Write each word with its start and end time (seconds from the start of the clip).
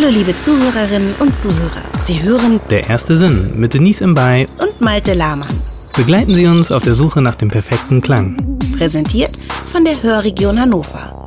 Hallo 0.00 0.12
liebe 0.12 0.34
Zuhörerinnen 0.34 1.14
und 1.16 1.36
Zuhörer. 1.36 1.82
Sie 2.00 2.22
hören 2.22 2.58
Der 2.70 2.88
erste 2.88 3.14
Sinn 3.14 3.60
mit 3.60 3.74
Denise 3.74 4.02
Imbay. 4.02 4.46
und 4.58 4.80
Malte 4.80 5.12
Lahmann. 5.12 5.62
Begleiten 5.94 6.32
Sie 6.32 6.46
uns 6.46 6.72
auf 6.72 6.82
der 6.82 6.94
Suche 6.94 7.20
nach 7.20 7.34
dem 7.34 7.50
perfekten 7.50 8.00
Klang. 8.00 8.58
Präsentiert 8.78 9.36
von 9.66 9.84
der 9.84 10.02
Hörregion 10.02 10.58
Hannover. 10.58 11.26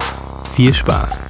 Viel 0.55 0.73
Spaß. 0.73 1.21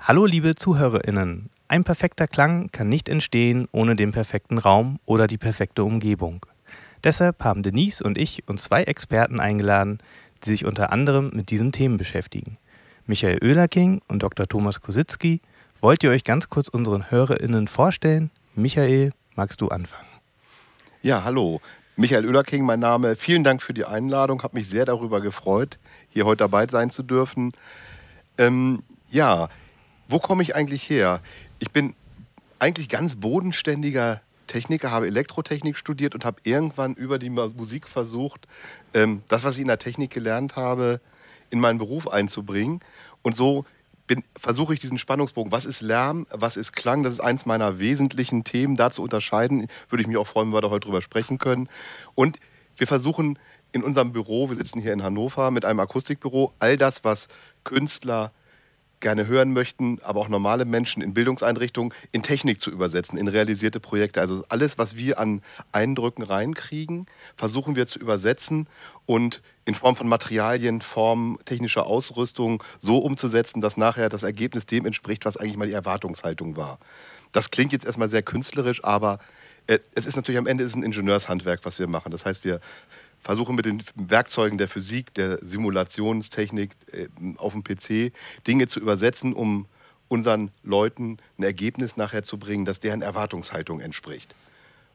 Hallo 0.00 0.26
liebe 0.26 0.56
ZuhörerInnen. 0.56 1.50
Ein 1.68 1.84
perfekter 1.84 2.26
Klang 2.26 2.68
kann 2.72 2.88
nicht 2.88 3.08
entstehen 3.08 3.68
ohne 3.70 3.94
den 3.94 4.10
perfekten 4.10 4.58
Raum 4.58 4.98
oder 5.04 5.28
die 5.28 5.38
perfekte 5.38 5.84
Umgebung. 5.84 6.44
Deshalb 7.04 7.44
haben 7.44 7.62
Denise 7.62 8.02
und 8.02 8.18
ich 8.18 8.42
uns 8.48 8.64
zwei 8.64 8.82
Experten 8.82 9.38
eingeladen, 9.38 9.98
die 10.42 10.50
sich 10.50 10.64
unter 10.64 10.90
anderem 10.90 11.30
mit 11.32 11.50
diesen 11.50 11.70
Themen 11.70 11.96
beschäftigen. 11.96 12.58
Michael 13.06 13.38
Oehlerking 13.40 14.00
und 14.08 14.24
Dr. 14.24 14.48
Thomas 14.48 14.80
Kositzky, 14.80 15.40
wollt 15.80 16.02
ihr 16.02 16.10
euch 16.10 16.24
ganz 16.24 16.48
kurz 16.48 16.68
unseren 16.68 17.10
HörerInnen 17.10 17.68
vorstellen? 17.68 18.30
Michael, 18.54 19.12
magst 19.34 19.60
du 19.60 19.68
anfangen? 19.68 20.06
Ja, 21.02 21.24
hallo. 21.24 21.60
Michael 21.96 22.26
Oehlerking, 22.26 22.64
mein 22.64 22.80
Name. 22.80 23.16
Vielen 23.16 23.44
Dank 23.44 23.62
für 23.62 23.72
die 23.72 23.84
Einladung. 23.84 24.42
Habe 24.42 24.56
mich 24.56 24.68
sehr 24.68 24.84
darüber 24.84 25.20
gefreut, 25.20 25.78
hier 26.10 26.26
heute 26.26 26.38
dabei 26.38 26.66
sein 26.66 26.90
zu 26.90 27.02
dürfen. 27.02 27.52
Ähm, 28.38 28.82
ja, 29.08 29.48
wo 30.08 30.18
komme 30.18 30.42
ich 30.42 30.54
eigentlich 30.54 30.88
her? 30.90 31.20
Ich 31.58 31.70
bin 31.70 31.94
eigentlich 32.58 32.88
ganz 32.88 33.14
bodenständiger 33.14 34.20
Techniker, 34.46 34.90
habe 34.90 35.06
Elektrotechnik 35.06 35.76
studiert 35.76 36.14
und 36.14 36.24
habe 36.24 36.40
irgendwann 36.44 36.94
über 36.94 37.18
die 37.18 37.30
Musik 37.30 37.88
versucht, 37.88 38.46
ähm, 38.94 39.22
das, 39.28 39.44
was 39.44 39.56
ich 39.56 39.62
in 39.62 39.68
der 39.68 39.78
Technik 39.78 40.10
gelernt 40.10 40.56
habe, 40.56 41.00
in 41.50 41.60
meinen 41.60 41.78
Beruf 41.78 42.08
einzubringen. 42.08 42.80
Und 43.22 43.34
so 43.34 43.64
versuche 44.36 44.74
ich 44.74 44.80
diesen 44.80 44.98
Spannungsbogen. 44.98 45.52
Was 45.52 45.64
ist 45.64 45.80
Lärm? 45.80 46.26
Was 46.30 46.56
ist 46.56 46.72
Klang? 46.72 47.02
Das 47.02 47.12
ist 47.12 47.20
eins 47.20 47.46
meiner 47.46 47.78
wesentlichen 47.78 48.44
Themen. 48.44 48.76
Da 48.76 48.90
zu 48.90 49.02
unterscheiden, 49.02 49.68
würde 49.88 50.02
ich 50.02 50.08
mich 50.08 50.16
auch 50.16 50.26
freuen, 50.26 50.48
wenn 50.48 50.54
wir 50.54 50.60
da 50.60 50.70
heute 50.70 50.86
drüber 50.86 51.02
sprechen 51.02 51.38
können. 51.38 51.68
Und 52.14 52.38
wir 52.76 52.86
versuchen 52.86 53.38
in 53.72 53.82
unserem 53.82 54.12
Büro, 54.12 54.48
wir 54.48 54.56
sitzen 54.56 54.80
hier 54.80 54.92
in 54.92 55.02
Hannover 55.02 55.50
mit 55.50 55.64
einem 55.64 55.80
Akustikbüro, 55.80 56.52
all 56.58 56.76
das, 56.76 57.04
was 57.04 57.28
Künstler 57.64 58.32
gerne 59.00 59.26
hören 59.26 59.52
möchten, 59.52 59.98
aber 60.02 60.20
auch 60.20 60.28
normale 60.28 60.64
Menschen 60.64 61.02
in 61.02 61.14
Bildungseinrichtungen 61.14 61.92
in 62.12 62.22
Technik 62.22 62.60
zu 62.60 62.70
übersetzen, 62.70 63.18
in 63.18 63.28
realisierte 63.28 63.80
Projekte. 63.80 64.20
Also 64.20 64.44
alles, 64.48 64.78
was 64.78 64.96
wir 64.96 65.18
an 65.18 65.42
Eindrücken 65.72 66.22
reinkriegen, 66.22 67.06
versuchen 67.36 67.76
wir 67.76 67.86
zu 67.86 67.98
übersetzen 67.98 68.68
und 69.04 69.42
in 69.64 69.74
Form 69.74 69.96
von 69.96 70.08
Materialien, 70.08 70.80
Form 70.80 71.38
technischer 71.44 71.86
Ausrüstung 71.86 72.62
so 72.78 72.98
umzusetzen, 72.98 73.60
dass 73.60 73.76
nachher 73.76 74.08
das 74.08 74.22
Ergebnis 74.22 74.66
dem 74.66 74.86
entspricht, 74.86 75.24
was 75.24 75.36
eigentlich 75.36 75.56
mal 75.56 75.66
die 75.66 75.74
Erwartungshaltung 75.74 76.56
war. 76.56 76.78
Das 77.32 77.50
klingt 77.50 77.72
jetzt 77.72 77.84
erstmal 77.84 78.08
sehr 78.08 78.22
künstlerisch, 78.22 78.82
aber 78.84 79.18
äh, 79.66 79.78
es 79.94 80.06
ist 80.06 80.16
natürlich 80.16 80.38
am 80.38 80.46
Ende 80.46 80.64
ist 80.64 80.74
ein 80.74 80.82
Ingenieurshandwerk, 80.82 81.60
was 81.64 81.78
wir 81.78 81.86
machen. 81.86 82.12
Das 82.12 82.24
heißt, 82.24 82.44
wir 82.44 82.60
versuchen 83.26 83.56
mit 83.56 83.64
den 83.64 83.82
Werkzeugen 83.96 84.56
der 84.56 84.68
Physik, 84.68 85.12
der 85.14 85.44
Simulationstechnik 85.44 86.70
äh, 86.92 87.08
auf 87.38 87.54
dem 87.54 87.64
PC 87.64 88.12
Dinge 88.46 88.68
zu 88.68 88.78
übersetzen, 88.78 89.32
um 89.32 89.66
unseren 90.06 90.52
Leuten 90.62 91.18
ein 91.36 91.42
Ergebnis 91.42 91.96
nachher 91.96 92.22
zu 92.22 92.38
bringen, 92.38 92.64
das 92.64 92.78
deren 92.78 93.02
Erwartungshaltung 93.02 93.80
entspricht. 93.80 94.36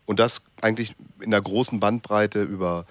Und 0.06 0.20
das 0.20 0.42
eigentlich 0.62 0.96
in 1.20 1.32
der 1.32 1.42
großen 1.42 1.82
Bandbreite 1.82 2.42
über, 2.42 2.86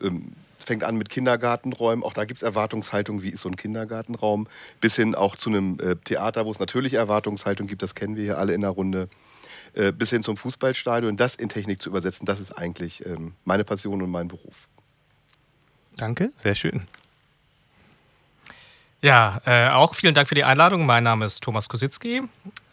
ähm, 0.00 0.32
fängt 0.64 0.82
an 0.82 0.96
mit 0.96 1.10
Kindergartenräumen, 1.10 2.02
auch 2.02 2.14
da 2.14 2.24
gibt 2.24 2.38
es 2.38 2.42
Erwartungshaltung, 2.42 3.20
wie 3.20 3.28
ist 3.28 3.42
so 3.42 3.50
ein 3.50 3.56
Kindergartenraum, 3.56 4.48
bis 4.80 4.96
hin 4.96 5.14
auch 5.14 5.36
zu 5.36 5.50
einem 5.50 5.78
äh, 5.80 5.96
Theater, 5.96 6.46
wo 6.46 6.50
es 6.52 6.58
natürlich 6.58 6.94
Erwartungshaltung 6.94 7.66
gibt, 7.66 7.82
das 7.82 7.94
kennen 7.94 8.16
wir 8.16 8.24
hier 8.24 8.38
alle 8.38 8.54
in 8.54 8.62
der 8.62 8.70
Runde, 8.70 9.10
äh, 9.74 9.92
bis 9.92 10.10
hin 10.10 10.22
zum 10.22 10.36
Fußballstadion, 10.36 11.16
das 11.16 11.34
in 11.34 11.48
Technik 11.48 11.80
zu 11.80 11.90
übersetzen, 11.90 12.26
das 12.26 12.40
ist 12.40 12.56
eigentlich 12.56 13.04
ähm, 13.06 13.34
meine 13.44 13.64
Passion 13.64 14.02
und 14.02 14.10
mein 14.10 14.28
Beruf. 14.28 14.68
Danke, 15.96 16.32
sehr 16.36 16.54
schön. 16.54 16.86
Ja, 19.02 19.40
äh, 19.46 19.70
auch 19.70 19.94
vielen 19.94 20.12
Dank 20.12 20.28
für 20.28 20.34
die 20.34 20.44
Einladung. 20.44 20.84
Mein 20.84 21.04
Name 21.04 21.24
ist 21.24 21.42
Thomas 21.42 21.70
Kositzky. 21.70 22.22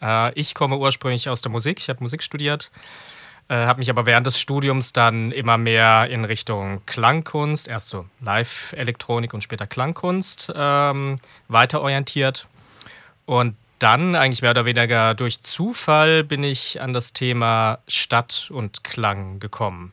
Äh, 0.02 0.32
ich 0.34 0.54
komme 0.54 0.76
ursprünglich 0.76 1.28
aus 1.28 1.40
der 1.40 1.50
Musik. 1.50 1.78
Ich 1.78 1.88
habe 1.88 2.00
Musik 2.00 2.22
studiert, 2.22 2.70
äh, 3.48 3.54
habe 3.54 3.78
mich 3.78 3.88
aber 3.88 4.04
während 4.04 4.26
des 4.26 4.38
Studiums 4.38 4.92
dann 4.92 5.32
immer 5.32 5.56
mehr 5.56 6.08
in 6.10 6.26
Richtung 6.26 6.82
Klangkunst, 6.84 7.66
erst 7.66 7.88
so 7.88 8.04
Live-Elektronik 8.20 9.32
und 9.32 9.42
später 9.42 9.66
Klangkunst 9.66 10.52
ähm, 10.54 11.18
weiterorientiert. 11.48 12.46
Und 13.24 13.56
dann, 13.78 14.14
eigentlich 14.14 14.42
mehr 14.42 14.52
oder 14.52 14.64
weniger 14.64 15.14
durch 15.14 15.40
Zufall, 15.40 16.24
bin 16.24 16.42
ich 16.42 16.80
an 16.80 16.92
das 16.92 17.12
Thema 17.12 17.78
Stadt 17.88 18.48
und 18.52 18.84
Klang 18.84 19.40
gekommen. 19.40 19.92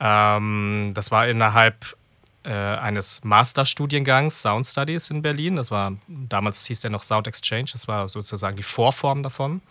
Ähm, 0.00 0.92
das 0.94 1.10
war 1.10 1.28
innerhalb 1.28 1.96
äh, 2.44 2.50
eines 2.50 3.22
Masterstudiengangs 3.22 4.42
Sound 4.42 4.66
Studies 4.66 5.10
in 5.10 5.22
Berlin. 5.22 5.56
Das 5.56 5.70
war 5.70 5.92
damals 6.08 6.66
hieß 6.66 6.80
der 6.80 6.90
noch 6.90 7.02
Sound 7.04 7.26
Exchange. 7.26 7.66
Das 7.72 7.86
war 7.86 8.08
sozusagen 8.08 8.56
die 8.56 8.64
Vorform 8.64 9.22
davon. 9.22 9.62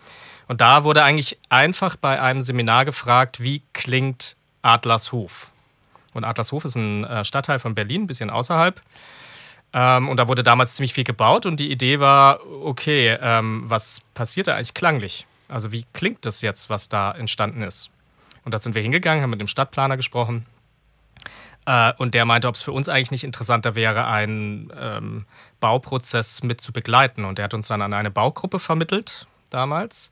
Und 0.48 0.60
da 0.60 0.84
wurde 0.84 1.02
eigentlich 1.02 1.38
einfach 1.48 1.96
bei 1.96 2.20
einem 2.20 2.40
Seminar 2.40 2.84
gefragt, 2.84 3.42
wie 3.42 3.62
klingt 3.72 4.36
Adlershof? 4.62 5.50
Und 6.14 6.24
Adlershof 6.24 6.64
ist 6.64 6.76
ein 6.76 7.04
äh, 7.04 7.24
Stadtteil 7.24 7.58
von 7.58 7.74
Berlin, 7.74 8.02
ein 8.02 8.06
bisschen 8.06 8.30
außerhalb. 8.30 8.80
Ähm, 9.74 10.08
und 10.08 10.18
da 10.18 10.28
wurde 10.28 10.42
damals 10.42 10.74
ziemlich 10.74 10.94
viel 10.94 11.04
gebaut. 11.04 11.46
Und 11.46 11.58
die 11.58 11.70
Idee 11.70 12.00
war, 12.00 12.40
okay, 12.62 13.16
ähm, 13.20 13.62
was 13.64 14.00
passiert 14.14 14.48
da 14.48 14.54
eigentlich 14.54 14.74
klanglich? 14.74 15.26
Also 15.48 15.72
wie 15.72 15.86
klingt 15.92 16.24
das 16.26 16.42
jetzt, 16.42 16.70
was 16.70 16.88
da 16.88 17.12
entstanden 17.12 17.62
ist? 17.62 17.90
Und 18.44 18.54
da 18.54 18.58
sind 18.58 18.74
wir 18.74 18.82
hingegangen, 18.82 19.22
haben 19.22 19.30
mit 19.30 19.40
dem 19.40 19.48
Stadtplaner 19.48 19.96
gesprochen. 19.96 20.46
Äh, 21.66 21.92
und 21.96 22.14
der 22.14 22.24
meinte, 22.24 22.48
ob 22.48 22.54
es 22.54 22.62
für 22.62 22.72
uns 22.72 22.88
eigentlich 22.88 23.10
nicht 23.12 23.24
interessanter 23.24 23.74
wäre, 23.74 24.06
einen 24.06 24.72
ähm, 24.78 25.26
Bauprozess 25.60 26.42
mit 26.42 26.60
zu 26.60 26.72
begleiten. 26.72 27.24
Und 27.24 27.38
er 27.38 27.44
hat 27.44 27.54
uns 27.54 27.68
dann 27.68 27.82
an 27.82 27.92
eine 27.92 28.10
Baugruppe 28.10 28.58
vermittelt, 28.58 29.26
damals, 29.50 30.10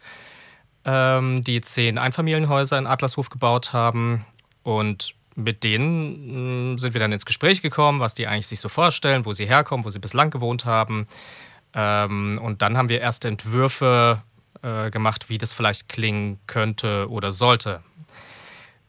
ähm, 0.84 1.42
die 1.42 1.60
zehn 1.60 1.98
Einfamilienhäuser 1.98 2.78
in 2.78 2.86
Adlershof 2.86 3.30
gebaut 3.30 3.72
haben. 3.72 4.24
Und 4.62 5.14
mit 5.42 5.64
denen 5.64 6.72
mh, 6.72 6.78
sind 6.78 6.94
wir 6.94 7.00
dann 7.00 7.12
ins 7.12 7.26
Gespräch 7.26 7.62
gekommen, 7.62 8.00
was 8.00 8.14
die 8.14 8.26
eigentlich 8.26 8.46
sich 8.46 8.60
so 8.60 8.68
vorstellen, 8.68 9.24
wo 9.24 9.32
sie 9.32 9.46
herkommen, 9.46 9.84
wo 9.84 9.90
sie 9.90 9.98
bislang 9.98 10.30
gewohnt 10.30 10.64
haben. 10.64 11.06
Ähm, 11.74 12.40
und 12.42 12.62
dann 12.62 12.76
haben 12.76 12.88
wir 12.88 13.00
erste 13.00 13.28
Entwürfe 13.28 14.22
äh, 14.62 14.90
gemacht, 14.90 15.28
wie 15.28 15.38
das 15.38 15.52
vielleicht 15.52 15.88
klingen 15.88 16.38
könnte 16.46 17.08
oder 17.10 17.32
sollte. 17.32 17.82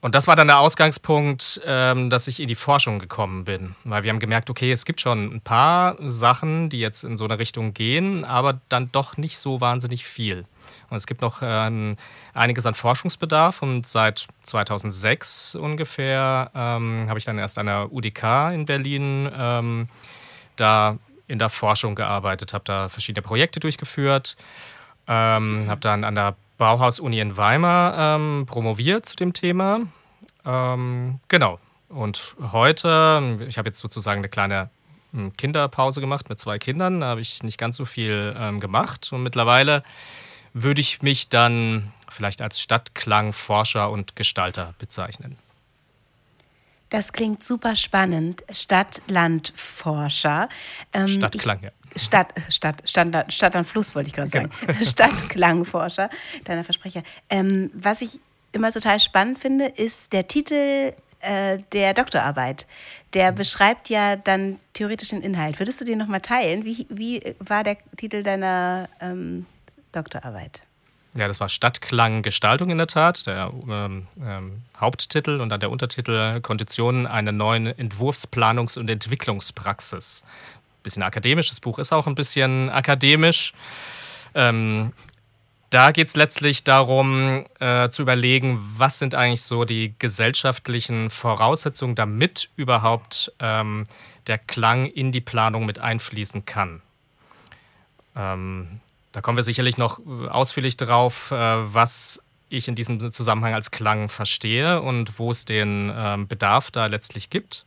Und 0.01 0.15
das 0.15 0.25
war 0.25 0.35
dann 0.35 0.47
der 0.47 0.57
Ausgangspunkt, 0.57 1.61
ähm, 1.63 2.09
dass 2.09 2.27
ich 2.27 2.39
in 2.39 2.47
die 2.47 2.55
Forschung 2.55 2.97
gekommen 2.97 3.45
bin. 3.45 3.75
Weil 3.83 4.01
wir 4.01 4.09
haben 4.09 4.19
gemerkt, 4.19 4.49
okay, 4.49 4.71
es 4.71 4.85
gibt 4.85 4.99
schon 4.99 5.35
ein 5.35 5.41
paar 5.41 5.95
Sachen, 5.99 6.69
die 6.69 6.79
jetzt 6.79 7.03
in 7.03 7.17
so 7.17 7.25
eine 7.25 7.37
Richtung 7.37 7.75
gehen, 7.75 8.25
aber 8.25 8.59
dann 8.67 8.91
doch 8.91 9.17
nicht 9.17 9.37
so 9.37 9.61
wahnsinnig 9.61 10.05
viel. 10.05 10.45
Und 10.91 10.97
es 10.97 11.07
gibt 11.07 11.21
noch 11.21 11.39
ähm, 11.41 11.95
einiges 12.33 12.65
an 12.65 12.73
Forschungsbedarf 12.73 13.61
und 13.61 13.87
seit 13.87 14.27
2006 14.43 15.55
ungefähr 15.55 16.51
ähm, 16.53 17.05
habe 17.07 17.17
ich 17.17 17.23
dann 17.23 17.37
erst 17.37 17.57
an 17.57 17.67
der 17.67 17.93
UDK 17.93 18.51
in 18.53 18.65
Berlin 18.65 19.31
ähm, 19.33 19.87
da 20.57 20.97
in 21.27 21.39
der 21.39 21.49
Forschung 21.49 21.95
gearbeitet, 21.95 22.53
habe 22.53 22.65
da 22.65 22.89
verschiedene 22.89 23.21
Projekte 23.21 23.61
durchgeführt, 23.61 24.35
ähm, 25.07 25.65
habe 25.69 25.79
dann 25.79 26.03
an 26.03 26.13
der 26.13 26.35
Bauhaus-Uni 26.57 27.21
in 27.21 27.37
Weimar 27.37 28.17
ähm, 28.17 28.45
promoviert 28.45 29.05
zu 29.05 29.15
dem 29.15 29.31
Thema. 29.31 29.79
Ähm, 30.45 31.21
genau. 31.29 31.57
Und 31.87 32.35
heute, 32.51 33.37
ich 33.47 33.57
habe 33.57 33.69
jetzt 33.69 33.79
sozusagen 33.79 34.19
eine 34.19 34.29
kleine 34.29 34.69
hm, 35.13 35.37
Kinderpause 35.37 36.01
gemacht 36.01 36.27
mit 36.27 36.37
zwei 36.37 36.59
Kindern, 36.59 36.99
da 36.99 37.07
habe 37.07 37.21
ich 37.21 37.43
nicht 37.43 37.57
ganz 37.57 37.77
so 37.77 37.85
viel 37.85 38.35
ähm, 38.37 38.59
gemacht. 38.59 39.09
Und 39.13 39.23
mittlerweile 39.23 39.83
würde 40.53 40.81
ich 40.81 41.01
mich 41.01 41.29
dann 41.29 41.91
vielleicht 42.09 42.41
als 42.41 42.61
Stadtklangforscher 42.61 43.89
und 43.89 44.15
Gestalter 44.15 44.73
bezeichnen. 44.79 45.37
Das 46.89 47.13
klingt 47.13 47.41
super 47.41 47.77
spannend. 47.77 48.43
Stadt-Land-Forscher. 48.51 50.49
Ähm, 50.91 51.07
Stadtklang, 51.07 51.59
ich, 51.59 51.63
ja. 51.63 51.71
Stadt, 51.95 52.33
Stadt, 52.49 52.83
Stadt, 52.85 53.33
Stadt 53.33 53.55
und 53.55 53.65
Fluss 53.65 53.95
wollte 53.95 54.09
ich 54.09 54.13
gerade 54.13 54.29
sagen. 54.29 54.51
Stadtklangforscher, 54.83 56.09
kleiner 56.43 56.65
Versprecher. 56.65 57.03
Ähm, 57.29 57.71
was 57.73 58.01
ich 58.01 58.19
immer 58.51 58.73
total 58.73 58.99
spannend 58.99 59.39
finde, 59.39 59.67
ist 59.67 60.11
der 60.11 60.27
Titel 60.27 60.93
äh, 61.21 61.59
der 61.71 61.93
Doktorarbeit. 61.93 62.67
Der 63.13 63.31
beschreibt 63.31 63.89
ja 63.89 64.17
dann 64.17 64.59
theoretisch 64.73 65.09
den 65.09 65.21
Inhalt. 65.21 65.59
Würdest 65.59 65.79
du 65.79 65.85
den 65.85 65.97
nochmal 65.97 66.21
teilen? 66.21 66.65
Wie, 66.65 66.87
wie 66.89 67.35
war 67.39 67.63
der 67.63 67.77
Titel 67.95 68.21
deiner 68.21 68.89
ähm, 68.99 69.45
Doktorarbeit? 69.91 70.61
Ja, 71.13 71.27
das 71.27 71.41
war 71.41 71.49
Stadtklanggestaltung 71.49 72.69
in 72.69 72.77
der 72.77 72.87
Tat, 72.87 73.27
der 73.27 73.51
ähm, 73.69 74.07
ähm, 74.23 74.61
Haupttitel 74.79 75.41
und 75.41 75.49
dann 75.49 75.59
der 75.59 75.69
Untertitel 75.69 76.39
Konditionen 76.39 77.05
einer 77.05 77.33
neuen 77.33 77.67
Entwurfsplanungs- 77.67 78.79
und 78.79 78.89
Entwicklungspraxis. 78.89 80.23
Bisschen 80.83 81.03
akademisch, 81.03 81.49
das 81.49 81.59
Buch 81.59 81.79
ist 81.79 81.91
auch 81.91 82.07
ein 82.07 82.15
bisschen 82.15 82.69
akademisch. 82.69 83.53
Ähm, 84.33 84.93
da 85.69 85.91
geht 85.91 86.07
es 86.07 86.15
letztlich 86.15 86.63
darum, 86.63 87.45
äh, 87.59 87.89
zu 87.89 88.01
überlegen, 88.01 88.59
was 88.77 88.99
sind 88.99 89.13
eigentlich 89.13 89.43
so 89.43 89.63
die 89.65 89.93
gesellschaftlichen 89.99 91.09
Voraussetzungen, 91.09 91.95
damit 91.95 92.49
überhaupt 92.55 93.31
ähm, 93.39 93.85
der 94.27 94.37
Klang 94.37 94.85
in 94.85 95.11
die 95.11 95.21
Planung 95.21 95.65
mit 95.65 95.79
einfließen 95.79 96.45
kann. 96.45 96.81
Ähm, 98.15 98.81
da 99.11 99.21
kommen 99.21 99.37
wir 99.37 99.43
sicherlich 99.43 99.77
noch 99.77 99.99
äh, 99.99 100.27
ausführlich 100.27 100.77
drauf, 100.77 101.31
äh, 101.31 101.35
was 101.35 102.21
ich 102.49 102.67
in 102.67 102.75
diesem 102.75 103.11
Zusammenhang 103.11 103.53
als 103.53 103.71
Klang 103.71 104.09
verstehe 104.09 104.81
und 104.81 105.17
wo 105.19 105.31
es 105.31 105.45
den 105.45 105.91
ähm, 105.95 106.27
Bedarf 106.27 106.71
da 106.71 106.87
letztlich 106.87 107.29
gibt. 107.29 107.65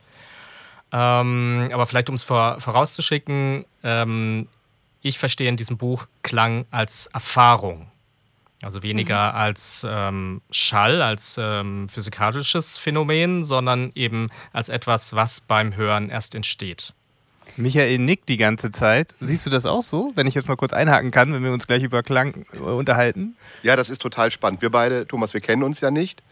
Ähm, 0.92 1.70
aber 1.72 1.86
vielleicht, 1.86 2.08
um 2.08 2.14
es 2.14 2.22
vor, 2.22 2.60
vorauszuschicken, 2.60 3.64
ähm, 3.82 4.48
ich 5.00 5.18
verstehe 5.18 5.48
in 5.48 5.56
diesem 5.56 5.76
Buch 5.76 6.06
Klang 6.22 6.66
als 6.70 7.06
Erfahrung. 7.06 7.90
Also 8.62 8.82
weniger 8.82 9.32
mhm. 9.32 9.38
als 9.38 9.86
ähm, 9.88 10.40
Schall, 10.50 11.02
als 11.02 11.38
ähm, 11.38 11.88
physikalisches 11.88 12.78
Phänomen, 12.78 13.44
sondern 13.44 13.92
eben 13.94 14.30
als 14.52 14.68
etwas, 14.68 15.14
was 15.14 15.40
beim 15.40 15.76
Hören 15.76 16.08
erst 16.08 16.34
entsteht. 16.34 16.94
Michael 17.56 17.98
nickt 17.98 18.28
die 18.28 18.36
ganze 18.36 18.70
Zeit. 18.70 19.14
Siehst 19.20 19.46
du 19.46 19.50
das 19.50 19.66
auch 19.66 19.82
so? 19.82 20.12
Wenn 20.14 20.26
ich 20.26 20.34
jetzt 20.34 20.48
mal 20.48 20.56
kurz 20.56 20.72
einhaken 20.72 21.10
kann, 21.10 21.32
wenn 21.32 21.42
wir 21.42 21.52
uns 21.52 21.66
gleich 21.66 21.82
über 21.82 22.02
Klang 22.02 22.46
äh, 22.52 22.58
unterhalten. 22.58 23.36
Ja, 23.62 23.76
das 23.76 23.90
ist 23.90 24.02
total 24.02 24.30
spannend. 24.30 24.62
Wir 24.62 24.70
beide, 24.70 25.06
Thomas, 25.06 25.34
wir 25.34 25.40
kennen 25.40 25.62
uns 25.62 25.80
ja 25.80 25.90
nicht. 25.90 26.22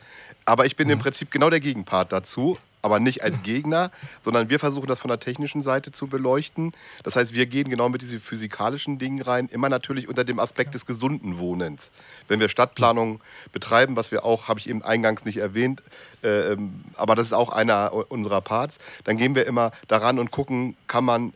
Aber 0.45 0.67
ich 0.67 0.77
bin 0.77 0.89
mhm. 0.89 0.95
im 0.95 0.99
Prinzip 0.99 1.31
genau 1.31 1.51
der 1.51 1.61
Gegenpart 1.61 2.13
dazu 2.13 2.55
aber 2.83 3.01
nicht 3.01 3.25
als 3.25 3.43
Gegner, 3.43 3.91
sondern 4.21 4.51
wir 4.51 4.59
versuchen 4.59 4.89
das 4.89 4.99
von 4.99 5.09
der 5.09 5.19
technischen 5.21 5.63
Seite 5.63 5.93
zu 5.93 6.09
beleuchten. 6.09 6.73
Das 7.03 7.17
heißt, 7.17 7.33
wir 7.33 7.47
gehen 7.47 7.71
genau 7.71 7.89
mit 7.89 8.03
diesen 8.03 8.21
physikalischen 8.21 8.99
Dingen 8.99 9.23
rein, 9.23 9.49
immer 9.49 9.69
natürlich 9.69 10.09
unter 10.09 10.25
dem 10.25 10.39
Aspekt 10.39 10.75
des 10.75 10.85
gesunden 10.85 11.39
Wohnens. 11.39 11.91
Wenn 12.29 12.41
wir 12.41 12.49
Stadtplanung 12.49 13.21
betreiben, 13.53 13.97
was 13.97 14.11
wir 14.11 14.25
auch, 14.25 14.49
habe 14.49 14.61
ich 14.61 14.69
eben 14.69 14.83
eingangs 14.83 15.25
nicht 15.25 15.39
erwähnt, 15.39 15.83
äh, 16.23 16.53
ähm, 16.53 16.85
aber 16.97 17.15
das 17.15 17.27
ist 17.27 17.33
auch 17.33 17.51
einer 17.51 17.93
unserer 18.11 18.41
Parts, 18.41 18.79
dann 19.05 19.17
gehen 19.17 19.35
wir 19.35 19.47
immer 19.47 19.73
daran 19.89 20.19
und 20.19 20.31
gucken, 20.31 20.77
kann 20.87 21.05
man 21.05 21.33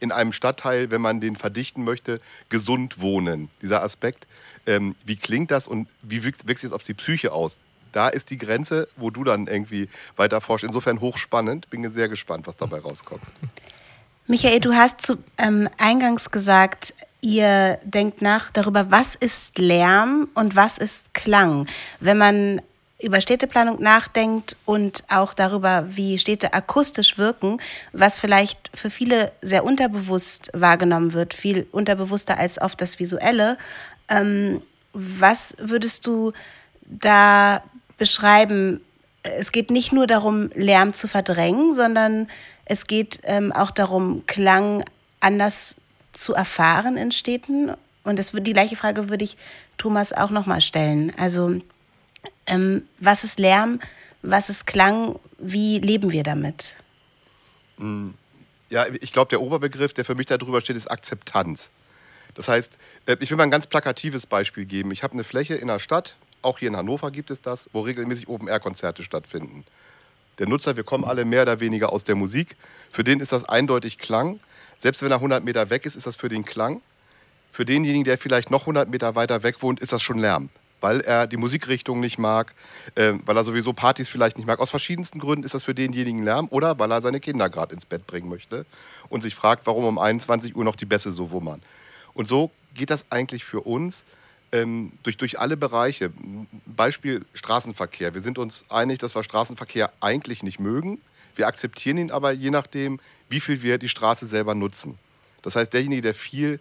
in 0.00 0.12
einem 0.12 0.32
Stadtteil, 0.32 0.90
wenn 0.90 1.00
man 1.00 1.20
den 1.20 1.36
verdichten 1.36 1.84
möchte, 1.84 2.20
gesund 2.48 3.00
wohnen. 3.00 3.48
Dieser 3.62 3.82
Aspekt. 3.82 4.26
Ähm, 4.66 4.96
wie 5.04 5.16
klingt 5.16 5.50
das 5.50 5.66
und 5.66 5.88
wie 6.02 6.24
wirkt, 6.24 6.46
wirkt 6.46 6.60
sich 6.60 6.70
das 6.70 6.74
auf 6.74 6.82
die 6.82 6.94
Psyche 6.94 7.32
aus? 7.32 7.58
Da 7.96 8.08
ist 8.08 8.30
die 8.30 8.36
Grenze, 8.36 8.88
wo 8.96 9.10
du 9.10 9.24
dann 9.24 9.46
irgendwie 9.46 9.88
weiter 10.16 10.40
forschst. 10.40 10.64
Insofern 10.64 11.00
hochspannend. 11.00 11.70
Bin 11.70 11.88
sehr 11.90 12.08
gespannt, 12.08 12.46
was 12.46 12.56
dabei 12.56 12.78
rauskommt. 12.78 13.22
Michael, 14.26 14.60
du 14.60 14.74
hast 14.74 15.00
zu, 15.00 15.18
ähm, 15.38 15.68
eingangs 15.78 16.30
gesagt, 16.30 16.92
ihr 17.20 17.78
denkt 17.84 18.22
nach 18.22 18.50
darüber, 18.50 18.90
was 18.90 19.14
ist 19.14 19.56
Lärm 19.56 20.28
und 20.34 20.56
was 20.56 20.78
ist 20.78 21.14
Klang. 21.14 21.66
Wenn 22.00 22.18
man 22.18 22.60
über 23.00 23.20
Städteplanung 23.20 23.80
nachdenkt 23.82 24.56
und 24.64 25.04
auch 25.08 25.34
darüber, 25.34 25.86
wie 25.88 26.18
Städte 26.18 26.54
akustisch 26.54 27.18
wirken, 27.18 27.60
was 27.92 28.18
vielleicht 28.18 28.70
für 28.74 28.90
viele 28.90 29.32
sehr 29.42 29.64
unterbewusst 29.64 30.50
wahrgenommen 30.54 31.12
wird, 31.12 31.34
viel 31.34 31.66
unterbewusster 31.72 32.38
als 32.38 32.60
oft 32.60 32.80
das 32.80 32.98
Visuelle. 32.98 33.58
Ähm, 34.08 34.62
was 34.92 35.56
würdest 35.58 36.06
du 36.06 36.32
da 36.82 37.62
beschreiben, 37.98 38.80
es 39.22 39.52
geht 39.52 39.70
nicht 39.70 39.92
nur 39.92 40.06
darum, 40.06 40.50
Lärm 40.54 40.94
zu 40.94 41.08
verdrängen, 41.08 41.74
sondern 41.74 42.28
es 42.64 42.86
geht 42.86 43.20
ähm, 43.24 43.52
auch 43.52 43.70
darum, 43.70 44.24
Klang 44.26 44.84
anders 45.20 45.76
zu 46.12 46.34
erfahren 46.34 46.96
in 46.96 47.10
Städten. 47.10 47.72
Und 48.04 48.18
das, 48.18 48.32
die 48.32 48.52
gleiche 48.52 48.76
Frage 48.76 49.08
würde 49.08 49.24
ich 49.24 49.36
Thomas 49.78 50.12
auch 50.12 50.30
nochmal 50.30 50.60
stellen. 50.60 51.12
Also, 51.16 51.60
ähm, 52.46 52.82
was 52.98 53.24
ist 53.24 53.38
Lärm? 53.38 53.80
Was 54.22 54.48
ist 54.48 54.66
Klang? 54.66 55.18
Wie 55.38 55.78
leben 55.78 56.12
wir 56.12 56.22
damit? 56.22 56.74
Hm. 57.78 58.14
Ja, 58.68 58.86
ich 58.88 59.12
glaube, 59.12 59.28
der 59.28 59.40
Oberbegriff, 59.40 59.92
der 59.92 60.04
für 60.04 60.16
mich 60.16 60.26
darüber 60.26 60.60
steht, 60.60 60.76
ist 60.76 60.90
Akzeptanz. 60.90 61.70
Das 62.34 62.48
heißt, 62.48 62.72
äh, 63.06 63.16
ich 63.20 63.30
will 63.30 63.36
mal 63.36 63.44
ein 63.44 63.50
ganz 63.50 63.66
plakatives 63.66 64.26
Beispiel 64.26 64.66
geben. 64.66 64.90
Ich 64.90 65.02
habe 65.02 65.14
eine 65.14 65.24
Fläche 65.24 65.54
in 65.54 65.68
der 65.68 65.78
Stadt, 65.78 66.16
auch 66.46 66.58
hier 66.58 66.68
in 66.68 66.76
Hannover 66.76 67.10
gibt 67.10 67.30
es 67.30 67.42
das, 67.42 67.68
wo 67.72 67.80
regelmäßig 67.80 68.28
Open-Air-Konzerte 68.28 69.02
stattfinden. 69.02 69.64
Der 70.38 70.48
Nutzer, 70.48 70.76
wir 70.76 70.84
kommen 70.84 71.04
alle 71.04 71.24
mehr 71.24 71.42
oder 71.42 71.60
weniger 71.60 71.92
aus 71.92 72.04
der 72.04 72.14
Musik. 72.14 72.56
Für 72.90 73.04
den 73.04 73.20
ist 73.20 73.32
das 73.32 73.44
eindeutig 73.44 73.98
Klang. 73.98 74.40
Selbst 74.76 75.02
wenn 75.02 75.10
er 75.10 75.16
100 75.16 75.44
Meter 75.44 75.70
weg 75.70 75.86
ist, 75.86 75.96
ist 75.96 76.06
das 76.06 76.16
für 76.16 76.28
den 76.28 76.44
Klang. 76.44 76.80
Für 77.52 77.64
denjenigen, 77.64 78.04
der 78.04 78.18
vielleicht 78.18 78.50
noch 78.50 78.62
100 78.62 78.88
Meter 78.88 79.14
weiter 79.14 79.42
weg 79.42 79.62
wohnt, 79.62 79.80
ist 79.80 79.92
das 79.92 80.02
schon 80.02 80.18
Lärm. 80.18 80.50
Weil 80.82 81.00
er 81.00 81.26
die 81.26 81.38
Musikrichtung 81.38 82.00
nicht 82.00 82.18
mag, 82.18 82.54
äh, 82.96 83.14
weil 83.24 83.36
er 83.36 83.44
sowieso 83.44 83.72
Partys 83.72 84.10
vielleicht 84.10 84.36
nicht 84.36 84.46
mag. 84.46 84.60
Aus 84.60 84.68
verschiedensten 84.68 85.18
Gründen 85.18 85.44
ist 85.44 85.54
das 85.54 85.64
für 85.64 85.74
denjenigen 85.74 86.22
Lärm 86.22 86.48
oder 86.50 86.78
weil 86.78 86.92
er 86.92 87.00
seine 87.00 87.18
Kinder 87.18 87.48
gerade 87.48 87.72
ins 87.72 87.86
Bett 87.86 88.06
bringen 88.06 88.28
möchte 88.28 88.66
und 89.08 89.22
sich 89.22 89.34
fragt, 89.34 89.66
warum 89.66 89.86
um 89.86 89.98
21 89.98 90.54
Uhr 90.54 90.64
noch 90.64 90.76
die 90.76 90.84
Bässe 90.84 91.12
so 91.12 91.30
wummern. 91.30 91.62
Und 92.12 92.28
so 92.28 92.50
geht 92.74 92.90
das 92.90 93.06
eigentlich 93.10 93.44
für 93.46 93.62
uns 93.62 94.04
ähm, 94.56 94.92
durch, 95.02 95.16
durch 95.16 95.38
alle 95.38 95.56
Bereiche. 95.56 96.12
Beispiel 96.64 97.24
Straßenverkehr. 97.34 98.14
Wir 98.14 98.20
sind 98.20 98.38
uns 98.38 98.64
einig, 98.68 98.98
dass 98.98 99.14
wir 99.14 99.22
Straßenverkehr 99.22 99.92
eigentlich 100.00 100.42
nicht 100.42 100.58
mögen. 100.58 101.00
Wir 101.34 101.46
akzeptieren 101.46 101.98
ihn 101.98 102.10
aber 102.10 102.32
je 102.32 102.50
nachdem, 102.50 102.98
wie 103.28 103.40
viel 103.40 103.62
wir 103.62 103.78
die 103.78 103.88
Straße 103.88 104.26
selber 104.26 104.54
nutzen. 104.54 104.98
Das 105.42 105.56
heißt, 105.56 105.72
derjenige, 105.72 106.02
der 106.02 106.14
viel 106.14 106.60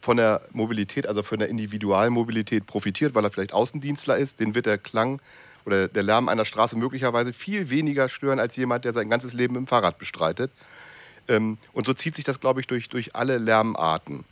von 0.00 0.16
der 0.16 0.42
Mobilität, 0.52 1.06
also 1.06 1.22
von 1.22 1.38
der 1.38 1.48
Individualmobilität 1.48 2.66
profitiert, 2.66 3.14
weil 3.14 3.24
er 3.24 3.30
vielleicht 3.30 3.52
Außendienstler 3.52 4.16
ist, 4.16 4.40
den 4.40 4.54
wird 4.54 4.66
der 4.66 4.78
Klang 4.78 5.20
oder 5.66 5.88
der 5.88 6.02
Lärm 6.02 6.28
einer 6.28 6.44
Straße 6.44 6.76
möglicherweise 6.76 7.32
viel 7.32 7.70
weniger 7.70 8.08
stören 8.08 8.38
als 8.38 8.56
jemand, 8.56 8.84
der 8.84 8.92
sein 8.92 9.10
ganzes 9.10 9.32
Leben 9.34 9.56
im 9.56 9.66
Fahrrad 9.66 9.98
bestreitet. 9.98 10.50
Ähm, 11.28 11.58
und 11.72 11.86
so 11.86 11.92
zieht 11.94 12.16
sich 12.16 12.24
das, 12.24 12.40
glaube 12.40 12.60
ich, 12.60 12.66
durch, 12.66 12.88
durch 12.88 13.14
alle 13.14 13.38
Lärmarten. 13.38 14.24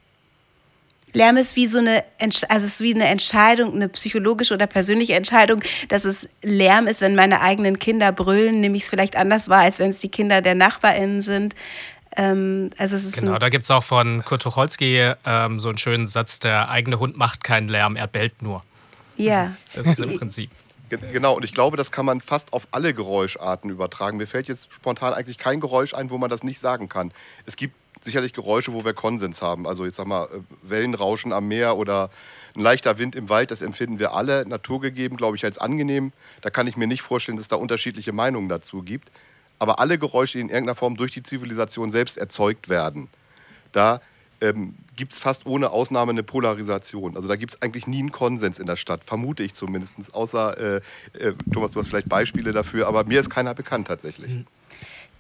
Lärm 1.19 1.37
ist 1.37 1.56
wie 1.56 1.67
so 1.67 1.79
eine, 1.79 2.05
also 2.20 2.38
es 2.49 2.65
ist 2.65 2.81
wie 2.81 2.94
eine 2.94 3.09
Entscheidung, 3.09 3.75
eine 3.75 3.88
psychologische 3.88 4.55
oder 4.55 4.69
persönliche 4.69 5.15
Entscheidung, 5.15 5.61
dass 5.88 6.05
es 6.05 6.29
Lärm 6.43 6.87
ist, 6.87 7.00
wenn 7.00 7.17
meine 7.17 7.41
eigenen 7.41 7.81
Kinder 7.81 8.12
brüllen, 8.12 8.61
nehme 8.61 8.76
ich 8.76 8.85
es 8.85 8.88
vielleicht 8.88 9.17
anders 9.17 9.49
wahr, 9.49 9.62
als 9.62 9.81
wenn 9.81 9.91
es 9.91 9.99
die 9.99 10.11
Kinder 10.11 10.43
der 10.43 10.55
NachbarInnen 10.55 11.23
sind. 11.23 11.56
Ähm, 12.17 12.70
also 12.79 12.94
es 12.94 13.05
ist 13.05 13.19
genau, 13.19 13.38
da 13.38 13.49
gibt 13.49 13.65
es 13.65 13.70
auch 13.70 13.82
von 13.82 14.25
Kurt 14.25 14.43
Tucholsky 14.43 15.12
ähm, 15.26 15.59
so 15.59 15.69
einen 15.69 15.79
schönen 15.79 16.06
Satz, 16.06 16.38
der 16.38 16.70
eigene 16.70 17.00
Hund 17.00 17.17
macht 17.17 17.43
keinen 17.43 17.69
Lärm, 17.69 17.97
er 17.97 18.06
bellt 18.06 18.41
nur. 18.41 18.62
Ja. 19.17 19.53
Das 19.75 19.89
ist 19.89 20.01
im 20.01 20.17
Prinzip. 20.17 20.51
Genau, 20.89 21.34
und 21.34 21.44
ich 21.44 21.53
glaube, 21.53 21.77
das 21.77 21.91
kann 21.91 22.06
man 22.06 22.20
fast 22.20 22.53
auf 22.53 22.67
alle 22.70 22.94
Geräuscharten 22.94 23.70
übertragen. 23.70 24.17
Mir 24.17 24.27
fällt 24.27 24.48
jetzt 24.48 24.72
spontan 24.72 25.13
eigentlich 25.13 25.37
kein 25.37 25.60
Geräusch 25.60 25.93
ein, 25.93 26.10
wo 26.10 26.17
man 26.17 26.31
das 26.31 26.43
nicht 26.44 26.60
sagen 26.60 26.89
kann. 26.89 27.13
Es 27.44 27.56
gibt 27.56 27.75
sicherlich 28.05 28.32
Geräusche, 28.32 28.72
wo 28.72 28.84
wir 28.84 28.94
Konsens 28.94 29.43
haben. 29.43 29.67
Also 29.67 29.84
jetzt 29.84 29.96
sag 29.96 30.06
mal, 30.06 30.24
äh, 30.24 30.40
Wellenrauschen 30.62 31.32
am 31.32 31.48
Meer 31.48 31.76
oder 31.76 32.10
ein 32.55 32.62
leichter 32.62 32.98
Wind 32.98 33.14
im 33.14 33.28
Wald, 33.28 33.50
das 33.50 33.62
empfinden 33.62 33.98
wir 33.98 34.12
alle 34.12 34.46
naturgegeben, 34.46 35.17
glaube 35.17 35.36
ich, 35.36 35.44
als 35.44 35.58
angenehm. 35.58 36.12
Da 36.40 36.50
kann 36.50 36.67
ich 36.67 36.76
mir 36.76 36.86
nicht 36.86 37.02
vorstellen, 37.02 37.36
dass 37.36 37.44
es 37.44 37.48
da 37.48 37.56
unterschiedliche 37.56 38.12
Meinungen 38.12 38.48
dazu 38.48 38.82
gibt. 38.82 39.10
Aber 39.58 39.81
alle 39.81 39.98
Geräusche, 39.98 40.38
die 40.38 40.43
in 40.43 40.48
irgendeiner 40.48 40.76
Form 40.76 40.96
durch 40.96 41.12
die 41.12 41.22
Zivilisation 41.22 41.90
selbst 41.90 42.17
erzeugt 42.17 42.69
werden, 42.69 43.08
da 43.72 44.00
ähm, 44.40 44.74
gibt 44.96 45.12
es 45.12 45.19
fast 45.19 45.46
ohne 45.46 45.70
Ausnahme 45.70 46.10
eine 46.10 46.22
Polarisation. 46.22 47.17
Also 47.17 47.28
da 47.28 47.36
gibt 47.36 47.52
es 47.55 47.62
eigentlich 47.62 47.86
nie 47.86 47.98
einen 47.98 48.12
Konsens 48.12 48.58
in 48.58 48.67
der 48.67 48.76
Stadt, 48.76 49.05
vermute 49.05 49.43
ich 49.43 49.55
zumindest. 49.55 50.14
Außer, 50.14 50.58
äh, 50.58 50.81
äh, 51.19 51.34
Thomas, 51.52 51.72
du 51.72 51.81
hast 51.81 51.88
vielleicht 51.88 52.08
Beispiele 52.08 52.52
dafür, 52.52 52.86
aber 52.86 53.05
mir 53.05 53.20
ist 53.20 53.31
keiner 53.31 53.55
bekannt 53.55 53.88
tatsächlich. 53.88 54.31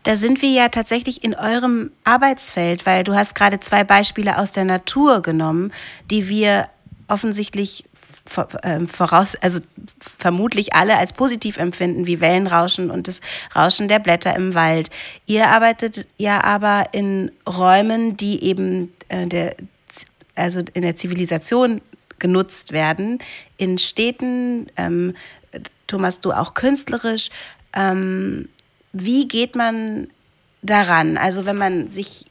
Da 0.04 0.16
sind 0.16 0.42
wir 0.42 0.50
ja 0.50 0.68
tatsächlich 0.68 1.24
in 1.24 1.34
eurem 1.34 1.90
Arbeitsfeld, 2.04 2.86
weil 2.86 3.04
du 3.04 3.14
hast 3.14 3.34
gerade 3.34 3.60
zwei 3.60 3.84
Beispiele 3.84 4.38
aus 4.38 4.52
der 4.52 4.64
Natur 4.64 5.22
genommen, 5.22 5.72
die 6.10 6.28
wir 6.28 6.68
offensichtlich 7.08 7.84
ähm, 8.62 8.88
voraus, 8.88 9.36
also 9.36 9.60
vermutlich 10.00 10.74
alle 10.74 10.96
als 10.98 11.12
positiv 11.12 11.56
empfinden, 11.56 12.06
wie 12.06 12.20
Wellenrauschen 12.20 12.90
und 12.90 13.08
das 13.08 13.20
Rauschen 13.54 13.88
der 13.88 13.98
Blätter 13.98 14.34
im 14.36 14.54
Wald. 14.54 14.90
Ihr 15.26 15.48
arbeitet 15.48 16.06
ja 16.16 16.42
aber 16.44 16.86
in 16.92 17.30
Räumen, 17.46 18.16
die 18.16 18.44
eben 18.44 18.92
äh, 19.08 19.26
der, 19.26 19.56
also 20.34 20.60
in 20.72 20.82
der 20.82 20.96
Zivilisation 20.96 21.80
genutzt 22.18 22.72
werden, 22.72 23.18
in 23.56 23.78
Städten, 23.78 24.70
ähm, 24.76 25.14
Thomas, 25.86 26.20
du 26.20 26.32
auch 26.32 26.54
künstlerisch. 26.54 27.30
Ähm, 27.72 28.48
wie 29.04 29.28
geht 29.28 29.56
man 29.56 30.08
daran? 30.62 31.16
Also 31.16 31.46
wenn 31.46 31.56
man 31.56 31.88
sich, 31.88 32.26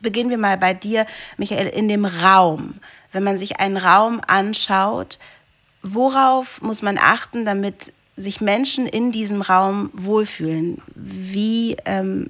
beginnen 0.00 0.30
wir 0.30 0.38
mal 0.38 0.56
bei 0.56 0.74
dir, 0.74 1.06
Michael, 1.36 1.68
in 1.68 1.88
dem 1.88 2.04
Raum. 2.04 2.74
Wenn 3.12 3.24
man 3.24 3.38
sich 3.38 3.58
einen 3.58 3.76
Raum 3.76 4.20
anschaut, 4.26 5.18
worauf 5.82 6.62
muss 6.62 6.82
man 6.82 6.98
achten, 6.98 7.44
damit 7.44 7.92
sich 8.16 8.40
Menschen 8.40 8.86
in 8.86 9.12
diesem 9.12 9.40
Raum 9.40 9.90
wohlfühlen? 9.92 10.80
Wie 10.94 11.76
ähm, 11.86 12.28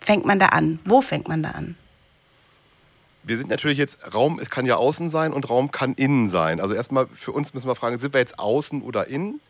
fängt 0.00 0.24
man 0.24 0.38
da 0.38 0.46
an? 0.46 0.78
Wo 0.84 1.00
fängt 1.00 1.28
man 1.28 1.42
da 1.42 1.50
an? 1.50 1.76
wir 3.24 3.36
sind 3.36 3.48
natürlich 3.48 3.78
jetzt, 3.78 3.98
Raum 4.14 4.38
es 4.38 4.50
kann 4.50 4.66
ja 4.66 4.76
außen 4.76 5.08
sein 5.08 5.32
und 5.32 5.48
Raum 5.48 5.70
kann 5.70 5.94
innen 5.94 6.28
sein. 6.28 6.60
Also 6.60 6.74
erstmal 6.74 7.06
für 7.08 7.32
uns 7.32 7.54
müssen 7.54 7.66
wir 7.66 7.74
fragen, 7.74 7.98
sind 7.98 8.12
wir 8.12 8.20
jetzt 8.20 8.38
außen 8.38 8.82
oder 8.82 9.08
innen? 9.08 9.40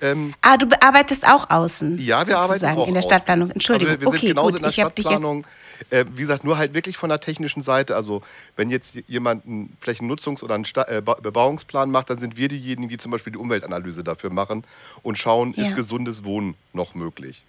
Ähm, 0.00 0.34
ah, 0.42 0.56
du 0.56 0.66
arbeitest 0.80 1.26
auch 1.26 1.50
außen. 1.50 1.98
Ja, 1.98 2.26
wir 2.26 2.38
arbeiten 2.38 2.64
auch 2.66 2.88
in 2.88 2.94
der 2.94 3.02
Stadtplanung. 3.02 3.50
Entschuldigung. 3.50 3.92
Also 3.92 4.00
wir, 4.00 4.06
wir 4.06 4.08
okay, 4.08 4.18
sind 4.18 4.28
genauso 4.28 4.50
gut. 4.50 4.58
in 4.58 4.64
der 4.64 4.72
Stadtplanung. 4.72 5.46
Äh, 5.90 6.04
wie 6.14 6.22
gesagt, 6.22 6.44
nur 6.44 6.56
halt 6.56 6.74
wirklich 6.74 6.96
von 6.96 7.08
der 7.08 7.20
technischen 7.20 7.62
Seite. 7.62 7.96
Also 7.96 8.22
wenn 8.56 8.70
jetzt 8.70 8.94
jemand 9.06 9.46
einen 9.46 9.76
Flächennutzungs- 9.84 10.42
oder 10.42 10.54
einen 10.54 10.64
Sta 10.64 10.82
äh, 10.84 11.02
Bebauungsplan 11.02 11.90
macht, 11.90 12.10
dann 12.10 12.18
sind 12.18 12.36
wir 12.36 12.48
diejenigen, 12.48 12.88
die 12.88 12.96
zum 12.96 13.10
Beispiel 13.10 13.32
die 13.32 13.38
Umweltanalyse 13.38 14.04
dafür 14.04 14.30
machen 14.30 14.64
und 15.02 15.18
schauen, 15.18 15.54
ja. 15.56 15.64
ist 15.64 15.74
gesundes 15.74 16.24
Wohnen 16.24 16.54
noch 16.72 16.94
möglich. 16.94 17.44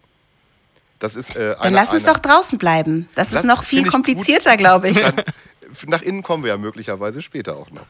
Das 1.00 1.16
ist, 1.16 1.36
äh, 1.36 1.40
eine, 1.40 1.56
dann 1.62 1.74
lass 1.74 1.94
uns 1.94 2.08
eine, 2.08 2.14
doch 2.14 2.22
draußen 2.22 2.58
bleiben. 2.58 3.10
Das, 3.16 3.30
das 3.30 3.40
ist 3.40 3.46
noch 3.46 3.64
viel 3.64 3.86
komplizierter, 3.86 4.58
glaube 4.58 4.90
ich. 4.90 5.02
Dann, 5.02 5.22
nach 5.88 6.02
innen 6.02 6.24
kommen 6.24 6.44
wir 6.44 6.50
ja 6.50 6.58
möglicherweise 6.58 7.22
später 7.22 7.58
auch 7.58 7.70
noch. 7.72 7.86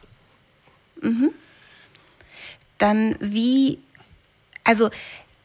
Mhm. 1.02 1.30
Dann 2.78 3.16
wie, 3.20 3.78
also 4.66 4.90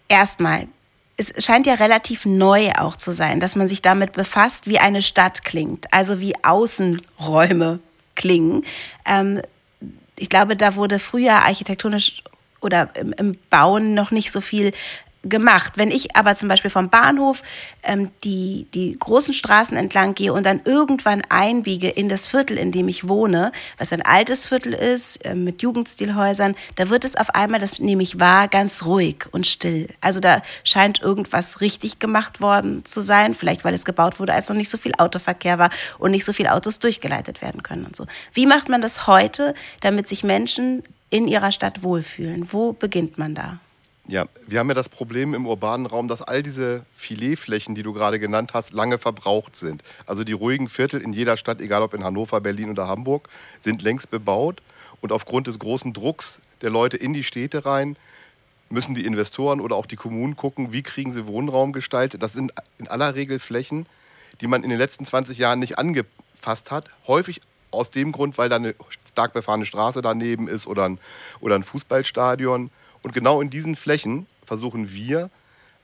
erstmal, 0.08 0.68
es 1.16 1.34
scheint 1.38 1.68
ja 1.68 1.76
relativ 1.76 2.26
neu 2.26 2.72
auch 2.78 2.96
zu 2.96 3.12
sein, 3.12 3.40
dass 3.40 3.56
man 3.56 3.68
sich 3.68 3.82
damit 3.82 4.14
befasst, 4.14 4.68
wie 4.68 4.80
eine 4.80 5.02
Stadt 5.02 5.44
klingt, 5.44 5.86
also 5.94 6.20
wie 6.20 6.34
Außenräume 6.44 7.80
klingen. 8.16 8.66
Ähm, 9.06 9.42
ich 10.18 10.30
glaube, 10.30 10.56
da 10.56 10.76
wurde 10.76 11.00
früher 11.00 11.46
architektonisch 11.46 12.24
oder 12.62 12.90
im, 12.96 13.14
im 13.14 13.38
Bauen 13.50 13.94
noch 13.94 14.12
nicht 14.12 14.32
so 14.32 14.42
viel 14.42 14.74
gemacht. 15.24 15.74
Wenn 15.76 15.92
ich 15.92 16.16
aber 16.16 16.36
zum 16.36 16.50
Beispiel 16.50 16.72
vom 16.72 16.90
Bahnhof 16.90 17.44
ähm, 17.84 18.10
die, 18.24 18.68
die 18.74 18.98
großen 18.98 19.34
Straßen 19.34 19.78
entlang 19.78 20.16
gehe 20.16 20.34
und 20.34 20.46
dann 20.46 20.62
irgendwann 20.66 21.22
einbiege 21.30 21.90
in 21.90 22.10
das 22.10 22.28
Viertel, 22.28 22.58
in 22.58 22.72
dem 22.72 22.88
ich 22.88 23.08
wohne, 23.08 23.52
was 23.78 23.94
ein 23.94 24.02
altes 24.02 24.48
Viertel 24.48 24.74
ist, 24.74 25.24
äh, 25.26 25.36
mit 25.36 25.62
Jugendstilhäusern, 25.62 26.56
da 26.76 26.90
wird 26.90 27.06
es 27.06 27.16
auf 27.16 27.30
einmal, 27.36 27.60
das 27.60 27.80
nehme 27.80 28.04
ich 28.04 28.20
wahr, 28.20 28.48
ganz 28.48 28.86
ruhig 28.86 29.26
und 29.32 29.46
still. 29.46 29.90
Also 30.02 30.20
da 30.20 30.42
scheint 30.64 31.02
irgendwas 31.02 31.62
richtig 31.62 32.00
gemacht 32.00 32.42
worden 32.42 32.84
zu 32.86 33.02
sein, 33.02 33.36
vielleicht 33.36 33.64
weil 33.64 33.74
es 33.74 33.86
gebaut 33.86 34.20
wurde, 34.20 34.34
als 34.34 34.50
noch 34.50 34.56
nicht 34.56 34.70
so 34.70 34.78
viel 34.78 34.94
Autoverkehr 34.98 35.60
war 35.60 35.70
und 36.00 36.12
nicht 36.12 36.26
so 36.26 36.34
viele 36.34 36.54
Autos 36.54 36.80
durchgeleitet 36.80 37.42
werden 37.42 37.62
können 37.62 37.86
und 37.86 37.96
so. 37.96 38.08
Wie 38.34 38.46
macht 38.46 38.70
man 38.70 38.82
das 38.82 39.06
heute, 39.08 39.54
damit 39.82 40.08
sich 40.08 40.24
Menschen 40.24 40.84
in 41.10 41.28
ihrer 41.28 41.52
Stadt 41.52 41.84
wohlfühlen? 41.84 42.52
Wo 42.52 42.74
beginnt 42.74 43.18
man 43.18 43.36
da? 43.36 43.60
Ja, 44.12 44.26
wir 44.46 44.60
haben 44.60 44.68
ja 44.68 44.74
das 44.74 44.90
Problem 44.90 45.34
im 45.34 45.48
urbanen 45.48 45.86
Raum, 45.86 46.10
dass 46.10 46.22
all 46.22 46.44
diese 46.44 46.86
Filetflächen, 46.98 47.76
die 47.76 47.82
du 47.82 47.94
gerade 47.94 48.20
genannt 48.20 48.52
hast, 48.54 48.74
lange 48.74 48.98
verbraucht 48.98 49.56
sind. 49.56 49.84
Also 50.06 50.26
die 50.26 50.34
ruhigen 50.34 50.68
Viertel 50.68 51.00
in 51.00 51.14
jeder 51.14 51.38
Stadt, 51.38 51.62
egal 51.62 51.82
ob 51.82 51.94
in 51.94 52.04
Hannover, 52.04 52.42
Berlin 52.42 52.70
oder 52.70 52.90
Hamburg, 52.90 53.30
sind 53.62 53.82
längst 53.82 54.12
bebaut. 54.12 54.62
Und 55.00 55.14
aufgrund 55.14 55.48
des 55.48 55.60
großen 55.60 55.94
Drucks 55.94 56.42
der 56.62 56.70
Leute 56.70 56.98
in 56.98 57.14
die 57.14 57.24
Städte 57.24 57.66
rein, 57.66 57.96
müssen 58.70 58.96
die 58.96 59.06
Investoren 59.06 59.62
oder 59.62 59.78
auch 59.78 59.86
die 59.86 59.96
Kommunen 59.96 60.36
gucken, 60.36 60.74
wie 60.74 60.84
kriegen 60.84 61.14
sie 61.14 61.26
Wohnraum 61.26 61.72
gestaltet. 61.72 62.22
Das 62.22 62.34
sind 62.34 62.52
in 62.80 62.90
aller 62.90 63.16
Regel 63.16 63.40
Flächen, 63.40 63.86
die 64.42 64.48
man 64.48 64.66
in 64.66 64.72
den 64.72 64.78
letzten 64.78 65.06
20 65.06 65.38
Jahren 65.38 65.60
nicht 65.60 65.80
angefasst 65.80 66.70
hat. 66.70 66.90
Häufig 67.08 67.40
aus 67.72 67.92
dem 67.92 68.12
Grund, 68.12 68.38
weil 68.38 68.50
da 68.50 68.58
eine 68.58 68.76
stark 69.14 69.32
befahrene 69.32 69.66
Straße 69.66 70.02
daneben 70.02 70.50
ist 70.50 70.68
oder 70.68 70.84
ein, 70.84 71.00
oder 71.40 71.56
ein 71.56 71.64
Fußballstadion 71.64 72.72
und 73.04 73.14
genau 73.14 73.42
in 73.42 73.50
diesen 73.50 73.76
Flächen 73.76 74.28
versuchen 74.46 74.94
wir, 74.94 75.30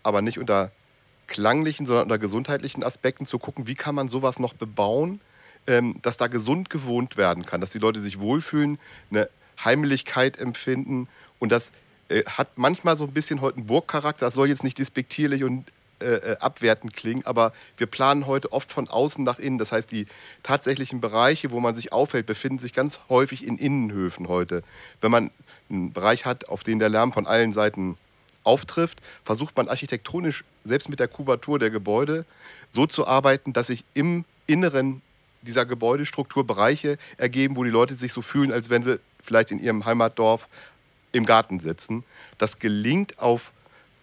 aber 0.04 0.22
nicht 0.22 0.40
unter 0.40 0.72
klanglichen, 1.28 1.86
sondern 1.86 2.04
unter 2.04 2.18
gesundheitlichen 2.18 2.84
Aspekten 2.84 3.26
zu 3.26 3.40
gucken, 3.40 3.68
wie 3.68 3.76
kann 3.76 3.96
man 3.96 4.08
sowas 4.10 4.40
noch 4.40 4.54
bebauen, 4.54 5.20
ähm, 5.68 6.00
dass 6.02 6.18
da 6.18 6.28
gesund 6.28 6.70
gewohnt 6.70 7.18
werden 7.18 7.46
kann, 7.46 7.62
dass 7.62 7.72
die 7.72 7.80
Leute 7.80 8.00
sich 8.00 8.20
wohlfühlen, 8.20 8.80
eine 9.12 9.30
Heimlichkeit 9.64 10.38
empfinden 10.38 11.08
und 11.40 11.52
das 11.52 11.72
äh, 12.10 12.24
hat 12.26 12.58
manchmal 12.58 12.96
so 12.96 13.04
ein 13.04 13.12
bisschen 13.12 13.42
heute 13.42 13.58
einen 13.58 13.68
Burgcharakter. 13.68 14.26
Das 14.26 14.34
soll 14.34 14.48
jetzt 14.48 14.64
nicht 14.64 14.78
despektierlich 14.78 15.44
und 15.44 15.66
äh, 16.00 16.06
äh, 16.06 16.38
abwertend 16.38 16.94
klingen, 16.94 17.26
aber 17.26 17.54
wir 17.78 17.88
planen 17.88 18.28
heute 18.28 18.52
oft 18.54 18.72
von 18.72 18.88
außen 18.88 19.24
nach 19.24 19.40
innen. 19.40 19.58
Das 19.58 19.72
heißt, 19.72 19.92
die 19.92 20.06
tatsächlichen 20.44 21.02
Bereiche, 21.02 21.52
wo 21.52 21.60
man 21.60 21.76
sich 21.76 21.92
aufhält, 21.92 22.28
befinden 22.28 22.60
sich 22.60 22.72
ganz 22.72 23.00
häufig 23.10 23.46
in 23.46 23.58
Innenhöfen 23.58 24.28
heute. 24.28 24.64
Wenn 25.02 25.12
man 25.12 25.32
einen 25.70 25.94
Bereich 25.94 26.26
hat, 26.26 26.50
auf 26.50 26.64
den 26.64 26.80
der 26.80 26.90
Lärm 26.90 27.14
von 27.14 27.28
allen 27.28 27.54
Seiten 27.54 27.98
auftrifft, 28.44 29.02
versucht 29.24 29.56
man 29.58 29.68
architektonisch, 29.68 30.44
selbst 30.64 30.90
mit 30.90 31.00
der 31.00 31.08
Kubatur 31.08 31.60
der 31.60 31.70
Gebäude, 31.70 32.26
so 32.70 32.86
zu 32.86 33.08
arbeiten, 33.08 33.54
dass 33.54 33.68
sich 33.68 33.84
im 33.94 34.26
Inneren 34.48 35.02
dieser 35.42 35.66
Gebäudestruktur 35.66 36.46
Bereiche 36.46 36.98
ergeben, 37.18 37.56
wo 37.56 37.64
die 37.64 37.70
Leute 37.70 37.96
sich 37.96 38.14
so 38.14 38.22
fühlen, 38.22 38.52
als 38.52 38.70
wenn 38.70 38.84
sie 38.84 39.00
vielleicht 39.22 39.52
in 39.52 39.60
ihrem 39.60 39.86
Heimatdorf 39.86 40.48
im 41.12 41.26
Garten 41.26 41.60
sitzen. 41.60 42.04
Das 42.38 42.60
gelingt 42.60 43.20
auf 43.20 43.52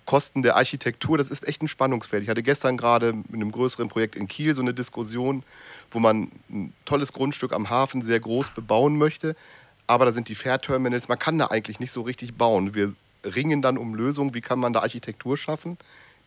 Kosten 0.07 0.43
der 0.43 0.57
Architektur, 0.57 1.17
das 1.17 1.31
ist 1.31 1.49
echt 1.49 1.63
ein 1.63 1.69
Spannungsfeld. 1.69 2.23
Ich 2.23 2.29
hatte 2.29 2.43
gestern 2.43 2.77
gerade 2.77 3.15
mit 3.15 3.35
einem 3.35 3.53
größeren 3.53 3.89
Projekt 3.89 4.17
in 4.17 4.29
Kiel 4.29 4.55
so 4.55 4.61
eine 4.61 4.75
Diskussion, 4.75 5.43
wo 5.91 5.99
man 5.99 6.31
ein 6.51 6.75
tolles 6.85 7.13
Grundstück 7.13 7.53
am 7.53 7.71
Hafen 7.71 8.03
sehr 8.03 8.21
groß 8.21 8.51
bebauen 8.51 8.99
möchte, 8.99 9.35
aber 9.87 10.07
da 10.07 10.13
sind 10.13 10.29
die 10.29 10.35
Fährterminals, 10.35 11.09
man 11.09 11.19
kann 11.19 11.39
da 11.39 11.47
eigentlich 11.47 11.81
nicht 11.81 11.93
so 11.93 12.03
richtig 12.03 12.35
bauen. 12.35 12.75
Wir 12.75 12.95
ringen 13.25 13.63
dann 13.63 13.79
um 13.79 13.95
Lösungen, 13.95 14.35
wie 14.35 14.41
kann 14.41 14.59
man 14.59 14.73
da 14.73 14.81
Architektur 14.81 15.37
schaffen, 15.37 15.79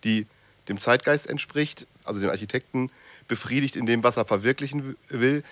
die 0.04 0.26
dem 0.68 0.80
Zeitgeist 0.80 1.28
entspricht, 1.28 1.88
also 2.04 2.20
den 2.20 2.30
Architekten 2.30 2.92
befriedigt 3.28 3.76
in 3.76 3.86
dem, 3.86 4.04
was 4.04 4.18
er 4.18 4.26
verwirklichen 4.26 4.96
will, 5.10 5.44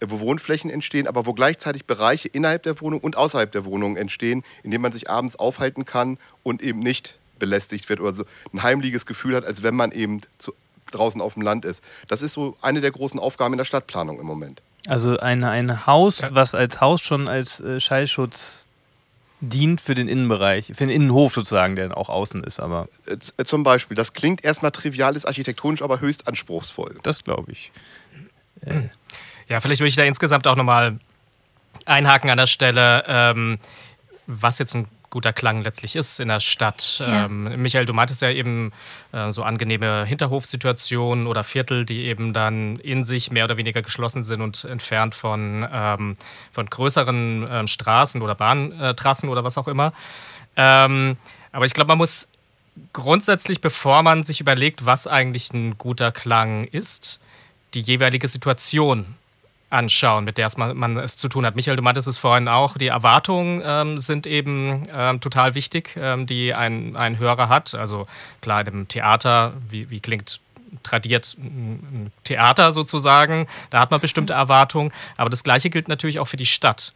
äh, 0.00 0.06
wo 0.08 0.20
Wohnflächen 0.20 0.70
entstehen, 0.70 1.06
aber 1.06 1.26
wo 1.26 1.32
gleichzeitig 1.32 1.84
Bereiche 1.84 2.28
innerhalb 2.28 2.62
der 2.62 2.80
Wohnung 2.80 3.00
und 3.00 3.16
außerhalb 3.16 3.50
der 3.50 3.64
Wohnung 3.64 3.96
entstehen, 3.96 4.44
in 4.62 4.70
denen 4.70 4.82
man 4.82 4.92
sich 4.92 5.10
abends 5.10 5.36
aufhalten 5.36 5.84
kann 5.84 6.18
und 6.42 6.62
eben 6.62 6.80
nicht 6.80 7.18
belästigt 7.38 7.88
wird 7.88 8.00
oder 8.00 8.14
so 8.14 8.24
ein 8.52 8.62
heimliches 8.62 9.06
Gefühl 9.06 9.36
hat, 9.36 9.44
als 9.44 9.62
wenn 9.62 9.74
man 9.74 9.92
eben 9.92 10.20
zu, 10.38 10.54
draußen 10.90 11.20
auf 11.20 11.34
dem 11.34 11.42
Land 11.42 11.64
ist. 11.64 11.82
Das 12.08 12.22
ist 12.22 12.32
so 12.32 12.56
eine 12.62 12.80
der 12.80 12.92
großen 12.92 13.18
Aufgaben 13.18 13.54
in 13.54 13.58
der 13.58 13.64
Stadtplanung 13.64 14.20
im 14.20 14.26
Moment. 14.26 14.62
Also 14.86 15.18
ein, 15.18 15.44
ein 15.44 15.86
Haus, 15.86 16.20
ja. 16.20 16.28
was 16.32 16.54
als 16.54 16.80
Haus 16.80 17.00
schon 17.00 17.28
als 17.28 17.60
äh, 17.60 17.80
Schallschutz 17.80 18.66
dient 19.40 19.80
für 19.80 19.94
den 19.94 20.08
Innenbereich, 20.08 20.66
für 20.66 20.84
den 20.84 20.90
Innenhof 20.90 21.34
sozusagen, 21.34 21.76
der 21.76 21.96
auch 21.96 22.08
außen 22.08 22.44
ist, 22.44 22.60
aber. 22.60 22.88
Äh, 23.06 23.16
äh, 23.36 23.44
zum 23.44 23.62
Beispiel, 23.62 23.96
das 23.96 24.12
klingt 24.12 24.44
erstmal 24.44 24.70
trivial, 24.70 25.16
ist 25.16 25.26
architektonisch 25.26 25.82
aber 25.82 26.00
höchst 26.00 26.28
anspruchsvoll. 26.28 26.94
Das 27.02 27.24
glaube 27.24 27.52
ich. 27.52 27.72
Äh. 28.62 28.82
Ja, 29.48 29.60
vielleicht 29.60 29.80
würde 29.80 29.88
ich 29.88 29.96
da 29.96 30.04
insgesamt 30.04 30.46
auch 30.46 30.56
nochmal 30.56 30.98
einhaken 31.84 32.30
an 32.30 32.38
der 32.38 32.46
Stelle, 32.46 33.04
ähm, 33.06 33.58
was 34.26 34.58
jetzt 34.58 34.74
ein 34.74 34.86
guter 35.14 35.32
Klang 35.32 35.62
letztlich 35.62 35.94
ist 35.94 36.18
in 36.18 36.26
der 36.26 36.40
Stadt. 36.40 36.96
Ja. 36.98 37.26
Ähm, 37.26 37.62
Michael, 37.62 37.86
du 37.86 37.92
meintest 37.92 38.20
ja 38.20 38.30
eben 38.30 38.72
äh, 39.12 39.30
so 39.30 39.44
angenehme 39.44 40.04
Hinterhofsituationen 40.04 41.28
oder 41.28 41.44
Viertel, 41.44 41.86
die 41.86 42.06
eben 42.06 42.32
dann 42.32 42.76
in 42.80 43.04
sich 43.04 43.30
mehr 43.30 43.44
oder 43.44 43.56
weniger 43.56 43.80
geschlossen 43.80 44.24
sind 44.24 44.40
und 44.40 44.64
entfernt 44.64 45.14
von, 45.14 45.66
ähm, 45.72 46.16
von 46.50 46.66
größeren 46.66 47.46
ähm, 47.48 47.66
Straßen 47.68 48.22
oder 48.22 48.34
Bahntrassen 48.34 49.28
oder 49.28 49.44
was 49.44 49.56
auch 49.56 49.68
immer. 49.68 49.92
Ähm, 50.56 51.16
aber 51.52 51.64
ich 51.64 51.74
glaube, 51.74 51.88
man 51.88 51.98
muss 51.98 52.26
grundsätzlich, 52.92 53.60
bevor 53.60 54.02
man 54.02 54.24
sich 54.24 54.40
überlegt, 54.40 54.84
was 54.84 55.06
eigentlich 55.06 55.52
ein 55.52 55.78
guter 55.78 56.10
Klang 56.10 56.64
ist, 56.64 57.20
die 57.74 57.82
jeweilige 57.82 58.26
Situation 58.26 59.14
anschauen, 59.74 60.24
mit 60.24 60.38
der 60.38 60.46
es 60.46 60.56
man, 60.56 60.76
man, 60.76 60.96
es 60.96 61.16
zu 61.16 61.28
tun 61.28 61.44
hat. 61.44 61.56
Michael, 61.56 61.76
du 61.76 61.82
meintest 61.82 62.08
es 62.08 62.16
vorhin 62.16 62.48
auch, 62.48 62.78
die 62.78 62.86
Erwartungen 62.86 63.62
ähm, 63.64 63.98
sind 63.98 64.26
eben 64.26 64.84
ähm, 64.94 65.20
total 65.20 65.54
wichtig, 65.54 65.96
ähm, 65.96 66.26
die 66.26 66.54
ein, 66.54 66.96
ein 66.96 67.18
Hörer 67.18 67.48
hat. 67.48 67.74
Also 67.74 68.06
klar, 68.40 68.66
im 68.66 68.88
Theater, 68.88 69.52
wie, 69.68 69.90
wie 69.90 70.00
klingt 70.00 70.40
tradiert 70.82 71.36
ein 71.38 72.12
Theater 72.24 72.72
sozusagen, 72.72 73.46
da 73.70 73.80
hat 73.80 73.90
man 73.90 74.00
bestimmte 74.00 74.32
Erwartungen, 74.32 74.92
aber 75.16 75.30
das 75.30 75.44
Gleiche 75.44 75.70
gilt 75.70 75.88
natürlich 75.88 76.18
auch 76.18 76.26
für 76.28 76.36
die 76.36 76.46
Stadt. 76.46 76.92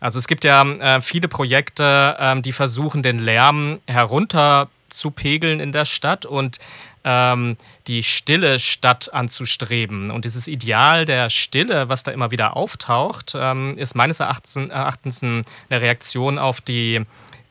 Also 0.00 0.18
es 0.18 0.26
gibt 0.26 0.44
ja 0.44 0.62
äh, 0.64 1.00
viele 1.00 1.28
Projekte, 1.28 2.16
äh, 2.18 2.40
die 2.40 2.52
versuchen, 2.52 3.02
den 3.02 3.20
Lärm 3.20 3.80
herunterzupegeln 3.86 5.60
in 5.60 5.70
der 5.72 5.84
Stadt 5.84 6.26
und 6.26 6.58
ähm, 7.04 7.56
die 7.86 8.02
stille 8.02 8.58
Stadt 8.58 9.12
anzustreben. 9.12 10.10
Und 10.10 10.24
dieses 10.24 10.46
Ideal 10.46 11.04
der 11.04 11.30
Stille, 11.30 11.88
was 11.88 12.02
da 12.02 12.12
immer 12.12 12.30
wieder 12.30 12.56
auftaucht, 12.56 13.34
ähm, 13.36 13.76
ist 13.78 13.94
meines 13.94 14.20
Erachtens, 14.20 15.22
eine 15.22 15.44
Reaktion 15.70 16.38
auf 16.38 16.60
die 16.60 17.00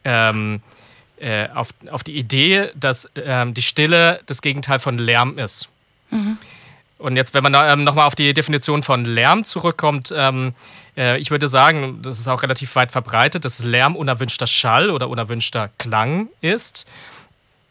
ähm, 0.03 0.61
äh, 1.21 1.49
auf, 1.53 1.69
auf 1.91 2.03
die 2.03 2.17
Idee, 2.17 2.69
dass 2.75 3.07
ähm, 3.15 3.53
die 3.53 3.61
Stille 3.61 4.21
das 4.25 4.41
Gegenteil 4.41 4.79
von 4.79 4.97
Lärm 4.97 5.37
ist. 5.37 5.69
Mhm. 6.09 6.39
Und 6.97 7.15
jetzt, 7.15 7.33
wenn 7.33 7.43
man 7.43 7.53
ähm, 7.55 7.83
nochmal 7.83 8.07
auf 8.07 8.15
die 8.15 8.33
Definition 8.33 8.81
von 8.81 9.05
Lärm 9.05 9.43
zurückkommt, 9.43 10.13
ähm, 10.15 10.53
äh, 10.97 11.19
ich 11.19 11.29
würde 11.29 11.47
sagen, 11.47 12.01
das 12.01 12.19
ist 12.19 12.27
auch 12.27 12.43
relativ 12.43 12.75
weit 12.75 12.91
verbreitet, 12.91 13.45
dass 13.45 13.63
Lärm 13.63 13.95
unerwünschter 13.95 14.47
Schall 14.47 14.89
oder 14.89 15.09
unerwünschter 15.09 15.69
Klang 15.77 16.29
ist. 16.41 16.87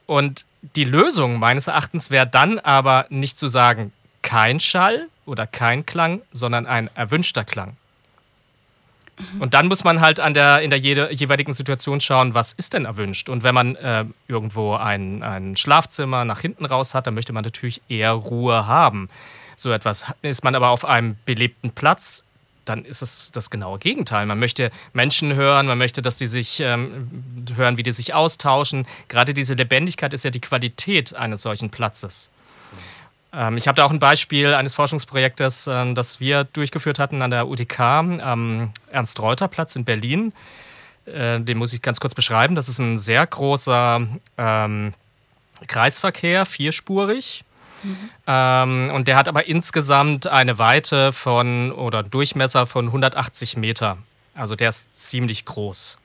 Und 0.07 0.45
die 0.63 0.85
Lösung 0.85 1.39
meines 1.39 1.67
Erachtens 1.67 2.11
wäre 2.11 2.27
dann 2.27 2.59
aber 2.59 3.07
nicht 3.09 3.39
zu 3.39 3.49
sagen, 3.49 3.93
kein 4.23 4.61
Schall 4.61 5.09
oder 5.25 5.47
kein 5.47 5.87
Klang, 5.87 6.23
sondern 6.33 6.67
ein 6.67 6.91
erwünschter 6.95 7.45
Klang. 7.45 7.77
Und 9.39 9.55
dann 9.55 9.69
muss 9.69 9.85
man 9.85 10.01
halt 10.01 10.19
an 10.19 10.35
der, 10.35 10.63
in 10.63 10.71
der 10.71 10.79
jeweiligen 10.79 11.53
Situation 11.53 12.01
schauen, 12.01 12.35
was 12.35 12.53
ist 12.53 12.73
denn 12.73 12.85
erwünscht. 12.87 13.29
Und 13.29 13.43
wenn 13.43 13.55
man 13.55 13.77
äh, 13.77 14.05
irgendwo 14.29 14.75
ein, 14.75 15.23
ein 15.23 15.57
Schlafzimmer 15.57 16.25
nach 16.25 16.41
hinten 16.41 16.65
raus 16.65 16.95
hat, 16.95 17.07
dann 17.07 17.15
möchte 17.15 17.33
man 17.33 17.45
natürlich 17.45 17.83
eher 17.89 18.13
Ruhe 18.13 18.67
haben. 18.67 19.09
So 19.57 19.73
etwas 19.73 20.07
ist 20.23 20.43
man 20.43 20.55
aber 20.55 20.71
auf 20.71 20.85
einem 20.85 21.17
belebten 21.27 21.71
Platz, 21.73 22.25
dann 22.71 22.85
ist 22.85 23.03
es 23.03 23.33
das 23.33 23.51
genaue 23.51 23.79
Gegenteil. 23.79 24.25
Man 24.27 24.39
möchte 24.39 24.71
Menschen 24.93 25.35
hören, 25.35 25.67
man 25.67 25.77
möchte, 25.77 26.03
dass 26.03 26.17
die 26.17 26.27
sich 26.27 26.61
ähm, 26.61 27.11
hören, 27.57 27.77
wie 27.77 27.83
die 27.83 27.93
sich 27.93 28.15
austauschen. 28.15 28.87
Gerade 29.09 29.35
diese 29.35 29.55
Lebendigkeit 29.55 30.15
ist 30.15 30.25
ja 30.25 30.31
die 30.31 30.41
Qualität 30.41 31.15
eines 31.15 31.43
solchen 31.43 31.71
Platzes. 31.71 32.31
Ähm, 33.33 33.57
ich 33.57 33.67
habe 33.67 33.77
da 33.77 33.85
auch 33.85 33.91
ein 33.91 33.99
Beispiel 33.99 34.55
eines 34.55 34.75
Forschungsprojektes, 34.75 35.67
äh, 35.67 35.95
das 35.95 36.21
wir 36.21 36.45
durchgeführt 36.45 36.99
hatten 36.99 37.23
an 37.23 37.31
der 37.31 37.49
UTK 37.49 37.81
am 37.81 38.73
Ernst-Reuter-Platz 38.91 39.77
in 39.77 39.85
Berlin. 39.85 40.33
Äh, 41.07 41.41
den 41.41 41.59
muss 41.59 41.73
ich 41.73 41.83
ganz 41.83 41.99
kurz 41.99 42.15
beschreiben. 42.15 42.55
Das 42.55 42.69
ist 42.69 42.79
ein 42.79 42.99
sehr 42.99 43.27
großer 43.27 44.07
ähm, 44.39 44.95
Kreisverkehr, 45.67 46.47
vierspurig. 46.47 47.45
Mhm. 47.83 48.11
Ähm, 48.27 48.91
und 48.95 49.09
der 49.09 49.17
hat 49.17 49.29
aber 49.29 49.47
insgesamt 49.47 50.27
eine 50.27 50.59
Weite 50.59 51.13
von 51.13 51.73
oder 51.73 52.03
Durchmesser 52.03 52.67
von 52.67 52.87
180 52.87 53.57
Meter. 53.57 53.99
Also 54.35 54.57
der 54.57 54.71
ist 54.71 54.97
ziemlich 54.97 55.45
groß. 55.45 55.99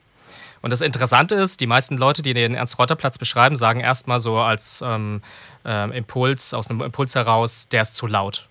Und 0.62 0.70
das 0.70 0.80
Interessante 0.80 1.34
ist, 1.34 1.60
die 1.60 1.66
meisten 1.66 1.96
Leute, 1.96 2.22
die 2.22 2.34
den 2.34 2.54
Ernst-Reuter-Platz 2.54 3.18
beschreiben, 3.18 3.56
sagen 3.56 3.80
erstmal 3.80 4.20
so 4.20 4.38
als 4.38 4.82
ähm, 4.84 5.22
äh, 5.64 5.96
Impuls, 5.96 6.54
aus 6.54 6.68
einem 6.68 6.80
Impuls 6.80 7.14
heraus, 7.14 7.68
der 7.68 7.82
ist 7.82 7.94
zu 7.94 8.06
laut. 8.06 8.48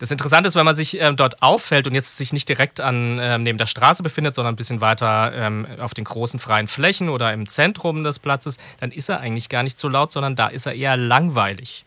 Das 0.00 0.10
Interessante 0.10 0.48
ist, 0.48 0.54
wenn 0.54 0.64
man 0.64 0.76
sich 0.76 0.98
ähm, 0.98 1.16
dort 1.16 1.42
auffällt 1.42 1.86
und 1.86 1.94
jetzt 1.94 2.16
sich 2.16 2.32
nicht 2.32 2.48
direkt 2.48 2.80
an, 2.80 3.18
ähm, 3.20 3.42
neben 3.42 3.58
der 3.58 3.66
Straße 3.66 4.02
befindet, 4.02 4.34
sondern 4.34 4.54
ein 4.54 4.56
bisschen 4.56 4.80
weiter 4.80 5.32
ähm, 5.34 5.66
auf 5.78 5.92
den 5.92 6.04
großen 6.04 6.40
freien 6.40 6.68
Flächen 6.68 7.10
oder 7.10 7.34
im 7.34 7.46
Zentrum 7.46 8.02
des 8.02 8.18
Platzes, 8.18 8.56
dann 8.78 8.92
ist 8.92 9.10
er 9.10 9.20
eigentlich 9.20 9.50
gar 9.50 9.62
nicht 9.62 9.76
so 9.76 9.88
laut, 9.88 10.10
sondern 10.10 10.36
da 10.36 10.46
ist 10.46 10.64
er 10.64 10.74
eher 10.74 10.96
langweilig. 10.96 11.84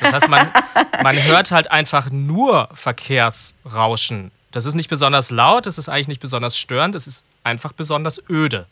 Das 0.00 0.12
heißt, 0.12 0.28
man, 0.28 0.50
man 1.02 1.22
hört 1.22 1.50
halt 1.50 1.70
einfach 1.70 2.10
nur 2.10 2.68
Verkehrsrauschen. 2.72 4.30
Das 4.50 4.66
ist 4.66 4.74
nicht 4.74 4.90
besonders 4.90 5.30
laut, 5.30 5.66
das 5.66 5.78
ist 5.78 5.88
eigentlich 5.88 6.08
nicht 6.08 6.20
besonders 6.20 6.58
störend, 6.58 6.94
das 6.94 7.06
ist 7.06 7.24
einfach 7.44 7.72
besonders 7.72 8.20
öde. 8.28 8.66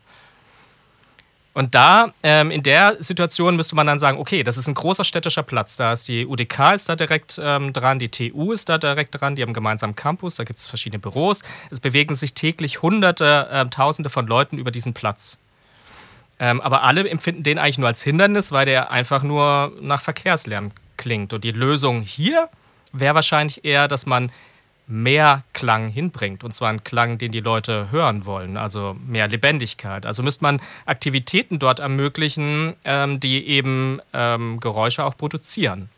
Und 1.54 1.74
da, 1.74 2.12
ähm, 2.22 2.52
in 2.52 2.62
der 2.62 2.96
Situation 3.00 3.56
müsste 3.56 3.74
man 3.74 3.84
dann 3.84 3.98
sagen, 3.98 4.18
okay, 4.18 4.44
das 4.44 4.56
ist 4.56 4.68
ein 4.68 4.74
großer 4.74 5.02
städtischer 5.02 5.42
Platz. 5.42 5.76
Da 5.76 5.92
ist 5.92 6.06
die 6.06 6.24
UDK 6.24 6.74
ist 6.74 6.88
da 6.88 6.94
direkt 6.94 7.40
ähm, 7.42 7.72
dran, 7.72 7.98
die 7.98 8.08
TU 8.08 8.52
ist 8.52 8.68
da 8.68 8.78
direkt 8.78 9.20
dran, 9.20 9.34
die 9.34 9.42
haben 9.42 9.54
gemeinsam 9.54 9.96
Campus, 9.96 10.36
da 10.36 10.44
gibt 10.44 10.60
es 10.60 10.66
verschiedene 10.66 11.00
Büros. 11.00 11.42
Es 11.70 11.80
bewegen 11.80 12.14
sich 12.14 12.34
täglich 12.34 12.82
Hunderte, 12.82 13.48
äh, 13.50 13.66
Tausende 13.70 14.08
von 14.08 14.28
Leuten 14.28 14.56
über 14.56 14.70
diesen 14.70 14.94
Platz. 14.94 15.38
Ähm, 16.38 16.60
aber 16.60 16.84
alle 16.84 17.08
empfinden 17.08 17.42
den 17.42 17.58
eigentlich 17.58 17.78
nur 17.78 17.88
als 17.88 18.02
Hindernis, 18.02 18.52
weil 18.52 18.66
der 18.66 18.92
einfach 18.92 19.24
nur 19.24 19.72
nach 19.80 20.00
Verkehrslärm 20.00 20.70
klingt. 20.98 21.32
Und 21.32 21.44
die 21.44 21.52
Lösung 21.52 22.02
hier 22.02 22.50
wäre 22.92 23.14
wahrscheinlich 23.14 23.64
eher, 23.64 23.88
dass 23.88 24.04
man 24.04 24.30
mehr 24.86 25.44
Klang 25.52 25.88
hinbringt. 25.88 26.42
Und 26.44 26.52
zwar 26.52 26.70
einen 26.70 26.82
Klang, 26.82 27.18
den 27.18 27.32
die 27.32 27.40
Leute 27.40 27.90
hören 27.90 28.24
wollen, 28.24 28.56
also 28.56 28.96
mehr 29.06 29.28
Lebendigkeit. 29.28 30.06
Also 30.06 30.22
müsste 30.22 30.42
man 30.42 30.60
Aktivitäten 30.86 31.58
dort 31.58 31.78
ermöglichen, 31.78 32.74
ähm, 32.84 33.20
die 33.20 33.46
eben 33.46 34.00
ähm, 34.12 34.60
Geräusche 34.60 35.04
auch 35.04 35.16
produzieren. 35.16 35.90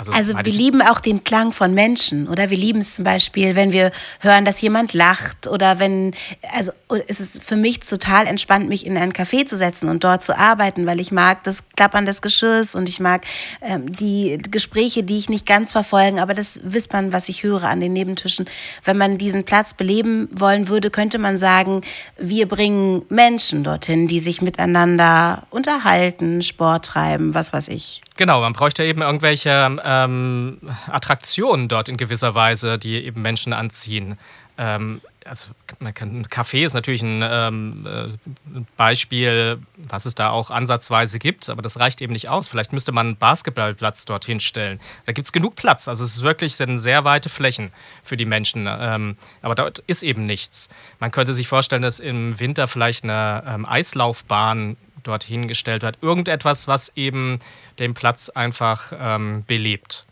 Also, 0.00 0.12
also 0.12 0.34
wir 0.34 0.52
lieben 0.52 0.82
auch 0.82 1.00
den 1.00 1.24
Klang 1.24 1.52
von 1.52 1.74
Menschen, 1.74 2.26
oder? 2.28 2.50
Wir 2.50 2.56
lieben 2.56 2.80
es 2.80 2.94
zum 2.94 3.04
Beispiel, 3.04 3.54
wenn 3.54 3.72
wir 3.72 3.92
hören, 4.20 4.44
dass 4.44 4.60
jemand 4.60 4.94
lacht 4.94 5.46
oder 5.46 5.78
wenn, 5.78 6.14
also 6.54 6.72
es 7.06 7.20
ist 7.20 7.42
für 7.42 7.56
mich 7.56 7.80
total 7.80 8.26
entspannt, 8.26 8.68
mich 8.68 8.86
in 8.86 8.96
ein 8.96 9.12
Café 9.12 9.44
zu 9.46 9.56
setzen 9.56 9.88
und 9.88 10.02
dort 10.02 10.22
zu 10.22 10.36
arbeiten, 10.36 10.86
weil 10.86 11.00
ich 11.00 11.12
mag 11.12 11.44
das 11.44 11.68
Klappern 11.76 12.06
des 12.06 12.22
Geschirrs 12.22 12.74
und 12.74 12.88
ich 12.88 13.00
mag 13.00 13.24
ähm, 13.60 13.94
die 13.94 14.38
Gespräche, 14.50 15.02
die 15.02 15.18
ich 15.18 15.28
nicht 15.28 15.46
ganz 15.46 15.72
verfolgen, 15.72 16.18
aber 16.18 16.34
das 16.34 16.60
Wispern, 16.64 17.12
was 17.12 17.28
ich 17.28 17.42
höre 17.42 17.64
an 17.64 17.80
den 17.80 17.92
Nebentischen. 17.92 18.48
Wenn 18.84 18.96
man 18.96 19.18
diesen 19.18 19.44
Platz 19.44 19.74
beleben 19.74 20.28
wollen 20.32 20.68
würde, 20.68 20.90
könnte 20.90 21.18
man 21.18 21.38
sagen, 21.38 21.82
wir 22.16 22.48
bringen 22.48 23.02
Menschen 23.08 23.64
dorthin, 23.64 24.08
die 24.08 24.20
sich 24.20 24.40
miteinander 24.40 25.46
unterhalten, 25.50 26.42
Sport 26.42 26.86
treiben, 26.86 27.34
was 27.34 27.52
weiß 27.52 27.68
ich. 27.68 28.02
Genau, 28.16 28.40
man 28.40 28.52
bräuchte 28.52 28.84
eben 28.84 29.00
irgendwelche 29.00 29.50
ähm, 29.90 30.58
Attraktionen 30.86 31.68
dort 31.68 31.88
in 31.88 31.96
gewisser 31.96 32.34
Weise, 32.34 32.78
die 32.78 32.94
eben 33.04 33.22
Menschen 33.22 33.52
anziehen. 33.52 34.18
Ähm, 34.56 35.00
also 35.24 35.48
man 35.80 35.92
kann, 35.92 36.20
ein 36.20 36.26
Café 36.26 36.64
ist 36.64 36.74
natürlich 36.74 37.02
ein, 37.02 37.22
ähm, 37.22 37.86
äh, 37.86 38.60
Beispiel, 38.76 39.58
was 39.76 40.06
es 40.06 40.14
da 40.14 40.30
auch 40.30 40.50
ansatzweise 40.50 41.18
gibt, 41.18 41.48
aber 41.50 41.60
das 41.60 41.78
reicht 41.78 42.00
eben 42.00 42.12
nicht 42.12 42.28
aus. 42.28 42.46
Vielleicht 42.46 42.72
müsste 42.72 42.92
man 42.92 43.08
einen 43.08 43.16
Basketballplatz 43.16 44.04
dorthin 44.04 44.40
stellen. 44.40 44.80
Da 45.06 45.12
gibt 45.12 45.26
es 45.26 45.32
genug 45.32 45.56
Platz. 45.56 45.88
Also 45.88 46.04
es 46.04 46.16
ist 46.16 46.22
wirklich 46.22 46.54
sind 46.54 46.78
sehr 46.78 47.04
weite 47.04 47.28
Flächen 47.28 47.72
für 48.02 48.16
die 48.16 48.24
Menschen. 48.24 48.66
Ähm, 48.68 49.16
aber 49.42 49.54
dort 49.54 49.80
ist 49.80 50.02
eben 50.02 50.26
nichts. 50.26 50.68
Man 51.00 51.10
könnte 51.10 51.32
sich 51.32 51.48
vorstellen, 51.48 51.82
dass 51.82 51.98
im 51.98 52.38
Winter 52.38 52.68
vielleicht 52.68 53.04
eine 53.04 53.42
ähm, 53.46 53.66
Eislaufbahn 53.66 54.76
dorthin 55.02 55.48
gestellt 55.48 55.82
wird. 55.82 55.98
Irgendetwas, 56.02 56.68
was 56.68 56.92
eben 56.96 57.38
den 57.78 57.94
Platz 57.94 58.28
einfach 58.28 58.92
ähm, 58.98 59.44
belebt. 59.46 60.04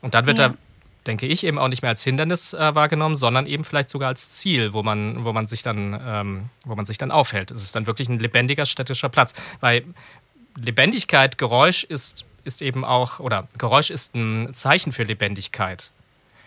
Und 0.00 0.14
dann 0.14 0.26
wird 0.26 0.38
ja. 0.38 0.46
er, 0.46 0.54
denke 1.06 1.26
ich, 1.26 1.44
eben 1.44 1.58
auch 1.58 1.68
nicht 1.68 1.82
mehr 1.82 1.90
als 1.90 2.04
Hindernis 2.04 2.52
äh, 2.52 2.74
wahrgenommen, 2.74 3.16
sondern 3.16 3.46
eben 3.46 3.64
vielleicht 3.64 3.88
sogar 3.88 4.08
als 4.08 4.36
Ziel, 4.36 4.72
wo 4.72 4.82
man, 4.82 5.24
wo 5.24 5.32
man 5.32 5.46
sich 5.46 5.62
dann, 5.62 6.00
ähm, 6.04 6.50
wo 6.64 6.74
man 6.74 6.84
sich 6.84 6.98
dann 6.98 7.10
aufhält. 7.10 7.50
Es 7.50 7.62
ist 7.62 7.74
dann 7.74 7.86
wirklich 7.86 8.08
ein 8.08 8.18
lebendiger 8.18 8.66
städtischer 8.66 9.08
Platz. 9.08 9.34
Weil 9.60 9.84
Lebendigkeit, 10.56 11.38
Geräusch 11.38 11.84
ist, 11.84 12.24
ist 12.44 12.62
eben 12.62 12.84
auch, 12.84 13.20
oder 13.20 13.48
Geräusch 13.58 13.90
ist 13.90 14.14
ein 14.14 14.54
Zeichen 14.54 14.92
für 14.92 15.04
Lebendigkeit. 15.04 15.90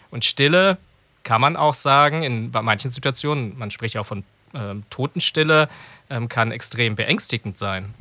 Und 0.10 0.26
Stille 0.26 0.78
kann 1.24 1.42
man 1.42 1.56
auch 1.56 1.74
sagen, 1.74 2.24
in 2.24 2.52
manchen 2.52 2.92
Situationen, 2.92 3.58
man 3.58 3.72
spricht 3.72 3.96
ja 3.96 4.02
auch 4.02 4.06
von 4.06 4.24
ähm, 4.54 4.84
Totenstille, 4.90 5.70
ähm, 6.10 6.30
kann 6.30 6.52
extrem 6.52 6.96
beängstigend 6.96 7.58
sein. 7.58 7.94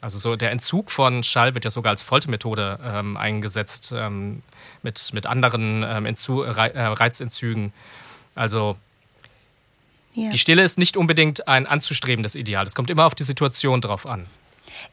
Also 0.00 0.18
so 0.18 0.36
der 0.36 0.50
Entzug 0.50 0.90
von 0.90 1.22
Schall 1.22 1.54
wird 1.54 1.64
ja 1.64 1.70
sogar 1.70 1.90
als 1.90 2.02
Foltermethode 2.02 2.78
ähm, 2.82 3.16
eingesetzt 3.16 3.92
ähm, 3.94 4.42
mit, 4.82 5.12
mit 5.12 5.26
anderen 5.26 5.84
ähm, 5.86 6.06
Entzu 6.06 6.42
äh, 6.42 6.50
Reizentzügen. 6.50 7.72
Also 8.34 8.76
ja. 10.14 10.30
die 10.30 10.38
Stille 10.38 10.62
ist 10.62 10.78
nicht 10.78 10.96
unbedingt 10.96 11.46
ein 11.48 11.66
anzustrebendes 11.66 12.34
Ideal. 12.34 12.66
Es 12.66 12.74
kommt 12.74 12.88
immer 12.88 13.04
auf 13.04 13.14
die 13.14 13.24
Situation 13.24 13.82
drauf 13.82 14.06
an. 14.06 14.26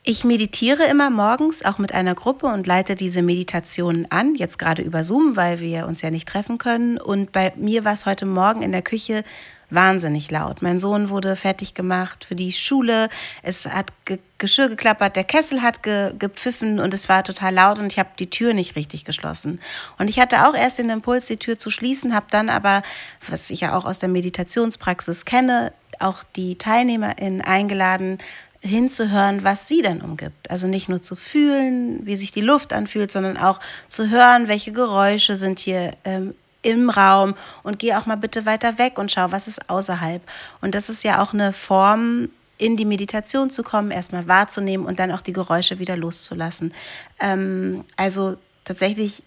Ich 0.03 0.25
meditiere 0.25 0.83
immer 0.83 1.09
morgens 1.09 1.63
auch 1.63 1.77
mit 1.77 1.93
einer 1.93 2.15
Gruppe 2.15 2.47
und 2.47 2.67
leite 2.67 2.95
diese 2.95 3.21
Meditationen 3.21 4.11
an, 4.11 4.35
jetzt 4.35 4.59
gerade 4.59 4.81
über 4.81 5.05
Zoom, 5.05 5.37
weil 5.37 5.59
wir 5.61 5.87
uns 5.87 6.01
ja 6.01 6.11
nicht 6.11 6.27
treffen 6.27 6.57
können. 6.57 6.97
Und 6.97 7.31
bei 7.31 7.53
mir 7.55 7.85
war 7.85 7.93
es 7.93 8.05
heute 8.05 8.25
Morgen 8.25 8.61
in 8.61 8.73
der 8.73 8.81
Küche 8.81 9.23
wahnsinnig 9.69 10.31
laut. 10.31 10.61
Mein 10.61 10.79
Sohn 10.79 11.09
wurde 11.09 11.35
fertig 11.35 11.73
gemacht 11.73 12.25
für 12.25 12.35
die 12.35 12.53
Schule. 12.53 13.09
Es 13.43 13.65
hat 13.65 13.91
ge 14.05 14.19
Geschirr 14.39 14.69
geklappert, 14.69 15.15
der 15.15 15.23
Kessel 15.23 15.63
hat 15.63 15.81
ge 15.81 16.13
gepfiffen 16.17 16.79
und 16.79 16.93
es 16.93 17.09
war 17.09 17.23
total 17.23 17.55
laut 17.55 17.79
und 17.79 17.91
ich 17.91 17.97
habe 17.97 18.09
die 18.19 18.29
Tür 18.29 18.53
nicht 18.53 18.75
richtig 18.75 19.03
geschlossen. 19.03 19.59
Und 19.97 20.11
ich 20.11 20.19
hatte 20.19 20.47
auch 20.47 20.53
erst 20.53 20.77
den 20.77 20.91
Impuls, 20.91 21.25
die 21.25 21.37
Tür 21.37 21.57
zu 21.57 21.71
schließen, 21.71 22.13
habe 22.13 22.27
dann 22.29 22.49
aber, 22.49 22.83
was 23.27 23.49
ich 23.49 23.61
ja 23.61 23.75
auch 23.75 23.83
aus 23.83 23.97
der 23.97 24.09
Meditationspraxis 24.09 25.25
kenne, 25.25 25.73
auch 25.99 26.23
die 26.35 26.55
TeilnehmerInnen 26.55 27.41
eingeladen, 27.41 28.19
hinzuhören, 28.61 29.43
was 29.43 29.67
sie 29.67 29.81
denn 29.81 30.01
umgibt. 30.01 30.51
Also 30.51 30.67
nicht 30.67 30.87
nur 30.87 31.01
zu 31.01 31.15
fühlen, 31.15 32.05
wie 32.05 32.15
sich 32.15 32.31
die 32.31 32.41
Luft 32.41 32.73
anfühlt, 32.73 33.11
sondern 33.11 33.37
auch 33.37 33.59
zu 33.87 34.09
hören, 34.09 34.47
welche 34.47 34.71
Geräusche 34.71 35.35
sind 35.35 35.59
hier 35.59 35.93
ähm, 36.03 36.35
im 36.61 36.89
Raum 36.89 37.35
und 37.63 37.79
geh 37.79 37.93
auch 37.93 38.05
mal 38.05 38.15
bitte 38.15 38.45
weiter 38.45 38.77
weg 38.77 38.97
und 38.97 39.11
schau, 39.11 39.31
was 39.31 39.47
ist 39.47 39.69
außerhalb. 39.69 40.21
Und 40.61 40.75
das 40.75 40.89
ist 40.89 41.03
ja 41.03 41.21
auch 41.21 41.33
eine 41.33 41.53
Form, 41.53 42.29
in 42.57 42.75
die 42.75 42.85
Meditation 42.85 43.51
zu 43.51 43.63
kommen, 43.63 43.91
erstmal 43.91 44.27
wahrzunehmen 44.27 44.85
und 44.85 44.99
dann 44.99 45.11
auch 45.11 45.21
die 45.21 45.33
Geräusche 45.33 45.79
wieder 45.79 45.95
loszulassen. 45.95 46.73
Ähm, 47.19 47.85
also 47.95 48.37
tatsächlich 48.65 49.23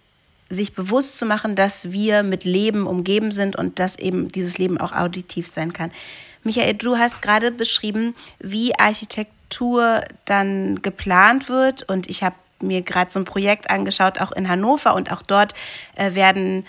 sich 0.48 0.74
bewusst 0.74 1.16
zu 1.16 1.26
machen, 1.26 1.54
dass 1.54 1.92
wir 1.92 2.24
mit 2.24 2.44
Leben 2.44 2.86
umgeben 2.86 3.30
sind 3.30 3.54
und 3.54 3.78
dass 3.78 3.96
eben 3.96 4.28
dieses 4.28 4.58
Leben 4.58 4.78
auch 4.78 4.92
auditiv 4.92 5.48
sein 5.48 5.72
kann. 5.72 5.92
Michael, 6.42 6.74
du 6.74 6.98
hast 6.98 7.22
gerade 7.22 7.52
beschrieben, 7.52 8.16
wie 8.40 8.76
Architektur 8.76 10.00
dann 10.24 10.82
geplant 10.82 11.48
wird 11.48 11.88
und 11.88 12.10
ich 12.10 12.24
habe 12.24 12.34
mir 12.62 12.82
gerade 12.82 13.10
so 13.10 13.18
ein 13.18 13.24
Projekt 13.24 13.70
angeschaut, 13.70 14.20
auch 14.20 14.32
in 14.32 14.48
Hannover 14.48 14.94
und 14.94 15.12
auch 15.12 15.22
dort 15.22 15.54
äh, 15.96 16.14
werden 16.14 16.66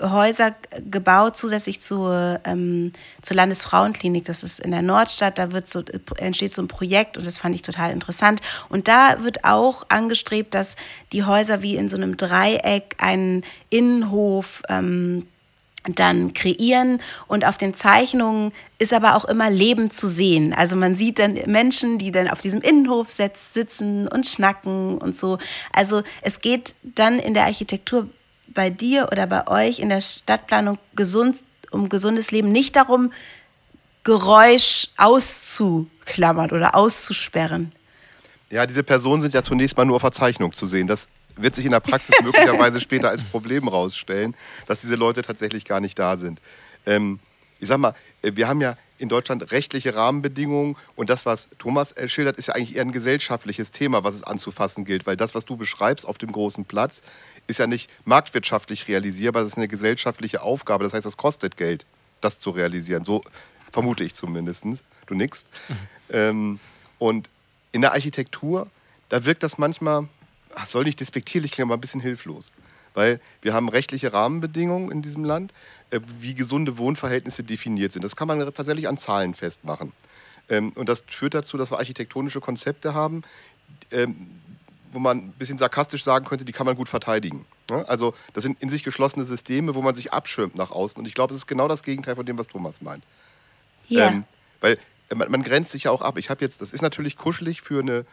Häuser 0.00 0.54
gebaut, 0.90 1.36
zusätzlich 1.36 1.80
zur, 1.80 2.40
ähm, 2.44 2.92
zur 3.22 3.36
Landesfrauenklinik. 3.36 4.24
Das 4.24 4.42
ist 4.42 4.60
in 4.60 4.70
der 4.70 4.82
Nordstadt. 4.82 5.38
Da 5.38 5.52
wird 5.52 5.68
so, 5.68 5.82
entsteht 6.16 6.52
so 6.52 6.62
ein 6.62 6.68
Projekt 6.68 7.16
und 7.16 7.26
das 7.26 7.38
fand 7.38 7.54
ich 7.54 7.62
total 7.62 7.90
interessant. 7.90 8.40
Und 8.68 8.88
da 8.88 9.22
wird 9.22 9.44
auch 9.44 9.84
angestrebt, 9.88 10.54
dass 10.54 10.76
die 11.12 11.24
Häuser 11.24 11.62
wie 11.62 11.76
in 11.76 11.88
so 11.88 11.96
einem 11.96 12.16
Dreieck 12.16 12.96
einen 12.98 13.44
Innenhof 13.70 14.62
ähm, 14.68 15.26
dann 15.94 16.34
kreieren 16.34 17.00
und 17.26 17.44
auf 17.46 17.56
den 17.56 17.74
Zeichnungen 17.74 18.52
ist 18.78 18.92
aber 18.92 19.16
auch 19.16 19.24
immer 19.24 19.50
Leben 19.50 19.90
zu 19.90 20.06
sehen. 20.06 20.52
Also 20.52 20.76
man 20.76 20.94
sieht 20.94 21.18
dann 21.18 21.38
Menschen, 21.46 21.98
die 21.98 22.12
dann 22.12 22.28
auf 22.28 22.40
diesem 22.40 22.60
Innenhof 22.60 23.10
sitzen 23.10 24.06
und 24.08 24.26
schnacken 24.26 24.98
und 24.98 25.16
so. 25.16 25.38
Also 25.72 26.02
es 26.22 26.40
geht 26.40 26.74
dann 26.82 27.18
in 27.18 27.34
der 27.34 27.44
Architektur 27.44 28.08
bei 28.58 28.70
dir 28.70 29.06
oder 29.12 29.28
bei 29.28 29.46
euch 29.46 29.78
in 29.78 29.88
der 29.88 30.00
Stadtplanung 30.00 30.80
gesund, 30.96 31.44
um 31.70 31.88
gesundes 31.88 32.32
Leben 32.32 32.50
nicht 32.50 32.74
darum, 32.74 33.12
Geräusch 34.02 34.88
auszuklammern 34.96 36.50
oder 36.50 36.74
auszusperren. 36.74 37.70
Ja, 38.50 38.66
diese 38.66 38.82
Personen 38.82 39.20
sind 39.20 39.32
ja 39.32 39.44
zunächst 39.44 39.76
mal 39.76 39.84
nur 39.84 39.94
auf 39.94 40.02
Verzeichnung 40.02 40.52
zu 40.52 40.66
sehen. 40.66 40.88
Das 40.88 41.06
wird 41.36 41.54
sich 41.54 41.66
in 41.66 41.70
der 41.70 41.78
Praxis 41.78 42.16
möglicherweise 42.24 42.80
später 42.80 43.10
als 43.10 43.22
Problem 43.22 43.68
rausstellen, 43.68 44.34
dass 44.66 44.80
diese 44.80 44.96
Leute 44.96 45.22
tatsächlich 45.22 45.64
gar 45.64 45.78
nicht 45.78 45.96
da 45.96 46.16
sind. 46.16 46.40
Ähm, 46.84 47.20
ich 47.60 47.68
sag 47.68 47.78
mal, 47.78 47.94
äh, 48.22 48.32
wir 48.34 48.48
haben 48.48 48.60
ja 48.60 48.76
in 48.98 49.08
Deutschland 49.08 49.50
rechtliche 49.52 49.94
Rahmenbedingungen 49.94 50.76
und 50.96 51.08
das, 51.08 51.24
was 51.24 51.48
Thomas 51.58 51.94
schildert, 52.06 52.36
ist 52.36 52.48
ja 52.48 52.54
eigentlich 52.54 52.76
eher 52.76 52.82
ein 52.82 52.92
gesellschaftliches 52.92 53.70
Thema, 53.70 54.04
was 54.04 54.14
es 54.14 54.24
anzufassen 54.24 54.84
gilt, 54.84 55.06
weil 55.06 55.16
das, 55.16 55.34
was 55.34 55.44
du 55.44 55.56
beschreibst 55.56 56.06
auf 56.06 56.18
dem 56.18 56.32
großen 56.32 56.64
Platz, 56.64 57.02
ist 57.46 57.58
ja 57.58 57.66
nicht 57.66 57.90
marktwirtschaftlich 58.04 58.88
realisierbar, 58.88 59.42
das 59.42 59.52
ist 59.52 59.56
eine 59.56 59.68
gesellschaftliche 59.68 60.42
Aufgabe. 60.42 60.84
Das 60.84 60.94
heißt, 60.94 61.06
das 61.06 61.16
kostet 61.16 61.56
Geld, 61.56 61.86
das 62.20 62.40
zu 62.40 62.50
realisieren. 62.50 63.04
So 63.04 63.22
vermute 63.70 64.04
ich 64.04 64.14
zumindest. 64.14 64.64
Du 65.06 65.14
nickst. 65.14 65.48
Mhm. 65.68 65.74
Ähm, 66.10 66.60
und 66.98 67.30
in 67.72 67.80
der 67.80 67.92
Architektur, 67.92 68.68
da 69.08 69.24
wirkt 69.24 69.42
das 69.42 69.56
manchmal 69.56 70.08
ach, 70.58 70.66
soll 70.66 70.84
nicht 70.84 71.00
despektierlich 71.00 71.52
klingen, 71.52 71.70
aber 71.70 71.76
ein 71.76 71.80
bisschen 71.80 72.00
hilflos. 72.00 72.52
Weil 72.98 73.20
wir 73.42 73.54
haben 73.54 73.68
rechtliche 73.68 74.12
Rahmenbedingungen 74.12 74.90
in 74.90 75.02
diesem 75.02 75.22
Land, 75.22 75.52
äh, 75.90 76.00
wie 76.18 76.34
gesunde 76.34 76.78
Wohnverhältnisse 76.78 77.44
definiert 77.44 77.92
sind. 77.92 78.02
Das 78.02 78.16
kann 78.16 78.26
man 78.26 78.40
tatsächlich 78.40 78.88
an 78.88 78.98
Zahlen 78.98 79.34
festmachen. 79.34 79.92
Ähm, 80.48 80.72
und 80.74 80.88
das 80.88 81.04
führt 81.06 81.34
dazu, 81.34 81.56
dass 81.56 81.70
wir 81.70 81.78
architektonische 81.78 82.40
Konzepte 82.40 82.94
haben, 82.94 83.22
ähm, 83.92 84.40
wo 84.90 84.98
man 84.98 85.18
ein 85.18 85.32
bisschen 85.38 85.58
sarkastisch 85.58 86.02
sagen 86.02 86.24
könnte, 86.24 86.44
die 86.44 86.50
kann 86.50 86.66
man 86.66 86.74
gut 86.74 86.88
verteidigen. 86.88 87.46
Also 87.86 88.14
das 88.32 88.42
sind 88.42 88.60
in 88.60 88.68
sich 88.68 88.82
geschlossene 88.82 89.24
Systeme, 89.24 89.76
wo 89.76 89.82
man 89.82 89.94
sich 89.94 90.12
abschirmt 90.12 90.56
nach 90.56 90.72
außen. 90.72 90.98
Und 90.98 91.06
ich 91.06 91.14
glaube, 91.14 91.32
das 91.32 91.42
ist 91.42 91.46
genau 91.46 91.68
das 91.68 91.84
Gegenteil 91.84 92.16
von 92.16 92.26
dem, 92.26 92.36
was 92.36 92.48
Thomas 92.48 92.82
meint. 92.82 93.04
Ja. 93.86 94.08
Ähm, 94.08 94.24
weil 94.60 94.76
äh, 95.08 95.14
man, 95.14 95.30
man, 95.30 95.44
grenzt 95.44 95.70
sich 95.70 95.84
ja 95.84 95.92
auch 95.92 96.02
ab. 96.02 96.18
Ich 96.18 96.30
habe 96.30 96.40
jetzt, 96.40 96.62
das 96.62 96.72
ist 96.72 96.82
natürlich 96.82 97.16
kuschelig 97.16 97.62
für 97.62 97.78
eine 97.78 98.06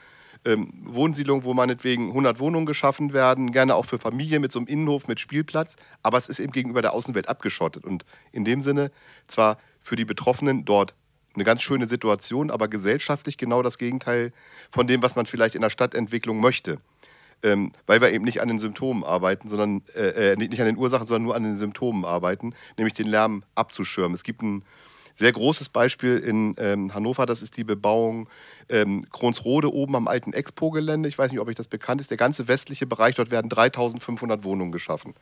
ähm, 0.46 0.72
Wohnsiedlung, 0.84 1.44
wo 1.44 1.54
meinetwegen 1.54 2.10
100 2.10 2.40
Wohnungen 2.40 2.66
geschaffen 2.66 3.14
werden, 3.14 3.52
gerne 3.52 3.76
auch 3.76 3.86
für 3.86 4.00
Familien 4.00 4.42
mit 4.42 4.52
so 4.52 4.60
einem 4.60 4.68
Innenhof 4.68 5.08
mit 5.08 5.20
Spielplatz, 5.20 5.76
aber 6.04 6.18
es 6.18 6.30
ist 6.30 6.40
eben 6.40 6.52
gegenüber 6.52 6.82
der 6.82 6.94
Außenwelt 6.94 7.28
abgeschottet 7.28 7.84
und 7.84 8.06
in 8.32 8.46
dem 8.46 8.62
Sinne 8.62 8.92
zwar 9.28 9.58
für 9.82 9.96
die 9.96 10.06
Betroffenen 10.06 10.66
dort 10.66 10.94
eine 11.34 11.44
ganz 11.44 11.62
schöne 11.62 11.88
Situation, 11.88 12.50
aber 12.50 12.68
gesellschaftlich 12.68 13.38
genau 13.38 13.62
das 13.62 13.78
Gegenteil 13.78 14.32
von 14.70 14.88
dem, 14.88 15.02
was 15.04 15.16
man 15.16 15.26
vielleicht 15.26 15.56
in 15.56 15.62
der 15.62 15.70
Stadtentwicklung 15.70 16.40
möchte. 16.40 16.80
Ähm, 17.44 17.74
weil 17.86 18.00
wir 18.00 18.12
eben 18.12 18.24
nicht 18.24 18.42
an 18.42 18.48
den 18.48 18.60
Symptomen 18.60 19.04
arbeiten, 19.04 19.50
sondern 19.50 19.84
äh, 19.94 20.32
äh 20.32 20.36
nicht 20.38 20.60
an 20.62 20.68
den 20.68 20.78
Ursachen, 20.78 21.06
sondern 21.06 21.24
nur 21.24 21.36
an 21.36 21.44
den 21.44 21.58
Symptomen 21.58 22.06
arbeiten, 22.06 22.56
nämlich 22.78 22.94
den 22.94 23.08
Lärm 23.08 23.44
abzuschirmen. 23.56 24.14
Es 24.14 24.24
gibt 24.24 24.42
ein 24.42 24.64
sehr 25.16 25.32
großes 25.32 25.70
Beispiel 25.70 26.18
in 26.18 26.56
ähm, 26.60 26.94
Hannover, 26.94 27.26
das 27.26 27.42
ist 27.42 27.56
die 27.56 27.64
Bebauung 27.64 28.28
ähm, 28.68 29.10
Kronsrode 29.10 29.74
oben 29.74 29.96
am 29.96 30.08
alten 30.08 30.34
Expo-Gelände. 30.34 31.08
Ich 31.08 31.18
weiß 31.18 31.32
nicht, 31.32 31.40
ob 31.40 31.48
euch 31.48 31.56
das 31.56 31.70
bekannt 31.70 32.02
ist. 32.02 32.12
Der 32.12 32.18
ganze 32.18 32.48
westliche 32.50 32.86
Bereich, 32.86 33.16
dort 33.16 33.32
werden 33.32 33.50
3500 33.50 34.44
Wohnungen 34.44 34.74
geschaffen. 34.74 35.14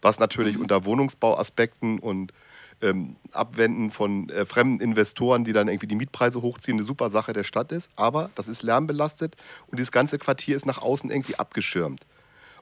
Was 0.00 0.18
natürlich 0.18 0.56
mhm. 0.56 0.62
unter 0.62 0.84
Wohnungsbauaspekten 0.86 1.98
und 1.98 2.32
ähm, 2.82 3.16
Abwenden 3.32 3.90
von 3.90 4.30
äh, 4.30 4.46
fremden 4.46 4.80
Investoren, 4.80 5.44
die 5.44 5.52
dann 5.52 5.68
irgendwie 5.68 5.86
die 5.86 5.94
Mietpreise 5.94 6.40
hochziehen, 6.42 6.78
eine 6.78 6.84
super 6.84 7.10
Sache 7.10 7.32
der 7.32 7.44
Stadt 7.44 7.72
ist. 7.72 7.90
Aber 7.96 8.30
das 8.34 8.48
ist 8.48 8.62
lärmbelastet 8.62 9.36
und 9.66 9.78
dieses 9.78 9.92
ganze 9.92 10.18
Quartier 10.18 10.56
ist 10.56 10.66
nach 10.66 10.80
außen 10.80 11.10
irgendwie 11.10 11.36
abgeschirmt. 11.36 12.06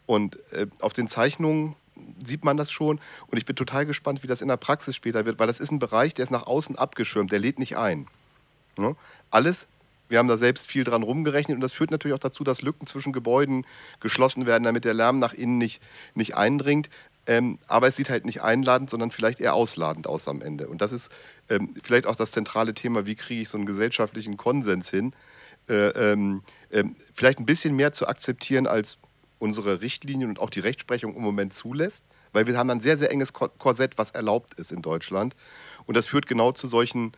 Und 0.06 0.38
äh, 0.52 0.66
auf 0.80 0.92
den 0.92 1.08
Zeichnungen 1.08 1.76
sieht 2.24 2.44
man 2.44 2.56
das 2.56 2.70
schon. 2.70 3.00
Und 3.26 3.38
ich 3.38 3.44
bin 3.44 3.56
total 3.56 3.86
gespannt, 3.86 4.22
wie 4.22 4.26
das 4.26 4.40
in 4.40 4.48
der 4.48 4.56
Praxis 4.56 4.96
später 4.96 5.26
wird, 5.26 5.38
weil 5.38 5.46
das 5.46 5.60
ist 5.60 5.70
ein 5.70 5.78
Bereich, 5.78 6.14
der 6.14 6.24
ist 6.24 6.30
nach 6.30 6.46
außen 6.46 6.76
abgeschirmt, 6.76 7.32
der 7.32 7.38
lädt 7.38 7.58
nicht 7.58 7.76
ein. 7.76 8.06
Ne? 8.76 8.96
Alles, 9.30 9.66
wir 10.08 10.18
haben 10.18 10.28
da 10.28 10.36
selbst 10.36 10.68
viel 10.68 10.84
dran 10.84 11.02
rumgerechnet 11.02 11.56
und 11.56 11.60
das 11.60 11.72
führt 11.72 11.90
natürlich 11.90 12.14
auch 12.14 12.20
dazu, 12.20 12.44
dass 12.44 12.62
Lücken 12.62 12.86
zwischen 12.86 13.12
Gebäuden 13.12 13.66
geschlossen 14.00 14.46
werden, 14.46 14.64
damit 14.64 14.84
der 14.84 14.94
Lärm 14.94 15.18
nach 15.18 15.32
innen 15.32 15.58
nicht, 15.58 15.82
nicht 16.14 16.36
eindringt. 16.36 16.90
Ähm, 17.26 17.58
aber 17.66 17.88
es 17.88 17.96
sieht 17.96 18.10
halt 18.10 18.26
nicht 18.26 18.42
einladend, 18.42 18.90
sondern 18.90 19.10
vielleicht 19.10 19.40
eher 19.40 19.54
ausladend 19.54 20.06
aus 20.06 20.28
am 20.28 20.42
Ende. 20.42 20.68
Und 20.68 20.82
das 20.82 20.92
ist 20.92 21.10
ähm, 21.48 21.74
vielleicht 21.82 22.06
auch 22.06 22.16
das 22.16 22.32
zentrale 22.32 22.74
Thema, 22.74 23.06
wie 23.06 23.14
kriege 23.14 23.42
ich 23.42 23.48
so 23.48 23.56
einen 23.56 23.66
gesellschaftlichen 23.66 24.36
Konsens 24.36 24.90
hin, 24.90 25.14
äh, 25.68 25.88
ähm, 25.88 26.42
äh, 26.68 26.84
vielleicht 27.14 27.38
ein 27.38 27.46
bisschen 27.46 27.74
mehr 27.74 27.92
zu 27.92 28.06
akzeptieren 28.06 28.66
als 28.66 28.98
unsere 29.44 29.80
Richtlinien 29.80 30.28
und 30.30 30.40
auch 30.40 30.50
die 30.50 30.60
Rechtsprechung 30.60 31.14
im 31.14 31.22
Moment 31.22 31.52
zulässt, 31.52 32.04
weil 32.32 32.46
wir 32.46 32.58
haben 32.58 32.70
ein 32.70 32.80
sehr, 32.80 32.96
sehr 32.96 33.10
enges 33.10 33.32
Korsett, 33.32 33.98
was 33.98 34.10
erlaubt 34.10 34.54
ist 34.54 34.72
in 34.72 34.82
Deutschland. 34.82 35.36
Und 35.86 35.96
das 35.96 36.06
führt 36.06 36.26
genau 36.26 36.52
zu 36.52 36.66
solchen 36.66 37.12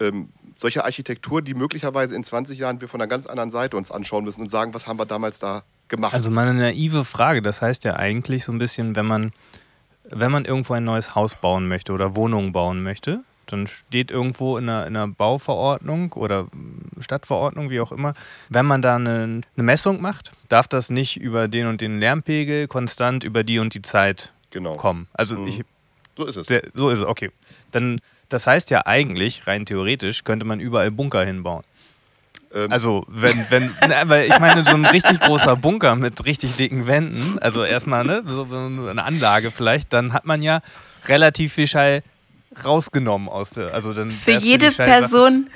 ähm, 0.00 0.30
solcher 0.58 0.84
Architektur, 0.84 1.42
die 1.42 1.54
möglicherweise 1.54 2.14
in 2.14 2.24
20 2.24 2.58
Jahren 2.58 2.80
wir 2.80 2.88
von 2.88 3.00
einer 3.00 3.08
ganz 3.08 3.26
anderen 3.26 3.50
Seite 3.50 3.76
uns 3.76 3.90
anschauen 3.90 4.24
müssen 4.24 4.42
und 4.42 4.48
sagen, 4.48 4.74
was 4.74 4.86
haben 4.86 4.98
wir 4.98 5.06
damals 5.06 5.38
da 5.38 5.62
gemacht. 5.88 6.14
Also 6.14 6.30
meine 6.30 6.54
naive 6.54 7.04
Frage, 7.04 7.42
das 7.42 7.62
heißt 7.62 7.84
ja 7.84 7.96
eigentlich 7.96 8.44
so 8.44 8.52
ein 8.52 8.58
bisschen, 8.58 8.96
wenn 8.96 9.06
man, 9.06 9.32
wenn 10.10 10.30
man 10.30 10.44
irgendwo 10.44 10.74
ein 10.74 10.84
neues 10.84 11.14
Haus 11.14 11.34
bauen 11.34 11.68
möchte 11.68 11.92
oder 11.92 12.16
Wohnungen 12.16 12.52
bauen 12.52 12.82
möchte, 12.82 13.22
dann 13.46 13.66
steht 13.66 14.10
irgendwo 14.10 14.58
in 14.58 14.68
einer, 14.68 14.86
in 14.86 14.96
einer 14.96 15.08
Bauverordnung 15.08 16.12
oder 16.12 16.48
Stadtverordnung, 17.00 17.70
wie 17.70 17.80
auch 17.80 17.92
immer, 17.92 18.14
wenn 18.48 18.66
man 18.66 18.82
da 18.82 18.96
eine, 18.96 19.42
eine, 19.56 19.62
Messung 19.64 20.00
macht, 20.00 20.32
darf 20.48 20.68
das 20.68 20.90
nicht 20.90 21.16
über 21.16 21.48
den 21.48 21.66
und 21.66 21.80
den 21.80 22.00
Lärmpegel 22.00 22.66
konstant 22.68 23.24
über 23.24 23.44
die 23.44 23.58
und 23.58 23.74
die 23.74 23.82
Zeit 23.82 24.32
genau. 24.50 24.74
kommen. 24.74 25.06
Also 25.12 25.36
mhm. 25.36 25.48
ich, 25.48 25.64
so 26.16 26.24
ist 26.26 26.36
es. 26.36 26.46
Sehr, 26.48 26.62
so 26.74 26.90
ist 26.90 27.00
es, 27.00 27.04
okay. 27.04 27.30
Dann, 27.70 28.00
das 28.28 28.46
heißt 28.46 28.70
ja 28.70 28.86
eigentlich, 28.86 29.46
rein 29.46 29.64
theoretisch, 29.64 30.24
könnte 30.24 30.44
man 30.44 30.60
überall 30.60 30.90
Bunker 30.90 31.24
hinbauen. 31.24 31.62
Ähm. 32.52 32.72
Also, 32.72 33.04
wenn, 33.08 33.46
wenn, 33.50 33.74
na, 33.88 34.08
weil 34.08 34.26
ich 34.26 34.38
meine, 34.38 34.64
so 34.64 34.74
ein 34.74 34.86
richtig 34.86 35.20
großer 35.20 35.56
Bunker 35.56 35.94
mit 35.94 36.24
richtig 36.24 36.56
dicken 36.56 36.86
Wänden, 36.86 37.38
also 37.38 37.64
erstmal 37.64 38.04
ne, 38.04 38.24
so 38.26 38.46
eine 38.88 39.04
Anlage 39.04 39.50
vielleicht, 39.50 39.92
dann 39.92 40.12
hat 40.12 40.24
man 40.24 40.42
ja 40.42 40.60
relativ 41.06 41.52
viel 41.52 41.66
Schall 41.66 42.02
rausgenommen 42.64 43.28
aus 43.28 43.50
der. 43.50 43.74
Also 43.74 43.92
dann 43.92 44.10
für 44.10 44.32
jede 44.32 44.70
Person, 44.70 45.50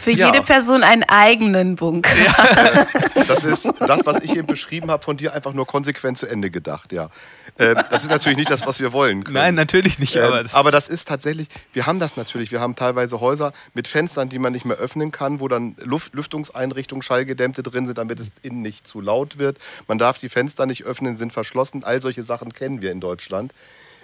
für 0.00 0.10
ja. 0.10 0.26
jede 0.26 0.42
Person 0.42 0.82
einen 0.82 1.04
eigenen 1.04 1.76
Bunker. 1.76 2.10
Ja. 2.16 2.86
Das 3.26 3.42
ist 3.42 3.66
das, 3.78 4.00
was 4.04 4.20
ich 4.20 4.36
eben 4.36 4.46
beschrieben 4.46 4.90
habe, 4.90 5.02
von 5.02 5.16
dir 5.16 5.32
einfach 5.32 5.54
nur 5.54 5.66
konsequent 5.66 6.18
zu 6.18 6.26
Ende 6.26 6.50
gedacht, 6.50 6.92
ja. 6.92 7.08
Äh, 7.56 7.74
das 7.88 8.02
ist 8.02 8.10
natürlich 8.10 8.36
nicht 8.36 8.50
das, 8.50 8.66
was 8.66 8.80
wir 8.80 8.92
wollen. 8.92 9.24
Können. 9.24 9.34
Nein, 9.34 9.54
natürlich 9.54 9.98
nicht. 9.98 10.18
Aber, 10.18 10.42
das 10.42 10.54
aber 10.54 10.70
das 10.70 10.88
ist 10.88 11.08
tatsächlich, 11.08 11.48
wir 11.72 11.86
haben 11.86 12.00
das 12.00 12.16
natürlich. 12.16 12.50
Wir 12.52 12.60
haben 12.60 12.74
teilweise 12.76 13.20
Häuser 13.20 13.52
mit 13.72 13.88
Fenstern, 13.88 14.28
die 14.28 14.38
man 14.38 14.52
nicht 14.52 14.64
mehr 14.64 14.76
öffnen 14.76 15.10
kann, 15.10 15.40
wo 15.40 15.48
dann 15.48 15.76
Luft, 15.78 16.14
Lüftungseinrichtungen, 16.14 17.02
Schallgedämmte 17.02 17.62
drin 17.62 17.86
sind, 17.86 17.96
damit 17.96 18.20
es 18.20 18.30
innen 18.42 18.62
nicht 18.62 18.86
zu 18.86 19.00
laut 19.00 19.38
wird. 19.38 19.58
Man 19.86 19.98
darf 19.98 20.18
die 20.18 20.28
Fenster 20.28 20.66
nicht 20.66 20.84
öffnen, 20.84 21.16
sind 21.16 21.32
verschlossen. 21.32 21.84
All 21.84 22.02
solche 22.02 22.24
Sachen 22.24 22.52
kennen 22.52 22.82
wir 22.82 22.90
in 22.90 23.00
Deutschland. 23.00 23.54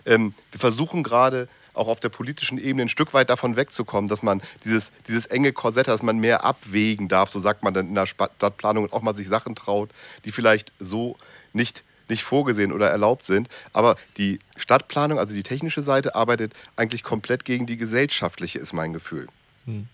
Ähm, 0.07 0.35
wir 0.53 0.61
versuchen 0.61 1.03
gerade 1.03 1.49
auch 1.81 1.89
auf 1.89 2.01
der 2.01 2.11
politischen 2.11 2.59
Ebene 2.59 2.83
ein 2.83 2.89
Stück 2.89 3.15
weit 3.15 3.31
davon 3.31 3.57
wegzukommen, 3.57 4.09
dass 4.09 4.23
man 4.23 4.43
dieses, 4.65 4.93
dieses 5.09 5.27
enge 5.27 5.53
Korsett, 5.53 5.89
dass 5.89 6.03
man 6.03 6.19
mehr 6.19 6.45
abwägen 6.45 7.09
darf, 7.09 7.31
so 7.31 7.41
sagt 7.41 7.65
man 7.65 7.75
dann 7.75 7.89
in 7.89 7.95
der 7.95 8.07
Stadtplanung 8.07 8.85
und 8.85 8.93
auch 8.93 9.03
mal 9.03 9.15
sich 9.15 9.29
Sachen 9.29 9.55
traut, 9.55 9.91
die 10.25 10.33
vielleicht 10.33 10.73
so 10.79 11.17
nicht 11.53 11.83
nicht 12.09 12.25
vorgesehen 12.25 12.73
oder 12.73 12.91
erlaubt 12.91 13.23
sind. 13.23 13.49
Aber 13.73 13.95
die 14.17 14.41
Stadtplanung, 14.57 15.21
also 15.21 15.33
die 15.33 15.45
technische 15.45 15.81
Seite, 15.81 16.17
arbeitet 16.17 16.55
eigentlich 16.75 17.05
komplett 17.05 17.45
gegen 17.45 17.67
die 17.67 17.77
gesellschaftliche, 17.77 18.59
ist 18.59 18.73
mein 18.73 18.93
Gefühl. 18.93 19.29
Hm. 19.65 19.87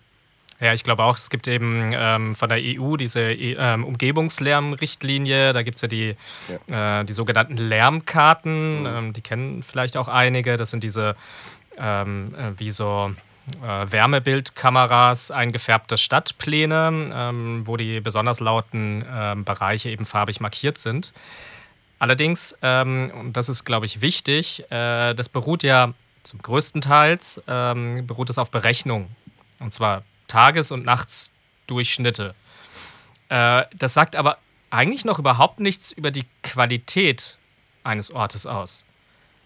Ja, 0.59 0.73
ich 0.73 0.85
glaube 0.85 1.05
auch, 1.05 1.17
es 1.17 1.29
gibt 1.29 1.49
eben 1.49 1.93
ähm, 1.95 2.35
von 2.35 2.49
der 2.49 2.59
EU 2.59 2.97
diese 2.97 3.21
ähm, 3.21 3.85
Umgebungslärmrichtlinie. 3.85 5.53
Da 5.53 5.63
gibt 5.63 5.75
es 5.75 5.83
ja 5.83 5.89
die, 5.89 6.17
ja. 6.69 7.01
Äh, 7.01 7.05
die 7.05 7.13
sogenannten 7.13 7.59
Lärmkarten. 7.59 8.81
Mhm. 8.81 8.87
Ähm, 8.87 9.13
die 9.13 9.21
kennen 9.21 9.63
vielleicht 9.63 9.99
auch 9.99 10.09
einige. 10.09 10.57
Das 10.57 10.71
sind 10.71 10.83
diese 10.83 11.15
ähm, 11.79 12.35
äh, 12.35 12.59
wie 12.59 12.71
so 12.71 13.13
äh, 13.63 13.91
Wärmebildkameras 13.91 15.31
eingefärbte 15.31 15.97
Stadtpläne, 15.97 17.13
ähm, 17.15 17.67
wo 17.67 17.77
die 17.77 18.01
besonders 18.01 18.41
lauten 18.41 19.05
ähm, 19.09 19.45
Bereiche 19.45 19.91
eben 19.91 20.05
farbig 20.05 20.41
markiert 20.41 20.79
sind. 20.79 21.13
Allerdings, 21.99 22.57
ähm, 22.63 23.11
und 23.19 23.37
das 23.37 23.49
ist, 23.49 23.65
glaube 23.65 23.87
ich, 23.87 24.01
wichtig, 24.01 24.65
äh, 24.71 25.15
das 25.15 25.29
beruht 25.29 25.63
ja 25.63 25.95
zum 26.23 26.43
größten 26.43 26.81
Teil 26.81 27.19
ähm, 27.47 28.07
beruht 28.07 28.31
es 28.31 28.39
auf 28.39 28.51
Berechnung. 28.51 29.09
Und 29.61 29.73
zwar 29.73 30.03
Tages- 30.27 30.73
und 30.73 30.85
Nachtsdurchschnitte. 30.85 32.35
Äh, 33.29 33.63
das 33.75 33.95
sagt 33.95 34.17
aber 34.17 34.39
eigentlich 34.71 35.05
noch 35.05 35.19
überhaupt 35.19 35.61
nichts 35.61 35.93
über 35.93 36.11
die 36.11 36.25
Qualität 36.43 37.39
eines 37.85 38.11
Ortes 38.11 38.45
aus. 38.45 38.85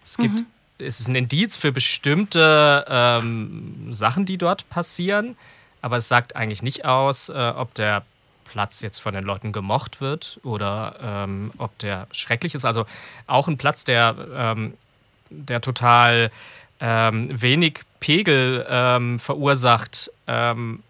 Es 0.03 0.17
gibt, 0.17 0.39
mhm. 0.39 0.45
Es 0.81 0.99
ist 0.99 1.07
ein 1.07 1.15
Indiz 1.15 1.57
für 1.57 1.71
bestimmte 1.71 2.85
ähm, 2.87 3.93
Sachen, 3.93 4.25
die 4.25 4.37
dort 4.37 4.69
passieren, 4.69 5.37
aber 5.81 5.97
es 5.97 6.07
sagt 6.07 6.35
eigentlich 6.35 6.63
nicht 6.63 6.85
aus, 6.85 7.29
äh, 7.29 7.53
ob 7.55 7.73
der 7.73 8.03
Platz 8.45 8.81
jetzt 8.81 8.99
von 8.99 9.13
den 9.13 9.23
Leuten 9.23 9.53
gemocht 9.53 10.01
wird 10.01 10.39
oder 10.43 10.95
ähm, 11.01 11.51
ob 11.57 11.77
der 11.79 12.07
schrecklich 12.11 12.53
ist. 12.53 12.65
Also 12.65 12.85
auch 13.25 13.47
ein 13.47 13.57
Platz, 13.57 13.85
der, 13.85 14.15
ähm, 14.35 14.73
der 15.29 15.61
total 15.61 16.31
ähm, 16.81 17.29
wenig 17.41 17.79
Pegel 18.01 18.65
ähm, 18.67 19.19
verursacht, 19.19 20.11
ähm, 20.27 20.83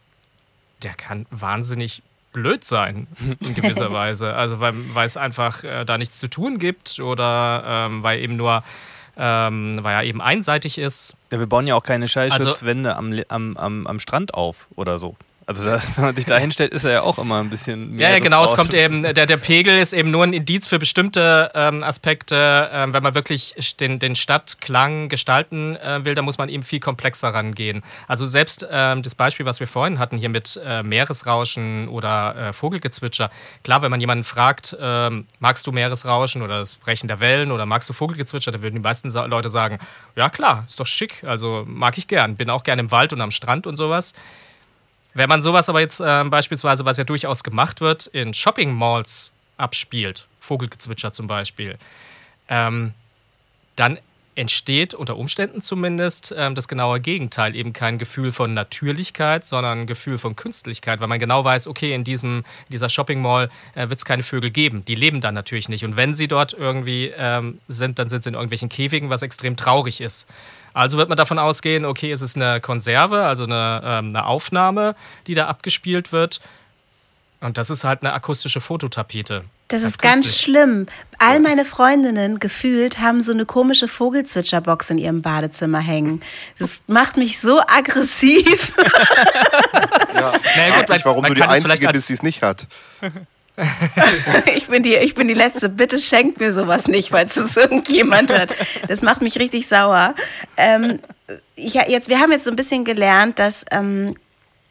der 0.82 0.94
kann 0.96 1.28
wahnsinnig 1.30 2.02
blöd 2.34 2.64
sein 2.64 3.06
in 3.40 3.54
gewisser 3.54 3.92
Weise. 3.92 4.34
Also 4.34 4.60
weil, 4.60 4.74
weil 4.96 5.06
es 5.06 5.18
einfach 5.18 5.64
äh, 5.64 5.86
da 5.86 6.00
nichts 6.00 6.20
zu 6.20 6.30
tun 6.30 6.58
gibt 6.58 7.00
oder 7.00 7.92
weil 8.02 8.22
eben 8.22 8.38
nur 8.38 8.64
ähm, 9.17 9.80
weil 9.82 9.95
er 9.95 10.04
eben 10.04 10.21
einseitig 10.21 10.78
ist. 10.78 11.15
Ja, 11.32 11.39
wir 11.39 11.47
bauen 11.47 11.67
ja 11.67 11.76
auch 11.76 11.84
keine 11.84 12.08
Schallschutzwände 12.08 12.95
also, 12.95 13.24
am, 13.30 13.58
am, 13.58 13.88
am 13.88 14.00
Strand 14.00 14.34
auf 14.34 14.67
oder 14.76 15.00
so. 15.00 15.15
Also 15.52 15.66
da, 15.66 15.82
wenn 15.96 16.06
man 16.06 16.16
sich 16.16 16.24
da 16.24 16.38
hinstellt, 16.38 16.72
ist 16.72 16.86
er 16.86 16.92
ja 16.92 17.02
auch 17.02 17.20
immer 17.20 17.40
ein 17.40 17.50
bisschen 17.50 17.96
mehr. 17.96 18.10
Ja, 18.10 18.16
ja 18.16 18.20
genau, 18.24 18.46
es 18.46 18.54
kommt 18.54 18.74
eben, 18.74 19.04
der, 19.04 19.26
der 19.26 19.38
Pegel 19.38 19.78
ist 19.78 19.92
eben 19.92 20.10
nur 20.10 20.24
ein 20.24 20.32
Indiz 20.32 20.66
für 20.66 20.80
bestimmte 20.80 21.52
ähm, 21.54 21.84
Aspekte. 21.84 22.70
Ähm, 22.72 22.94
wenn 22.94 23.04
man 23.04 23.16
wirklich 23.16 23.54
den, 23.80 24.00
den 24.00 24.16
Stadtklang 24.16 25.10
gestalten 25.10 25.76
äh, 25.76 26.06
will, 26.06 26.14
dann 26.14 26.24
muss 26.24 26.38
man 26.38 26.48
eben 26.48 26.64
viel 26.64 26.80
komplexer 26.80 27.34
rangehen. 27.34 27.84
Also 28.08 28.26
selbst 28.26 28.66
ähm, 28.72 29.02
das 29.02 29.14
Beispiel, 29.14 29.46
was 29.46 29.60
wir 29.60 29.68
vorhin 29.68 30.00
hatten, 30.00 30.18
hier 30.18 30.30
mit 30.30 30.60
äh, 30.66 30.84
Meeresrauschen 30.84 31.90
oder 31.90 32.36
äh, 32.36 32.54
Vogelgezwitscher. 32.54 33.30
Klar, 33.64 33.82
wenn 33.82 33.92
man 33.92 34.00
jemanden 34.00 34.24
fragt, 34.24 34.78
ähm, 34.80 35.26
magst 35.40 35.68
du 35.68 35.74
Meeresrauschen 35.74 36.42
oder 36.42 36.60
das 36.60 36.78
Brechen 36.78 37.10
der 37.10 37.20
Wellen 37.20 37.52
oder 37.52 37.66
magst 37.66 37.90
du 37.90 37.94
Vogelgezwitscher, 37.94 38.54
dann 38.54 38.62
würden 38.62 38.76
die 38.76 38.82
meisten 38.82 39.10
Leute 39.10 39.50
sagen, 39.50 39.80
ja 40.16 40.30
klar, 40.30 40.64
ist 40.68 40.80
doch 40.80 40.88
schick, 40.88 41.24
also 41.26 41.66
mag 41.68 41.98
ich 41.98 42.08
gern, 42.08 42.36
bin 42.36 42.50
auch 42.50 42.64
gern 42.64 42.80
im 42.80 42.92
Wald 42.92 43.12
und 43.12 43.20
am 43.20 43.32
Strand 43.32 43.68
und 43.68 43.76
sowas. 43.76 44.14
Wenn 45.13 45.30
man 45.30 45.41
sowas 45.41 45.67
aber 45.67 45.82
jetzt 45.82 46.00
äh, 46.00 46.24
beispielsweise, 46.26 46.86
was 46.86 46.97
ja 46.97 47.04
durchaus 47.04 47.43
gemacht 47.43 47.82
wird, 47.82 48.08
in 48.08 48.34
Shopping 48.34 48.74
Malls 48.74 49.34
abspielt, 49.58 50.28
Vogelgezwitscher 50.39 51.12
zum 51.12 51.28
Beispiel, 51.28 51.78
ähm, 52.47 52.93
dann 53.76 54.00
entsteht 54.36 54.94
unter 54.94 55.17
Umständen 55.17 55.62
zumindest 55.62 56.34
ähm, 56.38 56.56
das 56.56 56.67
genaue 56.67 57.02
Gegenteil, 57.02 57.56
eben 57.56 57.74
kein 57.74 57.98
Gefühl 57.98 58.32
von 58.32 58.54
Natürlichkeit, 58.54 59.44
sondern 59.44 59.82
ein 59.82 59.88
Gefühl 59.88 60.17
von 60.17 60.36
Künstlichkeit, 60.36 61.02
weil 61.02 61.08
man 61.08 61.20
genau 61.20 61.44
weiß, 61.44 61.67
okay, 61.67 61.94
in, 61.94 62.04
diesem, 62.04 62.38
in 62.38 62.72
dieser 62.72 62.89
Shopping 62.89 63.22
Mall 63.22 63.50
äh, 63.76 63.89
wird 63.89 64.00
es 64.00 64.06
keine 64.06 64.24
Vögel 64.24 64.50
geben. 64.50 64.86
Die 64.86 64.96
leben 64.96 65.20
dann 65.20 65.34
natürlich 65.34 65.67
nicht. 65.67 65.84
Und 65.84 65.98
wenn 65.98 66.13
sie 66.13 66.28
dort 66.28 66.54
irgendwie 66.54 67.12
ähm, 67.17 67.60
sind, 67.67 68.00
dann 68.00 68.10
sind 68.10 68.24
sie 68.24 68.30
in 68.30 68.36
irgendwelchen 68.36 68.70
Käfigen, 68.70 69.10
was 69.10 69.22
extrem 69.22 69.58
traurig 69.58 70.00
ist. 70.00 70.28
Also 70.74 70.98
wird 70.98 71.10
man 71.10 71.17
davon 71.17 71.38
ausgehen, 71.38 71.84
okay, 71.84 72.12
es 72.12 72.22
ist 72.22 72.38
eine 72.38 72.62
Konserve, 72.62 73.24
also 73.24 73.44
eine, 73.44 73.82
ähm, 73.84 74.10
eine 74.10 74.26
Aufnahme, 74.26 74.96
die 75.28 75.34
da 75.34 75.48
abgespielt 75.48 76.13
wird. 76.13 76.39
Und 77.41 77.58
das 77.58 77.70
ist 77.70 77.84
halt 77.84 78.04
eine 78.04 78.13
akustische 78.13 78.62
Fototapete. 78.62 79.44
Das 79.67 79.82
ist 79.82 80.00
ganz 80.00 80.38
schlimm. 80.38 80.88
All 81.24 81.40
meine 81.40 81.66
Freundinnen 81.66 82.40
gefühlt 82.40 82.98
haben 82.98 83.22
so 83.22 83.32
eine 83.32 83.46
komische 83.46 83.88
Vogelzwitscherbox 83.88 84.90
in 84.90 84.98
ihrem 84.98 85.22
Badezimmer 85.22 85.78
hängen. 85.78 86.24
Das 86.58 86.82
macht 86.88 87.16
mich 87.16 87.40
so 87.40 87.60
aggressiv. 87.60 88.74
ja, 90.16 90.34
naja, 90.56 90.80
gut, 90.80 90.90
man, 90.90 91.02
warum 91.04 91.22
man 91.22 91.36
du 91.36 91.36
die 91.36 91.44
Einzige 91.44 91.90
bist, 91.90 92.10
die 92.10 92.14
es 92.14 92.24
nicht 92.24 92.42
hat. 92.42 92.66
ich, 94.56 94.66
bin 94.66 94.82
die, 94.82 94.96
ich 94.96 95.14
bin 95.14 95.28
die 95.28 95.36
Letzte. 95.36 95.70
Bitte 95.70 96.00
schenkt 96.00 96.40
mir 96.40 96.52
sowas 96.52 96.88
nicht, 96.88 97.10
falls 97.10 97.38
es 97.38 97.56
irgendjemand 97.56 98.34
hat. 98.34 98.50
Das 98.88 99.04
macht 99.04 99.22
mich 99.22 99.38
richtig 99.38 99.68
sauer. 99.68 100.16
Ähm, 100.58 100.98
ich, 101.56 101.76
jetzt, 101.76 102.10
wir 102.10 102.20
haben 102.20 102.32
jetzt 102.32 102.46
so 102.46 102.50
ein 102.50 102.56
bisschen 102.56 102.84
gelernt, 102.84 103.38
dass, 103.38 103.64
ähm, 103.70 104.16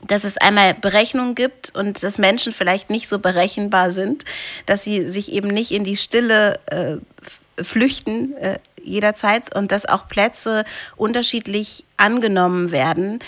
dass 0.07 0.25
es 0.25 0.39
einmal 0.39 0.75
Berechnungen 0.75 1.35
gibt 1.35 1.75
und 1.75 2.03
dass 2.03 2.19
Menschen 2.19 2.53
vielleicht 2.53 2.91
nicht 2.91 3.09
so 3.09 3.19
berechenbar 3.19 3.91
sind, 3.91 4.25
dass 4.67 4.83
sie 4.83 5.09
sich 5.09 5.33
eben 5.33 5.49
nicht 5.49 5.71
in 5.71 5.85
die 5.85 5.97
Stille 5.97 6.59
äh, 6.67 6.97
flüchten 7.63 8.37
äh, 8.37 8.59
jederzeit 8.83 9.55
und 9.55 9.73
dass 9.73 9.87
auch 9.87 10.09
Plätze 10.09 10.65
unterschiedlich 10.97 11.85
angenommen 11.97 12.73
werden. 12.73 13.19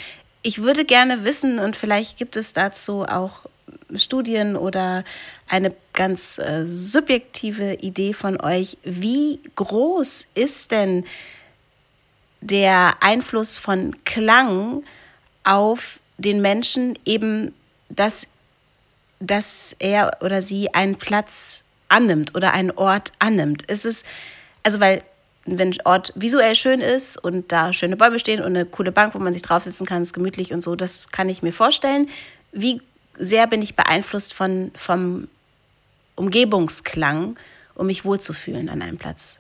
Ich 0.43 0.63
würde 0.63 0.85
gerne 0.85 1.25
wissen, 1.25 1.59
und 1.59 1.77
vielleicht 1.77 2.17
gibt 2.17 2.37
es 2.37 2.53
dazu 2.53 3.05
auch 3.05 3.47
Studien 3.95 4.57
oder 4.57 5.05
eine 5.49 5.75
ganz 5.93 6.39
äh, 6.39 6.67
subjektive 6.67 7.75
Idee 7.75 8.15
von 8.15 8.41
euch. 8.41 8.79
Wie 8.83 9.41
groß 9.57 10.27
ist 10.35 10.71
denn 10.71 11.05
der 12.41 12.95
Einfluss 13.01 13.59
von 13.59 14.05
Klang 14.05 14.83
auf 15.45 16.01
den 16.23 16.41
Menschen, 16.41 16.99
eben, 17.05 17.55
dass, 17.89 18.27
dass 19.21 19.77
er 19.79 20.19
oder 20.21 20.43
sie 20.43 20.73
einen 20.75 20.97
Platz 20.97 21.63
annimmt 21.89 22.35
oder 22.35 22.53
einen 22.53 22.71
Ort 22.71 23.13
annimmt? 23.19 23.63
Ist 23.63 23.85
es, 23.85 24.05
also 24.63 24.81
weil 24.81 25.03
wenn 25.45 25.73
ein 25.73 25.79
Ort 25.85 26.13
visuell 26.15 26.55
schön 26.55 26.81
ist 26.81 27.17
und 27.23 27.51
da 27.51 27.73
schöne 27.73 27.97
Bäume 27.97 28.19
stehen 28.19 28.41
und 28.41 28.47
eine 28.47 28.65
coole 28.65 28.93
Bank, 28.93 29.15
wo 29.15 29.19
man 29.19 29.33
sich 29.33 29.43
draufsitzen 29.43 29.87
kann, 29.87 30.03
ist 30.03 30.13
gemütlich 30.13 30.53
und 30.53 30.63
so, 30.63 30.77
das 30.77 31.09
kann 31.09 31.29
ich 31.29 31.43
mir 31.43 31.53
vorstellen. 31.53 32.09
Wie 32.53 32.81
sehr 33.19 33.47
bin 33.47 33.61
ich 33.63 33.75
beeinflusst 33.75 34.33
von, 34.33 34.71
vom 34.75 35.29
Umgebungsklang, 36.15 37.37
um 37.75 37.87
mich 37.87 38.05
wohlzufühlen 38.05 38.69
an 38.69 38.83
einem 38.83 38.99
Platz. 38.99 39.39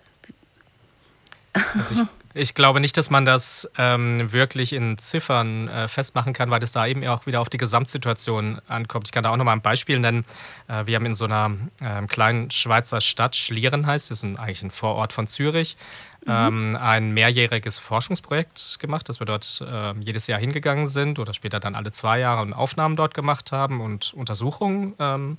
Also 1.74 2.02
ich, 2.02 2.21
ich 2.34 2.54
glaube 2.54 2.80
nicht, 2.80 2.96
dass 2.96 3.10
man 3.10 3.24
das 3.24 3.70
ähm, 3.78 4.32
wirklich 4.32 4.72
in 4.72 4.98
Ziffern 4.98 5.68
äh, 5.68 5.88
festmachen 5.88 6.32
kann, 6.32 6.50
weil 6.50 6.60
das 6.60 6.72
da 6.72 6.86
eben 6.86 7.06
auch 7.06 7.26
wieder 7.26 7.40
auf 7.40 7.48
die 7.48 7.58
Gesamtsituation 7.58 8.60
ankommt. 8.68 9.08
Ich 9.08 9.12
kann 9.12 9.22
da 9.22 9.30
auch 9.30 9.36
nochmal 9.36 9.56
ein 9.56 9.62
Beispiel 9.62 9.98
nennen. 9.98 10.24
Äh, 10.68 10.86
wir 10.86 10.96
haben 10.96 11.06
in 11.06 11.14
so 11.14 11.26
einer 11.26 11.52
äh, 11.80 12.06
kleinen 12.06 12.50
Schweizer 12.50 13.00
Stadt, 13.00 13.36
Schlieren 13.36 13.86
heißt, 13.86 14.10
das 14.10 14.18
ist 14.18 14.24
ein, 14.24 14.38
eigentlich 14.38 14.62
ein 14.62 14.70
Vorort 14.70 15.12
von 15.12 15.26
Zürich, 15.26 15.76
mhm. 16.24 16.32
ähm, 16.32 16.78
ein 16.80 17.12
mehrjähriges 17.12 17.78
Forschungsprojekt 17.78 18.78
gemacht, 18.80 19.08
dass 19.08 19.20
wir 19.20 19.26
dort 19.26 19.62
äh, 19.66 19.92
jedes 20.00 20.26
Jahr 20.26 20.40
hingegangen 20.40 20.86
sind 20.86 21.18
oder 21.18 21.34
später 21.34 21.60
dann 21.60 21.74
alle 21.74 21.92
zwei 21.92 22.18
Jahre 22.18 22.56
Aufnahmen 22.56 22.96
dort 22.96 23.14
gemacht 23.14 23.52
haben 23.52 23.80
und 23.80 24.14
Untersuchungen. 24.14 24.94
Ähm, 24.98 25.38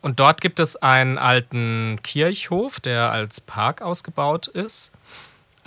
und 0.00 0.20
dort 0.20 0.40
gibt 0.40 0.60
es 0.60 0.76
einen 0.76 1.18
alten 1.18 1.98
Kirchhof, 2.02 2.80
der 2.80 3.10
als 3.10 3.40
Park 3.40 3.82
ausgebaut 3.82 4.46
ist. 4.46 4.92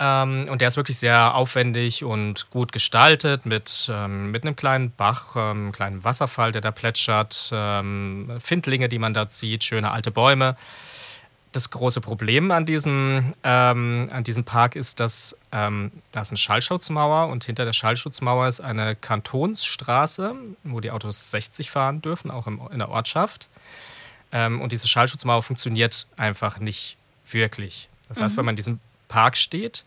Ähm, 0.04 0.48
und 0.50 0.60
der 0.60 0.68
ist 0.68 0.76
wirklich 0.76 0.98
sehr 0.98 1.36
aufwendig 1.36 2.02
und 2.02 2.50
gut 2.50 2.72
gestaltet 2.72 3.46
mit, 3.46 3.88
ähm, 3.92 4.32
mit 4.32 4.42
einem 4.42 4.56
kleinen 4.56 4.90
Bach, 4.90 5.36
ähm, 5.36 5.42
einem 5.42 5.72
kleinen 5.72 6.02
Wasserfall, 6.02 6.50
der 6.50 6.60
da 6.60 6.72
plätschert, 6.72 7.50
ähm, 7.52 8.32
Findlinge, 8.40 8.88
die 8.88 8.98
man 8.98 9.14
da 9.14 9.26
sieht, 9.28 9.62
schöne 9.62 9.92
alte 9.92 10.10
Bäume 10.10 10.56
das 11.52 11.70
große 11.70 12.00
Problem 12.00 12.50
an 12.50 12.64
diesem, 12.64 13.34
ähm, 13.44 14.08
an 14.10 14.24
diesem 14.24 14.44
Park 14.44 14.74
ist, 14.74 15.00
dass 15.00 15.36
ähm, 15.52 15.92
da 16.10 16.22
ist 16.22 16.30
eine 16.30 16.38
Schallschutzmauer 16.38 17.28
und 17.28 17.44
hinter 17.44 17.64
der 17.64 17.74
Schallschutzmauer 17.74 18.48
ist 18.48 18.60
eine 18.60 18.96
Kantonsstraße, 18.96 20.34
wo 20.64 20.80
die 20.80 20.90
Autos 20.90 21.30
60 21.30 21.70
fahren 21.70 22.00
dürfen, 22.00 22.30
auch 22.30 22.46
im, 22.46 22.60
in 22.72 22.78
der 22.78 22.88
Ortschaft. 22.88 23.48
Ähm, 24.32 24.62
und 24.62 24.72
diese 24.72 24.88
Schallschutzmauer 24.88 25.42
funktioniert 25.42 26.06
einfach 26.16 26.58
nicht 26.58 26.96
wirklich. 27.30 27.88
Das 28.08 28.20
heißt, 28.20 28.34
mhm. 28.34 28.38
wenn 28.38 28.46
man 28.46 28.52
in 28.54 28.56
diesem 28.56 28.80
Park 29.12 29.36
steht, 29.36 29.84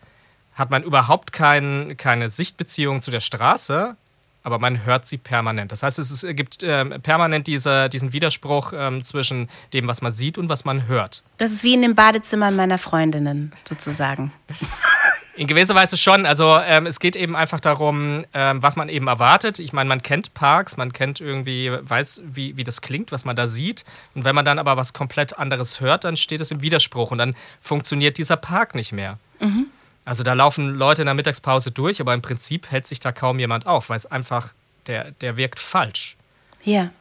hat 0.53 0.69
man 0.69 0.83
überhaupt 0.83 1.33
kein, 1.33 1.97
keine 1.97 2.29
Sichtbeziehung 2.29 3.01
zu 3.01 3.09
der 3.09 3.21
Straße, 3.21 3.97
aber 4.43 4.59
man 4.59 4.85
hört 4.85 5.07
sie 5.07 5.17
permanent. 5.17 5.71
Das 5.71 5.81
heißt, 5.81 5.97
es 5.97 6.11
ist, 6.11 6.35
gibt 6.35 6.61
äh, 6.61 6.99
permanent 6.99 7.47
diese, 7.47 7.89
diesen 7.89 8.13
Widerspruch 8.13 8.71
ähm, 8.75 9.03
zwischen 9.03 9.49
dem, 9.73 9.87
was 9.87 10.03
man 10.03 10.11
sieht 10.11 10.37
und 10.37 10.47
was 10.47 10.63
man 10.63 10.85
hört. 10.87 11.23
Das 11.39 11.51
ist 11.51 11.63
wie 11.63 11.73
in 11.73 11.81
dem 11.81 11.95
Badezimmer 11.95 12.51
meiner 12.51 12.77
Freundinnen 12.77 13.51
sozusagen. 13.67 14.31
In 15.37 15.47
gewisser 15.47 15.75
Weise 15.75 15.97
schon. 15.97 16.25
Also 16.25 16.57
ähm, 16.65 16.85
es 16.85 16.99
geht 16.99 17.17
eben 17.17 17.35
einfach 17.35 17.59
darum, 17.59 18.25
ähm, 18.33 18.63
was 18.63 18.77
man 18.77 18.87
eben 18.87 19.07
erwartet. 19.07 19.59
Ich 19.59 19.73
meine, 19.73 19.87
man 19.89 20.01
kennt 20.01 20.33
Parks, 20.33 20.77
man 20.77 20.93
kennt 20.93 21.19
irgendwie, 21.19 21.71
weiß, 21.81 22.21
wie, 22.25 22.55
wie 22.55 22.63
das 22.63 22.81
klingt, 22.81 23.11
was 23.11 23.25
man 23.25 23.35
da 23.35 23.45
sieht. 23.45 23.83
Und 24.13 24.23
wenn 24.23 24.33
man 24.33 24.45
dann 24.45 24.59
aber 24.59 24.77
was 24.77 24.93
komplett 24.93 25.37
anderes 25.37 25.81
hört, 25.81 26.05
dann 26.05 26.15
steht 26.15 26.39
es 26.39 26.51
im 26.51 26.61
Widerspruch 26.61 27.11
und 27.11 27.17
dann 27.17 27.35
funktioniert 27.59 28.17
dieser 28.17 28.37
Park 28.37 28.75
nicht 28.75 28.93
mehr. 28.93 29.19
Mhm. 29.41 29.67
Also 30.05 30.23
da 30.23 30.33
laufen 30.33 30.75
Leute 30.75 31.01
in 31.01 31.07
der 31.07 31.15
Mittagspause 31.15 31.71
durch, 31.71 31.99
aber 31.99 32.13
im 32.13 32.21
Prinzip 32.21 32.71
hält 32.71 32.85
sich 32.85 32.99
da 32.99 33.11
kaum 33.11 33.39
jemand 33.39 33.65
auf, 33.65 33.89
weil 33.89 33.97
es 33.97 34.05
einfach, 34.05 34.53
der, 34.87 35.11
der 35.11 35.35
wirkt 35.35 35.59
falsch. 35.59 36.15
Ja. 36.63 36.91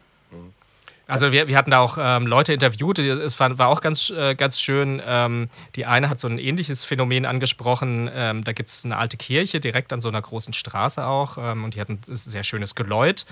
Also 1.07 1.33
wir, 1.33 1.49
wir 1.49 1.57
hatten 1.57 1.71
da 1.71 1.81
auch 1.81 1.99
ähm, 2.01 2.27
Leute 2.27 2.55
interviewt, 2.55 2.99
es 2.99 3.39
war, 3.39 3.59
war 3.59 3.69
auch 3.69 3.83
ganz, 3.83 4.09
äh, 4.11 4.35
ganz 4.35 4.59
schön. 4.59 5.03
Ähm, 5.05 5.51
die 5.77 5.85
eine 5.85 6.09
hat 6.09 6.19
so 6.19 6.29
ein 6.29 6.39
ähnliches 6.39 6.83
Phänomen 6.83 7.27
angesprochen. 7.27 8.11
Ähm, 8.13 8.43
da 8.43 8.53
gibt 8.53 8.71
es 8.71 8.85
eine 8.85 8.97
alte 8.97 9.19
Kirche 9.19 9.61
direkt 9.61 9.93
an 9.93 10.01
so 10.01 10.09
einer 10.09 10.23
großen 10.23 10.55
Straße 10.55 11.05
auch 11.05 11.37
ähm, 11.39 11.65
und 11.65 11.75
die 11.75 11.81
hat 11.81 11.91
ein 11.91 11.99
sehr 12.03 12.43
schönes 12.43 12.75
Geläut. 12.75 13.27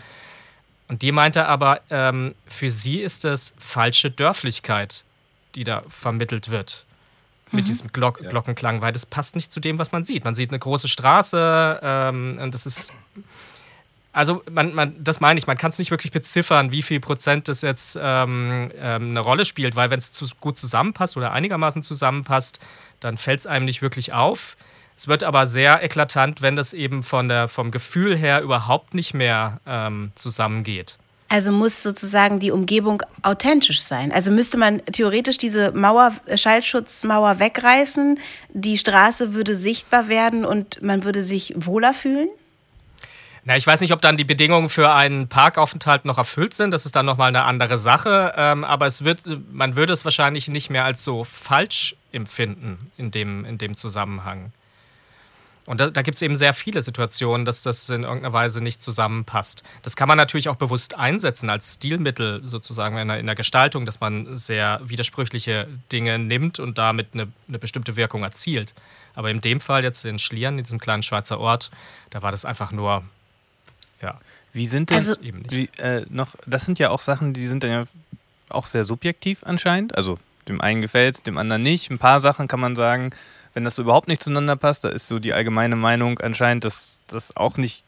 Und 0.88 1.00
die 1.00 1.12
meinte 1.12 1.46
aber, 1.46 1.80
ähm, 1.88 2.34
für 2.46 2.70
sie 2.70 3.00
ist 3.00 3.24
das 3.24 3.54
falsche 3.58 4.10
Dörflichkeit, 4.10 5.04
die 5.54 5.64
da 5.64 5.82
vermittelt 5.88 6.50
wird 6.50 6.84
mit 7.52 7.64
mhm. 7.64 7.66
diesem 7.66 7.92
Glock 7.92 8.20
ja. 8.20 8.28
Glockenklang, 8.28 8.82
weil 8.82 8.92
das 8.92 9.06
passt 9.06 9.34
nicht 9.34 9.52
zu 9.52 9.60
dem, 9.60 9.78
was 9.78 9.92
man 9.92 10.04
sieht. 10.04 10.24
Man 10.24 10.34
sieht 10.34 10.50
eine 10.50 10.58
große 10.58 10.88
Straße 10.88 11.80
ähm, 11.82 12.38
und 12.40 12.52
das 12.52 12.66
ist. 12.66 12.92
Also, 14.12 14.42
man, 14.50 14.74
man, 14.74 14.94
das 15.02 15.20
meine 15.20 15.38
ich, 15.38 15.46
man 15.46 15.56
kann 15.56 15.70
es 15.70 15.78
nicht 15.78 15.90
wirklich 15.90 16.12
beziffern, 16.12 16.70
wie 16.70 16.82
viel 16.82 17.00
Prozent 17.00 17.48
das 17.48 17.62
jetzt 17.62 17.98
ähm, 18.00 18.70
ähm, 18.78 19.10
eine 19.10 19.20
Rolle 19.20 19.46
spielt, 19.46 19.74
weil 19.74 19.88
wenn 19.90 19.98
es 19.98 20.12
zu, 20.12 20.26
gut 20.40 20.58
zusammenpasst 20.58 21.16
oder 21.16 21.32
einigermaßen 21.32 21.82
zusammenpasst, 21.82 22.60
dann 23.00 23.16
fällt 23.16 23.40
es 23.40 23.46
einem 23.46 23.64
nicht 23.64 23.80
wirklich 23.80 24.12
auf. 24.12 24.56
Es 24.96 25.08
wird 25.08 25.24
aber 25.24 25.46
sehr 25.46 25.82
eklatant, 25.82 26.42
wenn 26.42 26.56
das 26.56 26.74
eben 26.74 27.02
von 27.02 27.28
der, 27.28 27.48
vom 27.48 27.70
Gefühl 27.70 28.16
her 28.16 28.42
überhaupt 28.42 28.92
nicht 28.92 29.14
mehr 29.14 29.60
ähm, 29.66 30.12
zusammengeht. 30.14 30.98
Also 31.30 31.50
muss 31.50 31.82
sozusagen 31.82 32.40
die 32.40 32.50
Umgebung 32.50 33.02
authentisch 33.22 33.80
sein. 33.80 34.12
Also 34.12 34.30
müsste 34.30 34.58
man 34.58 34.84
theoretisch 34.92 35.38
diese 35.38 35.72
Mauer, 35.72 36.12
Schallschutzmauer 36.34 37.38
wegreißen, 37.38 38.20
die 38.52 38.76
Straße 38.76 39.32
würde 39.32 39.56
sichtbar 39.56 40.08
werden 40.08 40.44
und 40.44 40.82
man 40.82 41.04
würde 41.04 41.22
sich 41.22 41.54
wohler 41.56 41.94
fühlen? 41.94 42.28
Na, 43.44 43.56
ich 43.56 43.66
weiß 43.66 43.80
nicht, 43.80 43.92
ob 43.92 44.00
dann 44.00 44.16
die 44.16 44.24
Bedingungen 44.24 44.68
für 44.68 44.92
einen 44.92 45.26
Parkaufenthalt 45.26 46.04
noch 46.04 46.16
erfüllt 46.16 46.54
sind. 46.54 46.70
Das 46.70 46.86
ist 46.86 46.94
dann 46.94 47.06
nochmal 47.06 47.28
eine 47.28 47.42
andere 47.42 47.76
Sache. 47.76 48.34
Ähm, 48.36 48.62
aber 48.62 48.86
es 48.86 49.02
wird, 49.02 49.22
man 49.52 49.74
würde 49.74 49.92
es 49.92 50.04
wahrscheinlich 50.04 50.46
nicht 50.46 50.70
mehr 50.70 50.84
als 50.84 51.02
so 51.02 51.24
falsch 51.24 51.96
empfinden 52.12 52.92
in 52.96 53.10
dem, 53.10 53.44
in 53.44 53.58
dem 53.58 53.74
Zusammenhang. 53.74 54.52
Und 55.66 55.80
da, 55.80 55.90
da 55.90 56.02
gibt 56.02 56.16
es 56.16 56.22
eben 56.22 56.34
sehr 56.34 56.54
viele 56.54 56.82
Situationen, 56.82 57.44
dass 57.44 57.62
das 57.62 57.88
in 57.88 58.02
irgendeiner 58.02 58.32
Weise 58.32 58.62
nicht 58.62 58.82
zusammenpasst. 58.82 59.62
Das 59.82 59.94
kann 59.94 60.08
man 60.08 60.18
natürlich 60.18 60.48
auch 60.48 60.56
bewusst 60.56 60.96
einsetzen 60.96 61.50
als 61.50 61.74
Stilmittel 61.74 62.42
sozusagen 62.44 62.96
in 62.98 63.08
der, 63.08 63.20
in 63.20 63.26
der 63.26 63.34
Gestaltung, 63.36 63.86
dass 63.86 64.00
man 64.00 64.36
sehr 64.36 64.80
widersprüchliche 64.84 65.68
Dinge 65.92 66.18
nimmt 66.18 66.58
und 66.58 66.78
damit 66.78 67.14
eine, 67.14 67.28
eine 67.48 67.58
bestimmte 67.58 67.96
Wirkung 67.96 68.24
erzielt. 68.24 68.74
Aber 69.14 69.30
in 69.30 69.40
dem 69.40 69.60
Fall 69.60 69.84
jetzt 69.84 70.04
in 70.04 70.18
Schlieren, 70.18 70.58
in 70.58 70.64
diesem 70.64 70.80
kleinen 70.80 71.02
Schweizer 71.02 71.38
Ort, 71.38 71.70
da 72.10 72.22
war 72.22 72.32
das 72.32 72.44
einfach 72.44 72.72
nur, 72.72 73.04
ja. 74.02 74.20
Wie 74.52 74.66
sind 74.66 74.90
das 74.90 75.08
also, 75.08 75.22
eben 75.22 75.38
nicht? 75.38 75.52
Wie, 75.52 75.70
äh, 75.82 76.04
noch, 76.10 76.34
das 76.46 76.66
sind 76.66 76.78
ja 76.78 76.90
auch 76.90 77.00
Sachen, 77.00 77.32
die 77.32 77.46
sind 77.46 77.62
dann 77.64 77.70
ja 77.70 77.84
auch 78.48 78.66
sehr 78.66 78.84
subjektiv 78.84 79.44
anscheinend. 79.44 79.96
Also 79.96 80.18
dem 80.48 80.60
einen 80.60 80.82
gefällt 80.82 81.16
es, 81.16 81.22
dem 81.22 81.38
anderen 81.38 81.62
nicht. 81.62 81.90
Ein 81.90 81.98
paar 81.98 82.20
Sachen 82.20 82.48
kann 82.48 82.60
man 82.60 82.76
sagen, 82.76 83.10
wenn 83.54 83.64
das 83.64 83.76
so 83.76 83.82
überhaupt 83.82 84.08
nicht 84.08 84.22
zueinander 84.22 84.56
passt, 84.56 84.84
da 84.84 84.88
ist 84.88 85.08
so 85.08 85.18
die 85.18 85.32
allgemeine 85.32 85.76
Meinung 85.76 86.18
anscheinend, 86.20 86.64
dass 86.64 86.98
das 87.06 87.36
auch 87.36 87.56
nicht 87.56 87.84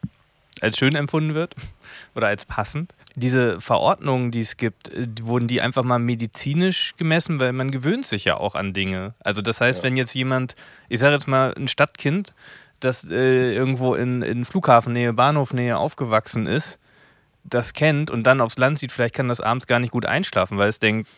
als 0.61 0.79
schön 0.79 0.95
empfunden 0.95 1.35
wird 1.35 1.55
oder 2.15 2.29
als 2.29 2.45
passend. 2.45 2.95
Diese 3.17 3.61
Verordnungen, 3.61 4.31
die 4.31 4.41
es 4.41 4.57
gibt, 4.57 4.89
äh, 4.89 5.07
wurden 5.23 5.49
die 5.49 5.61
einfach 5.61 5.83
mal 5.83 5.99
medizinisch 5.99 6.95
gemessen, 6.97 7.41
weil 7.41 7.53
man 7.53 7.71
gewöhnt 7.71 8.07
sich 8.07 8.25
ja 8.25 8.37
auch 8.37 8.55
an 8.55 8.73
Dinge. 8.73 9.15
Also 9.21 9.43
das 9.43 9.61
heißt, 9.61 9.81
ja. 9.81 9.85
wenn 9.85 9.97
jetzt 9.97 10.15
jemand, 10.15 10.55
ich 10.89 11.01
sage 11.01 11.15
jetzt 11.15 11.29
mal 11.29 11.53
ein 11.55 11.69
Stadtkind, 11.69 12.33
das 12.85 13.05
äh, 13.05 13.55
irgendwo 13.55 13.95
in, 13.95 14.23
in 14.23 14.45
Flughafennähe, 14.45 15.13
Bahnhofnähe 15.13 15.77
aufgewachsen 15.77 16.47
ist, 16.47 16.79
das 17.45 17.75
kennt 17.75 18.11
und 18.11 18.25
dann 18.25 18.41
aufs 18.41 18.57
Land 18.57 18.79
sieht, 18.79 18.91
vielleicht 18.91 19.15
kann 19.15 19.29
das 19.29 19.41
abends 19.41 19.67
gar 19.67 19.79
nicht 19.79 19.91
gut 19.91 20.07
einschlafen, 20.07 20.57
weil 20.57 20.69
es 20.69 20.79
denkt, 20.79 21.09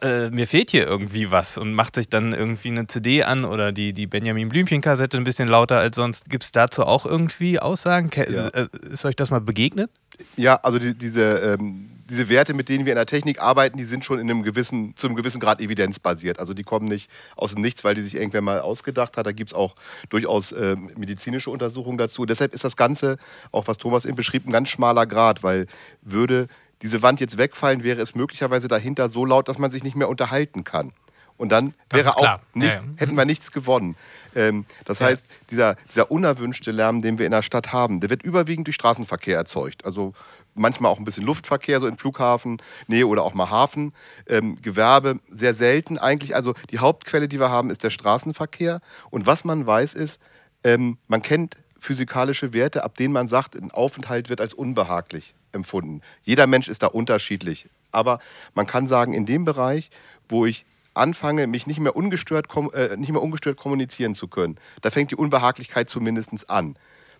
äh, 0.00 0.30
mir 0.30 0.46
fehlt 0.46 0.70
hier 0.70 0.86
irgendwie 0.86 1.30
was 1.30 1.56
und 1.56 1.74
macht 1.74 1.94
sich 1.94 2.08
dann 2.08 2.32
irgendwie 2.32 2.68
eine 2.68 2.86
CD 2.88 3.22
an 3.22 3.44
oder 3.44 3.70
die, 3.70 3.92
die 3.92 4.06
Benjamin 4.06 4.48
Blümchen-Kassette 4.48 5.16
ein 5.16 5.24
bisschen 5.24 5.48
lauter 5.48 5.78
als 5.78 5.96
sonst. 5.96 6.28
Gibt 6.28 6.42
es 6.44 6.52
dazu 6.52 6.84
auch 6.84 7.06
irgendwie 7.06 7.60
Aussagen? 7.60 8.10
Ja. 8.14 8.48
Äh, 8.48 8.68
ist 8.90 9.04
euch 9.04 9.14
das 9.14 9.30
mal 9.30 9.40
begegnet? 9.40 9.90
Ja, 10.36 10.56
also 10.56 10.78
die, 10.78 10.96
diese, 10.96 11.56
ähm, 11.60 11.90
diese 12.12 12.28
Werte, 12.28 12.52
mit 12.52 12.68
denen 12.68 12.84
wir 12.84 12.92
in 12.92 12.96
der 12.96 13.06
Technik 13.06 13.40
arbeiten, 13.40 13.78
die 13.78 13.84
sind 13.84 14.04
schon 14.04 14.18
in 14.18 14.30
einem 14.30 14.42
gewissen, 14.42 14.94
zu 14.96 15.06
einem 15.06 15.16
gewissen 15.16 15.40
Grad 15.40 15.62
evidenzbasiert. 15.62 16.38
Also 16.38 16.52
die 16.52 16.62
kommen 16.62 16.84
nicht 16.84 17.10
aus 17.36 17.54
dem 17.54 17.62
Nichts, 17.62 17.84
weil 17.84 17.94
die 17.94 18.02
sich 18.02 18.16
irgendwer 18.16 18.42
mal 18.42 18.60
ausgedacht 18.60 19.16
hat. 19.16 19.26
Da 19.26 19.32
gibt 19.32 19.50
es 19.50 19.54
auch 19.54 19.74
durchaus 20.10 20.52
äh, 20.52 20.76
medizinische 20.76 21.50
Untersuchungen 21.50 21.96
dazu. 21.96 22.26
Deshalb 22.26 22.52
ist 22.52 22.64
das 22.64 22.76
Ganze, 22.76 23.16
auch 23.50 23.66
was 23.66 23.78
Thomas 23.78 24.04
eben 24.04 24.14
beschrieb, 24.14 24.46
ein 24.46 24.52
ganz 24.52 24.68
schmaler 24.68 25.06
Grad, 25.06 25.42
weil 25.42 25.66
würde 26.02 26.48
diese 26.82 27.00
Wand 27.00 27.18
jetzt 27.20 27.38
wegfallen, 27.38 27.82
wäre 27.82 28.02
es 28.02 28.14
möglicherweise 28.14 28.68
dahinter 28.68 29.08
so 29.08 29.24
laut, 29.24 29.48
dass 29.48 29.56
man 29.56 29.70
sich 29.70 29.82
nicht 29.82 29.96
mehr 29.96 30.10
unterhalten 30.10 30.64
kann. 30.64 30.92
Und 31.38 31.50
dann 31.50 31.72
wäre 31.90 32.14
auch 32.16 32.38
nichts, 32.52 32.82
ja, 32.82 32.88
ja. 32.88 32.96
hätten 32.96 33.14
wir 33.16 33.24
nichts 33.24 33.50
gewonnen. 33.52 33.96
Ähm, 34.36 34.66
das 34.84 34.98
ja. 34.98 35.06
heißt, 35.06 35.24
dieser, 35.50 35.76
dieser 35.88 36.10
unerwünschte 36.10 36.72
Lärm, 36.72 37.00
den 37.02 37.18
wir 37.18 37.26
in 37.26 37.32
der 37.32 37.42
Stadt 37.42 37.72
haben, 37.72 38.00
der 38.00 38.10
wird 38.10 38.22
überwiegend 38.22 38.66
durch 38.66 38.76
Straßenverkehr 38.76 39.38
erzeugt. 39.38 39.84
Also 39.84 40.12
manchmal 40.54 40.90
auch 40.90 40.98
ein 40.98 41.04
bisschen 41.04 41.24
Luftverkehr, 41.24 41.80
so 41.80 41.86
in 41.86 41.96
Flughafen, 41.96 42.60
Nähe 42.86 43.06
oder 43.06 43.22
auch 43.22 43.34
mal 43.34 43.50
Hafen. 43.50 43.92
Ähm, 44.26 44.60
Gewerbe 44.60 45.18
sehr 45.30 45.54
selten 45.54 45.98
eigentlich. 45.98 46.34
Also 46.34 46.54
die 46.70 46.78
Hauptquelle, 46.78 47.28
die 47.28 47.40
wir 47.40 47.50
haben, 47.50 47.70
ist 47.70 47.84
der 47.84 47.90
Straßenverkehr. 47.90 48.80
Und 49.10 49.26
was 49.26 49.44
man 49.44 49.66
weiß, 49.66 49.94
ist, 49.94 50.20
ähm, 50.64 50.98
man 51.08 51.22
kennt 51.22 51.56
physikalische 51.78 52.52
Werte, 52.52 52.84
ab 52.84 52.96
denen 52.96 53.12
man 53.12 53.26
sagt, 53.26 53.56
ein 53.56 53.72
Aufenthalt 53.72 54.28
wird 54.28 54.40
als 54.40 54.54
unbehaglich 54.54 55.34
empfunden. 55.50 56.00
Jeder 56.22 56.46
Mensch 56.46 56.68
ist 56.68 56.82
da 56.82 56.86
unterschiedlich. 56.86 57.68
Aber 57.90 58.20
man 58.54 58.66
kann 58.66 58.86
sagen, 58.86 59.12
in 59.12 59.26
dem 59.26 59.44
Bereich, 59.44 59.90
wo 60.28 60.46
ich 60.46 60.64
anfange, 60.94 61.46
mich 61.46 61.66
nicht 61.66 61.80
mehr 61.80 61.96
ungestört, 61.96 62.46
äh, 62.74 62.96
nicht 62.96 63.12
mehr 63.12 63.22
ungestört 63.22 63.56
kommunizieren 63.56 64.14
zu 64.14 64.28
können, 64.28 64.58
da 64.80 64.90
fängt 64.90 65.10
die 65.10 65.16
Unbehaglichkeit 65.16 65.88
zumindest 65.88 66.48
an. 66.48 66.76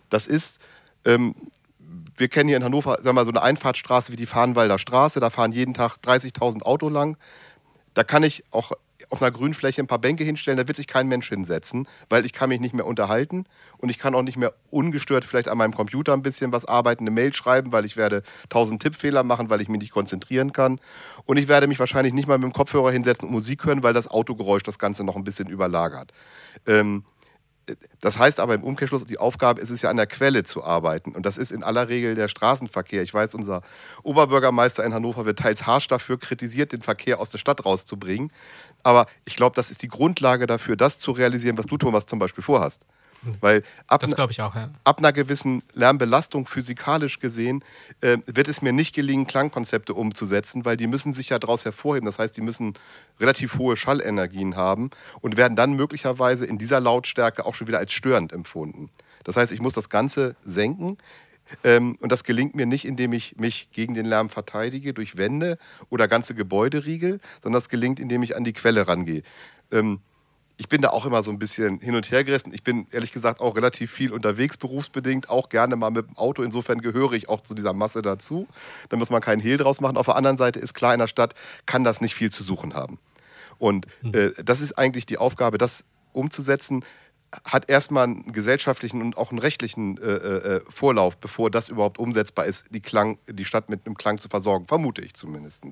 Das 0.09 0.27
ist, 0.27 0.59
ähm, 1.05 1.35
wir 2.17 2.27
kennen 2.27 2.47
hier 2.47 2.57
in 2.57 2.63
Hannover 2.63 2.97
sagen 3.01 3.15
wir 3.15 3.23
so 3.25 3.31
eine 3.31 3.41
Einfahrtsstraße 3.41 4.11
wie 4.11 4.17
die 4.17 4.25
Farnwalder 4.25 4.79
Straße, 4.79 5.19
da 5.19 5.29
fahren 5.29 5.51
jeden 5.51 5.73
Tag 5.73 5.97
30.000 6.03 6.63
Auto 6.63 6.89
lang. 6.89 7.17
Da 7.93 8.03
kann 8.03 8.23
ich 8.23 8.43
auch 8.51 8.71
auf 9.09 9.21
einer 9.21 9.31
Grünfläche 9.31 9.81
ein 9.81 9.87
paar 9.87 9.99
Bänke 9.99 10.23
hinstellen, 10.23 10.57
da 10.57 10.67
wird 10.67 10.77
sich 10.77 10.87
kein 10.87 11.07
Mensch 11.07 11.29
hinsetzen, 11.29 11.87
weil 12.09 12.25
ich 12.25 12.33
kann 12.33 12.49
mich 12.49 12.59
nicht 12.59 12.73
mehr 12.73 12.85
unterhalten 12.85 13.45
und 13.77 13.89
ich 13.89 13.97
kann 13.97 14.15
auch 14.15 14.21
nicht 14.23 14.37
mehr 14.37 14.53
ungestört 14.71 15.25
vielleicht 15.25 15.47
an 15.47 15.57
meinem 15.57 15.75
Computer 15.75 16.13
ein 16.13 16.21
bisschen 16.21 16.51
was 16.51 16.65
arbeiten, 16.65 17.03
eine 17.03 17.11
Mail 17.11 17.33
schreiben, 17.33 17.71
weil 17.71 17.85
ich 17.85 17.97
werde 17.97 18.23
tausend 18.49 18.81
Tippfehler 18.81 19.23
machen, 19.23 19.49
weil 19.49 19.61
ich 19.61 19.69
mich 19.69 19.81
nicht 19.81 19.91
konzentrieren 19.91 20.51
kann 20.51 20.79
und 21.25 21.37
ich 21.37 21.47
werde 21.47 21.67
mich 21.67 21.79
wahrscheinlich 21.79 22.13
nicht 22.13 22.27
mal 22.27 22.37
mit 22.37 22.45
dem 22.45 22.53
Kopfhörer 22.53 22.91
hinsetzen 22.91 23.27
und 23.27 23.33
Musik 23.33 23.65
hören, 23.65 23.83
weil 23.83 23.93
das 23.93 24.07
Autogeräusch 24.07 24.63
das 24.63 24.79
Ganze 24.79 25.03
noch 25.03 25.15
ein 25.15 25.23
bisschen 25.23 25.49
überlagert. 25.49 26.11
Ähm, 26.65 27.03
das 28.01 28.19
heißt 28.19 28.39
aber 28.39 28.55
im 28.55 28.63
Umkehrschluss, 28.63 29.05
die 29.05 29.17
Aufgabe 29.17 29.61
ist 29.61 29.69
es 29.69 29.81
ja 29.81 29.89
an 29.89 29.97
der 29.97 30.07
Quelle 30.07 30.43
zu 30.43 30.63
arbeiten. 30.63 31.13
Und 31.13 31.25
das 31.25 31.37
ist 31.37 31.51
in 31.51 31.63
aller 31.63 31.87
Regel 31.89 32.15
der 32.15 32.27
Straßenverkehr. 32.27 33.01
Ich 33.03 33.13
weiß, 33.13 33.35
unser 33.35 33.61
Oberbürgermeister 34.03 34.83
in 34.83 34.93
Hannover 34.93 35.25
wird 35.25 35.39
teils 35.39 35.65
harsch 35.65 35.87
dafür 35.87 36.19
kritisiert, 36.19 36.71
den 36.73 36.81
Verkehr 36.81 37.19
aus 37.19 37.29
der 37.29 37.37
Stadt 37.37 37.65
rauszubringen. 37.65 38.31
Aber 38.83 39.05
ich 39.25 39.35
glaube, 39.35 39.55
das 39.55 39.71
ist 39.71 39.81
die 39.81 39.87
Grundlage 39.87 40.45
dafür, 40.45 40.75
das 40.75 40.97
zu 40.97 41.11
realisieren, 41.11 41.57
was 41.57 41.65
du, 41.65 41.77
Thomas, 41.77 42.05
zum 42.05 42.19
Beispiel 42.19 42.43
vorhast. 42.43 42.81
Weil 43.41 43.63
ab, 43.87 44.03
auch, 44.03 44.55
ja. 44.55 44.69
ab 44.83 44.99
einer 44.99 45.13
gewissen 45.13 45.63
Lärmbelastung 45.73 46.45
physikalisch 46.45 47.19
gesehen 47.19 47.63
äh, 48.01 48.17
wird 48.25 48.47
es 48.47 48.61
mir 48.61 48.73
nicht 48.73 48.93
gelingen, 48.93 49.27
Klangkonzepte 49.27 49.93
umzusetzen, 49.93 50.65
weil 50.65 50.77
die 50.77 50.87
müssen 50.87 51.13
sich 51.13 51.29
ja 51.29 51.39
daraus 51.39 51.65
hervorheben. 51.65 52.05
Das 52.05 52.19
heißt, 52.19 52.35
die 52.35 52.41
müssen 52.41 52.73
relativ 53.19 53.57
hohe 53.57 53.75
Schallenergien 53.75 54.55
haben 54.55 54.89
und 55.21 55.37
werden 55.37 55.55
dann 55.55 55.73
möglicherweise 55.73 56.45
in 56.45 56.57
dieser 56.57 56.79
Lautstärke 56.79 57.45
auch 57.45 57.55
schon 57.55 57.67
wieder 57.67 57.79
als 57.79 57.93
störend 57.93 58.33
empfunden. 58.33 58.89
Das 59.23 59.37
heißt, 59.37 59.51
ich 59.51 59.61
muss 59.61 59.73
das 59.73 59.89
Ganze 59.89 60.35
senken. 60.43 60.97
Ähm, 61.63 61.97
und 61.99 62.11
das 62.11 62.23
gelingt 62.23 62.55
mir 62.55 62.65
nicht, 62.65 62.85
indem 62.85 63.13
ich 63.13 63.35
mich 63.37 63.69
gegen 63.71 63.93
den 63.93 64.05
Lärm 64.05 64.29
verteidige 64.29 64.93
durch 64.93 65.17
Wände 65.17 65.57
oder 65.89 66.07
ganze 66.07 66.35
Gebäude 66.35 66.85
riegel, 66.85 67.19
sondern 67.41 67.61
das 67.61 67.69
gelingt, 67.69 67.99
indem 67.99 68.23
ich 68.23 68.35
an 68.35 68.43
die 68.43 68.53
Quelle 68.53 68.87
rangehe. 68.87 69.23
Ähm, 69.71 69.99
ich 70.63 70.69
bin 70.69 70.81
da 70.81 70.91
auch 70.91 71.05
immer 71.05 71.21
so 71.23 71.29
ein 71.29 71.39
bisschen 71.39 71.81
hin 71.81 71.93
und 71.93 72.09
her 72.09 72.23
gerissen. 72.23 72.53
Ich 72.53 72.63
bin 72.63 72.87
ehrlich 72.91 73.11
gesagt 73.11 73.41
auch 73.41 73.57
relativ 73.57 73.91
viel 73.91 74.13
unterwegs, 74.13 74.55
berufsbedingt, 74.55 75.29
auch 75.29 75.49
gerne 75.49 75.75
mal 75.75 75.91
mit 75.91 76.07
dem 76.07 76.17
Auto. 76.17 76.41
Insofern 76.41 76.79
gehöre 76.79 77.11
ich 77.11 77.27
auch 77.27 77.41
zu 77.41 77.53
dieser 77.53 77.73
Masse 77.73 78.01
dazu. 78.01 78.47
Da 78.87 78.95
muss 78.95 79.09
man 79.09 79.21
keinen 79.21 79.41
Hehl 79.41 79.57
draus 79.57 79.81
machen. 79.81 79.97
Auf 79.97 80.05
der 80.05 80.15
anderen 80.15 80.37
Seite 80.37 80.59
ist 80.59 80.73
klar, 80.73 80.93
in 80.93 81.01
der 81.01 81.07
Stadt 81.07 81.35
kann 81.65 81.83
das 81.83 81.99
nicht 81.99 82.15
viel 82.15 82.31
zu 82.31 82.43
suchen 82.43 82.75
haben. 82.75 82.97
Und 83.57 83.87
hm. 84.03 84.13
äh, 84.13 84.31
das 84.41 84.61
ist 84.61 84.77
eigentlich 84.77 85.05
die 85.05 85.17
Aufgabe, 85.17 85.57
das 85.57 85.83
umzusetzen, 86.13 86.85
hat 87.43 87.69
erstmal 87.69 88.05
einen 88.05 88.31
gesellschaftlichen 88.31 89.01
und 89.01 89.17
auch 89.17 89.31
einen 89.31 89.39
rechtlichen 89.39 89.97
äh, 89.97 90.11
äh, 90.11 90.61
Vorlauf, 90.69 91.17
bevor 91.17 91.51
das 91.51 91.67
überhaupt 91.67 91.99
umsetzbar 91.99 92.45
ist, 92.45 92.67
die, 92.69 92.79
Klang, 92.79 93.17
die 93.27 93.43
Stadt 93.43 93.69
mit 93.69 93.85
einem 93.85 93.97
Klang 93.97 94.17
zu 94.17 94.29
versorgen, 94.29 94.65
vermute 94.65 95.01
ich 95.01 95.13
zumindest. 95.13 95.65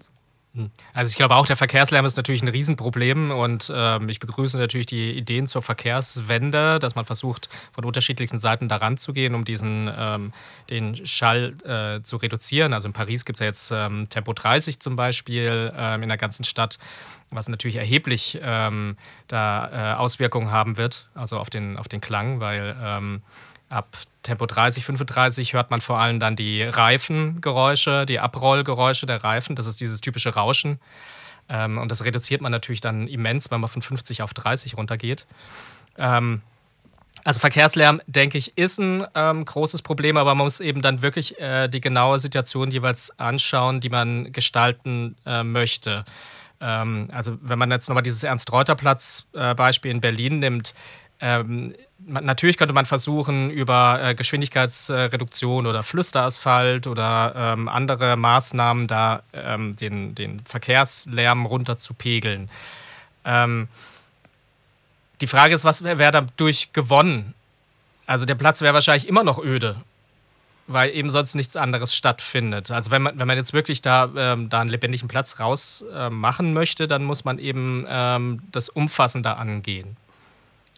Hm. 0.54 0.70
Also 0.94 1.10
ich 1.10 1.16
glaube 1.16 1.36
auch, 1.36 1.46
der 1.46 1.56
Verkehrslärm 1.56 2.06
ist 2.06 2.18
natürlich 2.18 2.42
ein 2.42 2.50
Riesenproblem 2.50 3.32
und 3.32 3.72
ähm, 3.74 4.10
ich 4.10 4.20
begrüße 4.20 4.58
natürlich 4.58 4.86
die 4.86 5.12
Ideen 5.12 5.48
zur 5.48 5.62
Verkehrswende, 5.62 6.78
dass 6.80 6.94
man 6.96 7.06
versucht, 7.06 7.48
von 7.72 7.86
unterschiedlichen 7.86 8.38
Seiten 8.38 8.68
daran 8.68 8.98
zu 8.98 9.14
gehen, 9.14 9.34
um 9.34 9.46
diesen 9.46 9.90
ähm, 9.96 10.34
den 10.70 11.06
Schall 11.06 11.54
äh, 11.64 12.04
zu 12.04 12.18
reduzieren. 12.18 12.74
Also 12.74 12.88
in 12.88 12.94
Paris 12.94 13.24
gibt 13.24 13.38
es 13.38 13.40
ja 13.40 13.46
jetzt 13.46 13.72
ähm, 13.72 14.10
Tempo 14.10 14.34
30 14.34 14.82
zum 14.82 14.98
Beispiel 14.98 15.72
ähm, 15.74 16.04
in 16.04 16.10
der 16.10 16.18
ganzen 16.18 16.44
Stadt, 16.44 16.80
was 17.30 17.48
natürlich 17.48 17.78
erheblich 17.78 18.38
ähm, 18.42 18.98
da 19.28 19.94
äh, 19.94 19.96
Auswirkungen 19.96 20.52
haben 20.52 20.76
wird, 20.76 21.08
also 21.16 21.40
auf 21.40 21.50
den, 21.50 21.78
auf 21.78 21.88
den 21.88 22.02
Klang, 22.02 22.42
weil 22.42 22.76
ähm, 22.84 23.22
ab 23.70 23.96
Tempo 24.24 24.46
30, 24.46 24.86
35 24.86 25.54
hört 25.54 25.72
man 25.72 25.82
vor 25.82 26.00
allem 26.00 26.20
dann 26.20 26.36
die 26.36 26.64
Reifengeräusche, 26.64 28.06
die 28.06 28.20
Abrollgeräusche 28.20 29.06
der 29.06 29.24
Reifen. 29.24 29.56
Das 29.56 29.68
ist 29.68 29.82
dieses 29.82 30.02
typische 30.02 30.36
Rauschen. 30.36 30.80
Ähm, 31.50 31.78
und 31.78 31.90
das 31.90 32.06
reduziert 32.06 32.42
man 32.42 32.52
natürlich 32.52 32.82
dann 32.82 33.08
immens, 33.08 33.52
wenn 33.52 33.62
man 33.62 33.70
von 33.70 33.82
50 33.82 34.22
auf 34.22 34.34
30 34.34 34.78
runtergeht. 34.78 35.26
Ähm, 35.98 36.42
also 37.24 37.40
Verkehrslärm, 37.40 38.02
denke 38.08 38.38
ich, 38.38 38.58
ist 38.58 38.80
ein 38.80 39.06
ähm, 39.16 39.46
großes 39.46 39.82
Problem, 39.82 40.18
aber 40.18 40.34
man 40.34 40.46
muss 40.46 40.60
eben 40.60 40.82
dann 40.82 41.02
wirklich 41.02 41.40
äh, 41.40 41.68
die 41.68 41.82
genaue 41.82 42.18
Situation 42.20 42.72
jeweils 42.72 43.18
anschauen, 43.20 43.80
die 43.80 43.90
man 43.90 44.32
gestalten 44.32 45.16
äh, 45.26 45.44
möchte. 45.44 46.06
Ähm, 46.60 47.10
also 47.12 47.38
wenn 47.42 47.60
man 47.60 47.70
jetzt 47.70 47.90
nochmal 47.90 48.04
dieses 48.04 48.24
Ernst-Reuter-Platz-Beispiel 48.24 49.92
äh, 49.92 49.94
in 49.94 50.02
Berlin 50.02 50.40
nimmt, 50.40 50.74
ähm, 51.20 51.76
natürlich 52.06 52.58
könnte 52.58 52.74
man 52.74 52.86
versuchen, 52.86 53.50
über 53.50 54.00
äh, 54.02 54.16
Geschwindigkeitsreduktion 54.16 55.68
oder 55.68 55.84
Flüsterasphalt 55.84 56.88
oder 56.88 57.34
ähm, 57.36 57.68
andere 57.68 58.18
Maßnahmen 58.18 58.88
da 58.88 59.24
ähm, 59.34 59.76
den, 59.76 60.16
den 60.16 60.42
Verkehrslärm 60.46 61.46
runterzupegeln. 61.46 62.50
Ähm, 63.26 63.68
die 65.22 65.28
Frage 65.28 65.54
ist, 65.54 65.64
was 65.64 65.84
wäre 65.84 66.00
wär 66.00 66.12
dadurch 66.12 66.74
gewonnen? 66.74 67.34
Also 68.08 68.26
der 68.26 68.36
Platz 68.36 68.62
wäre 68.62 68.74
wahrscheinlich 68.74 69.08
immer 69.08 69.24
noch 69.24 69.38
öde, 69.38 69.76
weil 70.68 70.90
eben 70.90 71.10
sonst 71.10 71.36
nichts 71.36 71.56
anderes 71.56 71.96
stattfindet. 71.96 72.72
Also 72.72 72.92
wenn 72.92 73.04
man, 73.04 73.20
wenn 73.20 73.28
man 73.28 73.38
jetzt 73.38 73.54
wirklich 73.54 73.82
da, 73.82 74.10
ähm, 74.16 74.50
da 74.50 74.62
einen 74.62 74.70
lebendigen 74.70 75.08
Platz 75.08 75.40
rausmachen 75.40 76.48
äh, 76.48 76.52
möchte, 76.54 76.88
dann 76.88 77.04
muss 77.04 77.24
man 77.24 77.38
eben 77.38 77.86
ähm, 77.88 78.42
das 78.52 78.70
umfassender 78.70 79.38
angehen. 79.38 79.96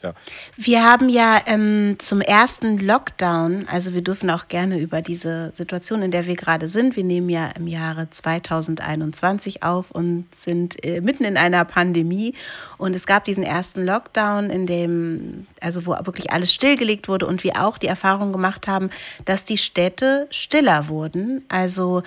Ja. 0.04 0.14
Wir 0.58 0.84
haben 0.84 1.08
ja 1.08 1.40
ähm, 1.46 1.96
zum 1.98 2.20
ersten 2.20 2.78
Lockdown, 2.78 3.68
also 3.72 3.94
wir 3.94 4.02
dürfen 4.02 4.30
auch 4.30 4.50
gerne 4.50 4.78
über 4.80 5.02
diese 5.02 5.54
Situation, 5.56 6.02
in 6.02 6.12
der 6.12 6.26
wir 6.26 6.36
gerade 6.36 6.68
sind, 6.68 6.98
wir 6.98 7.06
nehmen 7.06 7.30
ja 7.30 7.48
im 7.58 7.68
Jahre 7.68 8.10
2021 8.10 9.64
auf 9.64 9.92
und 9.92 10.26
sind 10.36 10.84
äh, 10.84 11.00
mitten 11.00 11.24
in 11.24 11.38
einer 11.38 11.64
Pandemie 11.64 12.36
und 12.78 12.96
es 12.96 13.08
gab 13.08 13.24
diesen 13.24 13.44
ersten 13.44 13.86
Lockdown, 13.86 14.50
in 14.50 14.68
dem, 14.68 15.48
also 15.62 15.86
wo 15.86 15.92
wirklich 15.92 16.32
alles 16.32 16.54
stillgelegt 16.54 17.08
wurde 17.08 17.26
und 17.26 17.44
wir 17.46 17.64
auch 17.64 17.78
die 17.78 17.88
Erfahrung 17.88 18.34
gemacht 18.34 18.68
haben, 18.68 18.90
dass 19.24 19.46
die 19.46 19.58
Städte 19.58 20.28
stiller 20.32 20.90
wurden. 20.90 21.46
Also 21.48 22.04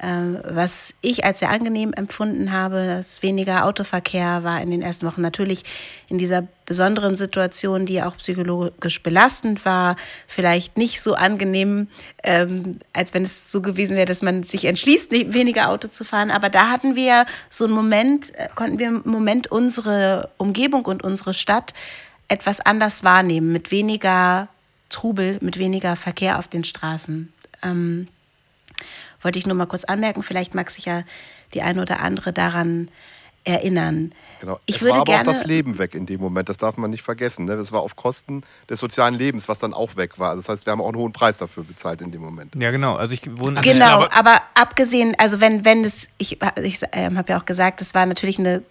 was 0.00 0.94
ich 1.00 1.24
als 1.24 1.40
sehr 1.40 1.50
angenehm 1.50 1.92
empfunden 1.92 2.52
habe, 2.52 2.86
dass 2.86 3.22
weniger 3.22 3.64
Autoverkehr 3.64 4.44
war 4.44 4.60
in 4.62 4.70
den 4.70 4.82
ersten 4.82 5.06
Wochen. 5.06 5.22
Natürlich 5.22 5.64
in 6.08 6.18
dieser 6.18 6.46
besonderen 6.66 7.16
Situation, 7.16 7.86
die 7.86 8.02
auch 8.02 8.16
psychologisch 8.16 9.02
belastend 9.02 9.64
war, 9.64 9.96
vielleicht 10.28 10.76
nicht 10.76 11.00
so 11.00 11.14
angenehm, 11.14 11.88
ähm, 12.22 12.78
als 12.92 13.12
wenn 13.12 13.22
es 13.22 13.50
so 13.50 13.60
gewesen 13.60 13.96
wäre, 13.96 14.06
dass 14.06 14.22
man 14.22 14.44
sich 14.44 14.66
entschließt, 14.66 15.10
weniger 15.10 15.70
Auto 15.70 15.88
zu 15.88 16.04
fahren. 16.04 16.30
Aber 16.30 16.48
da 16.48 16.68
hatten 16.68 16.94
wir 16.94 17.26
so 17.48 17.64
einen 17.64 17.74
Moment, 17.74 18.34
äh, 18.36 18.48
konnten 18.54 18.78
wir 18.78 18.88
im 18.88 19.02
Moment 19.04 19.50
unsere 19.50 20.30
Umgebung 20.36 20.84
und 20.84 21.02
unsere 21.02 21.34
Stadt 21.34 21.74
etwas 22.28 22.60
anders 22.60 23.02
wahrnehmen, 23.02 23.50
mit 23.50 23.70
weniger 23.70 24.48
Trubel, 24.90 25.38
mit 25.40 25.58
weniger 25.58 25.96
Verkehr 25.96 26.38
auf 26.38 26.46
den 26.46 26.64
Straßen. 26.64 27.32
Ähm, 27.62 28.08
wollte 29.20 29.38
ich 29.38 29.46
nur 29.46 29.56
mal 29.56 29.66
kurz 29.66 29.84
anmerken. 29.84 30.22
Vielleicht 30.22 30.54
mag 30.54 30.70
sich 30.70 30.84
ja 30.84 31.02
die 31.54 31.62
eine 31.62 31.82
oder 31.82 32.00
andere 32.00 32.32
daran 32.32 32.90
erinnern. 33.44 34.12
Genau. 34.40 34.60
Ich 34.66 34.76
es 34.76 34.82
würde 34.82 34.92
war 34.92 35.00
aber 35.00 35.12
gerne 35.12 35.28
auch 35.28 35.32
das 35.32 35.46
Leben 35.46 35.78
weg 35.78 35.94
in 35.94 36.06
dem 36.06 36.20
Moment, 36.20 36.48
das 36.48 36.58
darf 36.58 36.76
man 36.76 36.90
nicht 36.90 37.02
vergessen. 37.02 37.46
Ne? 37.46 37.56
Das 37.56 37.72
war 37.72 37.80
auf 37.80 37.96
Kosten 37.96 38.42
des 38.70 38.78
sozialen 38.78 39.14
Lebens, 39.14 39.48
was 39.48 39.58
dann 39.58 39.74
auch 39.74 39.96
weg 39.96 40.18
war. 40.18 40.36
Das 40.36 40.48
heißt, 40.48 40.66
wir 40.66 40.70
haben 40.70 40.80
auch 40.80 40.88
einen 40.88 40.96
hohen 40.96 41.12
Preis 41.12 41.38
dafür 41.38 41.64
bezahlt 41.64 42.00
in 42.02 42.12
dem 42.12 42.22
Moment. 42.22 42.54
Ja, 42.54 42.70
genau. 42.70 42.94
Also 42.94 43.14
ich 43.14 43.22
wohne 43.38 43.58
also 43.58 43.70
Genau, 43.70 44.04
ich 44.04 44.12
aber 44.12 44.40
abgesehen, 44.54 45.14
also 45.18 45.40
wenn, 45.40 45.64
wenn 45.64 45.84
es, 45.84 46.06
ich, 46.18 46.38
ich 46.62 46.82
äh, 46.92 47.10
habe 47.14 47.32
ja 47.32 47.40
auch 47.40 47.46
gesagt, 47.46 47.80
es 47.80 47.94
war 47.94 48.06
natürlich 48.06 48.38
eine 48.38 48.62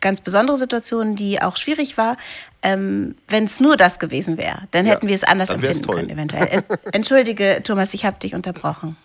ganz 0.00 0.20
besondere 0.20 0.56
Situation, 0.56 1.16
die 1.16 1.42
auch 1.42 1.56
schwierig 1.56 1.98
war. 1.98 2.16
Ähm, 2.62 3.16
wenn 3.28 3.44
es 3.44 3.58
nur 3.58 3.76
das 3.76 3.98
gewesen 3.98 4.36
wäre, 4.36 4.68
dann 4.70 4.86
hätten 4.86 5.06
ja, 5.06 5.08
wir 5.08 5.14
es 5.14 5.24
anders 5.24 5.50
empfinden 5.50 5.82
toll. 5.82 5.96
können, 5.96 6.10
eventuell. 6.10 6.62
Entschuldige, 6.92 7.62
Thomas, 7.64 7.94
ich 7.94 8.04
habe 8.04 8.18
dich 8.18 8.34
unterbrochen. 8.34 8.96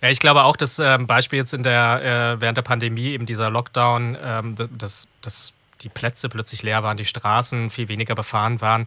Ja, 0.00 0.10
ich 0.10 0.18
glaube 0.18 0.44
auch, 0.44 0.56
dass 0.56 0.78
ähm, 0.78 1.06
Beispiel 1.06 1.38
jetzt 1.38 1.54
in 1.54 1.62
der, 1.62 2.36
äh, 2.36 2.40
während 2.40 2.56
der 2.56 2.62
Pandemie 2.62 3.06
eben 3.08 3.26
dieser 3.26 3.50
Lockdown, 3.50 4.16
ähm, 4.20 4.56
dass, 4.76 5.08
dass 5.22 5.52
die 5.80 5.88
Plätze 5.88 6.28
plötzlich 6.28 6.62
leer 6.62 6.82
waren, 6.82 6.96
die 6.96 7.04
Straßen 7.04 7.70
viel 7.70 7.88
weniger 7.88 8.14
befahren 8.14 8.60
waren. 8.60 8.86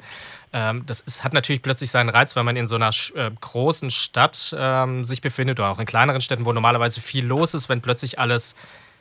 Ähm, 0.54 0.86
das 0.86 1.00
ist, 1.02 1.24
hat 1.24 1.34
natürlich 1.34 1.62
plötzlich 1.62 1.92
seinen 1.92 2.10
Reiz, 2.10 2.36
weil 2.36 2.44
man 2.44 2.56
in 2.56 2.68
so 2.68 2.76
einer 2.76 2.90
äh, 3.16 3.30
großen 3.40 3.92
Stadt 3.92 4.56
ähm, 4.58 5.04
sich 5.04 5.22
befindet 5.22 5.60
oder 5.60 5.70
auch 5.70 5.80
in 5.80 5.86
kleineren 5.86 6.22
Städten, 6.22 6.46
wo 6.46 6.54
normalerweise 6.54 7.02
viel 7.02 7.26
los 7.26 7.54
ist, 7.54 7.70
wenn 7.70 7.82
plötzlich 7.82 8.20
alles 8.20 8.56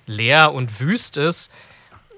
leer 0.07 0.53
und 0.53 0.81
wüst 0.81 1.17
ist. 1.17 1.51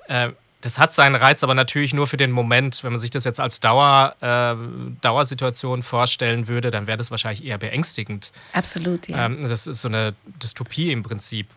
Äh, 0.07 0.31
das 0.61 0.79
hat 0.79 0.93
seinen 0.93 1.15
Reiz, 1.15 1.45
aber 1.45 1.55
natürlich 1.55 1.95
nur 1.95 2.07
für 2.07 2.17
den 2.17 2.33
Moment. 2.33 2.83
Wenn 2.83 2.93
man 2.93 3.01
sich 3.01 3.11
das 3.11 3.25
jetzt 3.25 3.39
als 3.39 3.61
Dauer, 3.61 4.17
äh, 4.21 4.57
Dauersituation 5.01 5.83
vorstellen 5.83 6.49
würde, 6.49 6.71
dann 6.71 6.87
wäre 6.87 6.97
das 6.97 7.11
wahrscheinlich 7.11 7.45
eher 7.45 7.59
beängstigend. 7.59 8.33
Absolut, 8.53 9.09
ja. 9.09 9.27
Ähm, 9.27 9.49
das 9.49 9.67
ist 9.67 9.81
so 9.81 9.89
eine 9.89 10.15
Dystopie 10.43 10.91
im 10.91 11.05
Prinzip. 11.05 11.49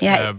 Ja. 0.00 0.30
Äh, 0.30 0.34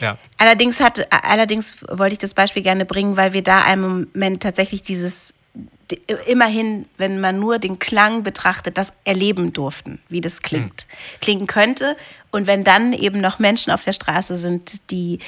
ja. 0.00 0.18
Allerdings, 0.38 0.80
hat, 0.80 1.06
allerdings 1.12 1.84
wollte 1.88 2.14
ich 2.14 2.18
das 2.18 2.34
Beispiel 2.34 2.62
gerne 2.62 2.84
bringen, 2.84 3.16
weil 3.16 3.32
wir 3.32 3.42
da 3.42 3.62
einen 3.62 4.06
Moment 4.12 4.42
tatsächlich 4.42 4.82
dieses 4.82 5.34
immerhin, 6.26 6.86
wenn 6.96 7.20
man 7.20 7.38
nur 7.38 7.58
den 7.58 7.78
Klang 7.78 8.22
betrachtet, 8.22 8.78
das 8.78 8.94
erleben 9.04 9.52
durften, 9.52 10.00
wie 10.08 10.22
das 10.22 10.40
klingt, 10.40 10.82
hm. 10.82 11.20
klingen 11.20 11.46
könnte. 11.46 11.96
Und 12.30 12.46
wenn 12.46 12.64
dann 12.64 12.94
eben 12.94 13.20
noch 13.20 13.38
Menschen 13.38 13.72
auf 13.72 13.84
der 13.84 13.92
Straße 13.92 14.36
sind, 14.36 14.90
die 14.90 15.18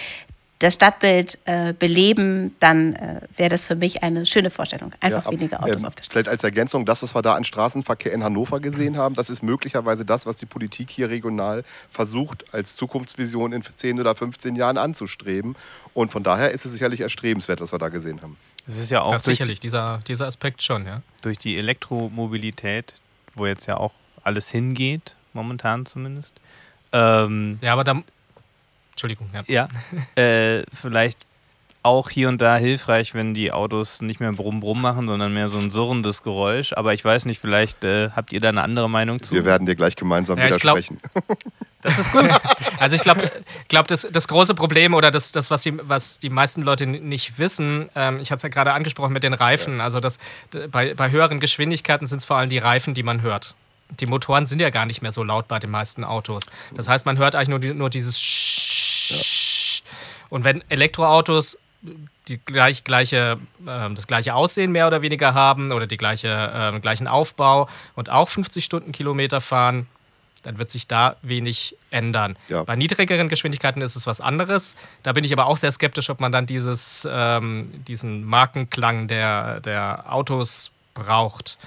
das 0.64 0.74
Stadtbild 0.74 1.38
äh, 1.44 1.74
beleben, 1.74 2.56
dann 2.58 2.94
äh, 2.94 3.20
wäre 3.36 3.50
das 3.50 3.66
für 3.66 3.76
mich 3.76 4.02
eine 4.02 4.24
schöne 4.24 4.48
Vorstellung. 4.48 4.92
Einfach 5.00 5.26
ja, 5.26 5.30
weniger 5.30 5.62
Autos 5.62 5.82
ähm, 5.82 5.88
auf 5.88 5.94
der 5.94 6.04
Straße. 6.04 6.10
Vielleicht 6.10 6.28
als 6.28 6.42
Ergänzung, 6.42 6.86
das, 6.86 7.02
was 7.02 7.14
wir 7.14 7.22
da 7.22 7.34
an 7.34 7.44
Straßenverkehr 7.44 8.12
in 8.12 8.24
Hannover 8.24 8.60
gesehen 8.60 8.96
haben, 8.96 9.14
das 9.14 9.28
ist 9.28 9.42
möglicherweise 9.42 10.04
das, 10.04 10.24
was 10.26 10.36
die 10.36 10.46
Politik 10.46 10.90
hier 10.90 11.10
regional 11.10 11.64
versucht, 11.90 12.44
als 12.52 12.76
Zukunftsvision 12.76 13.52
in 13.52 13.62
10 13.62 14.00
oder 14.00 14.14
15 14.14 14.56
Jahren 14.56 14.78
anzustreben. 14.78 15.54
Und 15.92 16.10
von 16.10 16.22
daher 16.22 16.50
ist 16.50 16.64
es 16.64 16.72
sicherlich 16.72 17.00
erstrebenswert, 17.00 17.60
was 17.60 17.72
wir 17.72 17.78
da 17.78 17.90
gesehen 17.90 18.22
haben. 18.22 18.36
Es 18.66 18.78
ist 18.78 18.90
ja 18.90 19.02
auch 19.02 19.12
das 19.12 19.24
sicherlich, 19.24 19.60
dieser, 19.60 20.00
dieser 20.08 20.26
Aspekt 20.26 20.62
schon, 20.62 20.86
ja. 20.86 21.02
Durch 21.20 21.36
die 21.36 21.58
Elektromobilität, 21.58 22.94
wo 23.34 23.46
jetzt 23.46 23.66
ja 23.66 23.76
auch 23.76 23.92
alles 24.22 24.48
hingeht, 24.50 25.16
momentan 25.34 25.84
zumindest. 25.84 26.32
Ähm, 26.92 27.58
ja, 27.60 27.74
aber 27.74 27.84
da, 27.84 28.02
Entschuldigung, 28.94 29.28
ja. 29.34 29.42
Ja, 29.48 30.22
äh, 30.22 30.64
vielleicht 30.72 31.18
auch 31.84 32.08
hier 32.08 32.28
und 32.28 32.40
da 32.40 32.56
hilfreich, 32.56 33.12
wenn 33.14 33.34
die 33.34 33.52
Autos 33.52 34.00
nicht 34.00 34.18
mehr 34.18 34.32
Brumm 34.32 34.60
Brumm 34.60 34.80
machen, 34.80 35.06
sondern 35.06 35.34
mehr 35.34 35.48
so 35.48 35.58
ein 35.58 35.70
surrendes 35.70 36.22
Geräusch. 36.22 36.72
Aber 36.72 36.94
ich 36.94 37.04
weiß 37.04 37.26
nicht, 37.26 37.40
vielleicht 37.40 37.84
äh, 37.84 38.10
habt 38.10 38.32
ihr 38.32 38.40
da 38.40 38.48
eine 38.48 38.62
andere 38.62 38.88
Meinung 38.88 39.22
zu? 39.22 39.34
Wir 39.34 39.44
werden 39.44 39.66
dir 39.66 39.74
gleich 39.76 39.94
gemeinsam 39.94 40.38
ja, 40.38 40.46
widersprechen. 40.46 40.98
Das 41.82 41.98
ist 41.98 42.12
gut. 42.12 42.26
Also 42.80 42.96
ich 42.96 43.02
glaube, 43.02 43.30
glaub, 43.68 43.86
das, 43.88 44.08
das 44.10 44.26
große 44.26 44.54
Problem 44.54 44.94
oder 44.94 45.10
das, 45.10 45.32
das 45.32 45.50
was, 45.50 45.60
die, 45.60 45.74
was 45.86 46.18
die 46.18 46.30
meisten 46.30 46.62
Leute 46.62 46.86
nicht 46.86 47.38
wissen, 47.38 47.90
ähm, 47.94 48.20
ich 48.20 48.30
hatte 48.30 48.38
es 48.38 48.42
ja 48.44 48.48
gerade 48.48 48.72
angesprochen 48.72 49.12
mit 49.12 49.22
den 49.22 49.34
Reifen, 49.34 49.82
also 49.82 50.00
das, 50.00 50.18
bei, 50.70 50.94
bei 50.94 51.10
höheren 51.10 51.40
Geschwindigkeiten 51.40 52.06
sind 52.06 52.20
es 52.20 52.24
vor 52.24 52.38
allem 52.38 52.48
die 52.48 52.56
Reifen, 52.56 52.94
die 52.94 53.02
man 53.02 53.20
hört 53.20 53.54
die 54.00 54.06
Motoren 54.06 54.46
sind 54.46 54.60
ja 54.60 54.70
gar 54.70 54.86
nicht 54.86 55.02
mehr 55.02 55.12
so 55.12 55.22
laut 55.22 55.46
bei 55.46 55.58
den 55.58 55.70
meisten 55.70 56.04
Autos. 56.04 56.44
Das 56.74 56.88
heißt, 56.88 57.06
man 57.06 57.18
hört 57.18 57.34
eigentlich 57.34 57.48
nur, 57.48 57.74
nur 57.74 57.90
dieses 57.90 58.20
ja. 59.14 59.90
Und 60.30 60.44
wenn 60.44 60.64
Elektroautos 60.68 61.58
die 62.28 62.38
gleich, 62.38 62.84
gleiche, 62.84 63.38
äh, 63.66 63.94
das 63.94 64.06
gleiche 64.06 64.34
Aussehen 64.34 64.72
mehr 64.72 64.86
oder 64.86 65.02
weniger 65.02 65.34
haben 65.34 65.72
oder 65.72 65.86
die 65.86 65.96
gleiche, 65.96 66.28
äh, 66.74 66.80
gleichen 66.80 67.06
Aufbau 67.06 67.68
und 67.94 68.10
auch 68.10 68.28
50 68.28 68.64
Stundenkilometer 68.64 69.40
fahren, 69.40 69.86
dann 70.42 70.58
wird 70.58 70.70
sich 70.70 70.86
da 70.86 71.16
wenig 71.22 71.76
ändern. 71.90 72.36
Ja. 72.48 72.64
Bei 72.64 72.76
niedrigeren 72.76 73.28
Geschwindigkeiten 73.28 73.80
ist 73.80 73.96
es 73.96 74.06
was 74.06 74.20
anderes. 74.20 74.76
Da 75.02 75.12
bin 75.12 75.24
ich 75.24 75.32
aber 75.32 75.46
auch 75.46 75.56
sehr 75.56 75.72
skeptisch, 75.72 76.10
ob 76.10 76.20
man 76.20 76.32
dann 76.32 76.46
dieses, 76.46 77.08
ähm, 77.10 77.82
diesen 77.88 78.24
Markenklang 78.24 79.08
der, 79.08 79.60
der 79.60 80.04
Autos 80.12 80.70
braucht. 80.92 81.58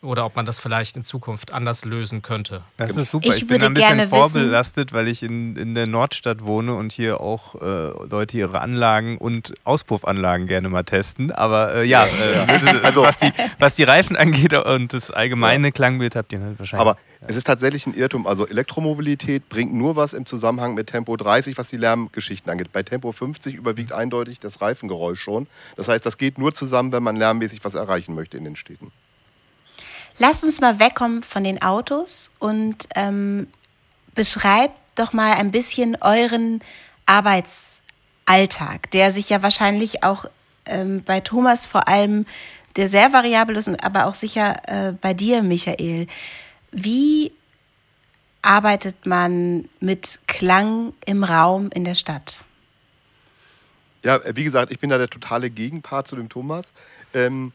Oder 0.00 0.24
ob 0.24 0.36
man 0.36 0.46
das 0.46 0.60
vielleicht 0.60 0.96
in 0.96 1.02
Zukunft 1.02 1.52
anders 1.52 1.84
lösen 1.84 2.22
könnte. 2.22 2.62
Das 2.76 2.96
ist 2.96 3.10
super. 3.10 3.30
Ich, 3.30 3.38
ich 3.38 3.46
bin 3.48 3.62
ein 3.62 3.74
bisschen 3.74 4.08
vorbelastet, 4.08 4.92
weil 4.92 5.08
ich 5.08 5.24
in, 5.24 5.56
in 5.56 5.74
der 5.74 5.88
Nordstadt 5.88 6.44
wohne 6.44 6.74
und 6.74 6.92
hier 6.92 7.20
auch 7.20 7.56
äh, 7.56 8.06
Leute 8.08 8.38
ihre 8.38 8.60
Anlagen 8.60 9.18
und 9.18 9.54
Auspuffanlagen 9.64 10.46
gerne 10.46 10.68
mal 10.68 10.84
testen. 10.84 11.32
Aber 11.32 11.74
äh, 11.74 11.84
ja, 11.84 12.06
äh, 12.06 12.80
also 12.82 13.02
was 13.02 13.18
die, 13.18 13.32
was 13.58 13.74
die 13.74 13.82
Reifen 13.82 14.16
angeht 14.16 14.54
und 14.54 14.92
das 14.92 15.10
allgemeine 15.10 15.68
ja. 15.68 15.72
Klangbild 15.72 16.14
habt 16.14 16.32
ihr 16.32 16.40
halt 16.40 16.58
wahrscheinlich. 16.60 16.80
Aber 16.80 16.96
es 17.26 17.34
ist 17.34 17.48
tatsächlich 17.48 17.86
ein 17.88 17.94
Irrtum. 17.94 18.28
Also 18.28 18.46
Elektromobilität 18.46 19.48
bringt 19.48 19.74
nur 19.74 19.96
was 19.96 20.12
im 20.12 20.26
Zusammenhang 20.26 20.74
mit 20.74 20.86
Tempo 20.86 21.16
30, 21.16 21.58
was 21.58 21.68
die 21.68 21.76
Lärmgeschichten 21.76 22.50
angeht. 22.50 22.72
Bei 22.72 22.84
Tempo 22.84 23.10
50 23.10 23.56
überwiegt 23.56 23.92
eindeutig 23.92 24.38
das 24.38 24.60
Reifengeräusch 24.60 25.20
schon. 25.20 25.48
Das 25.76 25.88
heißt, 25.88 26.06
das 26.06 26.18
geht 26.18 26.38
nur 26.38 26.54
zusammen, 26.54 26.92
wenn 26.92 27.02
man 27.02 27.16
lärmmäßig 27.16 27.64
was 27.64 27.74
erreichen 27.74 28.14
möchte 28.14 28.36
in 28.36 28.44
den 28.44 28.54
Städten. 28.54 28.92
Lasst 30.18 30.44
uns 30.44 30.60
mal 30.60 30.80
wegkommen 30.80 31.22
von 31.22 31.44
den 31.44 31.62
Autos 31.62 32.30
und 32.38 32.88
ähm, 32.96 33.46
beschreibt 34.14 34.74
doch 34.96 35.12
mal 35.12 35.34
ein 35.34 35.52
bisschen 35.52 35.96
euren 36.00 36.60
Arbeitsalltag, 37.06 38.90
der 38.90 39.12
sich 39.12 39.30
ja 39.30 39.42
wahrscheinlich 39.42 40.02
auch 40.02 40.24
ähm, 40.66 41.04
bei 41.04 41.20
Thomas 41.20 41.66
vor 41.66 41.86
allem, 41.86 42.26
der 42.76 42.88
sehr 42.88 43.12
variabel 43.12 43.56
ist, 43.56 43.68
aber 43.82 44.06
auch 44.06 44.14
sicher 44.14 44.88
äh, 44.88 44.92
bei 44.92 45.14
dir, 45.14 45.42
Michael. 45.42 46.08
Wie 46.72 47.32
arbeitet 48.42 49.06
man 49.06 49.68
mit 49.80 50.20
Klang 50.26 50.92
im 51.06 51.22
Raum 51.22 51.70
in 51.72 51.84
der 51.84 51.94
Stadt? 51.94 52.44
Ja, 54.04 54.20
wie 54.34 54.44
gesagt, 54.44 54.72
ich 54.72 54.78
bin 54.78 54.90
da 54.90 54.98
der 54.98 55.08
totale 55.08 55.50
Gegenpart 55.50 56.06
zu 56.06 56.16
dem 56.16 56.28
Thomas. 56.28 56.72
Ähm, 57.14 57.52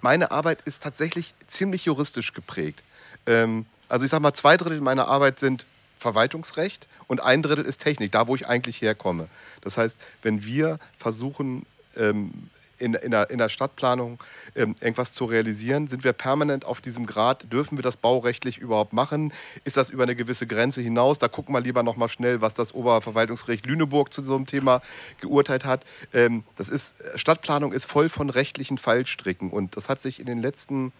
meine 0.00 0.30
Arbeit 0.30 0.60
ist 0.62 0.82
tatsächlich 0.82 1.34
ziemlich 1.46 1.84
juristisch 1.84 2.32
geprägt. 2.32 2.82
Ähm, 3.26 3.66
also 3.88 4.04
ich 4.04 4.10
sage 4.10 4.22
mal, 4.22 4.34
zwei 4.34 4.56
Drittel 4.56 4.80
meiner 4.80 5.08
Arbeit 5.08 5.40
sind 5.40 5.66
Verwaltungsrecht 5.98 6.86
und 7.06 7.22
ein 7.22 7.42
Drittel 7.42 7.64
ist 7.64 7.78
Technik, 7.78 8.12
da 8.12 8.26
wo 8.26 8.34
ich 8.34 8.46
eigentlich 8.46 8.80
herkomme. 8.80 9.28
Das 9.60 9.76
heißt, 9.78 9.98
wenn 10.22 10.44
wir 10.44 10.78
versuchen, 10.96 11.66
ähm, 11.96 12.50
in, 12.80 12.94
in, 12.94 13.10
der, 13.10 13.30
in 13.30 13.38
der 13.38 13.48
Stadtplanung 13.48 14.18
ähm, 14.56 14.74
irgendwas 14.80 15.12
zu 15.12 15.24
realisieren? 15.24 15.88
Sind 15.88 16.04
wir 16.04 16.12
permanent 16.12 16.64
auf 16.64 16.80
diesem 16.80 17.06
Grad? 17.06 17.52
Dürfen 17.52 17.78
wir 17.78 17.82
das 17.82 17.96
baurechtlich 17.96 18.58
überhaupt 18.58 18.92
machen? 18.92 19.32
Ist 19.64 19.76
das 19.76 19.90
über 19.90 20.02
eine 20.04 20.16
gewisse 20.16 20.46
Grenze 20.46 20.80
hinaus? 20.80 21.18
Da 21.18 21.28
gucken 21.28 21.54
wir 21.54 21.60
lieber 21.60 21.82
noch 21.82 21.96
mal 21.96 22.08
schnell, 22.08 22.40
was 22.40 22.54
das 22.54 22.74
Oberverwaltungsgericht 22.74 23.66
Lüneburg 23.66 24.12
zu 24.12 24.22
so 24.22 24.34
einem 24.34 24.46
Thema 24.46 24.80
geurteilt 25.20 25.64
hat. 25.64 25.84
Ähm, 26.12 26.44
das 26.56 26.68
ist, 26.68 26.96
Stadtplanung 27.14 27.72
ist 27.72 27.86
voll 27.86 28.08
von 28.08 28.30
rechtlichen 28.30 28.78
Fallstricken 28.78 29.50
und 29.50 29.76
das 29.76 29.88
hat 29.88 30.00
sich 30.00 30.20
in 30.20 30.26
den 30.26 30.40
letzten, 30.40 30.92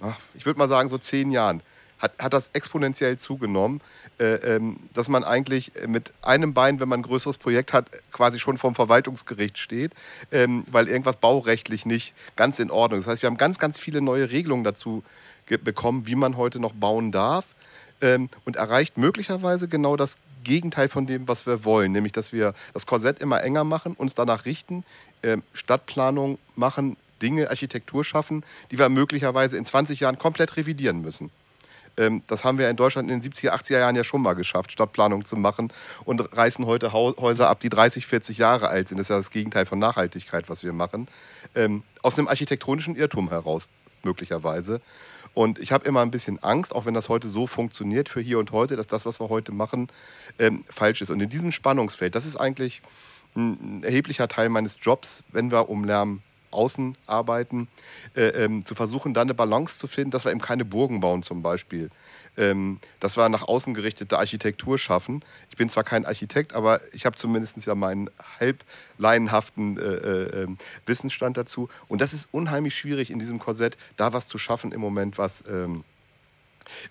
ach, 0.00 0.18
ich 0.34 0.46
würde 0.46 0.58
mal 0.58 0.68
sagen, 0.68 0.88
so 0.88 0.98
zehn 0.98 1.30
Jahren 1.30 1.62
hat, 2.02 2.12
hat 2.18 2.34
das 2.34 2.50
exponentiell 2.52 3.16
zugenommen, 3.16 3.80
äh, 4.18 4.34
ähm, 4.56 4.76
dass 4.92 5.08
man 5.08 5.22
eigentlich 5.24 5.72
mit 5.86 6.12
einem 6.20 6.52
Bein, 6.52 6.80
wenn 6.80 6.88
man 6.88 7.00
ein 7.00 7.04
größeres 7.04 7.38
Projekt 7.38 7.72
hat, 7.72 7.86
quasi 8.10 8.40
schon 8.40 8.58
vom 8.58 8.74
Verwaltungsgericht 8.74 9.56
steht, 9.56 9.92
ähm, 10.32 10.64
weil 10.70 10.88
irgendwas 10.88 11.16
baurechtlich 11.16 11.86
nicht 11.86 12.12
ganz 12.34 12.58
in 12.58 12.70
Ordnung 12.70 12.98
ist. 12.98 13.06
Das 13.06 13.12
heißt, 13.12 13.22
wir 13.22 13.28
haben 13.28 13.38
ganz, 13.38 13.58
ganz 13.60 13.78
viele 13.78 14.00
neue 14.00 14.30
Regelungen 14.30 14.64
dazu 14.64 15.04
bekommen, 15.46 16.06
wie 16.06 16.14
man 16.14 16.36
heute 16.36 16.60
noch 16.60 16.72
bauen 16.72 17.12
darf 17.12 17.44
ähm, 18.00 18.28
und 18.44 18.56
erreicht 18.56 18.98
möglicherweise 18.98 19.68
genau 19.68 19.96
das 19.96 20.16
Gegenteil 20.44 20.88
von 20.88 21.06
dem, 21.06 21.28
was 21.28 21.46
wir 21.46 21.64
wollen, 21.64 21.92
nämlich 21.92 22.12
dass 22.12 22.32
wir 22.32 22.54
das 22.74 22.86
Korsett 22.86 23.20
immer 23.20 23.42
enger 23.44 23.62
machen, 23.62 23.94
uns 23.94 24.14
danach 24.14 24.44
richten, 24.44 24.84
Stadtplanung 25.52 26.38
machen, 26.56 26.96
Dinge, 27.22 27.48
Architektur 27.50 28.02
schaffen, 28.02 28.42
die 28.72 28.78
wir 28.78 28.88
möglicherweise 28.88 29.56
in 29.56 29.64
20 29.64 30.00
Jahren 30.00 30.18
komplett 30.18 30.56
revidieren 30.56 31.00
müssen. 31.00 31.30
Ähm, 31.96 32.22
das 32.26 32.44
haben 32.44 32.58
wir 32.58 32.68
in 32.70 32.76
Deutschland 32.76 33.10
in 33.10 33.20
den 33.20 33.32
70er, 33.32 33.50
80er 33.50 33.78
Jahren 33.78 33.96
ja 33.96 34.04
schon 34.04 34.22
mal 34.22 34.34
geschafft, 34.34 34.72
Stadtplanung 34.72 35.24
zu 35.24 35.36
machen 35.36 35.72
und 36.04 36.20
reißen 36.36 36.66
heute 36.66 36.92
Häuser 36.92 37.50
ab, 37.50 37.60
die 37.60 37.68
30, 37.68 38.06
40 38.06 38.38
Jahre 38.38 38.68
alt 38.68 38.88
sind. 38.88 38.98
Das 38.98 39.06
ist 39.06 39.10
ja 39.10 39.18
das 39.18 39.30
Gegenteil 39.30 39.66
von 39.66 39.78
Nachhaltigkeit, 39.78 40.48
was 40.48 40.62
wir 40.64 40.72
machen. 40.72 41.08
Ähm, 41.54 41.82
aus 42.02 42.18
einem 42.18 42.28
architektonischen 42.28 42.96
Irrtum 42.96 43.28
heraus, 43.28 43.68
möglicherweise. 44.02 44.80
Und 45.34 45.58
ich 45.58 45.72
habe 45.72 45.86
immer 45.86 46.02
ein 46.02 46.10
bisschen 46.10 46.42
Angst, 46.42 46.74
auch 46.74 46.84
wenn 46.84 46.94
das 46.94 47.08
heute 47.08 47.28
so 47.28 47.46
funktioniert 47.46 48.08
für 48.08 48.20
hier 48.20 48.38
und 48.38 48.52
heute, 48.52 48.76
dass 48.76 48.86
das, 48.86 49.06
was 49.06 49.20
wir 49.20 49.30
heute 49.30 49.52
machen, 49.52 49.88
ähm, 50.38 50.64
falsch 50.68 51.00
ist. 51.00 51.10
Und 51.10 51.20
in 51.20 51.28
diesem 51.28 51.52
Spannungsfeld, 51.52 52.14
das 52.14 52.26
ist 52.26 52.36
eigentlich 52.36 52.82
ein 53.34 53.82
erheblicher 53.82 54.28
Teil 54.28 54.50
meines 54.50 54.76
Jobs, 54.80 55.24
wenn 55.32 55.50
wir 55.50 55.70
um 55.70 55.84
Lärm 55.84 56.20
außen 56.52 56.96
arbeiten, 57.06 57.68
äh, 58.14 58.28
ähm, 58.28 58.64
zu 58.64 58.74
versuchen, 58.74 59.14
da 59.14 59.22
eine 59.22 59.34
Balance 59.34 59.78
zu 59.78 59.86
finden, 59.86 60.10
dass 60.10 60.24
wir 60.24 60.30
eben 60.30 60.40
keine 60.40 60.64
Burgen 60.64 61.00
bauen 61.00 61.22
zum 61.22 61.42
Beispiel. 61.42 61.90
Ähm, 62.38 62.80
dass 62.98 63.18
wir 63.18 63.28
nach 63.28 63.42
außen 63.42 63.74
gerichtete 63.74 64.18
Architektur 64.18 64.78
schaffen. 64.78 65.22
Ich 65.50 65.56
bin 65.56 65.68
zwar 65.68 65.84
kein 65.84 66.06
Architekt, 66.06 66.54
aber 66.54 66.80
ich 66.94 67.04
habe 67.04 67.14
zumindest 67.14 67.66
ja 67.66 67.74
meinen 67.74 68.08
halb 68.40 68.64
laienhaften 68.96 69.78
äh, 69.78 69.82
äh, 69.82 70.42
ähm, 70.44 70.56
Wissensstand 70.86 71.36
dazu. 71.36 71.68
Und 71.88 72.00
das 72.00 72.14
ist 72.14 72.28
unheimlich 72.32 72.74
schwierig 72.74 73.10
in 73.10 73.18
diesem 73.18 73.38
Korsett, 73.38 73.76
da 73.98 74.14
was 74.14 74.28
zu 74.28 74.38
schaffen 74.38 74.72
im 74.72 74.80
Moment, 74.80 75.18
was, 75.18 75.44
ähm, 75.46 75.84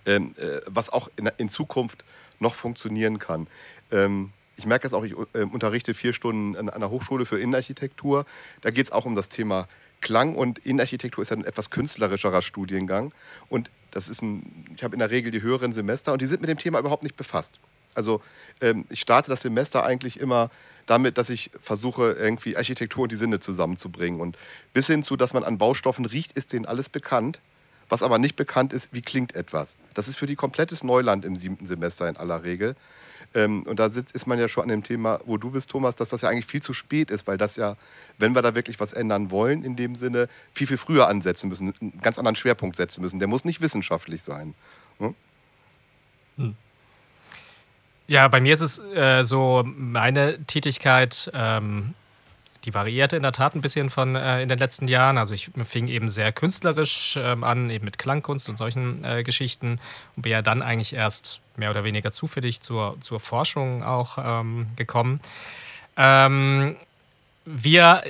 ähm 0.06 0.36
äh, 0.38 0.60
was 0.66 0.90
auch 0.90 1.08
in, 1.16 1.28
in, 1.38 1.48
Zukunft 1.48 2.04
noch 2.38 2.54
funktionieren 2.54 3.18
kann. 3.18 3.48
Ähm, 3.90 4.32
ich 4.62 4.66
merke 4.66 4.84
das 4.84 4.92
auch, 4.92 5.02
ich 5.02 5.12
äh, 5.32 5.42
unterrichte 5.42 5.92
vier 5.92 6.12
Stunden 6.12 6.56
an 6.56 6.70
einer 6.70 6.88
Hochschule 6.88 7.26
für 7.26 7.40
Innenarchitektur. 7.40 8.24
Da 8.60 8.70
geht 8.70 8.86
es 8.86 8.92
auch 8.92 9.06
um 9.06 9.16
das 9.16 9.28
Thema 9.28 9.66
Klang 10.00 10.36
und 10.36 10.60
Innenarchitektur 10.60 11.22
ist 11.22 11.30
ja 11.30 11.36
ein 11.36 11.44
etwas 11.44 11.70
künstlerischerer 11.70 12.42
Studiengang. 12.42 13.12
Und 13.48 13.70
das 13.90 14.08
ist 14.08 14.22
ein, 14.22 14.66
ich 14.76 14.84
habe 14.84 14.94
in 14.94 15.00
der 15.00 15.10
Regel 15.10 15.32
die 15.32 15.42
höheren 15.42 15.72
Semester 15.72 16.12
und 16.12 16.22
die 16.22 16.26
sind 16.26 16.42
mit 16.42 16.48
dem 16.48 16.58
Thema 16.58 16.78
überhaupt 16.78 17.02
nicht 17.02 17.16
befasst. 17.16 17.58
Also 17.96 18.22
ähm, 18.60 18.84
ich 18.88 19.00
starte 19.00 19.30
das 19.30 19.42
Semester 19.42 19.84
eigentlich 19.84 20.20
immer 20.20 20.48
damit, 20.86 21.18
dass 21.18 21.28
ich 21.28 21.50
versuche, 21.60 22.12
irgendwie 22.12 22.56
Architektur 22.56 23.02
und 23.02 23.12
die 23.12 23.16
Sinne 23.16 23.40
zusammenzubringen. 23.40 24.20
Und 24.20 24.38
bis 24.72 24.86
hin 24.86 25.02
zu, 25.02 25.16
dass 25.16 25.34
man 25.34 25.42
an 25.42 25.58
Baustoffen 25.58 26.04
riecht, 26.04 26.32
ist 26.32 26.52
denen 26.52 26.66
alles 26.66 26.88
bekannt. 26.88 27.40
Was 27.88 28.04
aber 28.04 28.18
nicht 28.18 28.36
bekannt 28.36 28.72
ist, 28.72 28.94
wie 28.94 29.02
klingt 29.02 29.34
etwas. 29.34 29.76
Das 29.94 30.06
ist 30.06 30.16
für 30.16 30.26
die 30.26 30.36
komplettes 30.36 30.84
Neuland 30.84 31.24
im 31.24 31.36
siebten 31.36 31.66
Semester 31.66 32.08
in 32.08 32.16
aller 32.16 32.44
Regel. 32.44 32.76
Ähm, 33.34 33.62
und 33.64 33.78
da 33.78 33.88
sitzt, 33.88 34.14
ist 34.14 34.26
man 34.26 34.38
ja 34.38 34.48
schon 34.48 34.64
an 34.64 34.68
dem 34.68 34.82
Thema, 34.82 35.20
wo 35.24 35.36
du 35.36 35.50
bist, 35.50 35.70
Thomas, 35.70 35.96
dass 35.96 36.10
das 36.10 36.22
ja 36.22 36.28
eigentlich 36.28 36.46
viel 36.46 36.62
zu 36.62 36.72
spät 36.72 37.10
ist, 37.10 37.26
weil 37.26 37.38
das 37.38 37.56
ja, 37.56 37.76
wenn 38.18 38.34
wir 38.34 38.42
da 38.42 38.54
wirklich 38.54 38.80
was 38.80 38.92
ändern 38.92 39.30
wollen, 39.30 39.64
in 39.64 39.76
dem 39.76 39.94
Sinne, 39.96 40.28
viel, 40.52 40.66
viel 40.66 40.76
früher 40.76 41.08
ansetzen 41.08 41.48
müssen, 41.48 41.74
einen 41.80 42.00
ganz 42.00 42.18
anderen 42.18 42.36
Schwerpunkt 42.36 42.76
setzen 42.76 43.02
müssen. 43.02 43.18
Der 43.18 43.28
muss 43.28 43.44
nicht 43.44 43.60
wissenschaftlich 43.60 44.22
sein. 44.22 44.54
Hm? 44.98 45.14
Hm. 46.36 46.56
Ja, 48.06 48.28
bei 48.28 48.40
mir 48.40 48.54
ist 48.54 48.60
es 48.60 48.78
äh, 48.78 49.22
so, 49.22 49.62
meine 49.64 50.44
Tätigkeit 50.44 51.30
ähm, 51.32 51.94
die 52.64 52.74
variierte 52.74 53.16
in 53.16 53.22
der 53.22 53.32
Tat 53.32 53.54
ein 53.54 53.60
bisschen 53.60 53.90
von 53.90 54.14
äh, 54.14 54.42
in 54.42 54.48
den 54.48 54.58
letzten 54.58 54.88
Jahren. 54.88 55.18
Also 55.18 55.34
ich 55.34 55.50
fing 55.64 55.88
eben 55.88 56.08
sehr 56.08 56.32
künstlerisch 56.32 57.16
ähm, 57.16 57.44
an, 57.44 57.70
eben 57.70 57.84
mit 57.84 57.98
Klangkunst 57.98 58.48
und 58.48 58.56
solchen 58.56 59.04
äh, 59.04 59.22
Geschichten 59.22 59.80
und 60.16 60.22
bin 60.22 60.32
ja 60.32 60.42
dann 60.42 60.62
eigentlich 60.62 60.94
erst 60.94 61.41
mehr 61.56 61.70
oder 61.70 61.84
weniger 61.84 62.12
zufällig 62.12 62.60
zur, 62.60 62.96
zur 63.00 63.20
Forschung 63.20 63.82
auch 63.82 64.18
ähm, 64.18 64.66
gekommen. 64.76 65.20
Ähm, 65.96 66.76
wir, 67.44 68.02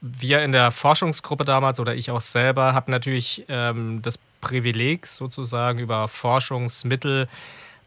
wir 0.00 0.42
in 0.42 0.52
der 0.52 0.70
Forschungsgruppe 0.70 1.44
damals 1.44 1.80
oder 1.80 1.94
ich 1.94 2.10
auch 2.10 2.20
selber 2.20 2.74
hatten 2.74 2.90
natürlich 2.90 3.44
ähm, 3.48 4.02
das 4.02 4.18
Privileg 4.40 5.06
sozusagen 5.06 5.78
über 5.78 6.08
Forschungsmittel 6.08 7.28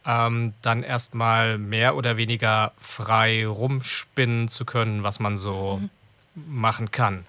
ähm, 0.06 0.54
dann 0.62 0.84
erstmal 0.84 1.58
mehr 1.58 1.96
oder 1.96 2.18
weniger 2.18 2.72
frei 2.80 3.46
rumspinnen 3.46 4.48
zu 4.48 4.66
können, 4.66 5.04
was 5.04 5.20
man 5.20 5.38
so 5.38 5.80
mhm. 5.82 5.90
machen 6.48 6.92
kann. 6.92 7.26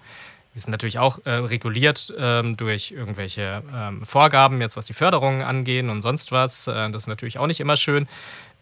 Wir 0.53 0.61
sind 0.61 0.71
natürlich 0.71 0.99
auch 0.99 1.19
äh, 1.25 1.31
reguliert 1.31 2.13
ähm, 2.17 2.57
durch 2.57 2.91
irgendwelche 2.91 3.63
ähm, 3.73 4.05
Vorgaben, 4.05 4.59
jetzt 4.59 4.75
was 4.75 4.85
die 4.85 4.93
Förderungen 4.93 5.43
angehen 5.43 5.89
und 5.89 6.01
sonst 6.01 6.31
was. 6.31 6.67
Äh, 6.67 6.89
das 6.91 7.03
ist 7.03 7.07
natürlich 7.07 7.39
auch 7.39 7.47
nicht 7.47 7.61
immer 7.61 7.77
schön. 7.77 8.07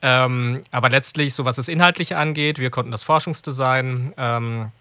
Ähm, 0.02 0.64
aber 0.72 0.90
letztlich, 0.90 1.34
so 1.34 1.46
was 1.46 1.56
das 1.56 1.68
Inhaltliche 1.68 2.18
angeht, 2.18 2.60
wir 2.60 2.70
konnten 2.70 2.92
das 2.92 3.04
Forschungsdesign 3.04 4.14
ähm, 4.18 4.72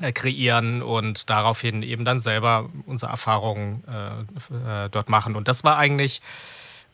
äh, 0.00 0.12
kreieren 0.12 0.82
und 0.82 1.30
daraufhin 1.30 1.82
eben 1.82 2.04
dann 2.04 2.20
selber 2.20 2.68
unsere 2.86 3.10
Erfahrungen 3.10 3.82
äh, 3.88 4.84
äh, 4.84 4.90
dort 4.90 5.08
machen. 5.08 5.36
Und 5.36 5.48
das 5.48 5.64
war 5.64 5.78
eigentlich, 5.78 6.20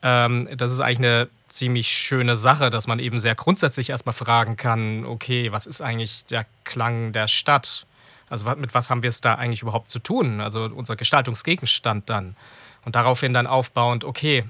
ähm, 0.03 0.49
das 0.57 0.73
ist 0.73 0.81
eigentlich 0.81 0.99
eine 0.99 1.29
ziemlich 1.49 1.89
schöne 1.89 2.37
Sache, 2.37 2.71
dass 2.71 2.87
man 2.87 2.99
eben 2.99 3.19
sehr 3.19 3.35
grundsätzlich 3.35 3.91
erstmal 3.91 4.13
fragen 4.13 4.57
kann, 4.57 5.05
okay, 5.05 5.51
was 5.51 5.67
ist 5.67 5.81
eigentlich 5.81 6.25
der 6.27 6.47
Klang 6.65 7.13
der 7.13 7.27
Stadt? 7.27 7.87
Also 8.31 8.49
mit 8.55 8.73
was 8.75 8.89
haben 8.89 9.03
wir 9.03 9.11
es 9.11 9.21
da 9.21 9.35
eigentlich 9.35 9.61
überhaupt 9.61 9.91
zu 9.91 9.99
tun? 9.99 10.41
Also 10.41 10.71
unser 10.75 10.97
Gestaltungsgegenstand 10.97 12.09
dann. 12.09 12.37
Und 12.85 12.97
daraufhin 12.97 13.35
dann 13.35 13.47
aufbauend, 13.47 14.05
okay, 14.05 14.45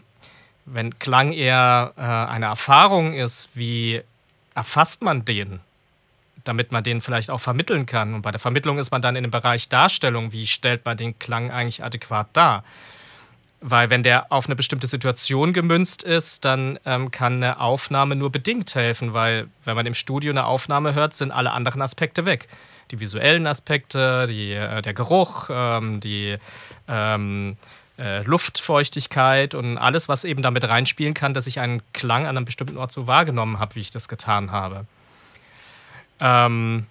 wenn 0.66 0.98
Klang 0.98 1.32
eher 1.32 1.92
äh, 1.96 2.00
eine 2.00 2.46
Erfahrung 2.46 3.14
ist, 3.14 3.48
wie 3.54 4.02
erfasst 4.54 5.02
man 5.02 5.24
den? 5.24 5.60
Damit 6.44 6.72
man 6.72 6.84
den 6.84 7.00
vielleicht 7.00 7.30
auch 7.30 7.40
vermitteln 7.40 7.86
kann. 7.86 8.14
Und 8.14 8.22
bei 8.22 8.30
der 8.30 8.38
Vermittlung 8.38 8.78
ist 8.78 8.90
man 8.90 9.02
dann 9.02 9.16
in 9.16 9.24
dem 9.24 9.30
Bereich 9.30 9.68
Darstellung, 9.68 10.32
wie 10.32 10.46
stellt 10.46 10.84
man 10.84 10.96
den 10.96 11.18
Klang 11.18 11.50
eigentlich 11.50 11.82
adäquat 11.82 12.28
dar? 12.34 12.64
Weil 13.62 13.90
wenn 13.90 14.02
der 14.02 14.32
auf 14.32 14.46
eine 14.46 14.56
bestimmte 14.56 14.86
Situation 14.86 15.52
gemünzt 15.52 16.02
ist, 16.02 16.44
dann 16.46 16.78
ähm, 16.86 17.10
kann 17.10 17.34
eine 17.34 17.60
Aufnahme 17.60 18.16
nur 18.16 18.30
bedingt 18.30 18.74
helfen, 18.74 19.12
weil 19.12 19.48
wenn 19.64 19.76
man 19.76 19.84
im 19.86 19.94
Studio 19.94 20.30
eine 20.30 20.46
Aufnahme 20.46 20.94
hört, 20.94 21.14
sind 21.14 21.30
alle 21.30 21.52
anderen 21.52 21.82
Aspekte 21.82 22.24
weg. 22.24 22.48
Die 22.90 23.00
visuellen 23.00 23.46
Aspekte, 23.46 24.26
die, 24.26 24.52
äh, 24.52 24.82
der 24.82 24.94
Geruch, 24.94 25.48
ähm, 25.50 26.00
die 26.00 26.36
ähm, 26.88 27.56
äh, 27.98 28.22
Luftfeuchtigkeit 28.22 29.54
und 29.54 29.78
alles, 29.78 30.08
was 30.08 30.24
eben 30.24 30.42
damit 30.42 30.68
reinspielen 30.68 31.14
kann, 31.14 31.34
dass 31.34 31.46
ich 31.46 31.60
einen 31.60 31.82
Klang 31.92 32.26
an 32.26 32.36
einem 32.36 32.44
bestimmten 32.44 32.76
Ort 32.76 32.92
so 32.92 33.06
wahrgenommen 33.06 33.58
habe, 33.58 33.74
wie 33.74 33.80
ich 33.80 33.90
das 33.90 34.08
getan 34.08 34.50
habe. 34.50 34.86
Ähm, 36.20 36.86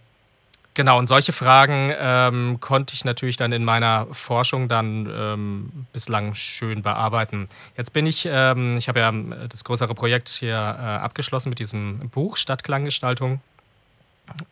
Genau, 0.80 0.98
und 0.98 1.08
solche 1.08 1.34
Fragen 1.34 1.92
ähm, 2.00 2.60
konnte 2.62 2.94
ich 2.94 3.04
natürlich 3.04 3.36
dann 3.36 3.52
in 3.52 3.66
meiner 3.66 4.08
Forschung 4.12 4.70
dann 4.70 5.12
ähm, 5.14 5.86
bislang 5.92 6.36
schön 6.36 6.84
bearbeiten. 6.84 7.50
Jetzt 7.76 7.92
bin 7.92 8.06
ich, 8.06 8.26
ähm, 8.32 8.78
ich 8.78 8.88
habe 8.88 9.00
ja 9.02 9.12
das 9.50 9.66
größere 9.66 9.94
Projekt 9.94 10.30
hier 10.30 10.54
äh, 10.56 10.56
abgeschlossen 10.56 11.50
mit 11.50 11.60
diesem 11.60 12.10
Buch 12.12 12.38
Stadtklanggestaltung. 12.38 13.42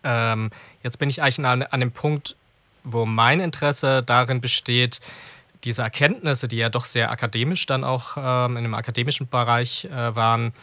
Ähm, 0.04 0.52
jetzt 0.84 1.00
bin 1.00 1.10
ich 1.10 1.22
eigentlich 1.22 1.46
an, 1.46 1.64
an 1.64 1.80
dem 1.80 1.92
Punkt, 1.92 2.36
wo 2.84 3.06
mein 3.06 3.40
Interesse 3.40 4.04
darin 4.04 4.42
besteht, 4.42 5.02
diese 5.64 5.82
Erkenntnisse, 5.82 6.48
die 6.48 6.58
ja 6.58 6.70
doch 6.70 6.86
sehr 6.86 7.12
akademisch 7.12 7.66
dann 7.66 7.84
auch 7.84 8.18
ähm, 8.18 8.58
in 8.58 8.64
dem 8.64 8.74
akademischen 8.74 9.28
Bereich 9.28 9.86
äh, 9.86 10.16
waren, 10.16 10.54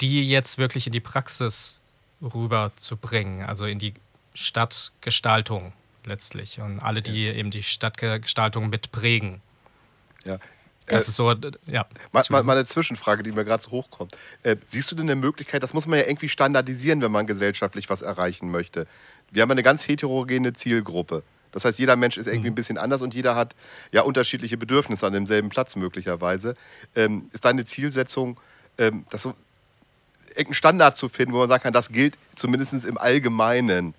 die 0.00 0.28
jetzt 0.28 0.58
wirklich 0.58 0.86
in 0.86 0.92
die 0.92 1.00
Praxis 1.00 1.80
rüberzubringen, 2.22 3.44
also 3.44 3.66
in 3.66 3.78
die 3.78 3.94
Stadtgestaltung 4.34 5.72
letztlich 6.04 6.60
und 6.60 6.80
alle, 6.80 7.02
die 7.02 7.26
ja. 7.26 7.32
eben 7.32 7.50
die 7.50 7.62
Stadtgestaltung 7.62 8.70
mitprägen. 8.70 9.40
Ja. 10.24 10.38
Das 10.88 11.06
äh, 11.06 11.08
ist 11.10 11.16
so, 11.16 11.30
ja. 11.66 11.86
Mal, 12.12 12.24
mal, 12.30 12.42
mal, 12.42 12.56
eine 12.56 12.66
Zwischenfrage, 12.66 13.22
die 13.22 13.32
mir 13.32 13.44
gerade 13.44 13.62
so 13.62 13.70
hochkommt. 13.70 14.16
Äh, 14.42 14.56
siehst 14.70 14.90
du 14.90 14.96
denn 14.96 15.06
eine 15.06 15.16
Möglichkeit, 15.16 15.62
das 15.62 15.74
muss 15.74 15.86
man 15.86 15.98
ja 15.98 16.06
irgendwie 16.06 16.28
standardisieren, 16.28 17.00
wenn 17.02 17.12
man 17.12 17.26
gesellschaftlich 17.26 17.88
was 17.90 18.02
erreichen 18.02 18.50
möchte. 18.50 18.86
Wir 19.30 19.42
haben 19.42 19.50
eine 19.50 19.62
ganz 19.62 19.86
heterogene 19.86 20.52
Zielgruppe. 20.52 21.22
Das 21.52 21.64
heißt, 21.64 21.78
jeder 21.78 21.96
Mensch 21.96 22.16
ist 22.16 22.26
irgendwie 22.26 22.48
mhm. 22.48 22.52
ein 22.52 22.54
bisschen 22.54 22.78
anders 22.78 23.02
und 23.02 23.14
jeder 23.14 23.34
hat 23.34 23.54
ja 23.92 24.02
unterschiedliche 24.02 24.56
Bedürfnisse 24.56 25.06
an 25.06 25.12
demselben 25.12 25.48
Platz 25.48 25.76
möglicherweise. 25.76 26.54
Ähm, 26.94 27.30
ist 27.32 27.44
deine 27.44 27.64
Zielsetzung, 27.64 28.38
ähm, 28.76 29.06
das 29.10 29.22
so, 29.22 29.34
irgendeinen 30.28 30.54
Standard 30.54 30.96
zu 30.96 31.08
finden, 31.08 31.32
wo 31.32 31.38
man 31.38 31.48
sagen 31.48 31.62
kann, 31.62 31.72
das 31.72 31.90
gilt 31.90 32.16
zumindest 32.34 32.84
im 32.84 32.98
Allgemeinen? 32.98 33.94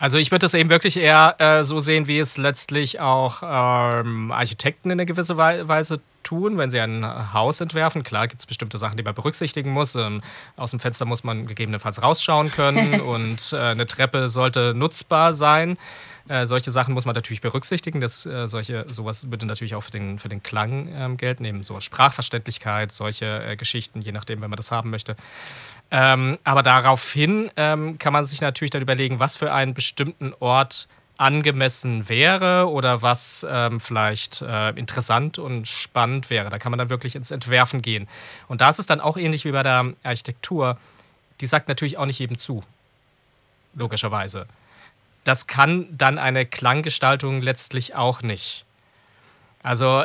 Also 0.00 0.16
ich 0.16 0.30
würde 0.30 0.44
das 0.44 0.54
eben 0.54 0.70
wirklich 0.70 0.96
eher 0.96 1.36
äh, 1.38 1.62
so 1.62 1.78
sehen, 1.78 2.06
wie 2.06 2.18
es 2.18 2.38
letztlich 2.38 3.00
auch 3.00 3.42
ähm, 3.44 4.32
Architekten 4.32 4.88
in 4.88 4.94
einer 4.94 5.04
gewissen 5.04 5.36
Weise 5.36 6.00
tun, 6.22 6.56
wenn 6.56 6.70
sie 6.70 6.80
ein 6.80 7.34
Haus 7.34 7.60
entwerfen. 7.60 8.02
Klar 8.02 8.26
gibt 8.26 8.40
es 8.40 8.46
bestimmte 8.46 8.78
Sachen, 8.78 8.96
die 8.96 9.02
man 9.02 9.14
berücksichtigen 9.14 9.70
muss. 9.70 9.94
Ähm, 9.96 10.22
aus 10.56 10.70
dem 10.70 10.80
Fenster 10.80 11.04
muss 11.04 11.22
man 11.22 11.46
gegebenenfalls 11.46 12.02
rausschauen 12.02 12.50
können 12.50 13.00
und 13.02 13.52
äh, 13.52 13.58
eine 13.58 13.86
Treppe 13.86 14.30
sollte 14.30 14.72
nutzbar 14.74 15.34
sein. 15.34 15.76
Äh, 16.28 16.46
solche 16.46 16.70
Sachen 16.70 16.94
muss 16.94 17.04
man 17.04 17.14
natürlich 17.14 17.42
berücksichtigen. 17.42 18.00
Das, 18.00 18.24
äh, 18.24 18.48
solche, 18.48 18.86
sowas 18.88 19.30
würde 19.30 19.44
natürlich 19.44 19.74
auch 19.74 19.82
für 19.82 19.90
den, 19.90 20.18
für 20.18 20.30
den 20.30 20.42
Klang 20.42 20.88
ähm, 20.94 21.16
gelten, 21.18 21.44
eben 21.44 21.62
so 21.62 21.78
Sprachverständlichkeit, 21.78 22.90
solche 22.90 23.44
äh, 23.44 23.56
Geschichten, 23.56 24.00
je 24.00 24.12
nachdem, 24.12 24.40
wenn 24.40 24.48
man 24.48 24.56
das 24.56 24.70
haben 24.70 24.88
möchte. 24.88 25.16
Ähm, 25.90 26.38
aber 26.44 26.62
daraufhin 26.62 27.50
ähm, 27.56 27.98
kann 27.98 28.12
man 28.12 28.24
sich 28.24 28.40
natürlich 28.40 28.70
dann 28.70 28.82
überlegen, 28.82 29.18
was 29.18 29.36
für 29.36 29.52
einen 29.52 29.74
bestimmten 29.74 30.32
Ort 30.38 30.88
angemessen 31.20 32.08
wäre 32.08 32.68
oder 32.70 33.02
was 33.02 33.46
ähm, 33.48 33.78
vielleicht 33.78 34.40
äh, 34.40 34.70
interessant 34.70 35.38
und 35.38 35.68
spannend 35.68 36.30
wäre. 36.30 36.48
Da 36.48 36.58
kann 36.58 36.72
man 36.72 36.78
dann 36.78 36.88
wirklich 36.88 37.14
ins 37.14 37.30
Entwerfen 37.30 37.82
gehen. 37.82 38.08
Und 38.48 38.62
da 38.62 38.70
ist 38.70 38.78
es 38.78 38.86
dann 38.86 39.00
auch 39.00 39.18
ähnlich 39.18 39.44
wie 39.44 39.52
bei 39.52 39.62
der 39.62 39.92
Architektur. 40.02 40.78
Die 41.40 41.46
sagt 41.46 41.68
natürlich 41.68 41.98
auch 41.98 42.06
nicht 42.06 42.18
jedem 42.18 42.38
zu. 42.38 42.62
Logischerweise. 43.74 44.46
Das 45.24 45.46
kann 45.46 45.86
dann 45.90 46.18
eine 46.18 46.46
Klanggestaltung 46.46 47.42
letztlich 47.42 47.94
auch 47.94 48.22
nicht. 48.22 48.64
Also 49.62 50.04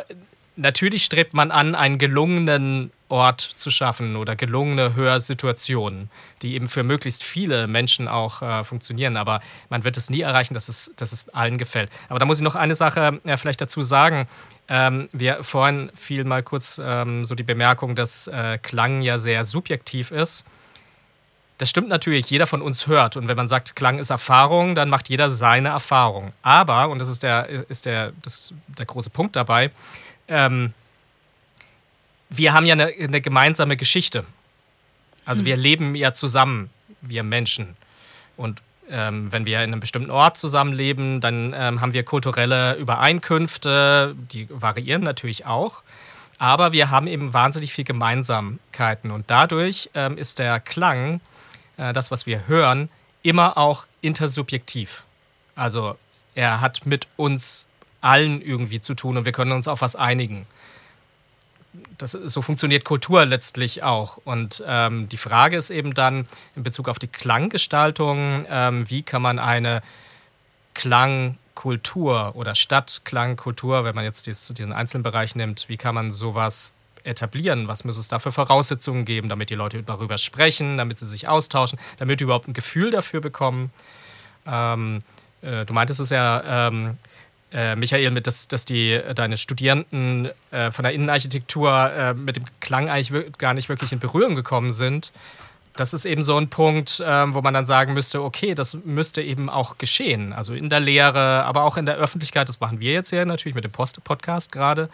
natürlich 0.55 1.03
strebt 1.03 1.33
man 1.33 1.51
an, 1.51 1.75
einen 1.75 1.97
gelungenen 1.97 2.91
Ort 3.07 3.41
zu 3.41 3.69
schaffen 3.69 4.15
oder 4.15 4.35
gelungene 4.35 4.95
Hörsituationen, 4.95 6.09
die 6.41 6.55
eben 6.55 6.67
für 6.67 6.83
möglichst 6.83 7.23
viele 7.23 7.67
Menschen 7.67 8.07
auch 8.07 8.41
äh, 8.41 8.63
funktionieren. 8.63 9.15
Aber 9.15 9.41
man 9.69 9.83
wird 9.83 9.97
es 9.97 10.09
nie 10.09 10.21
erreichen, 10.21 10.55
dass 10.55 10.69
es, 10.69 10.91
dass 10.97 11.11
es 11.11 11.29
allen 11.29 11.57
gefällt. 11.57 11.91
Aber 12.09 12.19
da 12.19 12.25
muss 12.25 12.39
ich 12.39 12.43
noch 12.43 12.55
eine 12.55 12.75
Sache 12.75 13.19
äh, 13.23 13.37
vielleicht 13.37 13.61
dazu 13.61 13.81
sagen. 13.81 14.27
Ähm, 14.67 15.09
wir 15.11 15.43
vorhin 15.43 15.91
fiel 15.93 16.23
mal 16.23 16.41
kurz 16.41 16.81
ähm, 16.83 17.25
so 17.25 17.35
die 17.35 17.43
Bemerkung, 17.43 17.95
dass 17.95 18.27
äh, 18.27 18.57
Klang 18.57 19.03
ja 19.03 19.19
sehr 19.19 19.43
subjektiv 19.43 20.09
ist. 20.09 20.45
Das 21.57 21.69
stimmt 21.69 21.87
natürlich, 21.87 22.29
jeder 22.29 22.47
von 22.47 22.61
uns 22.61 22.87
hört. 22.87 23.15
Und 23.15 23.27
wenn 23.27 23.37
man 23.37 23.47
sagt, 23.47 23.75
Klang 23.75 23.99
ist 23.99 24.09
Erfahrung, 24.09 24.75
dann 24.75 24.89
macht 24.89 25.09
jeder 25.09 25.29
seine 25.29 25.69
Erfahrung. 25.69 26.31
Aber, 26.41 26.89
und 26.89 26.99
das 26.99 27.07
ist 27.07 27.23
der, 27.23 27.47
ist 27.69 27.85
der, 27.85 28.11
das, 28.23 28.53
der 28.67 28.85
große 28.85 29.09
Punkt 29.09 29.35
dabei, 29.35 29.71
ähm, 30.27 30.73
wir 32.29 32.53
haben 32.53 32.65
ja 32.65 32.73
eine, 32.73 32.87
eine 32.87 33.21
gemeinsame 33.21 33.77
Geschichte. 33.77 34.25
Also 35.25 35.41
mhm. 35.41 35.45
wir 35.45 35.57
leben 35.57 35.95
ja 35.95 36.13
zusammen, 36.13 36.69
wir 37.01 37.23
Menschen. 37.23 37.75
Und 38.37 38.61
ähm, 38.89 39.31
wenn 39.31 39.45
wir 39.45 39.57
in 39.63 39.71
einem 39.71 39.79
bestimmten 39.79 40.11
Ort 40.11 40.37
zusammenleben, 40.37 41.21
dann 41.21 41.53
ähm, 41.55 41.81
haben 41.81 41.93
wir 41.93 42.03
kulturelle 42.03 42.75
Übereinkünfte, 42.75 44.15
die 44.15 44.47
variieren 44.49 45.03
natürlich 45.03 45.45
auch. 45.45 45.81
Aber 46.37 46.73
wir 46.73 46.89
haben 46.91 47.07
eben 47.07 47.33
wahnsinnig 47.33 47.73
viel 47.73 47.85
Gemeinsamkeiten. 47.85 49.11
Und 49.11 49.31
dadurch 49.31 49.89
ähm, 49.93 50.17
ist 50.17 50.39
der 50.39 50.59
Klang, 50.59 51.21
äh, 51.77 51.93
das, 51.93 52.11
was 52.11 52.25
wir 52.25 52.47
hören, 52.47 52.89
immer 53.23 53.57
auch 53.57 53.87
intersubjektiv. 54.01 55.03
Also 55.55 55.97
er 56.35 56.61
hat 56.61 56.85
mit 56.85 57.07
uns 57.15 57.65
allen 58.05 58.41
irgendwie 58.41 58.79
zu 58.79 58.93
tun 58.93 59.17
und 59.17 59.25
wir 59.25 59.31
können 59.31 59.51
uns 59.51 59.67
auf 59.67 59.81
was 59.81 59.95
einigen 59.95 60.45
das, 61.97 62.11
so 62.11 62.41
funktioniert 62.41 62.85
Kultur 62.85 63.25
letztlich 63.25 63.83
auch. 63.83 64.17
Und 64.23 64.63
ähm, 64.65 65.09
die 65.09 65.17
Frage 65.17 65.57
ist 65.57 65.69
eben 65.69 65.93
dann 65.93 66.27
in 66.55 66.63
Bezug 66.63 66.89
auf 66.89 66.99
die 66.99 67.07
Klanggestaltung, 67.07 68.45
ähm, 68.49 68.89
wie 68.89 69.03
kann 69.03 69.21
man 69.21 69.39
eine 69.39 69.81
Klangkultur 70.73 72.35
oder 72.35 72.55
Stadtklangkultur, 72.55 73.83
wenn 73.83 73.95
man 73.95 74.03
jetzt 74.03 74.27
dies, 74.27 74.47
diesen 74.49 74.73
einzelnen 74.73 75.03
Bereich 75.03 75.35
nimmt, 75.35 75.65
wie 75.69 75.77
kann 75.77 75.95
man 75.95 76.11
sowas 76.11 76.73
etablieren? 77.03 77.67
Was 77.67 77.83
muss 77.83 77.97
es 77.97 78.07
da 78.07 78.19
für 78.19 78.31
Voraussetzungen 78.31 79.05
geben, 79.05 79.29
damit 79.29 79.49
die 79.49 79.55
Leute 79.55 79.83
darüber 79.83 80.17
sprechen, 80.17 80.77
damit 80.77 80.99
sie 80.99 81.07
sich 81.07 81.27
austauschen, 81.27 81.79
damit 81.97 82.19
die 82.19 82.23
überhaupt 82.23 82.47
ein 82.47 82.53
Gefühl 82.53 82.89
dafür 82.89 83.21
bekommen? 83.21 83.71
Ähm, 84.45 84.99
äh, 85.41 85.65
du 85.65 85.73
meintest 85.73 85.99
es 85.99 86.09
ja, 86.09 86.67
ähm, 86.67 86.97
äh, 87.51 87.75
Michael, 87.75 88.11
mit, 88.11 88.27
dass, 88.27 88.47
dass 88.47 88.65
die, 88.65 88.91
äh, 88.91 89.13
deine 89.13 89.37
Studierenden 89.37 90.29
äh, 90.51 90.71
von 90.71 90.83
der 90.83 90.93
Innenarchitektur 90.93 91.91
äh, 91.91 92.13
mit 92.13 92.35
dem 92.35 92.45
Klang 92.59 92.89
eigentlich 92.89 93.37
gar 93.37 93.53
nicht 93.53 93.69
wirklich 93.69 93.91
in 93.91 93.99
Berührung 93.99 94.35
gekommen 94.35 94.71
sind. 94.71 95.11
Das 95.75 95.93
ist 95.93 96.05
eben 96.05 96.21
so 96.21 96.37
ein 96.37 96.49
Punkt, 96.49 97.03
ähm, 97.05 97.33
wo 97.33 97.41
man 97.41 97.53
dann 97.53 97.65
sagen 97.65 97.93
müsste, 97.93 98.23
okay, 98.23 98.55
das 98.55 98.75
müsste 98.85 99.21
eben 99.21 99.49
auch 99.49 99.77
geschehen. 99.77 100.31
Also 100.31 100.53
in 100.53 100.69
der 100.69 100.79
Lehre, 100.79 101.43
aber 101.43 101.63
auch 101.63 101.75
in 101.75 101.85
der 101.85 101.95
Öffentlichkeit. 101.95 102.47
Das 102.47 102.61
machen 102.61 102.79
wir 102.79 102.93
jetzt 102.93 103.09
hier 103.09 103.25
natürlich 103.25 103.55
mit 103.55 103.65
dem 103.65 103.71
Post 103.71 104.01
Podcast 104.03 104.53
gerade. 104.53 104.89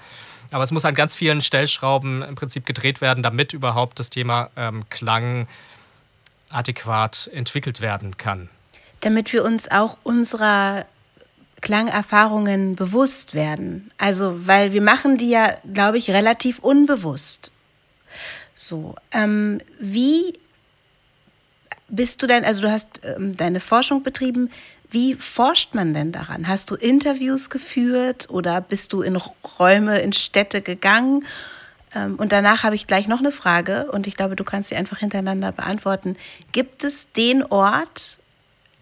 Aber 0.49 0.63
es 0.63 0.71
muss 0.71 0.83
an 0.83 0.95
ganz 0.95 1.15
vielen 1.15 1.41
Stellschrauben 1.41 2.23
im 2.23 2.35
Prinzip 2.35 2.65
gedreht 2.65 2.99
werden, 2.99 3.23
damit 3.23 3.53
überhaupt 3.53 3.99
das 3.99 4.09
Thema 4.09 4.49
ähm, 4.55 4.83
Klang 4.89 5.47
adäquat 6.49 7.29
entwickelt 7.33 7.79
werden 7.79 8.17
kann. 8.17 8.49
Damit 9.01 9.33
wir 9.33 9.43
uns 9.45 9.69
auch 9.71 9.97
unserer 10.03 10.85
Klangerfahrungen 11.61 12.75
bewusst 12.75 13.33
werden. 13.33 13.91
Also, 13.97 14.47
weil 14.47 14.73
wir 14.73 14.81
machen 14.81 15.17
die 15.17 15.29
ja, 15.29 15.55
glaube 15.71 15.97
ich, 15.97 16.09
relativ 16.09 16.59
unbewusst. 16.59 17.51
So, 18.53 18.95
ähm, 19.11 19.61
wie 19.79 20.33
bist 21.87 22.21
du 22.21 22.27
denn, 22.27 22.45
also 22.45 22.61
du 22.61 22.71
hast 22.71 23.01
ähm, 23.03 23.35
deine 23.35 23.59
Forschung 23.59 24.03
betrieben, 24.03 24.49
wie 24.89 25.15
forscht 25.15 25.73
man 25.73 25.93
denn 25.93 26.11
daran? 26.11 26.47
Hast 26.47 26.69
du 26.69 26.75
Interviews 26.75 27.49
geführt 27.49 28.29
oder 28.29 28.59
bist 28.59 28.91
du 28.91 29.01
in 29.01 29.17
Räume, 29.59 29.99
in 29.99 30.11
Städte 30.11 30.61
gegangen? 30.61 31.25
Ähm, 31.95 32.15
und 32.15 32.31
danach 32.31 32.63
habe 32.63 32.75
ich 32.75 32.87
gleich 32.87 33.07
noch 33.07 33.19
eine 33.19 33.31
Frage 33.31 33.89
und 33.91 34.07
ich 34.07 34.15
glaube, 34.15 34.35
du 34.35 34.43
kannst 34.43 34.69
sie 34.69 34.75
einfach 34.75 34.97
hintereinander 34.97 35.51
beantworten. 35.51 36.17
Gibt 36.51 36.83
es 36.83 37.11
den 37.13 37.43
Ort 37.43 38.17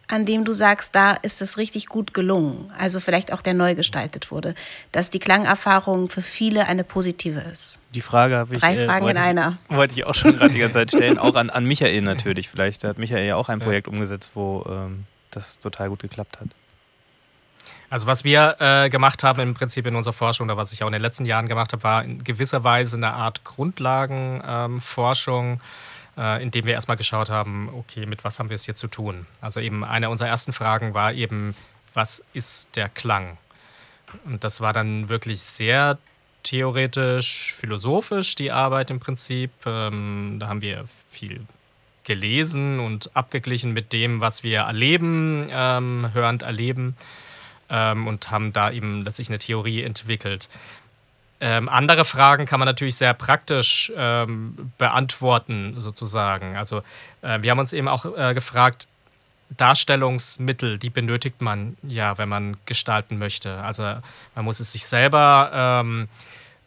an 0.09 0.25
dem 0.25 0.43
du 0.43 0.53
sagst, 0.53 0.95
da 0.95 1.13
ist 1.13 1.41
es 1.41 1.57
richtig 1.57 1.85
gut 1.85 2.15
gelungen, 2.15 2.73
also 2.77 2.99
vielleicht 2.99 3.31
auch 3.31 3.41
der 3.41 3.53
neu 3.53 3.75
gestaltet 3.75 4.31
wurde, 4.31 4.55
dass 4.91 5.11
die 5.11 5.19
Klangerfahrung 5.19 6.09
für 6.09 6.23
viele 6.23 6.65
eine 6.65 6.83
positive 6.83 7.39
ist? 7.39 7.77
Die 7.93 8.01
Frage 8.01 8.37
habe 8.37 8.55
ich. 8.55 8.59
Drei 8.59 8.75
äh, 8.75 8.85
Fragen 8.85 9.05
wollte, 9.05 9.19
in 9.19 9.23
einer. 9.23 9.59
Wollte 9.69 9.93
ich 9.93 10.05
auch 10.05 10.15
schon 10.15 10.35
gerade 10.35 10.53
die 10.53 10.59
ganze 10.59 10.79
Zeit 10.79 10.91
stellen, 10.91 11.19
auch 11.19 11.35
an, 11.35 11.51
an 11.51 11.63
Michael 11.63 12.01
natürlich. 12.01 12.49
Vielleicht 12.49 12.83
hat 12.83 12.97
Michael 12.97 13.25
ja 13.25 13.35
auch 13.35 13.49
ein 13.49 13.59
Projekt 13.59 13.87
umgesetzt, 13.87 14.31
wo 14.33 14.65
ähm, 14.67 15.05
das 15.31 15.59
total 15.59 15.89
gut 15.89 16.01
geklappt 16.01 16.41
hat. 16.41 16.49
Also 17.91 18.05
was 18.07 18.23
wir 18.23 18.55
äh, 18.59 18.89
gemacht 18.89 19.23
haben 19.23 19.39
im 19.39 19.55
Prinzip 19.55 19.87
in 19.87 19.95
unserer 19.95 20.13
Forschung 20.13 20.45
oder 20.47 20.57
was 20.57 20.71
ich 20.71 20.83
auch 20.83 20.87
in 20.87 20.93
den 20.93 21.01
letzten 21.01 21.25
Jahren 21.25 21.47
gemacht 21.47 21.73
habe, 21.73 21.83
war 21.83 22.03
in 22.03 22.23
gewisser 22.23 22.63
Weise 22.63 22.97
eine 22.97 23.13
Art 23.13 23.43
Grundlagenforschung, 23.43 25.53
ähm, 25.53 25.59
äh, 26.19 26.43
indem 26.43 26.65
wir 26.65 26.73
erstmal 26.73 26.97
geschaut 26.97 27.29
haben, 27.29 27.69
okay, 27.73 28.05
mit 28.05 28.23
was 28.23 28.39
haben 28.39 28.49
wir 28.49 28.55
es 28.55 28.65
hier 28.65 28.75
zu 28.75 28.87
tun? 28.87 29.25
Also 29.39 29.61
eben 29.61 29.85
eine 29.85 30.09
unserer 30.09 30.27
ersten 30.27 30.51
Fragen 30.51 30.93
war 30.93 31.13
eben, 31.13 31.55
was 31.93 32.23
ist 32.33 32.75
der 32.75 32.89
Klang? 32.89 33.37
Und 34.25 34.43
das 34.43 34.59
war 34.59 34.73
dann 34.73 35.07
wirklich 35.07 35.39
sehr 35.39 35.97
theoretisch, 36.43 37.53
philosophisch 37.53 38.35
die 38.35 38.51
Arbeit 38.51 38.91
im 38.91 38.99
Prinzip. 38.99 39.51
Ähm, 39.65 40.37
da 40.39 40.47
haben 40.47 40.61
wir 40.61 40.85
viel 41.09 41.45
gelesen 42.03 42.79
und 42.79 43.15
abgeglichen 43.15 43.71
mit 43.71 43.93
dem, 43.93 44.19
was 44.19 44.43
wir 44.43 44.61
erleben, 44.61 45.47
ähm, 45.51 46.09
hörend 46.13 46.41
erleben 46.41 46.97
ähm, 47.69 48.07
und 48.07 48.31
haben 48.31 48.51
da 48.51 48.71
eben 48.71 49.03
letztlich 49.03 49.29
eine 49.29 49.39
Theorie 49.39 49.83
entwickelt. 49.83 50.49
Ähm, 51.41 51.69
andere 51.69 52.03
Fragen 52.03 52.45
kann 52.45 52.59
man 52.59 52.65
natürlich 52.65 52.95
sehr 52.95 53.13
praktisch 53.13 53.91
ähm, 53.95 54.71
beantworten, 54.77 55.75
sozusagen. 55.77 56.57
Also 56.57 56.81
äh, 57.21 57.41
wir 57.41 57.51
haben 57.51 57.59
uns 57.59 57.71
eben 57.71 57.87
auch 57.87 58.05
äh, 58.17 58.33
gefragt, 58.33 58.87
Darstellungsmittel, 59.57 60.77
die 60.77 60.89
benötigt 60.89 61.41
man 61.41 61.77
ja, 61.81 62.17
wenn 62.17 62.29
man 62.29 62.57
gestalten 62.65 63.17
möchte. 63.17 63.61
Also 63.61 63.83
man 64.35 64.45
muss 64.45 64.59
es 64.59 64.71
sich 64.71 64.85
selber 64.85 65.81
ähm, 65.81 66.07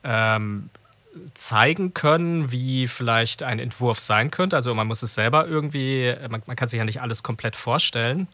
ähm, 0.02 0.70
zeigen 1.34 1.94
können, 1.94 2.50
wie 2.50 2.88
vielleicht 2.88 3.42
ein 3.42 3.58
Entwurf 3.58 4.00
sein 4.00 4.30
könnte. 4.30 4.56
Also 4.56 4.74
man 4.74 4.86
muss 4.86 5.02
es 5.02 5.14
selber 5.14 5.46
irgendwie, 5.46 6.14
man, 6.28 6.42
man 6.46 6.56
kann 6.56 6.68
sich 6.68 6.78
ja 6.78 6.84
nicht 6.84 7.02
alles 7.02 7.22
komplett 7.22 7.56
vorstellen. 7.56 8.26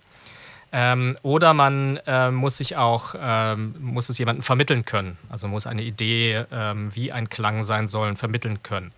Ähm, 0.71 1.17
oder 1.23 1.55
man 1.55 1.99
äh, 2.07 2.31
muss 2.31 2.59
sich 2.59 2.77
auch, 2.77 3.15
ähm, 3.19 3.75
muss 3.81 4.09
es 4.09 4.19
jemandem 4.19 4.43
vermitteln 4.43 4.85
können. 4.85 5.17
Also 5.31 5.49
muss 5.49 5.67
eine 5.67 5.83
Idee, 5.83 6.45
ähm, 6.53 6.95
wie 6.95 7.11
ein 7.11 7.29
Klang 7.31 7.65
sein 7.65 7.89
soll, 7.89 8.15
vermitteln 8.17 8.63
können. 8.63 8.93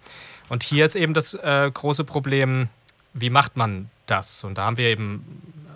Und 0.49 0.64
hier 0.64 0.85
ist 0.85 0.97
eben 0.97 1.14
das 1.14 1.35
äh, 1.35 1.71
große 1.73 2.05
Problem, 2.05 2.68
wie 3.12 3.31
macht 3.31 3.57
man 3.57 3.89
das? 4.07 4.43
Und 4.43 4.59
da 4.59 4.64
haben 4.64 4.77
wir 4.77 4.89
eben 4.89 5.25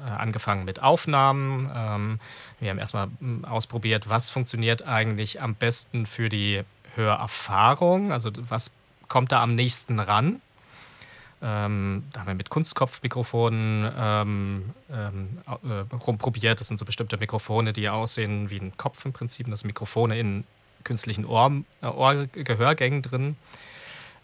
äh, 0.05 0.11
angefangen 0.11 0.65
mit 0.65 0.83
Aufnahmen. 0.83 1.71
Ähm, 1.75 2.21
wir 2.59 2.71
haben 2.71 2.79
erstmal 2.79 3.09
hm, 3.21 3.45
ausprobiert, 3.45 4.09
was 4.09 4.31
funktioniert 4.31 4.87
eigentlich 4.87 5.41
am 5.41 5.55
besten 5.55 6.07
für 6.07 6.29
die 6.29 6.63
Hörerfahrung, 6.97 8.13
also 8.13 8.31
was 8.49 8.71
kommt 9.09 9.33
da 9.33 9.43
am 9.43 9.55
nächsten 9.55 10.01
ran. 10.01 10.41
Ähm, 11.43 12.05
da 12.13 12.21
haben 12.21 12.27
wir 12.29 12.35
mit 12.35 12.49
Kunstkopfmikrofonen 12.51 13.93
ähm, 13.99 14.71
ähm, 14.91 15.39
äh, 15.47 15.95
rumprobiert. 15.95 16.61
Das 16.61 16.69
sind 16.69 16.79
so 16.79 16.85
bestimmte 16.85 17.17
Mikrofone, 17.17 17.73
die 17.73 17.89
aussehen 17.89 18.51
wie 18.51 18.59
ein 18.59 18.77
Kopf 18.77 19.05
im 19.05 19.13
Prinzip. 19.13 19.49
Das 19.51 19.61
sind 19.61 19.67
Mikrofone 19.67 20.19
in 20.19 20.45
künstlichen 20.85 21.25
Ohr, 21.25 21.53
äh, 21.83 21.87
Ohrgehörgängen 21.87 23.03
drin. 23.03 23.37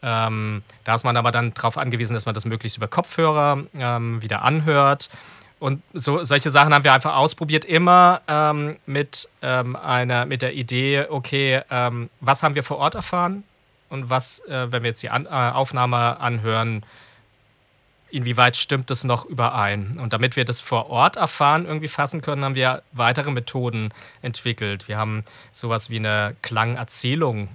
Ähm, 0.03 0.63
da 0.85 0.95
ist 0.95 1.05
man 1.05 1.17
aber 1.17 1.31
dann 1.31 1.53
darauf 1.53 1.77
angewiesen, 1.77 2.15
dass 2.15 2.27
man 2.27 2.35
das 2.35 2.47
möglichst 2.47 2.79
über 2.79 2.89
Kopfhörer 2.89 3.65
ähm, 3.75 4.23
wieder 4.23 4.43
anhört. 4.43 5.11
Und 5.59 5.83
so, 5.93 6.25
solche 6.25 6.51
Sachen 6.51 6.73
haben 6.73 6.85
wir 6.85 6.95
einfach 6.95 7.17
ausprobiert, 7.17 7.67
immer 7.67 8.23
ähm, 8.29 8.77
mit, 8.87 9.29
ähm, 9.43 9.77
einer, 9.77 10.25
mit 10.25 10.41
der 10.41 10.55
Idee, 10.55 11.05
okay, 11.11 11.61
ähm, 11.71 12.09
was 12.21 12.43
haben 12.43 12.55
wir 12.55 12.63
vor 12.63 12.79
Ort 12.79 12.95
erfahren 12.95 13.45
und 13.91 14.09
was, 14.09 14.41
äh, 14.47 14.72
wenn 14.72 14.82
wir 14.82 14.91
jetzt 14.91 15.03
die 15.03 15.11
An 15.11 15.26
äh, 15.26 15.28
Aufnahme 15.28 16.18
anhören, 16.20 16.84
inwieweit 18.11 18.57
stimmt 18.57 18.91
das 18.91 19.05
noch 19.05 19.24
überein? 19.26 19.99
Und 20.01 20.12
damit 20.12 20.36
wir 20.36 20.45
das 20.45 20.61
vor 20.61 20.88
Ort 20.91 21.16
erfahren, 21.16 21.66
irgendwie 21.66 21.88
fassen 21.88 22.22
können, 22.22 22.45
haben 22.45 22.55
wir 22.55 22.82
weitere 22.93 23.30
Methoden 23.30 23.93
entwickelt. 24.22 24.88
Wir 24.88 24.97
haben 24.97 25.24
sowas 25.53 25.91
wie 25.91 25.99
eine 25.99 26.34
Klangerzählung 26.43 27.49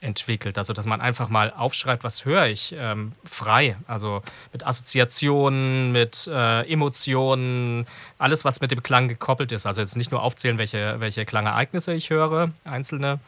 entwickelt. 0.00 0.58
Also, 0.58 0.72
dass 0.72 0.86
man 0.86 1.00
einfach 1.00 1.28
mal 1.28 1.52
aufschreibt, 1.52 2.04
was 2.04 2.24
höre 2.24 2.46
ich, 2.46 2.74
ähm, 2.76 3.12
frei. 3.24 3.76
Also 3.86 4.22
mit 4.52 4.66
Assoziationen, 4.66 5.92
mit 5.92 6.26
äh, 6.26 6.62
Emotionen, 6.70 7.86
alles, 8.18 8.44
was 8.44 8.60
mit 8.60 8.70
dem 8.70 8.82
Klang 8.82 9.08
gekoppelt 9.08 9.52
ist. 9.52 9.66
Also 9.66 9.80
jetzt 9.80 9.96
nicht 9.96 10.10
nur 10.10 10.22
aufzählen, 10.22 10.58
welche, 10.58 10.98
welche 11.00 11.24
Klangereignisse 11.24 11.92
ich 11.92 12.10
höre, 12.10 12.50
einzelne, 12.64 13.20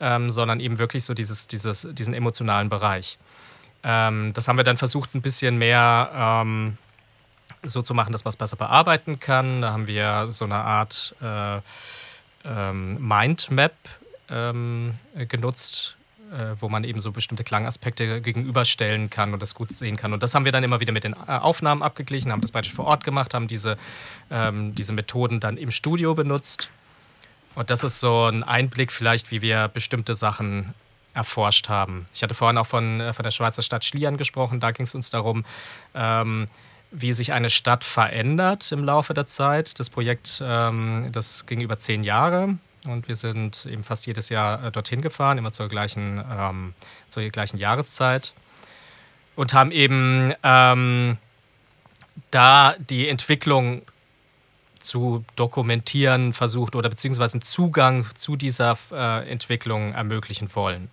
ähm, 0.00 0.30
sondern 0.30 0.60
eben 0.60 0.78
wirklich 0.78 1.04
so 1.04 1.14
dieses, 1.14 1.46
dieses, 1.46 1.88
diesen 1.92 2.14
emotionalen 2.14 2.68
Bereich. 2.68 3.18
Ähm, 3.82 4.32
das 4.32 4.48
haben 4.48 4.56
wir 4.56 4.64
dann 4.64 4.76
versucht, 4.76 5.14
ein 5.14 5.22
bisschen 5.22 5.58
mehr 5.58 6.10
ähm, 6.14 6.78
so 7.62 7.82
zu 7.82 7.94
machen, 7.94 8.12
dass 8.12 8.24
man 8.24 8.30
es 8.30 8.36
besser 8.36 8.56
bearbeiten 8.56 9.20
kann. 9.20 9.62
Da 9.62 9.72
haben 9.72 9.86
wir 9.86 10.28
so 10.30 10.44
eine 10.44 10.56
Art 10.56 11.14
äh, 11.22 11.60
ähm, 12.44 13.06
Mindmap 13.06 13.74
ähm, 14.30 14.94
genutzt, 15.28 15.96
äh, 16.32 16.56
wo 16.60 16.68
man 16.68 16.84
eben 16.84 17.00
so 17.00 17.12
bestimmte 17.12 17.44
Klangaspekte 17.44 18.20
gegenüberstellen 18.20 19.10
kann 19.10 19.32
und 19.32 19.42
das 19.42 19.54
gut 19.54 19.76
sehen 19.76 19.96
kann. 19.96 20.12
Und 20.12 20.22
das 20.22 20.34
haben 20.34 20.44
wir 20.44 20.52
dann 20.52 20.64
immer 20.64 20.80
wieder 20.80 20.92
mit 20.92 21.04
den 21.04 21.12
äh, 21.12 21.32
Aufnahmen 21.32 21.82
abgeglichen, 21.82 22.32
haben 22.32 22.40
das 22.40 22.52
praktisch 22.52 22.72
vor 22.72 22.86
Ort 22.86 23.04
gemacht, 23.04 23.34
haben 23.34 23.48
diese, 23.48 23.76
ähm, 24.30 24.74
diese 24.74 24.92
Methoden 24.92 25.40
dann 25.40 25.56
im 25.56 25.70
Studio 25.70 26.14
benutzt. 26.14 26.70
Und 27.54 27.70
das 27.70 27.84
ist 27.84 28.00
so 28.00 28.26
ein 28.26 28.42
Einblick 28.42 28.92
vielleicht, 28.92 29.30
wie 29.30 29.42
wir 29.42 29.68
bestimmte 29.68 30.14
Sachen 30.14 30.74
erforscht 31.14 31.68
haben. 31.68 32.06
Ich 32.12 32.22
hatte 32.22 32.34
vorhin 32.34 32.58
auch 32.58 32.66
von, 32.66 33.00
äh, 33.00 33.12
von 33.12 33.22
der 33.22 33.30
Schweizer 33.30 33.62
Stadt 33.62 33.84
Schlieren 33.84 34.16
gesprochen. 34.16 34.60
Da 34.60 34.72
ging 34.72 34.84
es 34.84 34.94
uns 34.94 35.10
darum, 35.10 35.44
ähm, 35.94 36.46
wie 36.90 37.12
sich 37.12 37.32
eine 37.32 37.50
Stadt 37.50 37.84
verändert 37.84 38.72
im 38.72 38.84
Laufe 38.84 39.14
der 39.14 39.26
Zeit. 39.26 39.78
Das 39.78 39.90
Projekt, 39.90 40.42
ähm, 40.44 41.10
das 41.12 41.46
ging 41.46 41.60
über 41.60 41.78
zehn 41.78 42.04
Jahre. 42.04 42.58
Und 42.84 43.08
wir 43.08 43.16
sind 43.16 43.66
eben 43.66 43.82
fast 43.82 44.06
jedes 44.06 44.28
Jahr 44.28 44.64
äh, 44.64 44.70
dorthin 44.70 45.00
gefahren, 45.00 45.38
immer 45.38 45.52
zur 45.52 45.68
gleichen, 45.68 46.22
ähm, 46.30 46.74
zur 47.08 47.22
gleichen 47.30 47.56
Jahreszeit. 47.56 48.34
Und 49.36 49.54
haben 49.54 49.70
eben 49.72 50.34
ähm, 50.42 51.18
da 52.30 52.74
die 52.78 53.08
Entwicklung 53.08 53.82
zu 54.84 55.24
dokumentieren 55.36 56.32
versucht 56.32 56.76
oder 56.76 56.88
beziehungsweise 56.88 57.34
einen 57.34 57.42
Zugang 57.42 58.06
zu 58.14 58.36
dieser 58.36 58.78
äh, 58.92 59.28
Entwicklung 59.30 59.92
ermöglichen 59.92 60.54
wollen. 60.54 60.90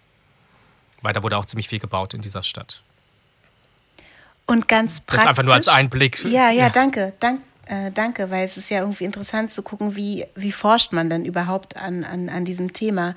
Weil 1.02 1.14
da 1.14 1.24
wurde 1.24 1.38
auch 1.38 1.46
ziemlich 1.46 1.68
viel 1.68 1.80
gebaut 1.80 2.14
in 2.14 2.22
dieser 2.22 2.44
Stadt. 2.44 2.82
Und 4.46 4.68
ganz 4.68 5.00
praktisch. 5.00 5.24
Das 5.24 5.30
einfach 5.30 5.44
nur 5.44 5.54
als 5.54 5.68
Einblick. 5.68 6.24
Ja, 6.26 6.50
ja, 6.50 6.52
ja. 6.52 6.70
danke. 6.70 7.14
Dank, 7.20 7.42
äh, 7.66 7.92
danke, 7.92 8.30
weil 8.30 8.44
es 8.46 8.58
ist 8.58 8.70
ja 8.70 8.80
irgendwie 8.80 9.06
interessant 9.06 9.52
zu 9.52 9.64
gucken, 9.64 9.96
wie, 9.96 10.26
wie 10.36 10.52
forscht 10.52 10.92
man 10.92 11.10
denn 11.10 11.26
überhaupt 11.26 11.78
an, 11.78 12.04
an, 12.04 12.30
an 12.30 12.46
diesem 12.46 12.74
Thema. 12.74 13.16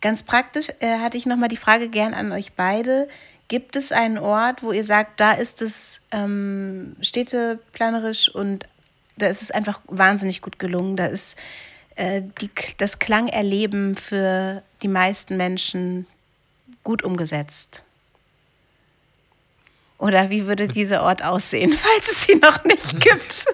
Ganz 0.00 0.22
praktisch 0.24 0.68
äh, 0.80 0.98
hatte 0.98 1.16
ich 1.16 1.26
nochmal 1.26 1.48
die 1.48 1.56
Frage 1.56 1.88
gern 1.88 2.14
an 2.14 2.32
euch 2.32 2.52
beide. 2.54 3.08
Gibt 3.48 3.76
es 3.76 3.92
einen 3.92 4.18
Ort, 4.18 4.62
wo 4.62 4.72
ihr 4.72 4.84
sagt, 4.84 5.20
da 5.20 5.32
ist 5.32 5.62
es 5.62 6.00
ähm, 6.10 6.96
städteplanerisch 7.00 8.28
und 8.28 8.66
da 9.16 9.26
ist 9.26 9.42
es 9.42 9.50
einfach 9.50 9.80
wahnsinnig 9.86 10.40
gut 10.40 10.58
gelungen. 10.58 10.96
Da 10.96 11.06
ist 11.06 11.36
äh, 11.96 12.22
die, 12.40 12.50
das 12.78 12.98
Klangerleben 12.98 13.96
für 13.96 14.62
die 14.82 14.88
meisten 14.88 15.36
Menschen 15.36 16.06
gut 16.84 17.02
umgesetzt. 17.02 17.82
Oder 19.98 20.30
wie 20.30 20.46
würde 20.46 20.66
dieser 20.66 21.02
Ort 21.02 21.22
aussehen, 21.22 21.72
falls 21.76 22.10
es 22.10 22.28
ihn 22.28 22.40
noch 22.40 22.64
nicht 22.64 23.00
gibt? 23.00 23.46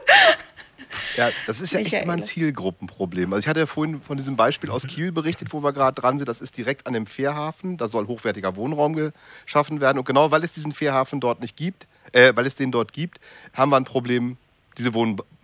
Ja, 1.17 1.31
das 1.47 1.61
ist 1.61 1.73
ja 1.73 1.81
echt 1.81 1.93
immer 1.93 2.15
ein 2.15 2.23
Zielgruppenproblem. 2.23 3.33
Also 3.33 3.41
ich 3.41 3.49
hatte 3.49 3.61
ja 3.61 3.67
vorhin 3.67 4.01
von 4.01 4.17
diesem 4.17 4.37
Beispiel 4.37 4.71
aus 4.71 4.87
Kiel 4.87 5.13
berichtet, 5.13 5.53
wo 5.53 5.63
wir 5.63 5.73
gerade 5.73 6.01
dran 6.01 6.19
sind. 6.19 6.29
Das 6.29 6.41
ist 6.41 6.57
direkt 6.57 6.87
an 6.87 6.95
dem 6.95 7.07
Fährhafen. 7.07 7.77
Da 7.77 7.89
soll 7.89 8.07
hochwertiger 8.07 8.57
Wohnraum 8.57 9.13
geschaffen 9.45 9.81
werden. 9.81 9.99
Und 9.99 10.05
genau 10.05 10.31
weil 10.31 10.45
es 10.45 10.53
diesen 10.53 10.73
Fährhafen 10.73 11.21
dort 11.21 11.41
nicht 11.41 11.57
gibt, 11.57 11.87
äh, 12.13 12.33
weil 12.35 12.47
es 12.47 12.57
den 12.57 12.73
dort 12.73 12.93
gibt, 12.93 13.21
haben 13.53 13.71
wir 13.71 13.77
ein 13.77 13.85
Problem, 13.85 14.39
diese 14.79 14.95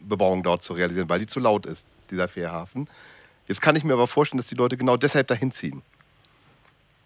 Wohnbebauung 0.05 0.43
dort 0.43 0.63
zu 0.63 0.75
realisieren, 0.75 1.09
weil 1.09 1.21
die 1.21 1.27
zu 1.27 1.41
laut 1.41 1.67
ist, 1.67 1.87
dieser 2.11 2.29
Fährhafen. 2.29 2.89
Jetzt 3.49 3.61
kann 3.61 3.77
ich 3.77 3.85
mir 3.85 3.95
aber 3.95 4.07
vorstellen, 4.07 4.39
dass 4.39 4.47
die 4.47 4.55
Leute 4.55 4.77
genau 4.77 4.97
deshalb 4.97 5.29
dahin 5.29 5.51
ziehen. 5.51 5.83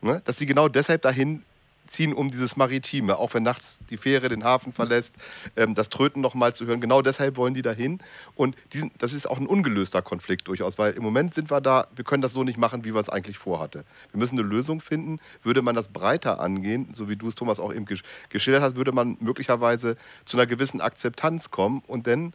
Ne? 0.00 0.22
Dass 0.24 0.38
sie 0.38 0.46
genau 0.46 0.68
deshalb 0.68 1.02
dahin 1.02 1.42
ziehen, 1.88 2.12
um 2.12 2.30
dieses 2.30 2.56
Maritime, 2.56 3.18
auch 3.18 3.32
wenn 3.32 3.42
nachts 3.42 3.80
die 3.88 3.96
Fähre 3.96 4.28
den 4.28 4.44
Hafen 4.44 4.74
verlässt, 4.74 5.14
ähm, 5.56 5.74
das 5.74 5.88
Tröten 5.88 6.20
nochmal 6.20 6.54
zu 6.54 6.66
hören. 6.66 6.82
Genau 6.82 7.00
deshalb 7.00 7.36
wollen 7.36 7.54
die 7.54 7.62
dahin. 7.62 7.98
Und 8.34 8.56
diesen, 8.74 8.90
das 8.98 9.14
ist 9.14 9.26
auch 9.26 9.38
ein 9.38 9.46
ungelöster 9.46 10.02
Konflikt 10.02 10.48
durchaus, 10.48 10.78
weil 10.78 10.92
im 10.92 11.02
Moment 11.02 11.32
sind 11.32 11.50
wir 11.50 11.62
da, 11.62 11.88
wir 11.96 12.04
können 12.04 12.22
das 12.22 12.34
so 12.34 12.44
nicht 12.44 12.58
machen, 12.58 12.84
wie 12.84 12.94
wir 12.94 13.00
es 13.00 13.08
eigentlich 13.08 13.38
vorhatte. 13.38 13.84
Wir 14.12 14.18
müssen 14.18 14.38
eine 14.38 14.46
Lösung 14.46 14.80
finden. 14.80 15.18
Würde 15.42 15.62
man 15.62 15.74
das 15.74 15.88
breiter 15.88 16.40
angehen, 16.40 16.90
so 16.92 17.08
wie 17.08 17.16
du 17.16 17.28
es, 17.28 17.34
Thomas, 17.34 17.58
auch 17.58 17.72
eben 17.72 17.86
geschildert 18.28 18.62
hast, 18.62 18.76
würde 18.76 18.92
man 18.92 19.16
möglicherweise 19.20 19.96
zu 20.26 20.36
einer 20.36 20.46
gewissen 20.46 20.82
Akzeptanz 20.82 21.50
kommen. 21.50 21.82
Und 21.86 22.06
dann 22.06 22.34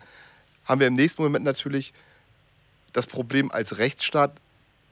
haben 0.66 0.80
wir 0.80 0.88
im 0.88 0.96
nächsten 0.96 1.22
Moment 1.22 1.46
natürlich 1.46 1.94
das 2.94 3.08
Problem 3.08 3.52
als 3.52 3.78
Rechtsstaat 3.78 4.34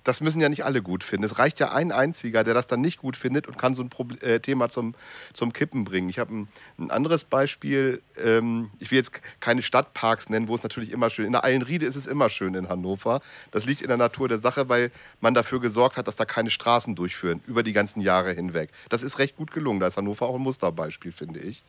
das 0.03 0.21
müssen 0.21 0.41
ja 0.41 0.49
nicht 0.49 0.65
alle 0.65 0.81
gut 0.81 1.03
finden. 1.03 1.25
Es 1.25 1.37
reicht 1.37 1.59
ja 1.59 1.71
ein 1.71 1.91
einziger, 1.91 2.43
der 2.43 2.53
das 2.53 2.67
dann 2.67 2.81
nicht 2.81 2.97
gut 2.97 3.15
findet 3.15 3.47
und 3.47 3.57
kann 3.57 3.75
so 3.75 3.83
ein 3.83 3.89
Problem, 3.89 4.19
äh, 4.21 4.39
Thema 4.39 4.69
zum, 4.69 4.95
zum 5.33 5.53
Kippen 5.53 5.83
bringen. 5.83 6.09
Ich 6.09 6.17
habe 6.17 6.33
ein, 6.35 6.47
ein, 6.79 6.91
anderes 6.91 7.23
Beispiel. 7.23 8.01
Ähm, 8.23 8.71
ich 8.79 8.91
will 8.91 8.97
jetzt 8.97 9.11
keine 9.39 9.61
Stadtparks 9.61 10.29
nennen, 10.29 10.47
wo 10.47 10.55
es 10.55 10.63
natürlich 10.63 10.91
immer 10.91 11.09
schön 11.09 11.25
ist. 11.25 11.27
In 11.27 11.33
der 11.33 11.43
Eilenriede 11.43 11.85
ist 11.85 11.95
es 11.95 12.07
immer 12.07 12.29
schön 12.29 12.55
in 12.55 12.69
Hannover. 12.69 13.21
Das 13.51 13.65
liegt 13.65 13.81
in 13.81 13.89
der 13.89 13.97
Natur 13.97 14.27
der 14.27 14.39
Sache, 14.39 14.69
weil 14.69 14.91
man 15.19 15.33
dafür 15.33 15.59
gesorgt 15.59 15.97
hat, 15.97 16.07
dass 16.07 16.15
da 16.15 16.25
keine 16.25 16.49
Straßen 16.49 16.95
durchführen 16.95 17.41
über 17.45 17.61
die 17.61 17.73
ganzen 17.73 18.01
Jahre 18.01 18.33
hinweg. 18.33 18.69
Das 18.89 19.03
ist 19.03 19.19
recht 19.19 19.37
gut 19.37 19.51
gelungen. 19.51 19.79
Da 19.79 19.87
ist 19.87 19.97
Hannover 19.97 20.25
auch 20.27 20.35
ein 20.35 20.41
Musterbeispiel, 20.41 21.11
finde 21.11 21.39
ich. 21.39 21.63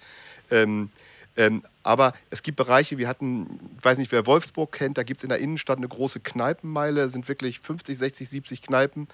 Ähm, 0.51 0.91
ähm, 1.37 1.63
aber 1.83 2.13
es 2.31 2.43
gibt 2.43 2.57
Bereiche, 2.57 2.99
wir 2.99 3.09
hatten, 3.09 3.59
ich 3.79 3.85
weiß 3.85 3.99
nicht, 3.99 4.13
wer 4.13 4.27
Wolfsburg 4.27 4.73
kennt, 4.73 4.99
da 4.99 5.03
gibt 5.03 5.21
es 5.21 5.25
in 5.25 5.31
der 5.31 5.39
Innenstadt 5.39 5.79
eine 5.79 5.89
große 5.89 6.21
Kneipenmeile, 6.21 7.09
sind 7.09 7.29
wirklich 7.29 7.61
50, 7.61 7.97
60, 7.97 8.29
70 8.29 8.63
Kneipen. 8.63 9.09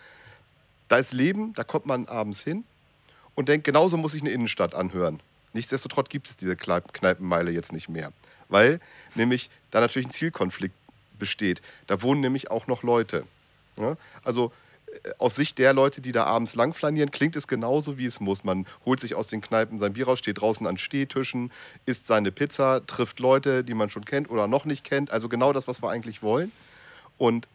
Da 0.89 0.97
ist 0.97 1.13
Leben, 1.13 1.55
da 1.55 1.65
kommt 1.65 1.87
man 1.87 2.07
abends 2.07 2.43
hin 2.43 2.65
und 3.35 3.49
denkt, 3.49 3.65
genauso 3.65 3.97
muss 3.97 4.15
ich 4.15 4.23
eine 4.23 4.31
Innenstadt 4.31 4.75
anhören. 4.75 5.21
Nichtsdestotrotz 5.53 6.09
gibt 6.09 6.29
es 6.29 6.37
diese 6.37 6.57
Kneipenmeile 6.57 7.51
jetzt 7.51 7.73
nicht 7.73 7.89
mehr, 7.89 8.13
weil 8.49 8.81
nämlich 9.15 9.49
da 9.71 9.81
natürlich 9.81 10.09
ein 10.09 10.13
Zielkonflikt 10.13 10.75
besteht. 11.19 11.63
Da 11.87 12.03
wohnen 12.03 12.21
nämlich 12.21 12.51
auch 12.51 12.67
noch 12.67 12.83
Leute. 12.83 13.25
Ja? 13.77 13.97
Also 14.25 14.47
äh, 14.47 14.51
aus 15.19 15.37
Sicht 15.37 15.59
der 15.59 15.73
Leute, 15.73 16.01
die 16.01 16.13
da 16.13 16.25
abends 16.25 16.55
langflanieren, 16.55 17.11
klingt 17.11 17.37
es 17.37 17.47
genauso, 17.47 17.99
wie 17.99 18.07
es 18.07 18.21
muss. 18.21 18.45
Man 18.45 18.67
holt 18.85 19.01
sich 19.01 19.15
aus 19.15 19.29
den 19.29 19.41
Kneipen 19.41 19.79
sein 19.79 19.93
Bier 19.93 20.07
raus, 20.07 20.19
steht 20.19 20.41
draußen 20.41 20.67
an 20.67 20.79
Stehtischen, 20.79 21.53
isst 21.87 22.07
seine 22.07 22.33
Pizza, 22.33 22.85
trifft 22.87 23.21
Leute, 23.21 23.65
die 23.65 23.75
man 23.75 23.91
schon 23.91 24.05
kennt 24.05 24.31
oder 24.31 24.47
noch 24.47 24.65
nicht 24.65 24.85
kennt. 24.85 25.11
Also 25.11 25.29
genau 25.29 25.53
das, 25.53 25.69
was 25.69 25.83
wir 25.83 25.91
eigentlich 25.91 26.23
wollen. 26.23 26.53
Und 27.17 27.49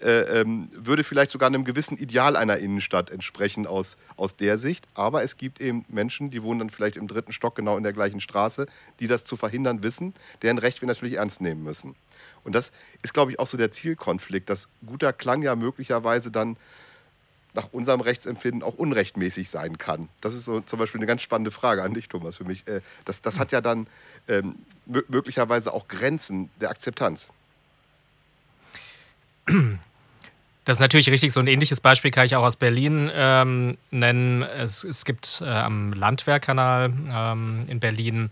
äh, 0.00 0.40
ähm, 0.40 0.68
würde 0.74 1.04
vielleicht 1.04 1.30
sogar 1.30 1.46
einem 1.46 1.64
gewissen 1.64 1.96
Ideal 1.96 2.36
einer 2.36 2.58
Innenstadt 2.58 3.10
entsprechen 3.10 3.66
aus, 3.66 3.96
aus 4.16 4.36
der 4.36 4.58
Sicht. 4.58 4.86
Aber 4.94 5.22
es 5.22 5.36
gibt 5.36 5.60
eben 5.60 5.84
Menschen, 5.88 6.30
die 6.30 6.42
wohnen 6.42 6.58
dann 6.58 6.70
vielleicht 6.70 6.96
im 6.96 7.08
dritten 7.08 7.32
Stock 7.32 7.54
genau 7.54 7.76
in 7.76 7.84
der 7.84 7.92
gleichen 7.92 8.20
Straße, 8.20 8.66
die 9.00 9.06
das 9.06 9.24
zu 9.24 9.36
verhindern 9.36 9.82
wissen, 9.82 10.12
deren 10.42 10.58
Recht 10.58 10.82
wir 10.82 10.88
natürlich 10.88 11.14
ernst 11.14 11.40
nehmen 11.40 11.62
müssen. 11.62 11.94
Und 12.44 12.54
das 12.54 12.72
ist, 13.02 13.14
glaube 13.14 13.32
ich, 13.32 13.38
auch 13.38 13.46
so 13.46 13.56
der 13.56 13.70
Zielkonflikt, 13.70 14.48
dass 14.48 14.68
guter 14.86 15.12
Klang 15.12 15.42
ja 15.42 15.56
möglicherweise 15.56 16.30
dann 16.30 16.56
nach 17.54 17.72
unserem 17.72 18.00
Rechtsempfinden 18.00 18.62
auch 18.62 18.74
unrechtmäßig 18.74 19.48
sein 19.48 19.78
kann. 19.78 20.08
Das 20.20 20.34
ist 20.34 20.44
so 20.44 20.60
zum 20.60 20.78
Beispiel 20.78 20.98
eine 20.98 21.06
ganz 21.06 21.22
spannende 21.22 21.50
Frage 21.50 21.82
an 21.82 21.94
dich, 21.94 22.08
Thomas, 22.08 22.36
für 22.36 22.44
mich. 22.44 22.66
Äh, 22.66 22.80
das, 23.04 23.22
das 23.22 23.38
hat 23.38 23.52
ja 23.52 23.60
dann 23.60 23.86
ähm, 24.28 24.56
möglicherweise 24.86 25.72
auch 25.72 25.88
Grenzen 25.88 26.50
der 26.60 26.70
Akzeptanz. 26.70 27.28
Das 30.64 30.78
ist 30.78 30.80
natürlich 30.80 31.10
richtig. 31.10 31.32
So 31.32 31.40
ein 31.40 31.46
ähnliches 31.46 31.80
Beispiel 31.80 32.10
kann 32.10 32.24
ich 32.26 32.34
auch 32.36 32.42
aus 32.42 32.56
Berlin 32.56 33.10
ähm, 33.12 33.76
nennen. 33.90 34.42
Es, 34.42 34.82
es 34.82 35.04
gibt 35.04 35.42
äh, 35.42 35.48
am 35.48 35.92
Landwehrkanal 35.92 36.92
ähm, 37.08 37.64
in 37.68 37.80
Berlin 37.80 38.30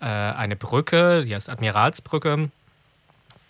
äh, 0.00 0.04
eine 0.04 0.54
Brücke, 0.54 1.24
die 1.24 1.34
heißt 1.34 1.48
Admiralsbrücke. 1.48 2.50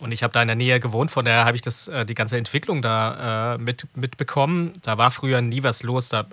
Und 0.02 0.10
ich 0.10 0.24
habe 0.24 0.32
da 0.32 0.42
in 0.42 0.48
der 0.48 0.56
Nähe 0.56 0.80
gewohnt, 0.80 1.12
von 1.12 1.24
daher 1.24 1.44
habe 1.44 1.54
ich 1.54 1.62
das, 1.62 1.86
äh, 1.86 2.04
die 2.04 2.14
ganze 2.14 2.36
Entwicklung 2.36 2.82
da 2.82 3.54
äh, 3.54 3.58
mit, 3.58 3.86
mitbekommen. 3.96 4.72
Da 4.82 4.98
war 4.98 5.12
früher 5.12 5.40
nie 5.40 5.62
was 5.62 5.84
los. 5.84 6.08
Da, 6.08 6.26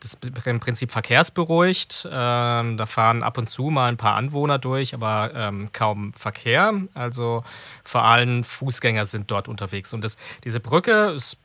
das 0.00 0.14
ist 0.14 0.46
im 0.46 0.60
Prinzip 0.60 0.90
verkehrsberuhigt. 0.90 2.08
Ähm, 2.10 2.78
da 2.78 2.86
fahren 2.86 3.22
ab 3.22 3.36
und 3.36 3.50
zu 3.50 3.64
mal 3.64 3.90
ein 3.90 3.98
paar 3.98 4.14
Anwohner 4.14 4.58
durch, 4.58 4.94
aber 4.94 5.30
ähm, 5.34 5.68
kaum 5.74 6.14
Verkehr. 6.14 6.72
Also 6.94 7.44
vor 7.84 8.04
allem 8.04 8.44
Fußgänger 8.44 9.04
sind 9.04 9.30
dort 9.30 9.46
unterwegs. 9.46 9.92
Und 9.92 10.02
das, 10.02 10.16
diese 10.44 10.60
Brücke 10.60 11.10
ist 11.10 11.38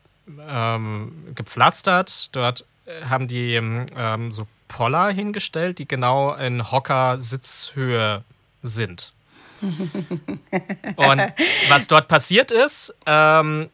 ähm, 0.48 1.12
gepflastert. 1.36 2.34
Dort 2.34 2.66
äh, 2.86 3.08
haben 3.08 3.28
die 3.28 3.56
ähm, 3.56 4.32
so 4.32 4.48
Poller 4.70 5.10
hingestellt, 5.10 5.80
die 5.80 5.88
genau 5.88 6.34
in 6.34 6.72
Hocker-Sitzhöhe 6.72 8.24
sind. 8.64 9.12
Und 10.96 11.22
was 11.70 11.88
dort 11.88 12.08
passiert 12.08 12.52
ist, 12.52 12.94
ähm, 13.06 13.70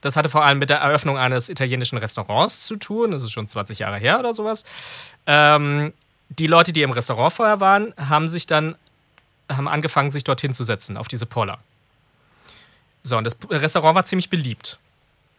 das 0.00 0.16
hatte 0.16 0.28
vor 0.28 0.44
allem 0.44 0.58
mit 0.58 0.70
der 0.70 0.78
Eröffnung 0.78 1.16
eines 1.18 1.48
italienischen 1.48 1.98
Restaurants 1.98 2.66
zu 2.66 2.76
tun. 2.76 3.10
Das 3.10 3.22
ist 3.22 3.32
schon 3.32 3.48
20 3.48 3.78
Jahre 3.78 3.98
her 3.98 4.18
oder 4.18 4.34
sowas. 4.34 4.64
Ähm, 5.26 5.92
die 6.28 6.46
Leute, 6.46 6.72
die 6.72 6.82
im 6.82 6.90
Restaurant 6.90 7.32
vorher 7.32 7.60
waren, 7.60 7.94
haben 7.96 8.28
sich 8.28 8.46
dann 8.46 8.76
haben 9.48 9.68
angefangen, 9.68 10.10
sich 10.10 10.24
dorthin 10.24 10.54
zu 10.54 10.64
setzen, 10.64 10.96
auf 10.96 11.08
diese 11.08 11.26
Poller. 11.26 11.58
So, 13.02 13.18
und 13.18 13.24
das 13.24 13.36
Restaurant 13.50 13.94
war 13.94 14.04
ziemlich 14.04 14.30
beliebt. 14.30 14.78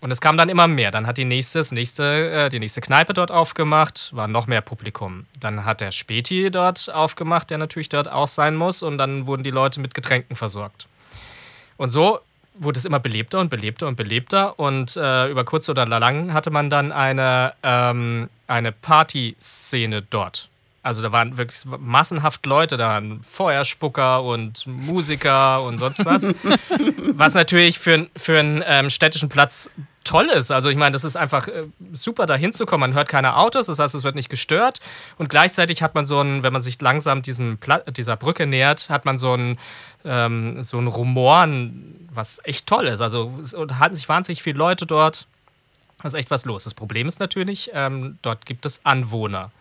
Und 0.06 0.12
es 0.12 0.22
kam 0.22 0.38
dann 0.38 0.50
immer 0.50 0.68
mehr. 0.68 0.92
Dann 0.92 1.08
hat 1.08 1.18
die 1.18 1.26
nächste, 1.26 1.64
nächste, 1.74 2.30
äh, 2.30 2.50
die 2.52 2.60
nächste 2.60 2.80
Kneipe 2.80 3.14
dort 3.14 3.32
aufgemacht, 3.32 4.12
war 4.14 4.28
noch 4.28 4.46
mehr 4.46 4.62
Publikum. 4.62 5.26
Dann 5.40 5.66
hat 5.66 5.82
der 5.82 5.92
Späti 5.92 6.52
dort 6.52 6.94
aufgemacht, 6.94 7.50
der 7.50 7.58
natürlich 7.58 7.90
dort 7.90 8.12
auch 8.12 8.28
sein 8.28 8.56
muss. 8.56 8.84
Und 8.84 9.00
dann 9.00 9.26
wurden 9.26 9.42
die 9.42 9.50
Leute 9.50 9.80
mit 9.80 9.96
Getränken 9.96 10.36
versorgt. 10.36 10.88
Und 11.78 11.90
so 11.90 12.20
wurde 12.54 12.78
es 12.78 12.86
immer 12.86 13.00
belebter 13.00 13.40
und 13.40 13.50
belebter 13.50 13.88
und 13.88 13.96
belebter. 13.96 14.60
Und 14.60 14.96
äh, 14.96 15.28
über 15.28 15.44
kurz 15.44 15.70
oder 15.70 15.88
lang 15.88 16.34
hatte 16.34 16.52
man 16.52 16.70
dann 16.70 16.92
eine, 16.92 17.54
ähm, 17.64 18.30
eine 18.46 18.72
Partyszene 18.74 20.04
dort. 20.04 20.50
Also 20.84 21.02
da 21.02 21.12
waren 21.12 21.36
wirklich 21.36 21.66
massenhaft 21.66 22.46
Leute, 22.46 22.78
da 22.78 22.90
waren 22.90 23.24
Feuerspucker 23.24 24.22
und 24.22 24.68
Musiker 24.68 25.64
und 25.64 25.80
sonst 25.80 26.06
was. 26.06 26.32
was 27.14 27.34
natürlich 27.34 27.80
für, 27.80 28.06
für 28.16 28.38
einen 28.38 28.64
ähm, 28.64 28.92
städtischen 28.92 29.30
Platz 29.30 29.72
toll 30.06 30.28
ist. 30.28 30.52
Also 30.52 30.70
ich 30.70 30.78
meine, 30.78 30.92
das 30.92 31.04
ist 31.04 31.18
einfach 31.18 31.48
äh, 31.48 31.64
super, 31.94 32.26
da 32.26 32.36
hinzukommen. 32.36 32.92
Man 32.92 32.98
hört 32.98 33.10
keine 33.10 33.36
Autos, 33.36 33.66
das 33.66 33.80
heißt, 33.80 33.96
es 33.96 34.04
wird 34.04 34.16
nicht 34.16 34.30
gestört. 34.30 34.80
Und 35.18 35.30
gleichzeitig 35.30 35.82
hat 35.82 35.96
man 35.96 36.06
so 36.06 36.22
ein, 36.22 36.44
wenn 36.44 36.54
man 36.54 36.62
sich 36.62 36.80
langsam 36.80 37.22
diesem 37.22 37.58
dieser 37.90 38.16
Brücke 38.16 38.46
nähert, 38.46 38.90
hat 38.90 39.06
man 39.06 39.18
so 39.18 39.34
ein, 39.34 39.60
ähm, 40.06 40.64
so 40.64 40.78
ein 40.78 40.88
Rumoren, 40.88 42.08
was 42.14 42.40
echt 42.46 42.68
toll 42.68 42.88
ist. 42.88 43.02
Also 43.02 43.38
es 43.42 43.54
unterhalten 43.54 43.96
sich 43.96 44.08
wahnsinnig 44.08 44.42
viele 44.42 44.58
Leute 44.58 44.86
dort. 44.86 45.28
Da 46.02 46.08
ist 46.08 46.14
echt 46.14 46.32
was 46.32 46.46
los. 46.46 46.64
Das 46.64 46.74
Problem 46.74 47.08
ist 47.08 47.20
natürlich, 47.20 47.72
ähm, 47.74 48.18
dort 48.22 48.46
gibt 48.46 48.66
es 48.66 48.86
Anwohner. 48.86 49.52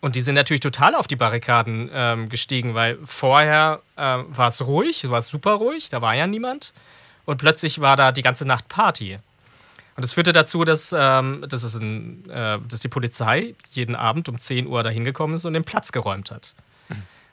Und 0.00 0.16
die 0.16 0.20
sind 0.20 0.34
natürlich 0.34 0.60
total 0.60 0.94
auf 0.94 1.06
die 1.06 1.16
Barrikaden 1.16 1.90
ähm, 1.92 2.28
gestiegen, 2.28 2.74
weil 2.74 2.98
vorher 3.04 3.80
äh, 3.96 4.18
war 4.28 4.48
es 4.48 4.66
ruhig, 4.66 5.08
war 5.08 5.18
es 5.18 5.28
super 5.28 5.54
ruhig, 5.54 5.88
da 5.88 6.02
war 6.02 6.14
ja 6.14 6.26
niemand. 6.26 6.74
Und 7.24 7.38
plötzlich 7.38 7.80
war 7.80 7.96
da 7.96 8.12
die 8.12 8.20
ganze 8.20 8.46
Nacht 8.46 8.68
Party. 8.68 9.18
Und 9.96 10.02
das 10.02 10.14
führte 10.14 10.32
dazu, 10.32 10.64
dass, 10.64 10.94
ähm, 10.96 11.44
dass, 11.48 11.62
es 11.62 11.78
ein, 11.80 12.28
äh, 12.28 12.58
dass 12.68 12.80
die 12.80 12.88
Polizei 12.88 13.54
jeden 13.70 13.94
Abend 13.94 14.28
um 14.28 14.38
10 14.38 14.66
Uhr 14.66 14.82
dahin 14.82 15.04
gekommen 15.04 15.34
ist 15.34 15.44
und 15.44 15.54
den 15.54 15.64
Platz 15.64 15.92
geräumt 15.92 16.30
hat. 16.30 16.54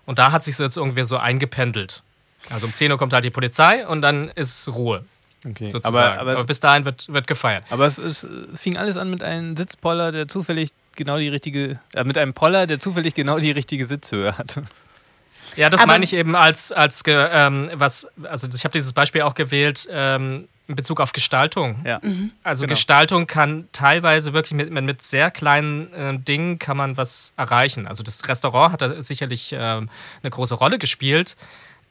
Und 0.05 0.20
da 0.20 0.32
hat 0.32 0.43
sich 0.43 0.55
so 0.55 0.64
jetzt 0.64 0.78
irgendwie 0.78 1.03
so 1.03 1.18
eingependelt. 1.18 2.03
Also 2.49 2.66
um 2.68 2.74
10 2.74 2.91
Uhr 2.91 2.97
kommt 2.97 3.14
halt 3.14 3.24
die 3.24 3.30
Polizei 3.30 3.88
und 3.88 4.01
dann 4.01 4.30
ist 4.30 4.68
Ruhe. 4.68 5.05
Okay. 5.47 5.72
Aber, 5.84 6.20
aber, 6.20 6.32
aber, 6.32 6.43
bis 6.43 6.59
dahin 6.59 6.86
wird, 6.86 7.12
wird 7.12 7.26
gefeiert. 7.26 7.64
Aber 7.70 7.86
es, 7.86 7.97
es, 7.97 8.28
fing 8.53 8.78
alles 8.78 8.97
an 8.97 9.09
mit 9.09 9.24
einem 9.24 9.55
Sitzpoller, 9.55 10.12
der 10.12 10.28
zufällig 10.28 10.70
genau 10.95 11.18
die 11.18 11.30
richtige, 11.30 11.80
äh, 11.93 12.03
mit 12.03 12.18
einem 12.18 12.34
Poller, 12.34 12.68
der 12.68 12.80
zufällig 12.80 13.16
genau 13.16 13.39
die 13.39 13.51
richtige 13.51 13.88
Sitzhöhe 13.88 14.38
hatte. 14.38 14.64
Ja, 15.55 15.70
das 15.70 15.86
meine 15.86 16.03
ich 16.03 16.14
eben 16.14 16.36
als, 16.36 16.72
als 16.72 17.03
ähm, 17.07 17.72
was, 17.74 18.07
also 18.24 18.47
ich 18.53 18.64
habe 18.64 18.74
dieses 18.74 18.93
Beispiel 18.93 19.22
auch 19.22 19.36
gewählt 19.36 19.88
ähm, 19.91 20.47
in 20.72 20.76
Bezug 20.76 20.99
auf 20.99 21.13
Gestaltung. 21.13 21.84
Ja. 21.86 21.99
Mhm. 22.01 22.32
Also 22.43 22.63
genau. 22.63 22.74
Gestaltung 22.74 23.28
kann 23.28 23.67
teilweise 23.72 24.34
wirklich 24.34 24.53
mit, 24.53 24.72
mit 24.72 25.01
sehr 25.01 25.30
kleinen 25.30 25.93
äh, 25.93 26.17
Dingen 26.17 26.59
kann 26.59 26.78
man 26.78 26.97
was 26.97 27.34
erreichen. 27.38 27.88
Also 27.88 28.03
das 28.03 28.28
Restaurant 28.28 28.74
hat 28.74 28.82
da 28.82 29.01
sicherlich 29.01 29.53
äh, 29.53 29.57
eine 29.57 29.89
große 30.24 30.55
Rolle 30.55 30.80
gespielt. 30.80 31.36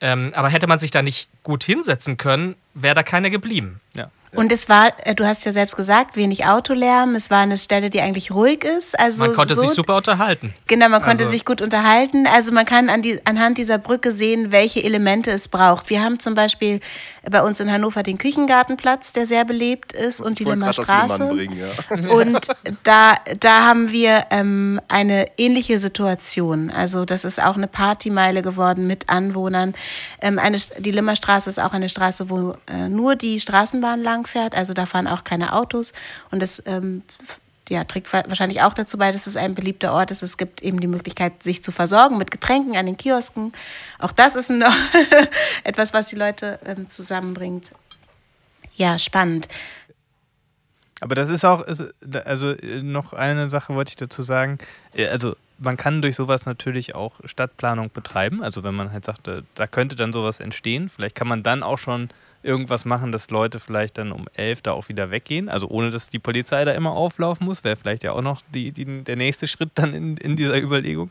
Ähm, 0.02 0.32
aber 0.34 0.48
hätte 0.48 0.66
man 0.66 0.78
sich 0.78 0.90
da 0.90 1.02
nicht 1.02 1.28
gut 1.42 1.62
hinsetzen 1.62 2.16
können, 2.16 2.56
wäre 2.72 2.94
da 2.94 3.02
keiner 3.02 3.28
geblieben. 3.28 3.80
Ja. 3.92 4.10
Und 4.32 4.52
es 4.52 4.68
war, 4.68 4.92
äh, 5.04 5.14
du 5.14 5.26
hast 5.26 5.44
ja 5.44 5.52
selbst 5.52 5.76
gesagt, 5.76 6.16
wenig 6.16 6.46
Autolärm. 6.46 7.14
Es 7.16 7.30
war 7.30 7.40
eine 7.40 7.56
Stelle, 7.56 7.90
die 7.90 8.00
eigentlich 8.00 8.30
ruhig 8.30 8.64
ist. 8.64 8.98
Also 8.98 9.24
man 9.24 9.34
konnte 9.34 9.54
so, 9.54 9.62
sich 9.62 9.70
super 9.70 9.96
unterhalten. 9.96 10.54
Genau, 10.68 10.88
man 10.88 11.02
konnte 11.02 11.24
also. 11.24 11.32
sich 11.32 11.44
gut 11.44 11.60
unterhalten. 11.60 12.26
Also 12.26 12.52
man 12.52 12.64
kann 12.64 12.88
an 12.88 13.02
die, 13.02 13.20
anhand 13.26 13.58
dieser 13.58 13.78
Brücke 13.78 14.12
sehen, 14.12 14.52
welche 14.52 14.84
Elemente 14.84 15.32
es 15.32 15.48
braucht. 15.48 15.90
Wir 15.90 16.02
haben 16.02 16.20
zum 16.20 16.34
Beispiel 16.34 16.80
bei 17.28 17.42
uns 17.42 17.60
in 17.60 17.70
Hannover 17.70 18.02
den 18.02 18.18
Küchengartenplatz, 18.18 19.12
der 19.12 19.26
sehr 19.26 19.44
belebt 19.44 19.92
ist, 19.92 20.20
und 20.20 20.38
die 20.38 20.44
Limmer 20.44 20.72
Straße. 20.72 21.26
Bringen, 21.26 21.58
ja. 21.58 22.10
Und 22.10 22.48
da, 22.82 23.16
da 23.38 23.66
haben 23.66 23.90
wir 23.90 24.26
ähm, 24.30 24.80
eine 24.88 25.26
ähnliche 25.36 25.78
Situation. 25.78 26.70
Also 26.70 27.04
das 27.04 27.24
ist 27.24 27.42
auch 27.42 27.56
eine 27.56 27.68
Partymeile 27.68 28.42
geworden 28.42 28.86
mit 28.86 29.08
Anwohnern. 29.08 29.74
Ähm, 30.20 30.38
eine, 30.38 30.58
die 30.78 30.90
Limmerstraße 30.90 31.50
ist 31.50 31.58
auch 31.58 31.72
eine 31.72 31.88
Straße, 31.88 32.30
wo 32.30 32.54
äh, 32.66 32.88
nur 32.88 33.16
die 33.16 33.40
Straßenbahn 33.40 34.02
lang 34.02 34.26
fährt. 34.26 34.54
Also 34.54 34.74
da 34.74 34.86
fahren 34.86 35.06
auch 35.06 35.24
keine 35.24 35.52
Autos. 35.52 35.92
Und 36.30 36.40
das 36.40 36.62
ähm, 36.66 37.02
ja, 37.70 37.84
trägt 37.84 38.12
wahrscheinlich 38.12 38.62
auch 38.62 38.74
dazu 38.74 38.98
bei, 38.98 39.12
dass 39.12 39.28
es 39.28 39.36
ein 39.36 39.54
beliebter 39.54 39.92
Ort 39.92 40.10
ist. 40.10 40.22
Es 40.22 40.36
gibt 40.36 40.60
eben 40.60 40.80
die 40.80 40.88
Möglichkeit, 40.88 41.44
sich 41.44 41.62
zu 41.62 41.70
versorgen 41.70 42.18
mit 42.18 42.32
Getränken 42.32 42.76
an 42.76 42.84
den 42.84 42.96
Kiosken. 42.96 43.52
Auch 44.00 44.10
das 44.10 44.34
ist 44.34 44.52
etwas, 45.64 45.94
was 45.94 46.08
die 46.08 46.16
Leute 46.16 46.58
ähm, 46.66 46.90
zusammenbringt. 46.90 47.70
Ja, 48.74 48.98
spannend. 48.98 49.46
Aber 51.00 51.14
das 51.14 51.28
ist 51.28 51.44
auch, 51.44 51.64
also 52.24 52.54
noch 52.82 53.12
eine 53.12 53.48
Sache 53.48 53.72
wollte 53.74 53.90
ich 53.90 53.96
dazu 53.96 54.22
sagen. 54.22 54.58
Äh, 54.92 55.06
also 55.06 55.36
man 55.58 55.76
kann 55.76 56.02
durch 56.02 56.16
sowas 56.16 56.46
natürlich 56.46 56.96
auch 56.96 57.20
Stadtplanung 57.24 57.90
betreiben. 57.92 58.42
Also 58.42 58.64
wenn 58.64 58.74
man 58.74 58.90
halt 58.90 59.04
sagt, 59.04 59.30
da 59.54 59.66
könnte 59.68 59.94
dann 59.94 60.12
sowas 60.12 60.40
entstehen. 60.40 60.88
Vielleicht 60.88 61.14
kann 61.14 61.28
man 61.28 61.44
dann 61.44 61.62
auch 61.62 61.78
schon 61.78 62.08
irgendwas 62.42 62.84
machen, 62.84 63.12
dass 63.12 63.30
Leute 63.30 63.60
vielleicht 63.60 63.98
dann 63.98 64.12
um 64.12 64.26
elf 64.34 64.62
da 64.62 64.72
auch 64.72 64.88
wieder 64.88 65.10
weggehen. 65.10 65.48
Also 65.48 65.68
ohne, 65.68 65.90
dass 65.90 66.10
die 66.10 66.18
Polizei 66.18 66.64
da 66.64 66.72
immer 66.72 66.92
auflaufen 66.92 67.46
muss. 67.46 67.64
Wäre 67.64 67.76
vielleicht 67.76 68.04
ja 68.04 68.12
auch 68.12 68.22
noch 68.22 68.42
die, 68.54 68.72
die, 68.72 68.84
der 69.04 69.16
nächste 69.16 69.46
Schritt 69.46 69.70
dann 69.74 69.94
in, 69.94 70.16
in 70.16 70.36
dieser 70.36 70.60
Überlegung. 70.60 71.10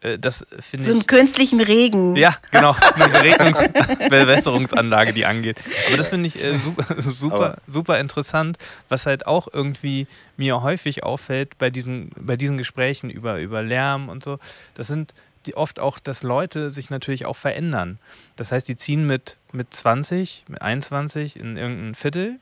Äh, 0.00 0.18
das 0.18 0.44
finde 0.58 0.84
so 0.84 0.92
einen 0.92 1.06
künstlichen 1.06 1.60
Regen. 1.60 2.16
Ja, 2.16 2.34
genau. 2.50 2.74
Eine 2.94 4.08
Bewässerungsanlage, 4.08 5.12
die 5.12 5.26
angeht. 5.26 5.60
Aber 5.88 5.96
das 5.96 6.08
finde 6.08 6.26
ich 6.26 6.42
äh, 6.42 6.56
super, 6.58 7.00
super, 7.00 7.56
super 7.66 7.98
interessant, 8.00 8.58
was 8.88 9.06
halt 9.06 9.26
auch 9.26 9.48
irgendwie 9.52 10.06
mir 10.36 10.62
häufig 10.62 11.04
auffällt 11.04 11.58
bei 11.58 11.70
diesen, 11.70 12.10
bei 12.18 12.36
diesen 12.36 12.56
Gesprächen 12.56 13.10
über, 13.10 13.38
über 13.38 13.62
Lärm 13.62 14.08
und 14.08 14.24
so. 14.24 14.38
Das 14.74 14.86
sind 14.86 15.14
die 15.50 15.56
oft 15.56 15.80
auch, 15.80 15.98
dass 15.98 16.22
Leute 16.22 16.70
sich 16.70 16.90
natürlich 16.90 17.26
auch 17.26 17.36
verändern. 17.36 17.98
Das 18.36 18.52
heißt, 18.52 18.68
die 18.68 18.76
ziehen 18.76 19.06
mit, 19.06 19.36
mit 19.52 19.74
20, 19.74 20.44
mit 20.48 20.62
21 20.62 21.38
in 21.38 21.56
irgendein 21.56 21.94
Viertel 21.96 22.36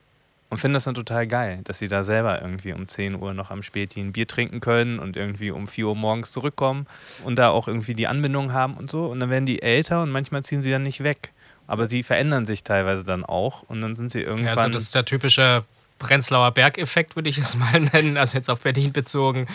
und 0.50 0.58
finden 0.58 0.74
das 0.74 0.84
dann 0.84 0.94
total 0.94 1.26
geil, 1.26 1.60
dass 1.64 1.78
sie 1.78 1.88
da 1.88 2.02
selber 2.02 2.42
irgendwie 2.42 2.72
um 2.72 2.86
10 2.86 3.14
Uhr 3.14 3.32
noch 3.32 3.50
am 3.50 3.62
Späti 3.62 4.00
ein 4.00 4.12
Bier 4.12 4.26
trinken 4.26 4.60
können 4.60 4.98
und 4.98 5.16
irgendwie 5.16 5.50
um 5.50 5.66
4 5.66 5.86
Uhr 5.86 5.96
morgens 5.96 6.32
zurückkommen 6.32 6.86
und 7.24 7.36
da 7.36 7.48
auch 7.48 7.66
irgendwie 7.66 7.94
die 7.94 8.06
Anbindung 8.06 8.52
haben 8.52 8.74
und 8.74 8.90
so. 8.90 9.06
Und 9.06 9.20
dann 9.20 9.30
werden 9.30 9.46
die 9.46 9.62
älter 9.62 10.02
und 10.02 10.10
manchmal 10.10 10.44
ziehen 10.44 10.62
sie 10.62 10.70
dann 10.70 10.82
nicht 10.82 11.02
weg. 11.02 11.32
Aber 11.66 11.86
sie 11.86 12.02
verändern 12.02 12.46
sich 12.46 12.62
teilweise 12.64 13.04
dann 13.04 13.24
auch 13.24 13.62
und 13.62 13.80
dann 13.80 13.96
sind 13.96 14.10
sie 14.10 14.20
irgendwann. 14.20 14.56
Ja, 14.56 14.62
also 14.62 14.70
das 14.70 14.84
ist 14.84 14.94
der 14.94 15.04
typische 15.04 15.64
Prenzlauer 15.98 16.52
Bergeffekt, 16.52 17.16
würde 17.16 17.28
ich 17.28 17.38
es 17.38 17.54
mal 17.54 17.80
nennen, 17.92 18.16
also 18.16 18.36
jetzt 18.36 18.50
auf 18.50 18.60
Berlin 18.60 18.92
bezogen, 18.92 19.46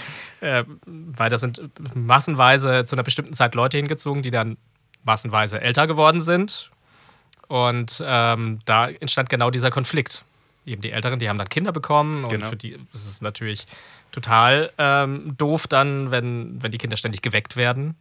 äh, 0.41 0.63
weil 0.85 1.29
da 1.29 1.37
sind 1.37 1.61
massenweise 1.95 2.85
zu 2.85 2.95
einer 2.95 3.03
bestimmten 3.03 3.33
Zeit 3.33 3.55
Leute 3.55 3.77
hingezogen, 3.77 4.23
die 4.23 4.31
dann 4.31 4.57
massenweise 5.03 5.61
älter 5.61 5.87
geworden 5.87 6.21
sind. 6.21 6.71
Und 7.47 8.03
ähm, 8.05 8.59
da 8.65 8.87
entstand 8.87 9.29
genau 9.29 9.51
dieser 9.51 9.69
Konflikt 9.69 10.23
eben 10.65 10.81
die 10.81 10.91
Älteren, 10.91 11.19
die 11.19 11.29
haben 11.29 11.37
dann 11.37 11.49
Kinder 11.49 11.71
bekommen 11.71 12.27
genau. 12.27 12.45
und 12.45 12.49
für 12.49 12.55
die 12.55 12.71
ist 12.93 13.05
es 13.05 13.21
natürlich 13.21 13.65
total 14.11 14.71
ähm, 14.77 15.35
doof 15.37 15.67
dann, 15.67 16.11
wenn, 16.11 16.61
wenn 16.61 16.71
die 16.71 16.77
Kinder 16.77 16.97
ständig 16.97 17.21
geweckt 17.21 17.55
werden. 17.55 17.95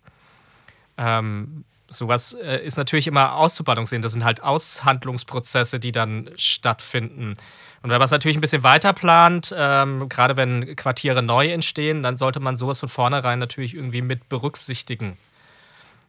Ähm, 0.97 1.65
sowas 1.89 2.35
äh, 2.35 2.65
ist 2.65 2.77
natürlich 2.77 3.07
immer 3.07 3.35
auszubalancieren. 3.35 4.03
Das 4.03 4.13
sind 4.13 4.25
halt 4.25 4.43
Aushandlungsprozesse, 4.43 5.81
die 5.81 5.93
dann 5.93 6.31
stattfinden. 6.37 7.35
Und 7.83 7.91
wenn 7.91 7.99
man 7.99 8.05
es 8.05 8.11
natürlich 8.11 8.37
ein 8.37 8.41
bisschen 8.41 8.63
weiter 8.63 8.93
plant, 8.93 9.53
ähm, 9.57 10.09
gerade 10.09 10.37
wenn 10.37 10.77
Quartiere 10.77 11.23
neu 11.23 11.51
entstehen, 11.51 12.03
dann 12.03 12.17
sollte 12.17 12.41
man 12.41 12.57
sowas 12.57 12.81
von 12.81 12.89
vornherein 12.89 13.39
natürlich 13.39 13.75
irgendwie 13.75 14.03
mit 14.03 14.29
berücksichtigen. 14.29 15.17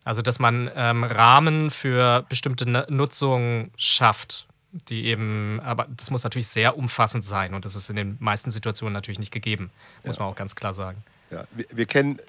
Also, 0.03 0.21
dass 0.21 0.39
man 0.39 0.69
ähm, 0.75 1.03
Rahmen 1.03 1.71
für 1.71 2.25
bestimmte 2.29 2.65
Nutzungen 2.89 3.71
schafft 3.77 4.47
die 4.89 5.05
eben, 5.05 5.59
aber 5.61 5.87
das 5.95 6.09
muss 6.09 6.23
natürlich 6.23 6.47
sehr 6.47 6.77
umfassend 6.77 7.23
sein 7.23 7.53
und 7.53 7.65
das 7.65 7.75
ist 7.75 7.89
in 7.89 7.95
den 7.95 8.17
meisten 8.19 8.49
Situationen 8.49 8.93
natürlich 8.93 9.19
nicht 9.19 9.31
gegeben, 9.31 9.69
muss 10.03 10.15
ja. 10.15 10.23
man 10.23 10.31
auch 10.31 10.35
ganz 10.35 10.55
klar 10.55 10.73
sagen. 10.73 11.03
Ja, 11.29 11.45
wir, 11.51 11.65
wir, 11.71 11.85
kennen, 11.85 12.19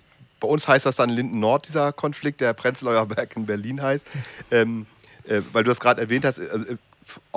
bei 0.40 0.48
uns 0.48 0.68
heißt 0.68 0.84
das 0.84 0.96
dann 0.96 1.10
Linden 1.10 1.40
Nord, 1.40 1.66
dieser 1.68 1.92
Konflikt, 1.92 2.40
der 2.40 2.52
Prenzlauer 2.52 3.06
Berg 3.06 3.34
in 3.36 3.46
Berlin 3.46 3.82
heißt. 3.82 4.06
Ähm, 4.50 4.86
äh, 5.26 5.40
weil 5.52 5.64
du 5.64 5.70
das 5.70 5.80
gerade 5.80 6.02
erwähnt 6.02 6.24
hast, 6.26 6.38
also, 6.38 6.66
äh, 6.66 6.76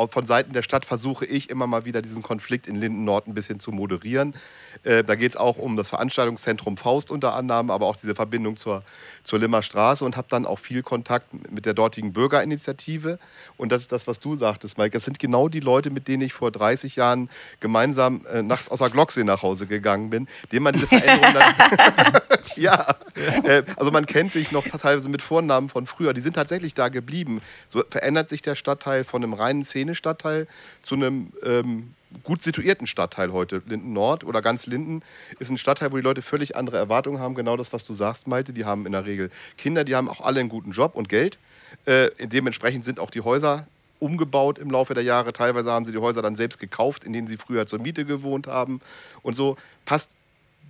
von 0.10 0.26
Seiten 0.26 0.54
der 0.54 0.64
Stadt 0.64 0.86
versuche 0.86 1.26
ich 1.26 1.50
immer 1.50 1.68
mal 1.68 1.86
wieder 1.86 2.02
diesen 2.02 2.24
Konflikt 2.24 2.68
in 2.68 2.76
Linden 2.76 3.04
Nord 3.04 3.28
ein 3.28 3.34
bisschen 3.34 3.60
zu 3.60 3.72
moderieren. 3.72 4.36
Äh, 4.84 5.04
da 5.04 5.16
geht 5.16 5.32
es 5.32 5.38
auch 5.38 5.58
um 5.58 5.76
das 5.76 5.90
Veranstaltungszentrum 5.90 6.78
Faust 6.78 7.12
unter 7.12 7.36
anderem, 7.36 7.72
aber 7.72 7.86
auch 7.88 7.96
diese 7.96 8.16
Verbindung 8.16 8.58
zur, 8.58 8.84
zur 9.24 9.40
Limmer 9.40 9.62
Straße 9.62 10.06
und 10.06 10.18
habe 10.18 10.28
dann 10.30 10.46
auch 10.46 10.60
viel 10.60 10.84
Kontakt 10.84 11.34
mit 11.52 11.66
der 11.66 11.74
dortigen 11.74 12.14
Bürgerinitiative. 12.14 13.20
Und 13.58 13.72
das 13.72 13.84
ist 13.84 13.92
das, 13.92 14.08
was 14.08 14.20
du 14.20 14.36
sagtest, 14.36 14.78
Mike. 14.78 14.92
Das 14.92 15.06
sind 15.06 15.20
genau 15.20 15.50
die 15.50 15.60
Leute, 15.60 15.90
mit 15.90 16.08
denen 16.08 16.24
ich 16.24 16.34
vor 16.34 16.52
30 16.52 16.96
Jahren 16.96 17.30
gemeinsam 17.60 18.26
äh, 18.32 18.42
nachts 18.42 18.70
aus 18.70 18.80
der 18.80 18.90
Glocksee 18.90 19.24
nach 19.24 19.42
Hause 19.42 19.68
gegangen 19.68 20.10
bin, 20.10 20.28
denen 20.52 20.64
man 20.64 20.74
diese 20.74 20.88
Veränderung 20.88 21.34
dann. 21.34 21.56
ja, 22.56 22.86
äh, 23.44 23.64
also 23.76 23.92
man 23.92 24.06
kennt 24.06 24.32
sich 24.32 24.52
noch 24.52 24.68
teilweise 24.68 25.10
mit 25.10 25.22
Vornamen 25.22 25.70
von 25.70 25.86
früher. 25.86 26.14
Die 26.14 26.22
sind 26.22 26.34
tatsächlich 26.34 26.74
da 26.74 26.90
geblieben. 26.90 27.42
So 27.68 27.84
verändert 27.90 28.30
sich 28.30 28.42
der 28.42 28.56
Stadtteil 28.56 29.04
von 29.04 29.24
einem 29.24 29.34
reinen 29.34 29.64
Szenestadtteil 29.64 30.48
zu 30.82 30.96
einem 30.96 31.32
ähm, 31.44 31.94
gut 32.24 32.42
situierten 32.42 32.88
Stadtteil 32.88 33.34
heute. 33.34 33.62
Linden 33.66 33.94
Nord 33.94 34.24
oder 34.24 34.42
ganz 34.42 34.66
Linden 34.66 35.02
ist 35.40 35.50
ein 35.50 35.58
Stadtteil, 35.58 35.92
wo 35.92 35.98
die 35.98 36.04
Leute 36.04 36.22
völlig 36.22 36.56
andere 36.56 36.78
Erwartungen 36.78 37.20
haben. 37.20 37.36
Genau 37.36 37.58
das, 37.58 37.74
was 37.74 37.86
du 37.86 37.94
sagst, 37.94 38.28
Malte. 38.28 38.54
Die 38.54 38.66
haben 38.66 38.86
in 38.86 38.92
der 38.92 39.06
Regel 39.06 39.30
Kinder, 39.58 39.84
die 39.84 39.96
haben 39.96 40.10
auch 40.10 40.22
alle 40.22 40.40
einen 40.40 40.50
guten 40.50 40.72
Job 40.72 40.96
und 40.96 41.10
Geld. 41.10 41.38
Äh, 41.86 42.10
dementsprechend 42.20 42.86
sind 42.86 43.00
auch 43.00 43.10
die 43.10 43.22
Häuser 43.22 43.68
umgebaut 44.00 44.60
im 44.60 44.70
Laufe 44.70 44.94
der 44.94 45.04
Jahre. 45.04 45.34
Teilweise 45.34 45.72
haben 45.72 45.86
sie 45.86 45.92
die 45.92 45.98
Häuser 45.98 46.22
dann 46.22 46.36
selbst 46.36 46.60
gekauft, 46.60 47.04
in 47.04 47.14
denen 47.14 47.28
sie 47.28 47.38
früher 47.38 47.66
zur 47.66 47.80
Miete 47.80 48.06
gewohnt 48.06 48.48
haben. 48.48 48.80
Und 49.24 49.36
so 49.36 49.58
passt 49.86 50.12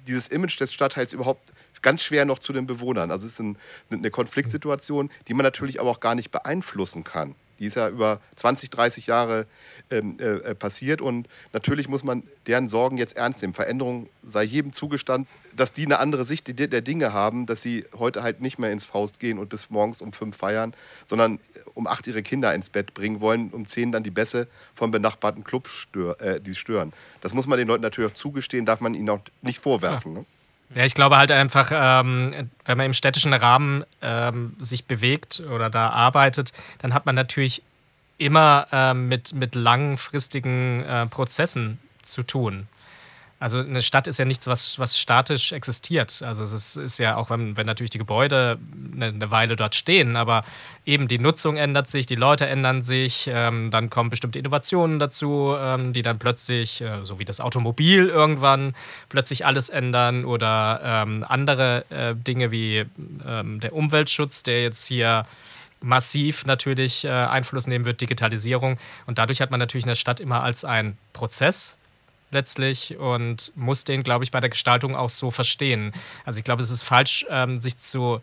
dieses 0.07 0.29
Image 0.29 0.59
des 0.59 0.73
Stadtteils 0.73 1.13
überhaupt 1.13 1.53
ganz 1.81 2.03
schwer 2.03 2.25
noch 2.25 2.39
zu 2.39 2.53
den 2.53 2.67
Bewohnern. 2.67 3.11
Also 3.11 3.25
es 3.25 3.33
ist 3.33 3.39
ein, 3.39 3.57
eine 3.91 4.11
Konfliktsituation, 4.11 5.09
die 5.27 5.33
man 5.33 5.43
natürlich 5.43 5.79
aber 5.79 5.89
auch 5.89 5.99
gar 5.99 6.15
nicht 6.15 6.31
beeinflussen 6.31 7.03
kann. 7.03 7.35
Die 7.59 7.65
ist 7.65 7.75
ja 7.75 7.89
über 7.89 8.19
20, 8.35 8.69
30 8.69 9.07
Jahre 9.07 9.47
ähm, 9.89 10.17
äh, 10.19 10.53
passiert 10.53 11.01
und 11.01 11.27
natürlich 11.53 11.87
muss 11.87 12.03
man 12.03 12.23
deren 12.45 12.67
Sorgen 12.67 12.97
jetzt 12.97 13.17
ernst 13.17 13.41
nehmen. 13.41 13.53
Veränderung 13.53 14.09
sei 14.23 14.43
jedem 14.43 14.71
zugestanden, 14.73 15.27
dass 15.55 15.71
die 15.71 15.85
eine 15.85 15.99
andere 15.99 16.23
Sicht 16.23 16.47
der 16.47 16.81
Dinge 16.81 17.13
haben, 17.13 17.45
dass 17.47 17.61
sie 17.61 17.85
heute 17.97 18.21
halt 18.21 18.41
nicht 18.41 18.59
mehr 18.59 18.71
ins 18.71 18.85
Faust 18.85 19.19
gehen 19.19 19.39
und 19.39 19.49
bis 19.49 19.69
morgens 19.69 20.01
um 20.01 20.13
fünf 20.13 20.37
feiern, 20.37 20.73
sondern 21.05 21.39
um 21.73 21.87
acht 21.87 22.05
ihre 22.05 22.21
Kinder 22.21 22.53
ins 22.53 22.69
Bett 22.69 22.93
bringen 22.93 23.21
wollen, 23.21 23.49
um 23.49 23.65
zehn 23.65 23.91
dann 23.91 24.03
die 24.03 24.11
Bässe 24.11 24.47
vom 24.75 24.91
benachbarten 24.91 25.43
Club 25.43 25.67
stör, 25.67 26.21
äh, 26.21 26.39
die 26.39 26.53
stören. 26.53 26.93
Das 27.21 27.33
muss 27.33 27.47
man 27.47 27.57
den 27.57 27.67
Leuten 27.67 27.81
natürlich 27.81 28.11
auch 28.11 28.15
zugestehen, 28.15 28.65
darf 28.65 28.81
man 28.81 28.93
ihnen 28.93 29.09
auch 29.09 29.21
nicht 29.41 29.59
vorwerfen. 29.59 30.13
Ja. 30.13 30.19
Ne? 30.19 30.25
Ja, 30.75 30.83
ich 30.83 30.95
glaube 30.95 31.17
halt 31.17 31.31
einfach, 31.31 31.71
ähm, 31.73 32.49
wenn 32.65 32.77
man 32.77 32.87
im 32.87 32.93
städtischen 32.93 33.33
Rahmen 33.33 33.85
ähm, 34.01 34.55
sich 34.59 34.85
bewegt 34.85 35.41
oder 35.49 35.69
da 35.69 35.89
arbeitet, 35.89 36.51
dann 36.79 36.93
hat 36.93 37.05
man 37.05 37.15
natürlich 37.15 37.63
immer 38.17 38.67
ähm, 38.71 39.07
mit, 39.07 39.33
mit 39.33 39.55
langfristigen 39.55 40.83
äh, 40.83 41.07
Prozessen 41.07 41.79
zu 42.01 42.23
tun. 42.23 42.67
Also 43.39 43.59
eine 43.59 43.83
Stadt 43.83 44.07
ist 44.07 44.17
ja 44.17 44.25
nichts, 44.25 44.47
was, 44.47 44.79
was 44.79 44.97
statisch 44.97 45.51
existiert. 45.51 46.23
Also 46.23 46.43
es 46.43 46.51
ist, 46.51 46.75
ist 46.75 46.97
ja 46.97 47.17
auch, 47.17 47.29
wenn, 47.29 47.55
wenn 47.55 47.67
natürlich 47.67 47.91
die 47.91 47.99
Gebäude 47.99 48.57
eine, 48.95 49.05
eine, 49.07 49.29
Weile 49.29 49.55
dort 49.55 49.75
stehen, 49.75 50.15
aber 50.15 50.43
eben 50.85 51.07
die 51.07 51.19
Nutzung 51.19 51.55
ändert 51.55 51.87
sich, 51.87 52.07
die 52.07 52.15
Leute 52.15 52.47
ändern 52.47 52.81
sich, 52.81 53.29
ähm, 53.31 53.69
dann 53.69 53.91
kommen 53.91 54.09
bestimmte 54.09 54.39
Innovationen 54.39 54.97
dazu, 54.97 55.55
ähm, 55.55 55.93
die 55.93 56.01
dann 56.01 56.17
plötzlich, 56.17 56.81
äh, 56.81 57.05
so 57.05 57.19
wie 57.19 57.25
das 57.25 57.39
Automobil 57.39 58.07
irgendwann, 58.07 58.75
plötzlich 59.09 59.45
alles 59.45 59.69
ändern 59.69 60.25
oder 60.25 60.81
ähm, 60.83 61.23
andere 61.27 61.85
äh, 61.89 62.15
Dinge 62.15 62.49
wie 62.49 62.85
ähm, 63.23 63.59
der 63.59 63.73
Umweltschutz, 63.73 64.41
der 64.41 64.63
jetzt 64.63 64.87
hier 64.87 65.27
massiv 65.79 66.47
natürlich 66.47 67.05
äh, 67.05 67.09
Einfluss 67.09 67.67
nehmen 67.67 67.85
wird, 67.85 68.01
Digitalisierung. 68.01 68.79
Und 69.05 69.19
dadurch 69.19 69.41
hat 69.41 69.51
man 69.51 69.59
natürlich 69.59 69.85
eine 69.85 69.95
Stadt 69.95 70.19
immer 70.19 70.41
als 70.41 70.65
ein 70.65 70.97
Prozess 71.13 71.77
letztlich 72.31 72.97
und 72.97 73.51
muss 73.55 73.83
den, 73.83 74.03
glaube 74.03 74.23
ich, 74.23 74.31
bei 74.31 74.39
der 74.39 74.49
Gestaltung 74.49 74.95
auch 74.95 75.09
so 75.09 75.31
verstehen. 75.31 75.93
Also 76.25 76.39
ich 76.39 76.43
glaube, 76.43 76.61
es 76.61 76.69
ist 76.69 76.83
falsch, 76.83 77.25
ähm, 77.29 77.59
sich 77.59 77.77
zu 77.77 78.21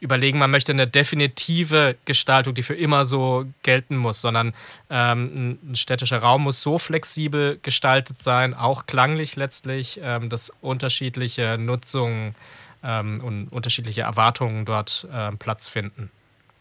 überlegen, 0.00 0.38
man 0.38 0.50
möchte 0.50 0.72
eine 0.72 0.86
definitive 0.86 1.96
Gestaltung, 2.04 2.54
die 2.54 2.62
für 2.62 2.74
immer 2.74 3.04
so 3.04 3.46
gelten 3.62 3.96
muss, 3.96 4.20
sondern 4.20 4.52
ähm, 4.90 5.58
ein 5.64 5.74
städtischer 5.74 6.18
Raum 6.18 6.42
muss 6.42 6.60
so 6.60 6.78
flexibel 6.78 7.58
gestaltet 7.62 8.22
sein, 8.22 8.54
auch 8.54 8.86
klanglich 8.86 9.34
letztlich, 9.36 9.98
ähm, 10.02 10.28
dass 10.28 10.52
unterschiedliche 10.60 11.56
Nutzungen 11.58 12.34
ähm, 12.82 13.20
und 13.24 13.48
unterschiedliche 13.48 14.02
Erwartungen 14.02 14.66
dort 14.66 15.08
ähm, 15.12 15.38
Platz 15.38 15.68
finden. 15.68 16.10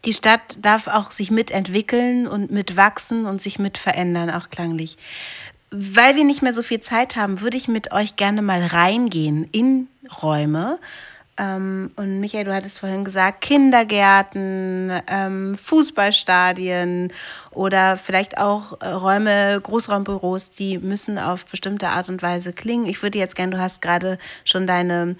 Die 0.06 0.14
Stadt 0.14 0.58
darf 0.62 0.88
auch 0.88 1.12
sich 1.12 1.32
mitentwickeln 1.32 2.28
und 2.28 2.52
mitwachsen 2.52 3.26
und 3.26 3.42
sich 3.42 3.58
mit 3.58 3.78
verändern, 3.78 4.30
auch 4.30 4.50
klanglich 4.50 4.98
weil 5.74 6.16
wir 6.16 6.24
nicht 6.24 6.42
mehr 6.42 6.54
so 6.54 6.64
viel 6.64 6.82
Zeit 6.82 7.16
haben, 7.16 7.42
würde 7.42 7.58
ich 7.58 7.68
mit 7.68 7.92
euch 7.92 8.16
gerne 8.16 8.42
mal 8.42 8.64
reingehen 8.64 9.48
in 9.52 9.88
Räume. 10.22 10.80
Ähm, 11.36 11.90
und 11.96 12.20
Michael, 12.20 12.46
du 12.46 12.54
hattest 12.54 12.80
vorhin 12.80 13.04
gesagt, 13.04 13.42
Kindergärten, 13.42 14.92
ähm, 15.08 15.58
Fußballstadien 15.58 17.12
oder 17.50 17.98
vielleicht 17.98 18.38
auch 18.38 18.80
äh, 18.82 18.90
Räume, 18.90 19.60
Großraumbüros, 19.60 20.52
die 20.52 20.78
müssen 20.78 21.18
auf 21.18 21.46
bestimmte 21.46 21.88
Art 21.88 22.08
und 22.08 22.22
Weise 22.22 22.54
klingen. 22.54 22.86
Ich 22.86 23.02
würde 23.02 23.18
jetzt 23.18 23.36
gerne, 23.36 23.56
du 23.56 23.60
hast 23.60 23.82
gerade 23.82 24.20
schon 24.46 24.68
deine 24.68 25.16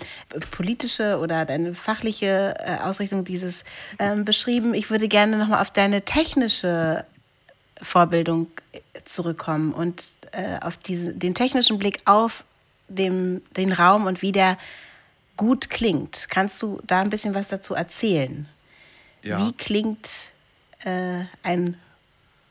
politische 0.52 1.18
oder 1.18 1.46
deine 1.46 1.74
fachliche 1.74 2.54
äh, 2.60 2.84
Ausrichtung 2.84 3.26
dieses 3.26 3.64
ähm, 3.98 4.24
beschrieben. 4.24 4.76
Ich 4.76 4.92
würde 4.92 5.08
gerne 5.08 5.38
nochmal 5.40 5.62
auf 5.62 5.72
deine 5.72 6.04
technische 6.04 7.06
Vorbildung 7.84 8.48
zurückkommen 9.06 9.74
und 9.74 10.16
äh, 10.32 10.60
auf 10.60 10.78
diese, 10.78 11.14
den 11.14 11.36
technischen 11.36 11.78
Blick 11.78 12.02
auf 12.06 12.44
dem, 12.88 13.42
den 13.56 13.72
Raum 13.72 14.06
und 14.06 14.22
wie 14.22 14.32
der 14.32 14.58
gut 15.38 15.70
klingt. 15.70 16.28
Kannst 16.30 16.62
du 16.62 16.82
da 16.86 17.02
ein 17.02 17.10
bisschen 17.10 17.36
was 17.36 17.48
dazu 17.48 17.74
erzählen? 17.74 18.48
Ja. 19.24 19.40
Wie 19.40 19.54
klingt 19.54 20.10
äh, 20.84 21.26
ein 21.44 21.78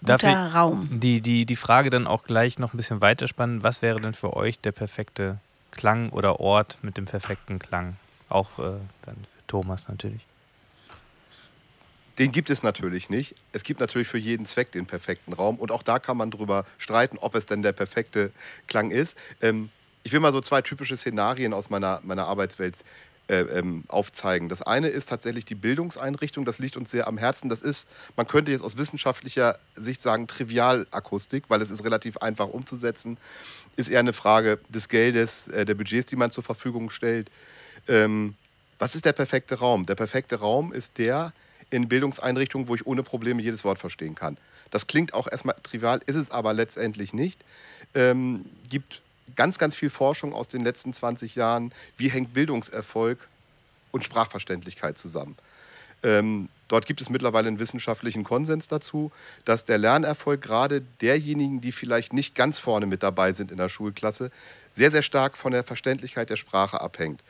guter 0.00 0.52
Raum? 0.52 0.88
Die, 0.90 1.20
die, 1.20 1.46
die 1.46 1.56
Frage 1.56 1.90
dann 1.90 2.06
auch 2.06 2.24
gleich 2.24 2.58
noch 2.58 2.74
ein 2.74 2.76
bisschen 2.76 3.00
weiterspannen. 3.00 3.62
Was 3.62 3.82
wäre 3.82 4.00
denn 4.00 4.14
für 4.14 4.36
euch 4.36 4.58
der 4.58 4.72
perfekte 4.72 5.38
Klang 5.70 6.10
oder 6.10 6.40
Ort 6.40 6.78
mit 6.82 6.96
dem 6.96 7.04
perfekten 7.04 7.58
Klang? 7.58 7.96
Auch 8.28 8.58
äh, 8.58 8.78
dann 9.02 9.16
für 9.16 9.46
Thomas 9.46 9.88
natürlich. 9.88 10.26
Den 12.18 12.32
gibt 12.32 12.50
es 12.50 12.62
natürlich 12.62 13.08
nicht. 13.10 13.34
Es 13.52 13.62
gibt 13.62 13.80
natürlich 13.80 14.08
für 14.08 14.18
jeden 14.18 14.46
Zweck 14.46 14.72
den 14.72 14.86
perfekten 14.86 15.32
Raum. 15.32 15.56
Und 15.56 15.72
auch 15.72 15.82
da 15.82 15.98
kann 15.98 16.16
man 16.16 16.30
drüber 16.30 16.64
streiten, 16.78 17.18
ob 17.18 17.34
es 17.34 17.46
denn 17.46 17.62
der 17.62 17.72
perfekte 17.72 18.32
Klang 18.66 18.90
ist. 18.90 19.16
Ähm, 19.40 19.70
ich 20.04 20.12
will 20.12 20.20
mal 20.20 20.32
so 20.32 20.40
zwei 20.40 20.62
typische 20.62 20.96
Szenarien 20.96 21.52
aus 21.52 21.70
meiner, 21.70 22.00
meiner 22.02 22.26
Arbeitswelt 22.26 22.76
äh, 23.28 23.40
ähm, 23.42 23.84
aufzeigen. 23.88 24.48
Das 24.48 24.62
eine 24.62 24.88
ist 24.88 25.08
tatsächlich 25.08 25.44
die 25.44 25.54
Bildungseinrichtung. 25.54 26.44
Das 26.44 26.58
liegt 26.58 26.76
uns 26.76 26.90
sehr 26.90 27.06
am 27.06 27.18
Herzen. 27.18 27.48
Das 27.48 27.62
ist, 27.62 27.86
man 28.16 28.26
könnte 28.26 28.50
jetzt 28.50 28.62
aus 28.62 28.76
wissenschaftlicher 28.76 29.58
Sicht 29.76 30.02
sagen, 30.02 30.26
Trivialakustik, 30.26 31.44
weil 31.48 31.62
es 31.62 31.70
ist 31.70 31.84
relativ 31.84 32.18
einfach 32.18 32.48
umzusetzen. 32.48 33.16
Ist 33.76 33.88
eher 33.88 34.00
eine 34.00 34.12
Frage 34.12 34.58
des 34.68 34.88
Geldes, 34.88 35.48
äh, 35.48 35.64
der 35.64 35.74
Budgets, 35.74 36.06
die 36.06 36.16
man 36.16 36.30
zur 36.30 36.44
Verfügung 36.44 36.90
stellt. 36.90 37.30
Ähm, 37.88 38.34
was 38.78 38.96
ist 38.96 39.04
der 39.04 39.12
perfekte 39.12 39.60
Raum? 39.60 39.86
Der 39.86 39.94
perfekte 39.94 40.40
Raum 40.40 40.72
ist 40.72 40.98
der, 40.98 41.32
in 41.72 41.88
Bildungseinrichtungen, 41.88 42.68
wo 42.68 42.74
ich 42.74 42.86
ohne 42.86 43.02
Probleme 43.02 43.42
jedes 43.42 43.64
Wort 43.64 43.78
verstehen 43.78 44.14
kann. 44.14 44.36
Das 44.70 44.86
klingt 44.86 45.14
auch 45.14 45.26
erstmal 45.26 45.56
trivial, 45.62 46.00
ist 46.06 46.16
es 46.16 46.30
aber 46.30 46.52
letztendlich 46.52 47.12
nicht. 47.12 47.42
Ähm, 47.94 48.44
gibt 48.68 49.02
ganz, 49.36 49.58
ganz 49.58 49.74
viel 49.74 49.90
Forschung 49.90 50.34
aus 50.34 50.48
den 50.48 50.62
letzten 50.62 50.92
20 50.92 51.34
Jahren, 51.34 51.72
wie 51.96 52.08
hängt 52.08 52.34
Bildungserfolg 52.34 53.18
und 53.90 54.04
Sprachverständlichkeit 54.04 54.98
zusammen. 54.98 55.36
Ähm, 56.02 56.48
dort 56.68 56.86
gibt 56.86 57.00
es 57.00 57.08
mittlerweile 57.08 57.48
einen 57.48 57.58
wissenschaftlichen 57.58 58.24
Konsens 58.24 58.68
dazu, 58.68 59.12
dass 59.44 59.64
der 59.64 59.78
Lernerfolg 59.78 60.42
gerade 60.42 60.82
derjenigen, 61.00 61.60
die 61.60 61.72
vielleicht 61.72 62.12
nicht 62.12 62.34
ganz 62.34 62.58
vorne 62.58 62.86
mit 62.86 63.02
dabei 63.02 63.32
sind 63.32 63.50
in 63.50 63.58
der 63.58 63.68
Schulklasse, 63.68 64.30
sehr, 64.72 64.90
sehr 64.90 65.02
stark 65.02 65.38
von 65.38 65.52
der 65.52 65.64
Verständlichkeit 65.64 66.28
der 66.28 66.36
Sprache 66.36 66.80
abhängt. 66.80 67.22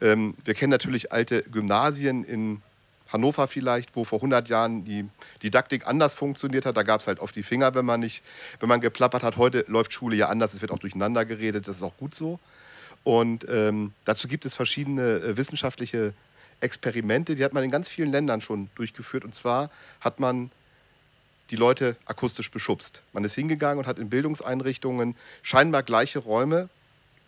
Ähm, 0.00 0.34
wir 0.44 0.54
kennen 0.54 0.70
natürlich 0.70 1.12
alte 1.12 1.42
Gymnasien 1.42 2.24
in 2.24 2.62
Hannover 3.08 3.48
vielleicht, 3.48 3.96
wo 3.96 4.04
vor 4.04 4.18
100 4.18 4.48
Jahren 4.48 4.84
die 4.84 5.08
Didaktik 5.42 5.86
anders 5.86 6.14
funktioniert 6.14 6.66
hat. 6.66 6.76
Da 6.76 6.82
gab 6.82 7.00
es 7.00 7.06
halt 7.06 7.20
auf 7.20 7.32
die 7.32 7.42
Finger, 7.42 7.74
wenn 7.74 7.84
man 7.84 8.00
nicht, 8.00 8.22
wenn 8.60 8.68
man 8.68 8.80
geplappert 8.80 9.22
hat. 9.22 9.36
Heute 9.36 9.64
läuft 9.68 9.92
Schule 9.92 10.16
ja 10.16 10.28
anders, 10.28 10.54
es 10.54 10.60
wird 10.60 10.70
auch 10.70 10.78
durcheinander 10.78 11.24
geredet, 11.24 11.68
das 11.68 11.76
ist 11.76 11.82
auch 11.82 11.96
gut 11.96 12.14
so. 12.14 12.38
Und 13.04 13.46
ähm, 13.48 13.92
dazu 14.04 14.28
gibt 14.28 14.44
es 14.44 14.54
verschiedene 14.54 15.20
äh, 15.20 15.36
wissenschaftliche 15.36 16.12
Experimente, 16.60 17.36
die 17.36 17.44
hat 17.44 17.52
man 17.52 17.62
in 17.62 17.70
ganz 17.70 17.88
vielen 17.88 18.10
Ländern 18.10 18.40
schon 18.40 18.68
durchgeführt. 18.74 19.24
Und 19.24 19.34
zwar 19.34 19.70
hat 20.00 20.20
man 20.20 20.50
die 21.50 21.56
Leute 21.56 21.96
akustisch 22.04 22.50
beschubst. 22.50 23.02
Man 23.12 23.24
ist 23.24 23.34
hingegangen 23.34 23.78
und 23.78 23.86
hat 23.86 23.98
in 23.98 24.10
Bildungseinrichtungen 24.10 25.16
scheinbar 25.42 25.82
gleiche 25.82 26.18
Räume 26.18 26.68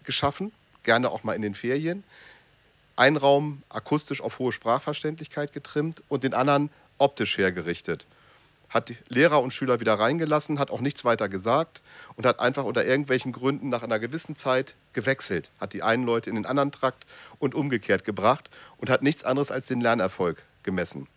geschaffen, 0.04 0.52
gerne 0.82 1.10
auch 1.10 1.24
mal 1.24 1.34
in 1.34 1.42
den 1.42 1.54
Ferien, 1.54 2.04
einen 3.00 3.16
Raum 3.16 3.62
akustisch 3.70 4.20
auf 4.20 4.38
hohe 4.38 4.52
Sprachverständlichkeit 4.52 5.54
getrimmt 5.54 6.02
und 6.08 6.22
den 6.22 6.34
anderen 6.34 6.68
optisch 6.98 7.38
hergerichtet. 7.38 8.04
Hat 8.68 8.92
Lehrer 9.08 9.42
und 9.42 9.52
Schüler 9.52 9.80
wieder 9.80 9.94
reingelassen, 9.94 10.58
hat 10.58 10.70
auch 10.70 10.82
nichts 10.82 11.02
weiter 11.02 11.30
gesagt 11.30 11.80
und 12.16 12.26
hat 12.26 12.40
einfach 12.40 12.64
unter 12.64 12.84
irgendwelchen 12.84 13.32
Gründen 13.32 13.70
nach 13.70 13.82
einer 13.82 13.98
gewissen 13.98 14.36
Zeit 14.36 14.74
gewechselt. 14.92 15.50
Hat 15.58 15.72
die 15.72 15.82
einen 15.82 16.04
Leute 16.04 16.28
in 16.28 16.36
den 16.36 16.44
anderen 16.44 16.72
Trakt 16.72 17.06
und 17.38 17.54
umgekehrt 17.54 18.04
gebracht 18.04 18.50
und 18.76 18.90
hat 18.90 19.02
nichts 19.02 19.24
anderes 19.24 19.50
als 19.50 19.66
den 19.66 19.80
Lernerfolg 19.80 20.42
gemessen. 20.62 21.08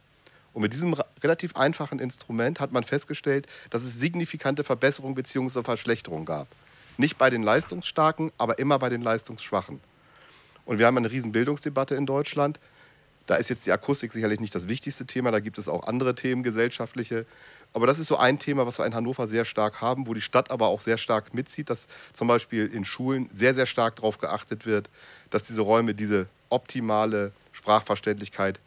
Und 0.54 0.62
mit 0.62 0.72
diesem 0.72 0.96
relativ 1.22 1.58
einfachen 1.58 2.00
Instrument 2.00 2.62
hat 2.62 2.72
man 2.72 2.86
festgestellt, 2.86 3.46
dass 3.72 3.84
es 3.84 4.00
signifikante 4.00 4.64
Verbesserungen 4.64 5.16
bzw. 5.16 5.64
Verschlechterungen 5.64 6.26
gab. 6.26 6.48
Nicht 6.96 7.18
bei 7.18 7.30
den 7.30 7.44
Leistungsstarken, 7.44 8.32
aber 8.38 8.58
immer 8.58 8.80
bei 8.80 8.88
den 8.88 9.02
Leistungsschwachen. 9.02 9.82
Und 10.66 10.80
wir 10.80 10.86
haben 10.86 10.98
eine 10.98 11.12
riesen 11.12 11.32
Bildungsdebatte 11.32 11.96
in 11.96 12.06
Deutschland. 12.06 12.60
Da 13.26 13.36
ist 13.36 13.50
jetzt 13.50 13.66
die 13.66 13.72
Akustik 13.72 14.12
sicherlich 14.12 14.40
nicht 14.40 14.54
das 14.54 14.68
wichtigste 14.68 15.06
Thema, 15.06 15.32
da 15.32 15.40
gibt 15.40 15.58
es 15.58 15.70
auch 15.70 15.88
andere 15.88 16.14
Themen, 16.16 16.44
gesellschaftliche. 16.44 17.26
Aber 17.74 17.88
das 17.88 17.98
ist 17.98 18.08
so 18.08 18.18
ein 18.18 18.38
Thema, 18.38 18.68
was 18.68 18.80
wir 18.80 18.86
in 18.86 18.94
Hannover 18.94 19.28
sehr 19.28 19.46
stark 19.46 19.82
haben, 19.82 20.08
wo 20.08 20.14
die 20.14 20.22
Stadt 20.22 20.52
aber 20.52 20.68
auch 20.68 20.82
sehr 20.82 20.98
stark 20.98 21.34
mitzieht, 21.34 21.70
dass 21.70 21.88
zum 22.12 22.28
Beispiel 22.28 22.68
in 22.68 22.86
Schulen 22.86 23.30
sehr, 23.32 23.56
sehr 23.56 23.66
stark 23.66 23.96
darauf 23.96 24.20
geachtet 24.20 24.66
wird, 24.66 24.90
dass 25.32 25.44
diese 25.44 25.62
Räume 25.62 25.96
diese 25.96 26.28
optimale 26.50 27.32
Sprachverständlichkeit, 27.52 28.60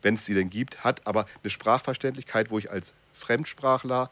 wenn 0.00 0.14
es 0.14 0.24
sie 0.24 0.34
denn 0.34 0.48
gibt, 0.48 0.82
hat. 0.84 1.06
Aber 1.06 1.26
eine 1.42 1.50
Sprachverständlichkeit, 1.50 2.50
wo 2.50 2.58
ich 2.58 2.70
als 2.70 2.94
Fremdsprachler, 3.12 4.10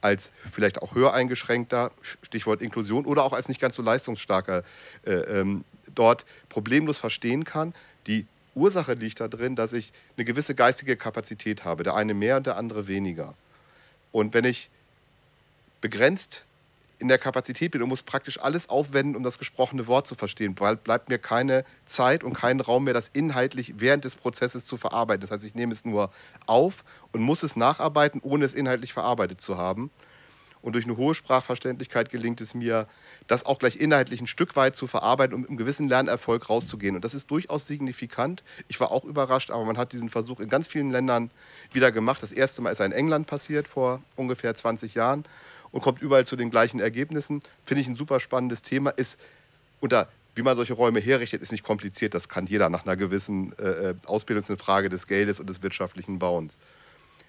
als 0.00 0.32
vielleicht 0.50 0.82
auch 0.82 0.94
höher 0.94 1.12
eingeschränkter, 1.12 1.92
Stichwort 2.22 2.62
Inklusion, 2.62 3.04
oder 3.04 3.22
auch 3.22 3.34
als 3.34 3.48
nicht 3.48 3.60
ganz 3.60 3.76
so 3.76 3.82
leistungsstarker 3.82 4.64
äh, 5.04 5.12
ähm, 5.12 5.64
dort 5.94 6.24
problemlos 6.48 6.98
verstehen 6.98 7.44
kann. 7.44 7.74
Die 8.06 8.26
Ursache 8.54 8.94
liegt 8.94 9.20
darin, 9.20 9.56
dass 9.56 9.72
ich 9.72 9.92
eine 10.16 10.24
gewisse 10.24 10.54
geistige 10.54 10.96
Kapazität 10.96 11.64
habe, 11.64 11.82
der 11.82 11.94
eine 11.94 12.14
mehr 12.14 12.36
und 12.36 12.46
der 12.46 12.56
andere 12.56 12.88
weniger. 12.88 13.34
Und 14.12 14.34
wenn 14.34 14.44
ich 14.44 14.70
begrenzt 15.80 16.44
in 16.98 17.08
der 17.08 17.18
Kapazität 17.18 17.70
bin 17.70 17.82
und 17.82 17.88
muss 17.88 18.02
praktisch 18.02 18.38
alles 18.40 18.68
aufwenden, 18.68 19.16
um 19.16 19.22
das 19.22 19.38
gesprochene 19.38 19.86
Wort 19.86 20.06
zu 20.06 20.14
verstehen, 20.14 20.54
bleibt 20.54 21.08
mir 21.08 21.18
keine 21.18 21.64
Zeit 21.86 22.22
und 22.22 22.34
kein 22.34 22.60
Raum 22.60 22.84
mehr, 22.84 22.94
das 22.94 23.08
inhaltlich 23.08 23.74
während 23.78 24.04
des 24.04 24.14
Prozesses 24.14 24.66
zu 24.66 24.76
verarbeiten. 24.76 25.22
Das 25.22 25.30
heißt, 25.30 25.44
ich 25.44 25.54
nehme 25.54 25.72
es 25.72 25.86
nur 25.86 26.10
auf 26.46 26.84
und 27.12 27.22
muss 27.22 27.42
es 27.42 27.56
nacharbeiten, 27.56 28.20
ohne 28.22 28.44
es 28.44 28.52
inhaltlich 28.52 28.92
verarbeitet 28.92 29.40
zu 29.40 29.56
haben. 29.56 29.90
Und 30.62 30.74
durch 30.74 30.84
eine 30.84 30.96
hohe 30.96 31.14
Sprachverständlichkeit 31.14 32.10
gelingt 32.10 32.40
es 32.40 32.54
mir, 32.54 32.86
das 33.26 33.46
auch 33.46 33.58
gleich 33.58 33.76
inhaltlich 33.76 34.20
ein 34.20 34.26
Stück 34.26 34.56
weit 34.56 34.76
zu 34.76 34.86
verarbeiten, 34.86 35.34
um 35.34 35.40
mit 35.40 35.50
einem 35.50 35.56
gewissen 35.56 35.88
Lernerfolg 35.88 36.50
rauszugehen. 36.50 36.96
Und 36.96 37.04
das 37.04 37.14
ist 37.14 37.30
durchaus 37.30 37.66
signifikant. 37.66 38.42
Ich 38.68 38.78
war 38.78 38.90
auch 38.90 39.04
überrascht, 39.04 39.50
aber 39.50 39.64
man 39.64 39.78
hat 39.78 39.92
diesen 39.92 40.10
Versuch 40.10 40.40
in 40.40 40.48
ganz 40.48 40.68
vielen 40.68 40.90
Ländern 40.90 41.30
wieder 41.72 41.92
gemacht. 41.92 42.22
Das 42.22 42.32
erste 42.32 42.60
Mal 42.60 42.70
ist 42.70 42.80
er 42.80 42.86
in 42.86 42.92
England 42.92 43.26
passiert, 43.26 43.68
vor 43.68 44.02
ungefähr 44.16 44.54
20 44.54 44.94
Jahren, 44.94 45.24
und 45.72 45.82
kommt 45.82 46.02
überall 46.02 46.26
zu 46.26 46.36
den 46.36 46.50
gleichen 46.50 46.80
Ergebnissen. 46.80 47.40
Finde 47.64 47.80
ich 47.80 47.88
ein 47.88 47.94
super 47.94 48.20
spannendes 48.20 48.62
Thema. 48.62 48.90
Ist 48.90 49.18
unter 49.80 50.08
wie 50.34 50.42
man 50.42 50.56
solche 50.56 50.74
Räume 50.74 51.00
herrichtet, 51.00 51.42
ist 51.42 51.52
nicht 51.52 51.64
kompliziert. 51.64 52.14
Das 52.14 52.28
kann 52.28 52.46
jeder 52.46 52.70
nach 52.70 52.84
einer 52.84 52.96
gewissen 52.96 53.52
äh, 53.58 53.90
äh 53.90 53.94
Ausbildung. 54.06 54.40
Das 54.40 54.44
ist 54.44 54.50
eine 54.50 54.64
Frage 54.64 54.88
des 54.88 55.06
Geldes 55.06 55.40
und 55.40 55.50
des 55.50 55.62
wirtschaftlichen 55.62 56.18
Bauens. 56.18 56.58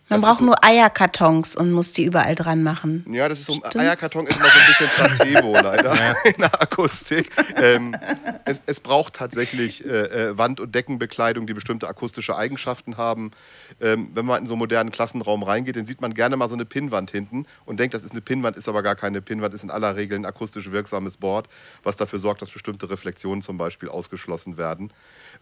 Man 0.09 0.19
das 0.19 0.27
braucht 0.27 0.39
so, 0.39 0.45
nur 0.45 0.63
Eierkartons 0.63 1.55
und 1.55 1.71
muss 1.71 1.93
die 1.93 2.03
überall 2.03 2.35
dran 2.35 2.63
machen. 2.63 3.05
Ja, 3.09 3.29
das 3.29 3.39
ist 3.39 3.45
so. 3.45 3.53
Stimmt's? 3.53 3.77
Eierkarton 3.77 4.27
ist 4.27 4.35
immer 4.35 4.47
so 4.47 4.59
ein 4.59 4.67
bisschen 4.67 4.87
Placebo 4.95 5.53
leider 5.61 6.15
in 6.25 6.33
der 6.37 6.61
Akustik. 6.61 7.31
Ähm, 7.55 7.95
es, 8.43 8.61
es, 8.65 8.79
braucht 8.81 9.13
tatsächlich 9.13 9.85
äh, 9.85 10.29
äh, 10.29 10.37
Wand- 10.37 10.59
und 10.59 10.75
Deckenbekleidung, 10.75 11.47
die 11.47 11.53
bestimmte 11.53 11.87
akustische 11.87 12.35
Eigenschaften 12.35 12.97
haben. 12.97 13.31
Ähm, 13.79 14.09
wenn 14.13 14.25
man 14.25 14.41
in 14.41 14.47
so 14.47 14.53
einen 14.55 14.59
modernen 14.59 14.91
Klassenraum 14.91 15.43
reingeht, 15.43 15.77
dann 15.77 15.85
sieht 15.85 16.01
man 16.01 16.13
gerne 16.13 16.35
mal 16.35 16.49
so 16.49 16.55
eine 16.55 16.65
Pinnwand 16.65 17.11
hinten 17.11 17.45
und 17.65 17.79
denkt, 17.79 17.93
das 17.93 18.03
ist 18.03 18.11
eine 18.11 18.21
Pinnwand, 18.21 18.57
ist 18.57 18.67
aber 18.67 18.83
gar 18.83 18.95
keine 18.95 19.21
Pinnwand, 19.21 19.53
ist 19.53 19.63
in 19.63 19.71
aller 19.71 19.95
Regel 19.95 20.19
ein 20.19 20.25
akustisch 20.25 20.71
wirksames 20.71 21.17
Board, 21.17 21.47
was 21.83 21.95
dafür 21.95 22.19
sorgt, 22.19 22.41
dass 22.41 22.51
bestimmte 22.51 22.89
Reflexionen 22.89 23.41
zum 23.41 23.57
Beispiel 23.57 23.87
ausgeschlossen 23.87 24.57
werden 24.57 24.91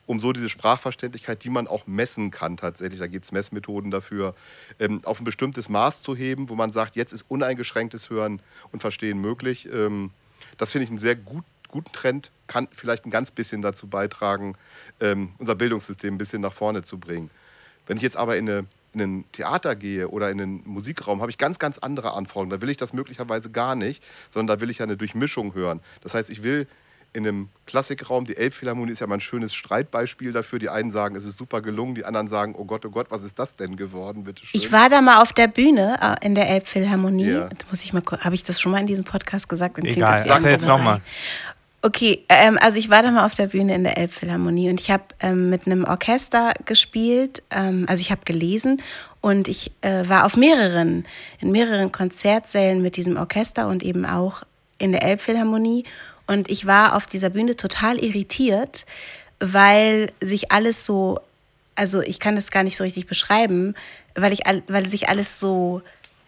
um 0.10 0.20
so 0.20 0.34
diese 0.34 0.50
Sprachverständlichkeit, 0.50 1.44
die 1.44 1.52
man 1.52 1.68
auch 1.68 1.86
messen 1.86 2.32
kann 2.32 2.58
tatsächlich, 2.58 3.00
da 3.00 3.06
gibt 3.06 3.26
es 3.26 3.32
Messmethoden 3.32 3.92
dafür, 3.92 4.34
ähm, 4.80 5.02
auf 5.04 5.22
ein 5.22 5.24
bestimmtes 5.24 5.70
Maß 5.70 6.02
zu 6.02 6.16
heben, 6.16 6.50
wo 6.50 6.56
man 6.56 6.72
sagt, 6.72 6.96
jetzt 6.96 7.14
ist 7.14 7.26
uneingeschränktes 7.28 8.10
Hören 8.10 8.42
und 8.72 8.80
Verstehen 8.80 9.22
möglich. 9.22 9.70
Ähm, 9.72 10.10
das 10.58 10.72
finde 10.72 10.86
ich 10.86 10.90
einen 10.90 10.98
sehr 10.98 11.16
gut, 11.16 11.44
guten 11.68 11.92
Trend, 11.92 12.32
kann 12.48 12.68
vielleicht 12.72 13.06
ein 13.06 13.12
ganz 13.12 13.30
bisschen 13.30 13.62
dazu 13.62 13.86
beitragen, 13.86 14.56
ähm, 15.00 15.34
unser 15.38 15.54
Bildungssystem 15.54 16.16
ein 16.16 16.18
bisschen 16.18 16.42
nach 16.42 16.54
vorne 16.54 16.82
zu 16.82 16.98
bringen. 16.98 17.30
Wenn 17.86 17.98
ich 17.98 18.04
jetzt 18.04 18.18
aber 18.18 18.36
in, 18.36 18.50
eine, 18.50 18.66
in 18.96 19.02
ein 19.02 19.26
Theater 19.32 19.76
gehe 19.76 20.08
oder 20.08 20.32
in 20.32 20.42
einen 20.42 20.64
Musikraum, 20.66 21.22
habe 21.22 21.30
ich 21.30 21.38
ganz, 21.38 21.60
ganz 21.60 21.78
andere 21.78 22.14
Anforderungen. 22.14 22.50
Da 22.50 22.62
will 22.62 22.70
ich 22.70 22.78
das 22.78 22.94
möglicherweise 22.94 23.52
gar 23.52 23.76
nicht, 23.76 24.04
sondern 24.32 24.58
da 24.58 24.60
will 24.60 24.72
ich 24.72 24.80
ja 24.80 24.86
eine 24.86 24.98
Durchmischung 24.98 25.54
hören. 25.54 25.82
Das 26.02 26.16
heißt, 26.16 26.32
ich 26.32 26.42
will 26.42 26.66
in 27.14 27.28
einem 27.28 27.50
Klassikraum. 27.66 28.26
Die 28.26 28.38
Elbphilharmonie 28.38 28.92
ist 28.92 29.00
ja 29.00 29.08
mal 29.08 29.16
ein 29.16 29.22
schönes 29.22 29.54
Streitbeispiel 29.54 30.32
dafür. 30.32 30.60
Die 30.60 30.70
einen 30.70 30.92
sagen, 30.92 31.16
es 31.16 31.26
ist 31.26 31.38
super 31.38 31.62
gelungen, 31.62 31.96
die 31.96 32.06
anderen 32.06 32.28
sagen, 32.28 32.56
oh 32.58 32.66
Gott, 32.66 32.86
oh 32.86 32.90
Gott, 32.90 33.08
was 33.10 33.24
ist 33.24 33.40
das 33.40 33.56
denn 33.56 33.76
geworden, 33.76 34.24
bitte 34.24 34.46
schön. 34.46 34.60
Ich 34.60 34.72
war 34.72 34.90
da 34.90 35.02
mal 35.02 35.22
auf 35.22 35.34
der 35.34 35.48
Bühne 35.48 35.98
äh, 36.02 36.26
in 36.26 36.36
der 36.36 36.50
Elbphilharmonie. 36.50 37.32
Ja. 37.32 37.50
Muss 37.70 37.84
ich 37.84 37.94
mal 37.94 38.04
habe 38.22 38.36
ich 38.36 38.44
das 38.44 38.60
schon 38.60 38.72
mal 38.72 38.80
in 38.80 38.88
diesem 38.88 39.06
Podcast 39.06 39.50
gesagt? 39.50 39.78
Dann 39.78 39.86
Egal, 39.86 40.24
sag 40.26 40.46
jetzt 40.46 40.68
nochmal. 40.68 41.02
Okay, 41.82 42.26
ähm, 42.28 42.58
also 42.62 42.78
ich 42.78 42.90
war 42.90 43.04
da 43.04 43.12
mal 43.12 43.26
auf 43.26 43.36
der 43.36 43.48
Bühne 43.48 43.74
in 43.74 43.86
der 43.86 43.98
Elbphilharmonie 43.98 44.70
und 44.70 44.82
ich 44.82 44.92
habe 44.92 45.04
ähm, 45.22 45.50
mit 45.50 45.66
einem 45.66 45.86
Orchester 45.86 46.54
gespielt, 46.66 47.42
ähm, 47.52 47.86
also 47.88 48.02
ich 48.02 48.12
habe 48.12 48.22
gelesen 48.26 48.82
Und 49.22 49.48
ich 49.48 49.72
äh, 49.82 50.08
war 50.08 50.26
auf 50.26 50.36
mehreren, 50.38 51.06
in 51.40 51.52
mehreren 51.52 51.92
Konzertsälen 51.92 52.82
mit 52.82 52.98
diesem 52.98 53.18
Orchester 53.18 53.68
und 53.68 53.84
eben 53.84 54.06
auch 54.06 54.44
in 54.78 54.92
der 54.92 55.04
Elbphilharmonie. 55.04 55.86
Und 56.30 56.48
ich 56.48 56.68
war 56.68 56.96
auf 56.96 57.08
dieser 57.08 57.32
Bühne 57.32 57.56
total 57.56 57.98
irritiert, 57.98 58.86
weil 59.40 60.12
sich 60.22 60.52
alles 60.52 60.86
so, 60.86 61.20
also 61.74 62.02
ich 62.02 62.20
kann 62.20 62.36
das 62.36 62.52
gar 62.52 62.62
nicht 62.62 62.78
so 62.78 62.84
richtig 62.84 63.08
beschreiben, 63.08 63.74
weil, 64.14 64.32
ich, 64.32 64.42
weil 64.68 64.86
sich 64.86 65.10
alles 65.10 65.40
so 65.40 65.82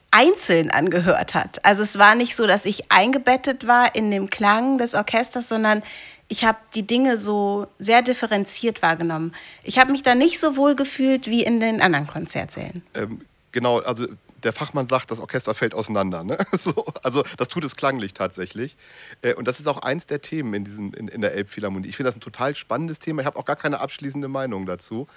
einzeln 0.10 0.72
angehört 0.72 1.36
hat. 1.36 1.64
Also 1.64 1.84
es 1.84 1.99
war 1.99 2.15
nicht 2.15 2.36
so, 2.36 2.48
dass 2.48 2.65
ich 2.65 2.91
eingebettet 2.91 3.68
war 3.68 3.94
in 3.94 4.10
dem 4.10 4.32
Klang 4.32 4.80
des 4.80 4.95
Orchesters, 4.95 5.48
sondern 5.48 5.84
ich 6.30 6.45
habe 6.45 6.57
die 6.73 6.88
Dinge 6.88 7.18
so 7.18 7.68
sehr 7.78 8.02
differenziert 8.02 8.82
wahrgenommen. 8.82 9.36
Ich 9.61 9.78
habe 9.78 9.91
mich 9.91 10.02
da 10.02 10.15
nicht 10.15 10.40
so 10.40 10.57
wohl 10.57 10.76
gefühlt 10.76 11.28
wie 11.28 11.44
in 11.44 11.60
den 11.60 11.80
anderen 11.80 12.07
Konzertsälen. 12.07 12.82
Ähm, 12.95 13.22
genau, 13.52 13.82
also 13.82 14.07
der 14.43 14.53
Fachmann 14.53 14.88
sagt, 14.88 15.11
das 15.11 15.19
Orchester 15.19 15.53
fällt 15.53 15.73
auseinander. 15.73 16.23
Ne? 16.23 16.38
So, 16.57 16.85
also 17.01 17.23
das 17.38 17.47
tut 17.47 17.63
es 17.63 17.76
klanglich 17.76 18.13
tatsächlich. 18.13 18.77
Äh, 19.22 19.34
und 19.34 19.47
das 19.47 19.59
ist 19.59 19.68
auch 19.68 19.80
eins 19.80 20.05
der 20.05 20.22
Themen 20.22 20.53
in, 20.53 20.63
diesen, 20.63 20.93
in, 20.93 21.07
in 21.07 21.22
der 21.22 21.34
Elbphilharmonie. 21.34 21.88
Ich 21.88 21.97
finde 21.97 22.09
das 22.09 22.15
ein 22.15 22.22
total 22.22 22.55
spannendes 22.55 22.99
Thema. 22.99 23.22
Ich 23.22 23.26
habe 23.26 23.39
auch 23.39 23.45
gar 23.45 23.55
keine 23.55 23.80
abschließende 23.80 24.27
Meinung 24.27 24.65
dazu. 24.65 25.07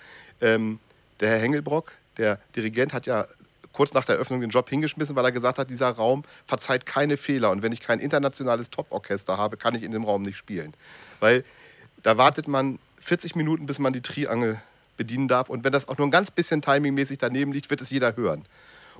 Ähm, 0.40 0.78
der 1.20 1.30
Herr 1.30 1.38
Hengelbrock, 1.38 1.92
der 2.16 2.38
Dirigent, 2.56 2.92
hat 2.92 3.06
ja 3.06 3.26
kurz 3.72 3.92
nach 3.92 4.05
der 4.05 4.14
Eröffnung 4.14 4.40
den 4.40 4.51
Job 4.51 4.70
hingeschmissen, 4.70 5.14
weil 5.16 5.24
er 5.24 5.32
gesagt 5.32 5.59
hat, 5.59 5.68
dieser 5.68 5.90
Raum 5.90 6.24
verzeiht 6.46 6.86
keine 6.86 7.16
Fehler. 7.16 7.51
Und 7.51 7.62
wenn 7.62 7.72
ich 7.72 7.80
kein 7.80 7.98
internationales 7.98 8.70
Top-Orchester 8.70 9.36
habe, 9.36 9.56
kann 9.56 9.74
ich 9.74 9.82
in 9.82 9.92
dem 9.92 10.05
Raum 10.05 10.22
nicht 10.22 10.36
spielen. 10.36 10.72
Weil 11.20 11.44
da 12.02 12.16
wartet 12.16 12.48
man 12.48 12.78
40 13.01 13.34
Minuten, 13.34 13.66
bis 13.66 13.78
man 13.78 13.92
die 13.92 14.01
Triangel 14.01 14.60
bedienen 14.96 15.28
darf. 15.28 15.51
Und 15.51 15.64
wenn 15.64 15.72
das 15.72 15.88
auch 15.88 15.98
nur 15.98 16.06
ein 16.06 16.12
ganz 16.12 16.30
bisschen 16.30 16.62
timingmäßig 16.62 17.18
daneben 17.18 17.52
liegt, 17.52 17.68
wird 17.68 17.80
es 17.80 17.90
jeder 17.90 18.16
hören. 18.16 18.44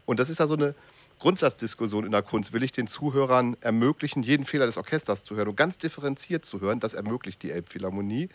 Und 0.07 0.21
das 0.21 0.31
ist 0.31 0.39
ja 0.39 0.47
so 0.47 0.55
eine 0.55 0.75
Grundsatzdiskussion 1.21 2.05
in 2.05 2.13
der 2.13 2.23
Kunst. 2.23 2.53
Will 2.53 2.63
ich 2.63 2.73
den 2.73 2.87
Zuhörern 2.87 3.57
ermöglichen, 3.61 4.23
jeden 4.23 4.45
Fehler 4.45 4.67
des 4.67 4.77
Orchesters 4.77 5.25
zu 5.25 5.37
hören 5.37 5.49
und 5.49 5.57
ganz 5.57 5.79
differenziert 5.79 6.45
zu 6.45 6.61
hören? 6.61 6.81
Das 6.81 6.95
ermöglicht 6.95 7.43
die 7.43 7.51
Elbphilharmonie. 7.51 8.29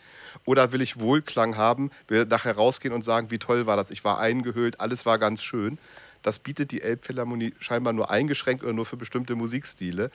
Oder 0.45 0.71
will 0.71 0.81
ich 0.81 0.99
Wohlklang 0.99 1.57
haben, 1.57 1.91
will 2.07 2.25
nachher 2.25 2.55
rausgehen 2.55 2.93
und 2.93 3.03
sagen, 3.03 3.31
wie 3.31 3.39
toll 3.39 3.65
war 3.67 3.77
das? 3.77 3.91
Ich 3.91 4.03
war 4.03 4.19
eingehüllt, 4.19 4.79
alles 4.79 5.05
war 5.05 5.19
ganz 5.19 5.43
schön. 5.43 5.77
Das 6.23 6.39
bietet 6.39 6.71
die 6.71 6.81
Elbphilharmonie 6.81 7.53
scheinbar 7.59 7.93
nur 7.93 8.09
eingeschränkt 8.09 8.63
oder 8.63 8.73
nur 8.73 8.85
für 8.85 8.97
bestimmte 8.97 9.35
Musikstile. 9.35 10.11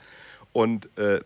Und 0.53 0.89
äh, 0.97 1.21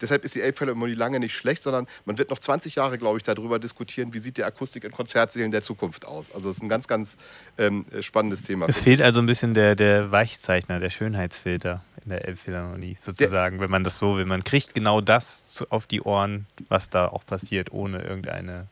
deshalb 0.00 0.24
ist 0.24 0.34
die 0.34 0.40
Elbphilharmonie 0.40 0.94
lange 0.94 1.20
nicht 1.20 1.34
schlecht, 1.34 1.62
sondern 1.62 1.86
man 2.04 2.18
wird 2.18 2.30
noch 2.30 2.38
20 2.38 2.74
Jahre, 2.74 2.98
glaube 2.98 3.18
ich, 3.18 3.22
darüber 3.22 3.58
diskutieren, 3.58 4.14
wie 4.14 4.18
sieht 4.18 4.36
die 4.36 4.44
Akustik 4.44 4.84
in 4.84 4.90
Konzertsälen 4.90 5.50
der 5.50 5.62
Zukunft 5.62 6.06
aus. 6.06 6.32
Also 6.32 6.50
es 6.50 6.56
ist 6.56 6.62
ein 6.62 6.68
ganz, 6.68 6.88
ganz 6.88 7.16
ähm, 7.58 7.84
spannendes 8.00 8.42
Thema. 8.42 8.66
Es 8.68 8.80
fehlt 8.80 9.02
also 9.02 9.20
ein 9.20 9.26
bisschen 9.26 9.54
der, 9.54 9.74
der 9.74 10.10
Weichzeichner, 10.10 10.80
der 10.80 10.90
Schönheitsfilter 10.90 11.82
in 12.04 12.10
der 12.10 12.26
Elbphilharmonie 12.26 12.96
sozusagen, 13.00 13.56
der, 13.56 13.64
wenn 13.64 13.70
man 13.70 13.84
das 13.84 13.98
so 13.98 14.16
will. 14.16 14.24
Man 14.24 14.44
kriegt 14.44 14.74
genau 14.74 15.00
das 15.00 15.66
auf 15.70 15.86
die 15.86 16.00
Ohren, 16.02 16.46
was 16.68 16.90
da 16.90 17.08
auch 17.08 17.24
passiert, 17.26 17.72
ohne 17.72 18.02
irgendeine 18.02 18.68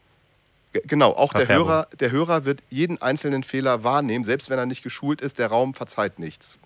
Genau, 0.87 1.13
auch 1.13 1.33
der 1.33 1.47
Hörer, 1.47 1.87
der 2.01 2.11
Hörer 2.11 2.45
wird 2.45 2.61
jeden 2.69 3.01
einzelnen 3.01 3.45
Fehler 3.45 3.85
wahrnehmen, 3.85 4.25
selbst 4.25 4.51
wenn 4.51 4.59
er 4.59 4.67
nicht 4.67 4.83
geschult 4.83 5.21
ist, 5.21 5.39
der 5.39 5.47
Raum 5.47 5.73
verzeiht 5.73 6.19
nichts. 6.19 6.59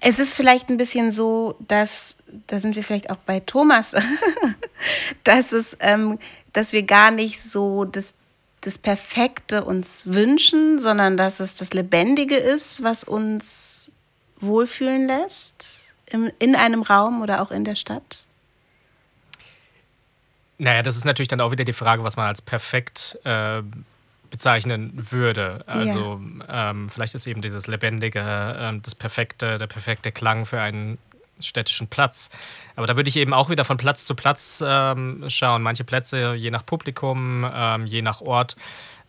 Es 0.00 0.18
ist 0.18 0.34
vielleicht 0.34 0.68
ein 0.68 0.76
bisschen 0.76 1.12
so, 1.12 1.56
dass, 1.60 2.18
da 2.46 2.58
sind 2.60 2.76
wir 2.76 2.82
vielleicht 2.82 3.10
auch 3.10 3.16
bei 3.16 3.40
Thomas, 3.40 3.94
dass, 5.24 5.52
es, 5.52 5.76
ähm, 5.80 6.18
dass 6.52 6.72
wir 6.72 6.82
gar 6.82 7.10
nicht 7.10 7.40
so 7.40 7.84
das, 7.84 8.14
das 8.62 8.78
Perfekte 8.78 9.64
uns 9.64 10.06
wünschen, 10.06 10.78
sondern 10.78 11.16
dass 11.16 11.40
es 11.40 11.54
das 11.54 11.72
Lebendige 11.72 12.36
ist, 12.36 12.82
was 12.82 13.04
uns 13.04 13.92
wohlfühlen 14.40 15.06
lässt 15.06 15.92
im, 16.06 16.30
in 16.38 16.56
einem 16.56 16.82
Raum 16.82 17.22
oder 17.22 17.40
auch 17.42 17.50
in 17.50 17.64
der 17.64 17.76
Stadt. 17.76 18.26
Naja, 20.58 20.82
das 20.82 20.96
ist 20.96 21.04
natürlich 21.04 21.28
dann 21.28 21.40
auch 21.40 21.50
wieder 21.50 21.64
die 21.64 21.72
Frage, 21.72 22.04
was 22.04 22.16
man 22.16 22.26
als 22.26 22.42
perfekt 22.42 23.18
äh, 23.24 23.62
bezeichnen 24.32 24.92
würde. 25.12 25.62
Also 25.66 26.20
ja. 26.48 26.70
ähm, 26.70 26.88
vielleicht 26.88 27.14
ist 27.14 27.26
eben 27.26 27.42
dieses 27.42 27.68
Lebendige, 27.68 28.20
äh, 28.20 28.80
das 28.82 28.94
perfekte, 28.96 29.58
der 29.58 29.66
perfekte 29.68 30.10
Klang 30.10 30.46
für 30.46 30.60
einen 30.60 30.98
städtischen 31.38 31.86
Platz. 31.88 32.30
Aber 32.74 32.86
da 32.86 32.96
würde 32.96 33.08
ich 33.08 33.16
eben 33.16 33.34
auch 33.34 33.50
wieder 33.50 33.64
von 33.64 33.76
Platz 33.76 34.06
zu 34.06 34.14
Platz 34.14 34.64
ähm, 34.66 35.24
schauen. 35.28 35.62
Manche 35.62 35.84
Plätze, 35.84 36.32
je 36.34 36.50
nach 36.50 36.64
Publikum, 36.64 37.48
ähm, 37.54 37.84
je 37.84 38.00
nach 38.00 38.22
Ort, 38.22 38.56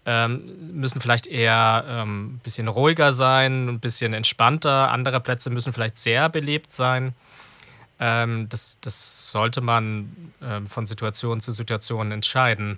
ähm, 0.05 0.73
müssen 0.73 0.99
vielleicht 0.99 1.25
eher 1.25 1.85
ein 1.87 2.01
ähm, 2.01 2.39
bisschen 2.43 2.67
ruhiger 2.67 3.13
sein, 3.13 3.69
ein 3.69 3.79
bisschen 3.79 4.13
entspannter. 4.13 4.91
Andere 4.91 5.21
Plätze 5.21 5.49
müssen 5.49 5.71
vielleicht 5.71 5.95
sehr 5.95 6.27
belebt 6.27 6.73
sein. 6.73 7.13
Ähm, 7.99 8.49
das, 8.49 8.77
das 8.81 9.31
sollte 9.31 9.61
man 9.61 10.33
ähm, 10.41 10.67
von 10.67 10.85
Situation 10.85 11.39
zu 11.39 11.53
Situation 11.53 12.11
entscheiden. 12.11 12.77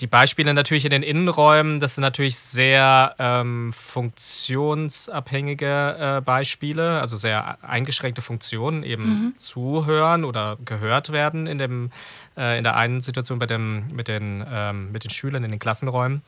Die 0.00 0.06
Beispiele 0.06 0.52
natürlich 0.52 0.84
in 0.84 0.90
den 0.90 1.02
Innenräumen, 1.02 1.80
das 1.80 1.94
sind 1.94 2.02
natürlich 2.02 2.36
sehr 2.36 3.14
ähm, 3.18 3.72
funktionsabhängige 3.72 6.18
äh, 6.18 6.20
Beispiele, 6.20 7.00
also 7.00 7.16
sehr 7.16 7.56
eingeschränkte 7.64 8.20
Funktionen, 8.20 8.82
eben 8.82 9.04
mhm. 9.04 9.32
zuhören 9.38 10.26
oder 10.26 10.58
gehört 10.62 11.12
werden 11.12 11.46
in, 11.46 11.56
dem, 11.56 11.90
äh, 12.36 12.58
in 12.58 12.64
der 12.64 12.76
einen 12.76 13.00
Situation 13.00 13.38
bei 13.38 13.46
dem, 13.46 13.86
mit, 13.88 14.08
den, 14.08 14.44
ähm, 14.46 14.92
mit 14.92 15.04
den 15.04 15.10
Schülern 15.10 15.44
in 15.44 15.50
den 15.50 15.60
Klassenräumen. 15.60 16.20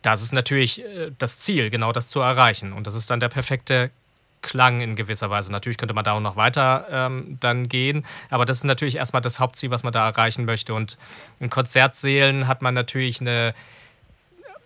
Das 0.00 0.22
ist 0.22 0.32
natürlich 0.32 0.82
äh, 0.82 1.10
das 1.18 1.40
Ziel, 1.40 1.68
genau 1.68 1.92
das 1.92 2.08
zu 2.08 2.20
erreichen. 2.20 2.72
Und 2.72 2.86
das 2.86 2.94
ist 2.94 3.10
dann 3.10 3.20
der 3.20 3.28
perfekte 3.28 3.90
Klang 4.44 4.82
in 4.82 4.94
gewisser 4.94 5.30
Weise. 5.30 5.50
Natürlich 5.50 5.78
könnte 5.78 5.94
man 5.94 6.04
da 6.04 6.12
auch 6.12 6.20
noch 6.20 6.36
weiter 6.36 6.86
ähm, 6.90 7.38
dann 7.40 7.68
gehen, 7.68 8.04
aber 8.28 8.44
das 8.44 8.58
ist 8.58 8.64
natürlich 8.64 8.96
erstmal 8.96 9.22
das 9.22 9.40
Hauptziel, 9.40 9.70
was 9.70 9.82
man 9.82 9.92
da 9.92 10.06
erreichen 10.06 10.44
möchte. 10.44 10.74
Und 10.74 10.98
in 11.40 11.48
Konzertsälen 11.48 12.46
hat 12.46 12.60
man 12.60 12.74
natürlich 12.74 13.22
eine, 13.22 13.54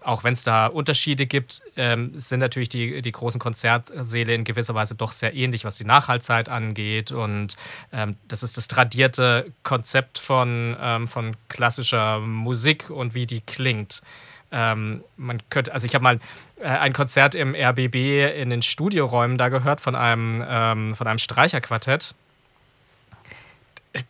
auch 0.02 0.24
wenn 0.24 0.32
es 0.32 0.42
da 0.42 0.66
Unterschiede 0.66 1.26
gibt, 1.26 1.62
ähm, 1.76 2.10
sind 2.16 2.40
natürlich 2.40 2.68
die, 2.68 3.00
die 3.02 3.12
großen 3.12 3.38
Konzertsäle 3.38 4.34
in 4.34 4.42
gewisser 4.42 4.74
Weise 4.74 4.96
doch 4.96 5.12
sehr 5.12 5.34
ähnlich, 5.34 5.64
was 5.64 5.76
die 5.76 5.84
Nachhaltzeit 5.84 6.48
angeht. 6.48 7.12
Und 7.12 7.56
ähm, 7.92 8.16
das 8.26 8.42
ist 8.42 8.56
das 8.56 8.66
tradierte 8.66 9.52
Konzept 9.62 10.18
von, 10.18 10.76
ähm, 10.80 11.06
von 11.06 11.36
klassischer 11.48 12.18
Musik 12.18 12.90
und 12.90 13.14
wie 13.14 13.26
die 13.26 13.42
klingt. 13.42 14.02
Ähm, 14.50 15.04
man 15.16 15.42
könnte, 15.50 15.72
also 15.72 15.86
ich 15.86 15.94
habe 15.94 16.02
mal 16.02 16.20
äh, 16.60 16.66
ein 16.66 16.92
Konzert 16.92 17.34
im 17.34 17.54
RBB 17.54 17.94
in 18.40 18.50
den 18.50 18.62
Studioräumen 18.62 19.36
da 19.38 19.48
gehört 19.48 19.80
von 19.80 19.94
einem, 19.94 20.44
ähm, 20.46 20.94
von 20.94 21.06
einem 21.06 21.18
Streicherquartett. 21.18 22.14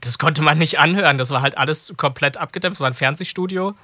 Das 0.01 0.19
konnte 0.19 0.43
man 0.43 0.59
nicht 0.59 0.78
anhören. 0.78 1.19
Das 1.19 1.31
war 1.31 1.43
halt 1.43 1.56
alles 1.56 1.93
komplett 1.97 2.36
abgedämpft. 2.36 2.77
Das 2.77 2.81
war 2.81 2.90
ein 2.90 2.94
Fernsehstudio. 2.94 3.74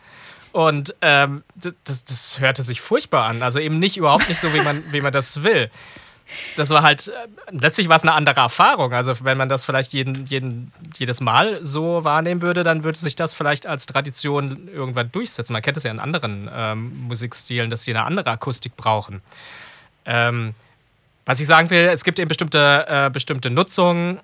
Und 0.52 0.94
ähm, 1.00 1.42
das, 1.84 2.04
das 2.04 2.38
hörte 2.38 2.62
sich 2.62 2.80
furchtbar 2.80 3.24
an. 3.24 3.42
Also 3.42 3.58
eben 3.58 3.78
nicht 3.78 3.96
überhaupt 3.96 4.28
nicht 4.28 4.40
so, 4.40 4.54
wie 4.54 4.60
man, 4.60 4.84
wie 4.92 5.00
man 5.00 5.12
das 5.12 5.42
will 5.42 5.68
das 6.56 6.70
war 6.70 6.82
halt, 6.82 7.08
äh, 7.08 7.12
letztlich 7.50 7.88
war 7.88 7.96
es 7.96 8.02
eine 8.02 8.12
andere 8.12 8.40
Erfahrung. 8.40 8.92
Also 8.92 9.24
wenn 9.24 9.38
man 9.38 9.48
das 9.48 9.64
vielleicht 9.64 9.92
jeden, 9.92 10.26
jeden, 10.26 10.72
jedes 10.96 11.20
Mal 11.20 11.64
so 11.64 12.04
wahrnehmen 12.04 12.42
würde, 12.42 12.62
dann 12.62 12.84
würde 12.84 12.98
sich 12.98 13.16
das 13.16 13.34
vielleicht 13.34 13.66
als 13.66 13.86
Tradition 13.86 14.68
irgendwann 14.68 15.10
durchsetzen. 15.10 15.52
Man 15.52 15.62
kennt 15.62 15.76
es 15.76 15.82
ja 15.82 15.90
in 15.90 16.00
anderen 16.00 16.50
ähm, 16.52 17.06
Musikstilen, 17.08 17.70
dass 17.70 17.84
sie 17.84 17.92
eine 17.92 18.04
andere 18.04 18.30
Akustik 18.30 18.76
brauchen. 18.76 19.20
Ähm, 20.06 20.54
was 21.26 21.40
ich 21.40 21.46
sagen 21.46 21.70
will, 21.70 21.84
es 21.86 22.04
gibt 22.04 22.18
eben 22.18 22.28
bestimmte, 22.28 22.86
äh, 22.88 23.10
bestimmte 23.10 23.50
Nutzungen, 23.50 24.20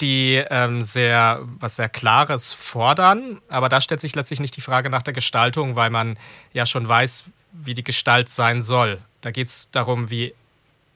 die 0.00 0.42
ähm, 0.50 0.82
sehr, 0.82 1.40
was 1.60 1.76
sehr 1.76 1.88
Klares 1.88 2.52
fordern, 2.52 3.40
aber 3.48 3.68
da 3.68 3.80
stellt 3.80 4.00
sich 4.00 4.14
letztlich 4.14 4.40
nicht 4.40 4.56
die 4.56 4.62
Frage 4.62 4.88
nach 4.88 5.02
der 5.02 5.12
Gestaltung, 5.12 5.76
weil 5.76 5.90
man 5.90 6.18
ja 6.52 6.64
schon 6.64 6.88
weiß, 6.88 7.24
wie 7.52 7.74
die 7.74 7.84
Gestalt 7.84 8.30
sein 8.30 8.62
soll. 8.62 9.00
Da 9.20 9.30
geht 9.30 9.48
es 9.48 9.70
darum, 9.70 10.10
wie 10.10 10.34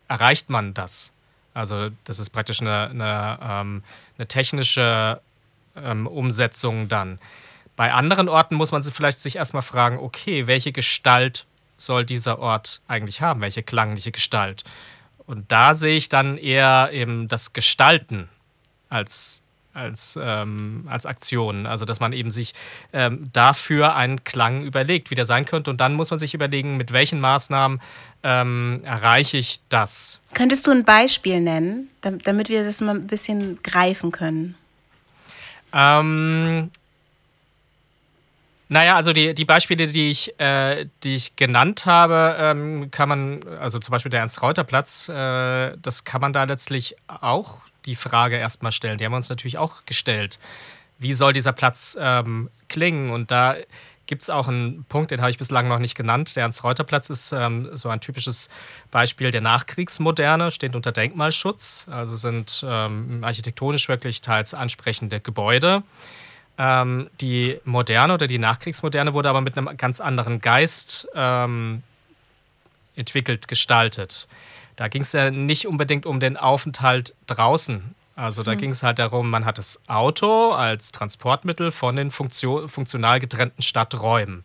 erreicht 0.08 0.50
man 0.50 0.74
das? 0.74 1.12
Also 1.54 1.90
das 2.04 2.18
ist 2.18 2.30
praktisch 2.30 2.60
eine, 2.60 2.88
eine, 2.90 3.38
ähm, 3.42 3.82
eine 4.16 4.26
technische 4.26 5.20
ähm, 5.76 6.06
Umsetzung 6.06 6.88
dann. 6.88 7.18
Bei 7.76 7.92
anderen 7.92 8.28
Orten 8.28 8.56
muss 8.56 8.72
man 8.72 8.82
sich 8.82 8.94
vielleicht 8.94 9.20
sich 9.20 9.36
erstmal 9.36 9.62
fragen, 9.62 9.98
okay, 9.98 10.46
welche 10.46 10.72
Gestalt 10.72 11.46
soll 11.76 12.04
dieser 12.04 12.38
Ort 12.40 12.80
eigentlich 12.88 13.20
haben? 13.22 13.40
Welche 13.40 13.62
klangliche 13.62 14.10
Gestalt? 14.10 14.64
Und 15.26 15.50
da 15.52 15.74
sehe 15.74 15.96
ich 15.96 16.08
dann 16.08 16.38
eher 16.38 16.90
eben 16.92 17.28
das 17.28 17.52
Gestalten 17.52 18.28
als 18.88 19.42
als, 19.78 20.18
ähm, 20.20 20.84
als 20.88 21.06
Aktion. 21.06 21.66
Also, 21.66 21.84
dass 21.84 22.00
man 22.00 22.12
eben 22.12 22.30
sich 22.30 22.52
ähm, 22.92 23.30
dafür 23.32 23.94
einen 23.94 24.24
Klang 24.24 24.64
überlegt, 24.64 25.10
wie 25.10 25.14
der 25.14 25.26
sein 25.26 25.46
könnte. 25.46 25.70
Und 25.70 25.80
dann 25.80 25.94
muss 25.94 26.10
man 26.10 26.18
sich 26.18 26.34
überlegen, 26.34 26.76
mit 26.76 26.92
welchen 26.92 27.20
Maßnahmen 27.20 27.80
ähm, 28.22 28.80
erreiche 28.84 29.36
ich 29.36 29.60
das. 29.68 30.20
Könntest 30.34 30.66
du 30.66 30.70
ein 30.70 30.84
Beispiel 30.84 31.40
nennen, 31.40 31.90
damit 32.00 32.48
wir 32.48 32.64
das 32.64 32.80
mal 32.80 32.96
ein 32.96 33.06
bisschen 33.06 33.62
greifen 33.62 34.12
können? 34.12 34.54
Ähm, 35.72 36.70
Naja, 38.70 38.96
also 38.96 39.14
die, 39.14 39.34
die 39.34 39.46
Beispiele, 39.46 39.86
die 39.86 40.10
ich, 40.10 40.38
äh, 40.38 40.86
die 41.02 41.14
ich 41.14 41.36
genannt 41.36 41.86
habe, 41.86 42.36
ähm, 42.38 42.90
kann 42.90 43.08
man, 43.08 43.40
also 43.60 43.78
zum 43.78 43.92
Beispiel 43.92 44.10
der 44.10 44.20
Ernst-Reuter-Platz, 44.20 45.08
äh, 45.08 45.76
das 45.80 46.04
kann 46.04 46.20
man 46.20 46.34
da 46.34 46.44
letztlich 46.44 46.96
auch 47.06 47.62
die 47.86 47.96
Frage 47.96 48.36
erstmal 48.36 48.72
stellen. 48.72 48.98
Die 48.98 49.06
haben 49.06 49.12
wir 49.12 49.16
uns 49.16 49.30
natürlich 49.30 49.56
auch 49.56 49.86
gestellt. 49.86 50.38
Wie 50.98 51.14
soll 51.14 51.32
dieser 51.32 51.52
Platz 51.52 51.96
ähm, 51.98 52.50
klingen? 52.68 53.08
Und 53.10 53.30
da 53.30 53.56
gibt 54.08 54.22
es 54.22 54.30
auch 54.30 54.48
einen 54.48 54.84
Punkt, 54.88 55.12
den 55.12 55.20
habe 55.20 55.30
ich 55.30 55.38
bislang 55.38 55.68
noch 55.68 55.78
nicht 55.78 55.94
genannt. 55.94 56.34
Der 56.34 56.44
Ernst-Reuter-Platz 56.44 57.10
ist 57.10 57.32
ähm, 57.32 57.68
so 57.74 57.90
ein 57.90 58.00
typisches 58.00 58.48
Beispiel 58.90 59.30
der 59.30 59.42
Nachkriegsmoderne, 59.42 60.50
steht 60.50 60.74
unter 60.74 60.90
Denkmalschutz. 60.90 61.86
Also 61.90 62.16
sind 62.16 62.64
ähm, 62.66 63.22
architektonisch 63.22 63.88
wirklich 63.88 64.22
teils 64.22 64.54
ansprechende 64.54 65.20
Gebäude. 65.20 65.82
Ähm, 66.56 67.10
die 67.20 67.60
Moderne 67.64 68.14
oder 68.14 68.26
die 68.26 68.38
Nachkriegsmoderne 68.38 69.12
wurde 69.12 69.28
aber 69.28 69.42
mit 69.42 69.56
einem 69.56 69.76
ganz 69.76 70.00
anderen 70.00 70.40
Geist 70.40 71.06
ähm, 71.14 71.82
entwickelt, 72.96 73.46
gestaltet. 73.46 74.26
Da 74.76 74.88
ging 74.88 75.02
es 75.02 75.12
ja 75.12 75.30
nicht 75.30 75.66
unbedingt 75.66 76.06
um 76.06 76.18
den 76.18 76.38
Aufenthalt 76.38 77.14
draußen. 77.26 77.94
Also 78.18 78.42
da 78.42 78.54
mhm. 78.54 78.58
ging 78.58 78.70
es 78.72 78.82
halt 78.82 78.98
darum, 78.98 79.30
man 79.30 79.44
hat 79.44 79.58
das 79.58 79.80
Auto 79.86 80.50
als 80.50 80.90
Transportmittel 80.90 81.70
von 81.70 81.94
den 81.94 82.10
Funktion, 82.10 82.68
funktional 82.68 83.20
getrennten 83.20 83.62
Stadträumen. 83.62 84.42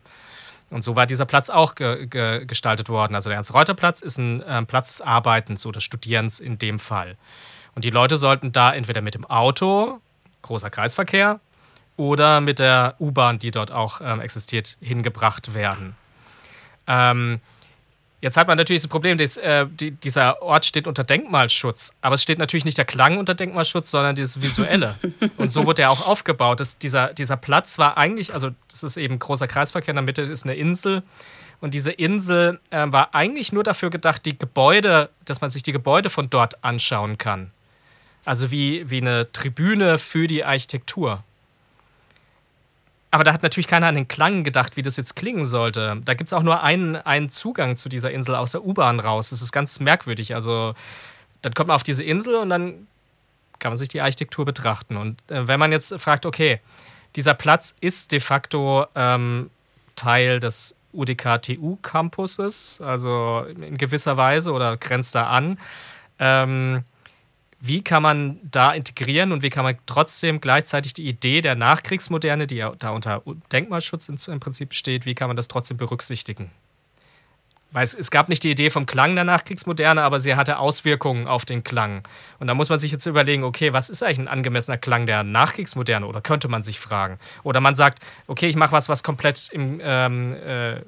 Und 0.70 0.84
so 0.84 0.96
war 0.96 1.08
dieser 1.08 1.26
Platz 1.26 1.50
auch 1.50 1.74
ge 1.74 2.06
ge 2.06 2.46
gestaltet 2.46 2.88
worden. 2.88 3.16
Also 3.16 3.30
der 3.30 3.38
Ernst-Reuter-Platz 3.38 4.02
ist 4.02 4.20
ein 4.20 4.42
äh, 4.44 4.64
Platz 4.66 4.90
des 4.90 5.02
Arbeitens 5.02 5.66
oder 5.66 5.82
Studierens 5.82 6.40
in 6.40 6.60
dem 6.60 6.78
Fall. 6.78 7.18
Und 7.74 7.84
die 7.84 7.90
Leute 7.90 8.18
sollten 8.18 8.52
da 8.52 8.72
entweder 8.72 9.02
mit 9.02 9.16
dem 9.16 9.26
Auto, 9.26 10.00
großer 10.44 10.70
Kreisverkehr, 10.70 11.40
oder 11.98 12.42
mit 12.42 12.60
der 12.60 12.96
U-Bahn, 13.00 13.40
die 13.40 13.50
dort 13.50 13.72
auch 13.72 14.02
ähm, 14.04 14.20
existiert, 14.20 14.78
hingebracht 14.82 15.56
werden. 15.56 15.96
Ähm, 16.86 17.40
jetzt 18.24 18.38
hat 18.38 18.48
man 18.48 18.58
natürlich 18.58 18.82
das 18.82 18.90
Problem, 18.90 19.18
dass, 19.18 19.36
äh, 19.36 19.68
die, 19.70 19.92
dieser 19.92 20.42
Ort 20.42 20.66
steht 20.66 20.88
unter 20.88 21.04
Denkmalschutz, 21.04 21.94
aber 22.02 22.16
es 22.16 22.24
steht 22.24 22.40
natürlich 22.40 22.64
nicht 22.64 22.78
der 22.78 22.86
Klang 22.86 23.18
unter 23.18 23.36
Denkmalschutz, 23.36 23.92
sondern 23.92 24.16
dieses 24.16 24.42
Visuelle. 24.42 24.98
Und 25.38 25.52
so 25.52 25.66
wurde 25.66 25.82
er 25.84 25.92
auch 25.92 26.08
aufgebaut. 26.08 26.62
Das, 26.62 26.78
dieser, 26.78 27.14
dieser 27.14 27.36
Platz 27.36 27.78
war 27.78 27.98
eigentlich, 27.98 28.34
also 28.34 28.52
das 28.70 28.82
ist 28.82 28.96
eben 28.96 29.20
großer 29.20 29.48
Kreisverkehr, 29.48 29.92
in 29.92 29.98
der 29.98 30.04
Mitte 30.04 30.22
ist 30.22 30.46
eine 30.46 30.56
Insel. 30.56 31.04
Und 31.60 31.74
diese 31.74 31.92
Insel 31.92 32.62
äh, 32.70 32.86
war 32.88 33.14
eigentlich 33.14 33.52
nur 33.52 33.64
dafür 33.64 33.90
gedacht, 33.90 34.26
die 34.26 34.40
Gebäude, 34.40 35.10
dass 35.26 35.42
man 35.42 35.50
sich 35.50 35.62
die 35.62 35.74
Gebäude 35.74 36.10
von 36.10 36.30
dort 36.30 36.64
anschauen 36.64 37.18
kann. 37.18 37.52
Also 38.24 38.52
wie, 38.52 38.90
wie 38.90 39.02
eine 39.02 39.34
Tribüne 39.34 39.98
für 39.98 40.28
die 40.28 40.46
Architektur. 40.46 41.26
Aber 43.14 43.24
da 43.24 43.32
hat 43.32 43.44
natürlich 43.44 43.68
keiner 43.68 43.86
an 43.86 43.94
den 43.94 44.08
Klang 44.08 44.44
gedacht, 44.44 44.76
wie 44.76 44.82
das 44.82 44.98
jetzt 44.98 45.16
klingen 45.16 45.46
sollte. 45.46 46.02
Da 46.04 46.16
gibt 46.16 46.30
es 46.30 46.34
auch 46.34 46.42
nur 46.42 46.64
einen, 46.64 46.96
einen 46.96 47.30
Zugang 47.30 47.76
zu 47.76 47.88
dieser 47.88 48.10
Insel 48.10 48.34
aus 48.34 48.54
der 48.54 48.66
U-Bahn 48.66 49.00
raus. 49.00 49.30
Das 49.30 49.44
ist 49.44 49.52
ganz 49.52 49.80
merkwürdig. 49.80 50.34
Also, 50.34 50.74
dann 51.44 51.54
kommt 51.54 51.68
man 51.68 51.76
auf 51.76 51.84
diese 51.84 52.02
Insel 52.02 52.34
und 52.34 52.50
dann 52.50 52.88
kann 53.60 53.70
man 53.70 53.78
sich 53.78 53.90
die 53.90 54.02
Architektur 54.02 54.46
betrachten. 54.46 54.98
Und 54.98 55.22
äh, 55.30 55.48
wenn 55.48 55.60
man 55.60 55.72
jetzt 55.72 55.94
fragt, 56.02 56.26
okay, 56.26 56.60
dieser 57.16 57.36
Platz 57.36 57.76
ist 57.82 58.12
de 58.12 58.20
facto 58.20 58.88
ähm, 58.96 59.52
Teil 59.96 60.40
des 60.40 60.76
UDK-TU-Campuses, 60.94 62.82
also 62.82 63.46
in 63.46 63.78
gewisser 63.78 64.18
Weise 64.18 64.52
oder 64.54 64.76
grenzt 64.76 65.14
da 65.14 65.28
an. 65.28 65.60
Ähm, 66.18 66.84
wie 67.66 67.82
kann 67.82 68.04
man 68.04 68.40
da 68.44 68.74
integrieren 68.74 69.32
und 69.32 69.42
wie 69.42 69.50
kann 69.50 69.64
man 69.64 69.78
trotzdem 69.86 70.42
gleichzeitig 70.42 70.94
die 70.94 71.08
Idee 71.08 71.40
der 71.40 71.56
Nachkriegsmoderne, 71.56 72.46
die 72.46 72.58
ja 72.58 72.74
da 72.78 72.90
unter 72.90 73.24
Denkmalschutz 73.54 74.10
im 74.10 74.40
Prinzip 74.42 74.74
steht, 74.74 75.06
wie 75.06 75.16
kann 75.16 75.30
man 75.30 75.38
das 75.38 75.48
trotzdem 75.48 75.78
berücksichtigen? 75.78 76.52
Weil 77.74 77.84
es, 77.84 77.94
es, 77.96 78.12
gab 78.12 78.30
nicht 78.30 78.44
die 78.44 78.52
Idee 78.52 78.70
vom 78.70 78.86
Klang 78.86 79.16
der 79.16 79.24
Nachkriegsmoderne, 79.24 80.02
aber 80.04 80.20
sie 80.20 80.36
hatte 80.36 80.60
Auswirkungen 80.60 81.28
auf 81.28 81.44
den 81.44 81.64
Klang. 81.64 82.04
Und 82.40 82.48
da 82.48 82.54
muss 82.54 82.70
man 82.70 82.78
sich 82.78 82.92
jetzt 82.92 83.06
überlegen, 83.08 83.44
okay, 83.44 83.74
was 83.74 83.90
ist 83.90 84.04
eigentlich 84.04 84.20
ein 84.20 84.28
angemessener 84.28 84.78
Klang 84.78 85.08
der 85.08 85.24
Nachkriegsmoderne? 85.24 86.06
Oder 86.06 86.22
könnte 86.22 86.48
man 86.48 86.62
sich 86.62 86.80
fragen? 86.80 87.18
Oder 87.42 87.62
man 87.62 87.74
sagt, 87.74 88.04
okay, 88.28 88.48
ich 88.48 88.56
mache 88.56 88.72
was, 88.72 88.90
was 88.90 89.04
komplett 89.04 89.50
im, 89.52 89.82
ähm, 89.84 90.36
äh, 90.36 90.82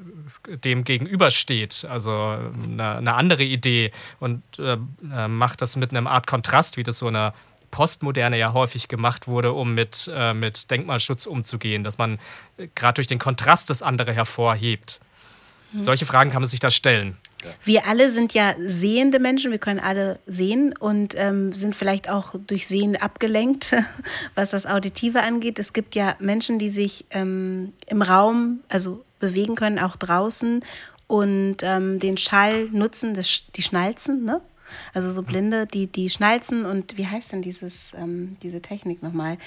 dem 0.58 0.84
gegenübersteht, 0.84 1.88
also 1.90 2.38
eine, 2.64 2.98
eine 2.98 3.14
andere 3.16 3.44
Idee 3.44 3.92
und 4.20 4.44
äh, 4.60 4.78
äh 5.12 5.28
macht 5.28 5.62
das 5.62 5.76
mit 5.76 5.90
einem 5.90 6.08
Art 6.08 6.28
Kontrast, 6.28 6.78
wie 6.78 6.84
das 6.84 7.00
so 7.00 7.08
eine 7.08 7.34
Postmoderne 7.72 8.38
ja 8.38 8.54
häufig 8.54 8.88
gemacht 8.88 9.28
wurde, 9.28 9.52
um 9.52 9.74
mit, 9.74 10.10
äh, 10.14 10.34
mit 10.34 10.72
Denkmalschutz 10.72 11.26
umzugehen, 11.26 11.84
dass 11.84 11.98
man 11.98 12.20
äh, 12.58 12.68
gerade 12.74 12.96
durch 12.96 13.08
den 13.08 13.20
Kontrast 13.20 13.70
das 13.70 13.82
andere 13.82 14.14
hervorhebt. 14.14 15.02
Mhm. 15.76 15.84
Solche 15.84 16.06
Fragen 16.06 16.32
kann 16.32 16.42
man 16.42 16.50
sich 16.50 16.60
da 16.60 16.72
stellen. 16.72 17.18
Wir 17.64 17.86
alle 17.86 18.10
sind 18.10 18.34
ja 18.34 18.56
sehende 18.58 19.20
Menschen, 19.20 19.52
wir 19.52 19.60
können 19.60 19.80
alle 19.80 20.20
sehen 20.26 20.74
und 20.78 21.14
ähm, 21.16 21.54
sind 21.54 21.76
vielleicht 21.76 22.10
auch 22.10 22.34
durch 22.48 22.66
Sehen 22.66 22.96
abgelenkt, 22.96 23.76
was 24.36 24.52
das 24.52 24.66
Auditive 24.66 25.22
angeht. 25.22 25.60
Es 25.60 25.74
gibt 25.74 25.94
ja 25.96 26.16
Menschen, 26.20 26.58
die 26.58 26.70
sich 26.70 27.06
ähm, 27.12 27.74
im 27.86 28.02
Raum, 28.02 28.62
also 28.70 29.04
bewegen 29.20 29.56
können, 29.56 29.80
auch 29.80 29.96
draußen 29.96 30.64
und 31.08 31.58
ähm, 31.62 32.00
den 32.00 32.18
Schall 32.18 32.68
nutzen, 32.72 33.14
das, 33.14 33.44
die 33.56 33.62
Schnalzen, 33.62 34.26
ne? 34.26 34.42
Also 34.94 35.12
so 35.12 35.22
Blinde, 35.22 35.68
die, 35.68 35.88
die 35.88 36.10
schnalzen 36.10 36.66
und 36.66 36.98
wie 36.98 37.08
heißt 37.08 37.32
denn 37.32 37.42
dieses, 37.42 37.94
ähm, 37.94 38.36
diese 38.42 38.62
Technik 38.62 39.02
nochmal? 39.02 39.38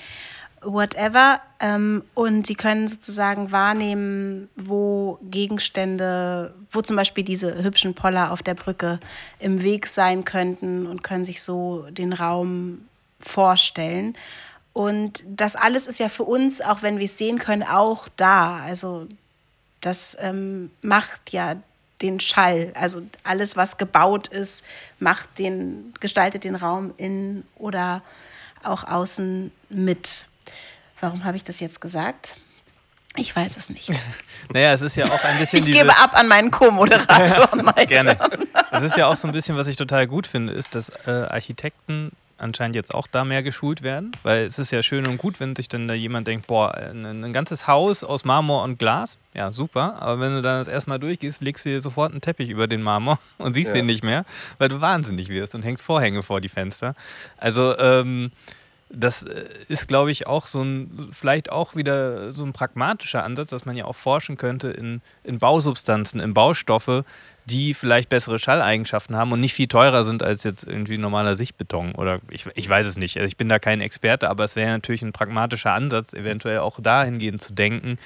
Whatever. 0.62 1.40
Ähm, 1.60 2.02
und 2.14 2.46
sie 2.46 2.54
können 2.54 2.88
sozusagen 2.88 3.52
wahrnehmen, 3.52 4.48
wo 4.56 5.18
Gegenstände, 5.22 6.54
wo 6.70 6.80
zum 6.80 6.96
Beispiel 6.96 7.24
diese 7.24 7.62
hübschen 7.62 7.94
Poller 7.94 8.32
auf 8.32 8.42
der 8.42 8.54
Brücke 8.54 9.00
im 9.38 9.62
Weg 9.62 9.86
sein 9.86 10.24
könnten 10.24 10.86
und 10.86 11.02
können 11.02 11.24
sich 11.24 11.42
so 11.42 11.86
den 11.90 12.12
Raum 12.12 12.86
vorstellen. 13.20 14.16
Und 14.72 15.24
das 15.26 15.56
alles 15.56 15.86
ist 15.86 15.98
ja 15.98 16.08
für 16.08 16.22
uns, 16.22 16.60
auch 16.60 16.82
wenn 16.82 16.98
wir 16.98 17.06
es 17.06 17.18
sehen 17.18 17.38
können, 17.38 17.64
auch 17.64 18.08
da. 18.16 18.58
Also 18.58 19.08
das 19.80 20.16
ähm, 20.20 20.70
macht 20.82 21.32
ja 21.32 21.56
den 22.02 22.20
Schall. 22.20 22.72
Also 22.74 23.02
alles, 23.24 23.56
was 23.56 23.76
gebaut 23.76 24.28
ist, 24.28 24.64
macht 25.00 25.38
den, 25.38 25.94
gestaltet 25.98 26.44
den 26.44 26.54
Raum 26.54 26.94
innen 26.96 27.44
oder 27.56 28.02
auch 28.62 28.84
außen 28.84 29.50
mit. 29.68 30.27
Warum 31.00 31.24
habe 31.24 31.36
ich 31.36 31.44
das 31.44 31.60
jetzt 31.60 31.80
gesagt? 31.80 32.36
Ich 33.16 33.34
weiß 33.34 33.56
es 33.56 33.70
nicht. 33.70 33.90
naja, 34.52 34.72
es 34.72 34.82
ist 34.82 34.96
ja 34.96 35.06
auch 35.06 35.24
ein 35.24 35.38
bisschen. 35.38 35.66
Ich 35.66 35.72
gebe 35.72 35.90
ab 35.90 36.12
an 36.14 36.28
meinen 36.28 36.50
Co-Moderator. 36.50 37.48
Gerne. 37.86 38.18
Es 38.70 38.82
ist 38.82 38.96
ja 38.96 39.06
auch 39.06 39.16
so 39.16 39.26
ein 39.26 39.32
bisschen, 39.32 39.56
was 39.56 39.66
ich 39.68 39.76
total 39.76 40.06
gut 40.06 40.26
finde, 40.26 40.52
ist, 40.52 40.74
dass 40.74 40.90
äh, 41.06 41.10
Architekten 41.10 42.12
anscheinend 42.38 42.76
jetzt 42.76 42.94
auch 42.94 43.06
da 43.06 43.24
mehr 43.24 43.42
geschult 43.42 43.82
werden, 43.82 44.12
weil 44.22 44.44
es 44.44 44.58
ist 44.58 44.70
ja 44.70 44.82
schön 44.82 45.06
und 45.06 45.18
gut, 45.18 45.40
wenn 45.40 45.56
sich 45.56 45.68
dann 45.68 45.88
da 45.88 45.94
jemand 45.94 46.28
denkt, 46.28 46.46
boah, 46.46 46.72
ein, 46.74 47.04
ein 47.04 47.32
ganzes 47.32 47.66
Haus 47.66 48.04
aus 48.04 48.24
Marmor 48.24 48.62
und 48.62 48.78
Glas, 48.78 49.18
ja 49.34 49.52
super, 49.52 50.00
aber 50.00 50.20
wenn 50.20 50.34
du 50.34 50.42
dann 50.42 50.58
das 50.58 50.68
erstmal 50.68 50.98
durchgehst, 51.00 51.42
legst 51.42 51.66
du 51.66 51.70
dir 51.70 51.80
sofort 51.80 52.12
einen 52.12 52.20
Teppich 52.20 52.48
über 52.48 52.68
den 52.68 52.82
Marmor 52.82 53.18
und 53.38 53.54
siehst 53.54 53.70
ja. 53.70 53.74
den 53.74 53.86
nicht 53.86 54.04
mehr, 54.04 54.24
weil 54.58 54.68
du 54.68 54.80
wahnsinnig 54.80 55.28
wirst 55.28 55.54
und 55.54 55.64
hängst 55.64 55.84
Vorhänge 55.84 56.22
vor 56.22 56.40
die 56.40 56.48
Fenster. 56.48 56.94
Also 57.38 57.76
ähm, 57.78 58.30
das 58.90 59.22
äh, 59.22 59.44
ist, 59.68 59.88
glaube 59.88 60.10
ich, 60.10 60.26
auch 60.26 60.46
so 60.46 60.62
ein, 60.62 61.08
vielleicht 61.10 61.52
auch 61.52 61.76
wieder 61.76 62.32
so 62.32 62.44
ein 62.44 62.52
pragmatischer 62.52 63.22
Ansatz, 63.22 63.50
dass 63.50 63.66
man 63.66 63.76
ja 63.76 63.84
auch 63.84 63.96
forschen 63.96 64.36
könnte 64.36 64.68
in, 64.68 65.02
in 65.24 65.38
Bausubstanzen, 65.38 66.20
in 66.20 66.34
Baustoffe, 66.34 67.04
die 67.44 67.74
vielleicht 67.74 68.08
bessere 68.08 68.38
Schalleigenschaften 68.38 69.16
haben 69.16 69.32
und 69.32 69.40
nicht 69.40 69.54
viel 69.54 69.68
teurer 69.68 70.04
sind 70.04 70.22
als 70.22 70.44
jetzt 70.44 70.66
irgendwie 70.66 70.98
normaler 70.98 71.34
Sichtbeton. 71.34 71.94
Oder 71.94 72.20
ich, 72.30 72.46
ich 72.54 72.68
weiß 72.68 72.86
es 72.86 72.96
nicht. 72.96 73.16
Also 73.16 73.26
ich 73.26 73.36
bin 73.36 73.48
da 73.48 73.58
kein 73.58 73.80
Experte, 73.80 74.28
aber 74.28 74.44
es 74.44 74.56
wäre 74.56 74.70
natürlich 74.70 75.02
ein 75.02 75.12
pragmatischer 75.12 75.72
Ansatz, 75.72 76.12
eventuell 76.12 76.58
auch 76.58 76.78
dahingehend 76.80 77.42
zu 77.42 77.54
denken, 77.54 77.98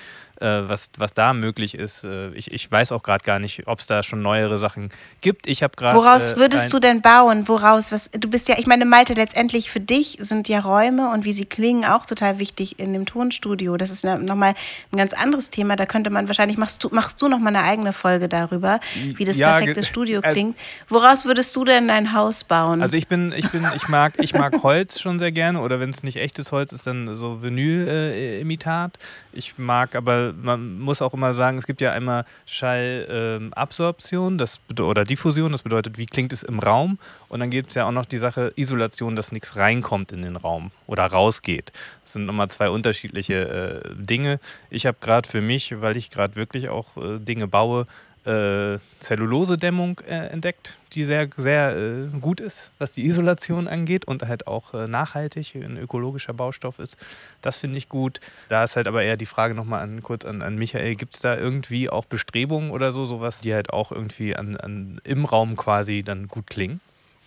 was, 0.69 0.91
was 0.99 1.15
da 1.15 1.33
möglich 1.33 1.75
ist. 1.75 2.05
Äh, 2.05 2.31
ich, 2.31 2.51
ich 2.53 2.71
weiß 2.71 2.93
auch 2.93 3.03
gerade 3.03 3.25
gar 3.25 3.39
nicht, 3.39 3.67
ob 3.67 3.81
es 3.81 3.87
da 3.87 4.03
schon 4.03 4.23
neuere 4.23 4.59
Sachen 4.59 4.91
gibt. 5.21 5.47
Ich 5.47 5.63
habe 5.63 5.77
gerade. 5.77 5.97
Woraus 5.97 6.33
äh, 6.33 6.37
würdest 6.37 6.73
du 6.73 6.79
denn 6.79 7.01
bauen? 7.03 7.49
Woraus? 7.49 7.93
Was, 7.93 8.11
du 8.11 8.29
bist 8.29 8.49
ja, 8.49 8.57
ich 8.59 8.67
meine, 8.67 8.85
Malte, 8.85 9.15
letztendlich 9.15 9.71
für 9.71 9.81
dich 9.81 10.19
sind 10.21 10.49
ja 10.49 10.61
Räume 10.61 11.11
und 11.11 11.25
wie 11.25 11.33
sie 11.33 11.45
klingen 11.45 11.85
auch 11.85 12.07
total 12.07 12.39
wichtig 12.39 12.79
in 12.79 12.93
dem 12.93 13.07
Tonstudio. 13.07 13.77
Das 13.77 13.91
ist 13.91 14.05
nochmal 14.05 14.55
ein 14.91 14.99
ganz 14.99 15.13
anderes 15.13 15.51
Thema. 15.51 15.77
Da 15.77 15.87
könnte 15.87 16.11
man 16.11 16.27
wahrscheinlich, 16.27 16.59
machst 16.59 16.83
du, 16.83 16.89
machst 16.93 17.21
du 17.23 17.29
nochmal 17.29 17.55
eine 17.55 17.65
eigene 17.65 17.93
Folge 17.93 18.29
darüber, 18.29 18.81
wie 18.95 19.25
das 19.25 19.37
Ja, 19.37 19.59
perfekte 19.59 19.85
Studio 19.85 20.21
äh, 20.21 20.33
klingt. 20.33 20.57
Woraus 20.89 21.25
würdest 21.25 21.55
du 21.57 21.65
denn 21.65 21.89
dein 21.89 22.13
Haus 22.13 22.45
bauen? 22.45 22.83
Also 22.83 22.97
ich 22.97 23.09
bin, 23.09 23.33
ich 23.37 23.49
bin, 23.51 23.67
ich 23.77 23.89
mag, 23.89 24.15
ich 24.19 24.35
mag 24.35 24.63
Holz 24.63 25.01
schon 25.01 25.19
sehr 25.19 25.33
gerne 25.33 25.61
oder 25.61 25.81
wenn 25.81 25.91
es 25.91 26.03
nicht 26.03 26.17
echtes 26.17 26.53
Holz 26.53 26.73
ist, 26.73 26.87
dann 26.87 27.15
so 27.15 27.43
Vinyl-Imitat. 27.43 28.99
ich 29.33 29.59
mag, 29.59 29.95
aber 29.95 30.32
man 30.41 30.79
muss 30.79 31.03
auch 31.03 31.15
immer 31.15 31.35
sagen, 31.35 31.59
es 31.59 31.67
gibt 31.67 31.81
ja 31.81 31.93
einmal 31.93 32.25
Schallabsorption 32.47 34.39
das 34.39 34.59
bede- 34.59 34.85
oder 34.85 35.05
Diffusion, 35.05 35.53
das 35.53 35.63
bedeutet, 35.63 35.99
wie 35.99 36.07
klingt 36.07 36.33
es 36.33 36.43
im 36.43 36.59
Raum 36.59 36.99
und 37.29 37.41
dann 37.41 37.51
gibt 37.51 37.69
es 37.71 37.75
ja 37.75 37.87
auch 37.87 37.93
noch 37.93 38.07
die 38.07 38.19
Sache 38.19 38.53
Isolation, 38.57 39.17
dass 39.17 39.33
nichts 39.33 39.57
reinkommt 39.57 40.13
in 40.13 40.23
den 40.23 40.37
Raum 40.37 40.71
oder 40.87 41.05
rausgeht. 41.07 41.73
Das 42.05 42.15
sind 42.15 42.27
nochmal 42.27 42.49
zwei 42.49 42.71
unterschiedliche 42.71 43.83
äh, 43.85 43.95
Dinge. 43.95 44.41
Ich 44.71 44.87
habe 44.87 44.99
gerade 45.01 45.29
für 45.29 45.41
mich, 45.41 45.81
weil 45.81 45.97
ich 45.97 46.11
gerade 46.11 46.37
wirklich 46.37 46.69
auch 46.69 46.97
äh, 46.97 47.19
Dinge 47.19 47.49
baue, 47.49 47.87
äh, 48.25 48.79
Zellulosedämmung 49.01 50.01
äh, 50.07 50.29
entdeckt, 50.29 50.79
die 50.93 51.05
sehr, 51.05 51.29
sehr 51.37 51.77
äh, 51.77 52.19
gut 52.21 52.41
ist, 52.41 52.71
was 52.79 52.93
die 52.93 53.05
Isolation 53.05 53.67
angeht 53.67 54.05
und 54.05 54.23
halt 54.23 54.47
auch 54.47 54.75
äh, 54.75 54.87
nachhaltig, 54.87 55.55
ein 55.55 55.77
ökologischer 55.77 56.33
Baustoff 56.33 56.79
ist. 56.79 56.97
Das 57.41 57.59
finde 57.59 57.79
ich 57.79 57.89
gut. 57.89 58.21
Da 58.49 58.63
ist 58.63 58.77
halt 58.77 58.87
aber 58.87 59.03
eher 59.03 59.17
die 59.17 59.27
Frage 59.27 59.55
nochmal 59.55 59.83
an, 59.83 60.03
kurz 60.03 60.25
an, 60.25 60.43
an 60.43 60.57
Michael, 60.57 60.95
gibt 60.95 61.15
es 61.15 61.21
da 61.21 61.37
irgendwie 61.37 61.91
auch 61.91 62.05
Bestrebungen 62.05 62.71
oder 62.71 62.93
so, 62.93 63.05
sowas, 63.05 63.41
die 63.41 63.55
halt 63.55 63.71
auch 63.71 63.91
irgendwie 63.91 64.37
an, 64.37 64.57
an, 64.57 65.01
im 65.05 65.25
Raum 65.25 65.57
quasi 65.57 66.03
dann 66.03 66.29
gut 66.29 66.47
klingen? 66.47 66.81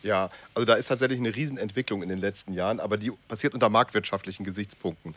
Ja, 0.06 0.30
also 0.54 0.66
da 0.66 0.76
ist 0.76 0.88
tatsächlich 0.88 1.20
eine 1.20 1.36
Riesenentwicklung 1.36 2.04
in 2.04 2.10
den 2.10 2.20
letzten 2.20 2.54
Jahren, 2.54 2.80
aber 2.80 2.98
die 2.98 3.12
passiert 3.28 3.56
unter 3.56 3.70
marktwirtschaftlichen 3.70 4.46
Gesichtspunkten. 4.46 5.16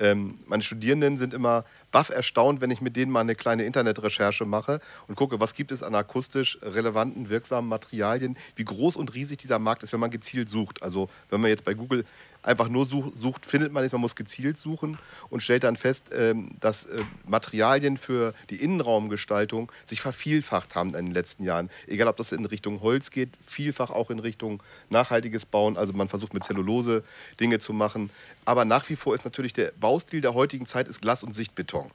Ähm, 0.00 0.38
meine 0.46 0.62
Studierenden 0.62 1.18
sind 1.18 1.34
immer 1.34 1.64
baff 1.90 2.08
erstaunt, 2.08 2.60
wenn 2.60 2.70
ich 2.70 2.80
mit 2.80 2.96
denen 2.96 3.12
mal 3.12 3.20
eine 3.20 3.34
kleine 3.34 3.64
Internetrecherche 3.64 4.46
mache 4.46 4.80
und 5.06 5.14
gucke, 5.14 5.40
was 5.40 5.54
gibt 5.54 5.72
es 5.72 5.82
an 5.82 5.94
akustisch 5.94 6.58
relevanten, 6.62 7.28
wirksamen 7.28 7.68
Materialien, 7.68 8.36
wie 8.56 8.64
groß 8.64 8.96
und 8.96 9.14
riesig 9.14 9.38
dieser 9.38 9.58
Markt 9.58 9.82
ist, 9.82 9.92
wenn 9.92 10.00
man 10.00 10.10
gezielt 10.10 10.48
sucht. 10.48 10.82
Also 10.82 11.10
wenn 11.28 11.40
man 11.40 11.50
jetzt 11.50 11.64
bei 11.64 11.74
Google 11.74 12.04
einfach 12.42 12.68
nur 12.68 12.86
such, 12.86 13.12
sucht, 13.14 13.44
findet 13.44 13.72
man 13.72 13.84
es, 13.84 13.92
man 13.92 14.00
muss 14.00 14.16
gezielt 14.16 14.56
suchen 14.56 14.98
und 15.28 15.42
stellt 15.42 15.64
dann 15.64 15.76
fest, 15.76 16.10
ähm, 16.12 16.52
dass 16.60 16.84
äh, 16.84 17.02
Materialien 17.26 17.96
für 17.96 18.34
die 18.48 18.56
Innenraumgestaltung 18.56 19.70
sich 19.84 20.00
vervielfacht 20.00 20.74
haben 20.74 20.94
in 20.94 21.06
den 21.06 21.14
letzten 21.14 21.44
Jahren. 21.44 21.70
Egal, 21.86 22.08
ob 22.08 22.16
das 22.16 22.32
in 22.32 22.44
Richtung 22.46 22.80
Holz 22.80 23.10
geht, 23.10 23.30
vielfach 23.46 23.90
auch 23.90 24.10
in 24.10 24.18
Richtung 24.18 24.62
nachhaltiges 24.88 25.44
Bauen. 25.46 25.76
Also 25.76 25.92
man 25.92 26.08
versucht 26.08 26.34
mit 26.34 26.44
Zellulose 26.44 27.04
Dinge 27.38 27.58
zu 27.58 27.72
machen. 27.72 28.10
Aber 28.44 28.64
nach 28.64 28.88
wie 28.88 28.96
vor 28.96 29.14
ist 29.14 29.24
natürlich 29.24 29.52
der 29.52 29.72
Baustil 29.78 30.20
der 30.20 30.34
heutigen 30.34 30.66
Zeit 30.66 30.88
ist 30.88 31.02
Glas- 31.02 31.22
und 31.22 31.32
Sichtbeton. 31.32 31.90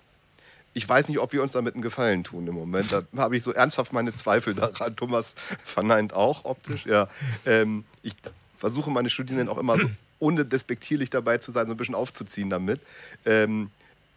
Ich 0.74 0.88
weiß 0.88 1.08
nicht, 1.08 1.20
ob 1.20 1.32
wir 1.32 1.42
uns 1.42 1.54
damit 1.54 1.74
einen 1.74 1.82
Gefallen 1.82 2.26
tun 2.26 2.46
im 2.48 2.54
Moment. 2.54 2.92
Da 2.92 3.04
habe 3.18 3.38
ich 3.38 3.44
so 3.44 3.52
ernsthaft 3.52 3.94
meine 3.94 4.14
Zweifel 4.14 4.54
daran. 4.54 4.96
Thomas 4.96 5.34
verneint 5.64 6.14
auch 6.14 6.46
optisch. 6.46 6.86
Ja. 6.86 7.08
Ähm, 7.46 7.86
ich 8.04 8.14
versuche 8.58 8.92
meine 8.92 9.10
Studierenden 9.10 9.48
auch 9.48 9.58
immer 9.58 9.78
so 9.78 9.90
ohne 10.26 10.44
despektierlich 10.44 11.12
dabei 11.12 11.38
zu 11.38 11.52
sein, 11.52 11.68
so 11.68 11.74
ein 11.74 11.78
bisschen 11.78 11.96
aufzuziehen 11.96 12.50
damit. 12.50 12.82
Ähm, 13.26 13.70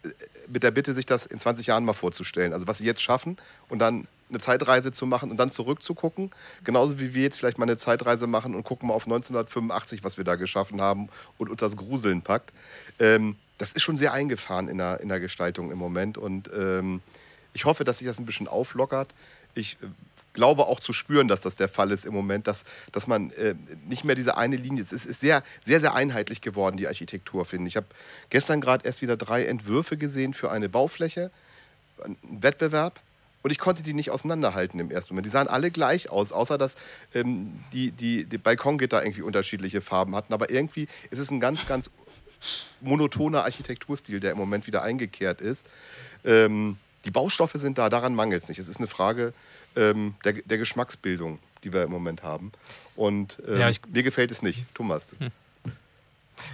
äh, 0.03 0.09
mit 0.49 0.63
der 0.63 0.71
Bitte, 0.71 0.95
sich 0.95 1.05
das 1.05 1.27
in 1.27 1.39
20 1.39 1.67
Jahren 1.67 1.85
mal 1.85 1.93
vorzustellen. 1.93 2.55
Also 2.55 2.67
was 2.67 2.79
sie 2.79 2.85
jetzt 2.85 3.03
schaffen 3.03 3.37
und 3.69 3.79
dann 3.81 4.09
eine 4.31 4.39
Zeitreise 4.39 4.93
zu 4.93 5.07
machen 5.07 5.31
und 5.31 5.39
dann 5.39 5.51
zurückzugucken. 5.51 6.31
Genauso 6.65 6.99
wie 6.99 7.15
wir 7.15 7.23
jetzt 7.23 7.39
vielleicht 7.39 7.59
mal 7.59 7.65
eine 7.65 7.77
Zeitreise 7.77 8.27
machen 8.27 8.55
und 8.55 8.65
gucken 8.65 8.89
mal 8.89 8.95
auf 8.95 9.05
1985, 9.05 10.05
was 10.05 10.17
wir 10.17 10.25
da 10.25 10.37
geschaffen 10.37 10.81
haben 10.81 11.09
und 11.37 11.51
uns 11.51 11.61
das 11.61 11.77
Gruseln 11.77 12.23
packt. 12.23 12.53
Ähm, 12.99 13.37
das 13.59 13.73
ist 13.73 13.83
schon 13.83 13.97
sehr 13.97 14.13
eingefahren 14.13 14.69
in 14.69 14.79
der, 14.79 15.01
in 15.01 15.09
der 15.09 15.21
Gestaltung 15.21 15.71
im 15.71 15.79
Moment 15.79 16.17
und 16.17 16.51
ähm, 16.57 17.01
ich 17.53 17.65
hoffe, 17.65 17.85
dass 17.85 17.99
sich 17.99 18.07
das 18.07 18.19
ein 18.19 18.27
bisschen 18.27 18.49
auflockert. 18.49 19.15
Ich 19.55 19.79
äh, 19.83 19.87
glaube 20.35 20.67
auch 20.67 20.81
zu 20.81 20.93
spüren, 20.93 21.29
dass 21.29 21.41
das 21.41 21.57
der 21.57 21.69
Fall 21.69 21.91
ist 21.91 22.07
im 22.07 22.15
Moment, 22.15 22.47
dass, 22.47 22.65
dass 22.93 23.07
man 23.07 23.31
äh, 23.33 23.55
nicht 23.89 24.05
mehr 24.05 24.15
diese 24.15 24.37
eine 24.37 24.57
Linie, 24.57 24.83
es 24.83 24.93
ist, 24.93 25.07
ist 25.07 25.21
sehr, 25.21 25.43
sehr, 25.65 25.81
sehr 25.81 25.95
einheitlich 25.95 26.41
geworden, 26.41 26.77
die 26.77 26.87
Architektur, 26.87 27.45
finde 27.45 27.69
ich. 27.69 27.73
Ich 27.73 27.77
habe 27.77 27.87
gestern 28.31 28.61
gerade 28.61 28.85
erst 28.87 29.03
wieder 29.03 29.17
drei 29.17 29.47
Entwürfe 29.47 29.97
gesehen 29.97 30.35
für 30.35 30.51
eine 30.51 30.69
Baufläche, 30.69 31.31
einen 32.03 32.17
Wettbewerb. 32.23 33.01
Und 33.43 33.53
ich 33.53 33.59
konnte 33.59 33.83
die 33.83 33.95
nicht 33.95 34.11
auseinanderhalten 34.11 34.81
im 34.81 34.91
ersten 34.91 35.15
Moment. 35.15 35.27
Die 35.27 35.31
sahen 35.31 35.49
alle 35.49 35.71
gleich 35.71 36.11
aus, 36.11 36.33
außer 36.33 36.59
dass 36.59 36.77
ähm, 37.15 37.61
die, 37.73 37.93
die, 37.93 38.25
die 38.25 38.39
Balkongitter 38.39 39.03
irgendwie 39.03 39.23
unterschiedliche 39.23 39.81
Farben 39.81 40.17
hatten. 40.17 40.33
Aber 40.33 40.51
irgendwie 40.51 40.89
ist 41.11 41.21
es 41.21 41.31
ein 41.31 41.39
ganz, 41.39 41.67
ganz 41.67 41.91
monotoner 42.81 43.45
Architekturstil, 43.45 44.21
der 44.21 44.33
im 44.33 44.39
Moment 44.39 44.67
wieder 44.67 44.83
eingekehrt 44.83 45.41
ist. 45.41 45.67
Ähm, 46.25 46.79
die 47.05 47.11
Baustoffe 47.11 47.55
sind 47.55 47.79
da, 47.79 47.89
daran 47.89 48.15
mangelt 48.15 48.43
es 48.43 48.49
nicht. 48.49 48.59
Es 48.59 48.69
ist 48.69 48.79
eine 48.79 48.89
Frage 48.89 49.33
ähm, 49.79 50.15
der, 50.25 50.35
der 50.35 50.59
Geschmacksbildung, 50.59 51.39
die 51.65 51.73
wir 51.73 51.83
im 51.85 51.91
Moment 51.91 52.23
haben. 52.23 52.53
Und 52.97 53.39
ähm, 53.47 53.61
Ja, 53.61 53.69
ich- 53.69 53.81
mir 53.87 54.03
gefällt 54.03 54.31
es 54.31 54.43
nicht. 54.43 54.65
Thomas. 54.75 55.15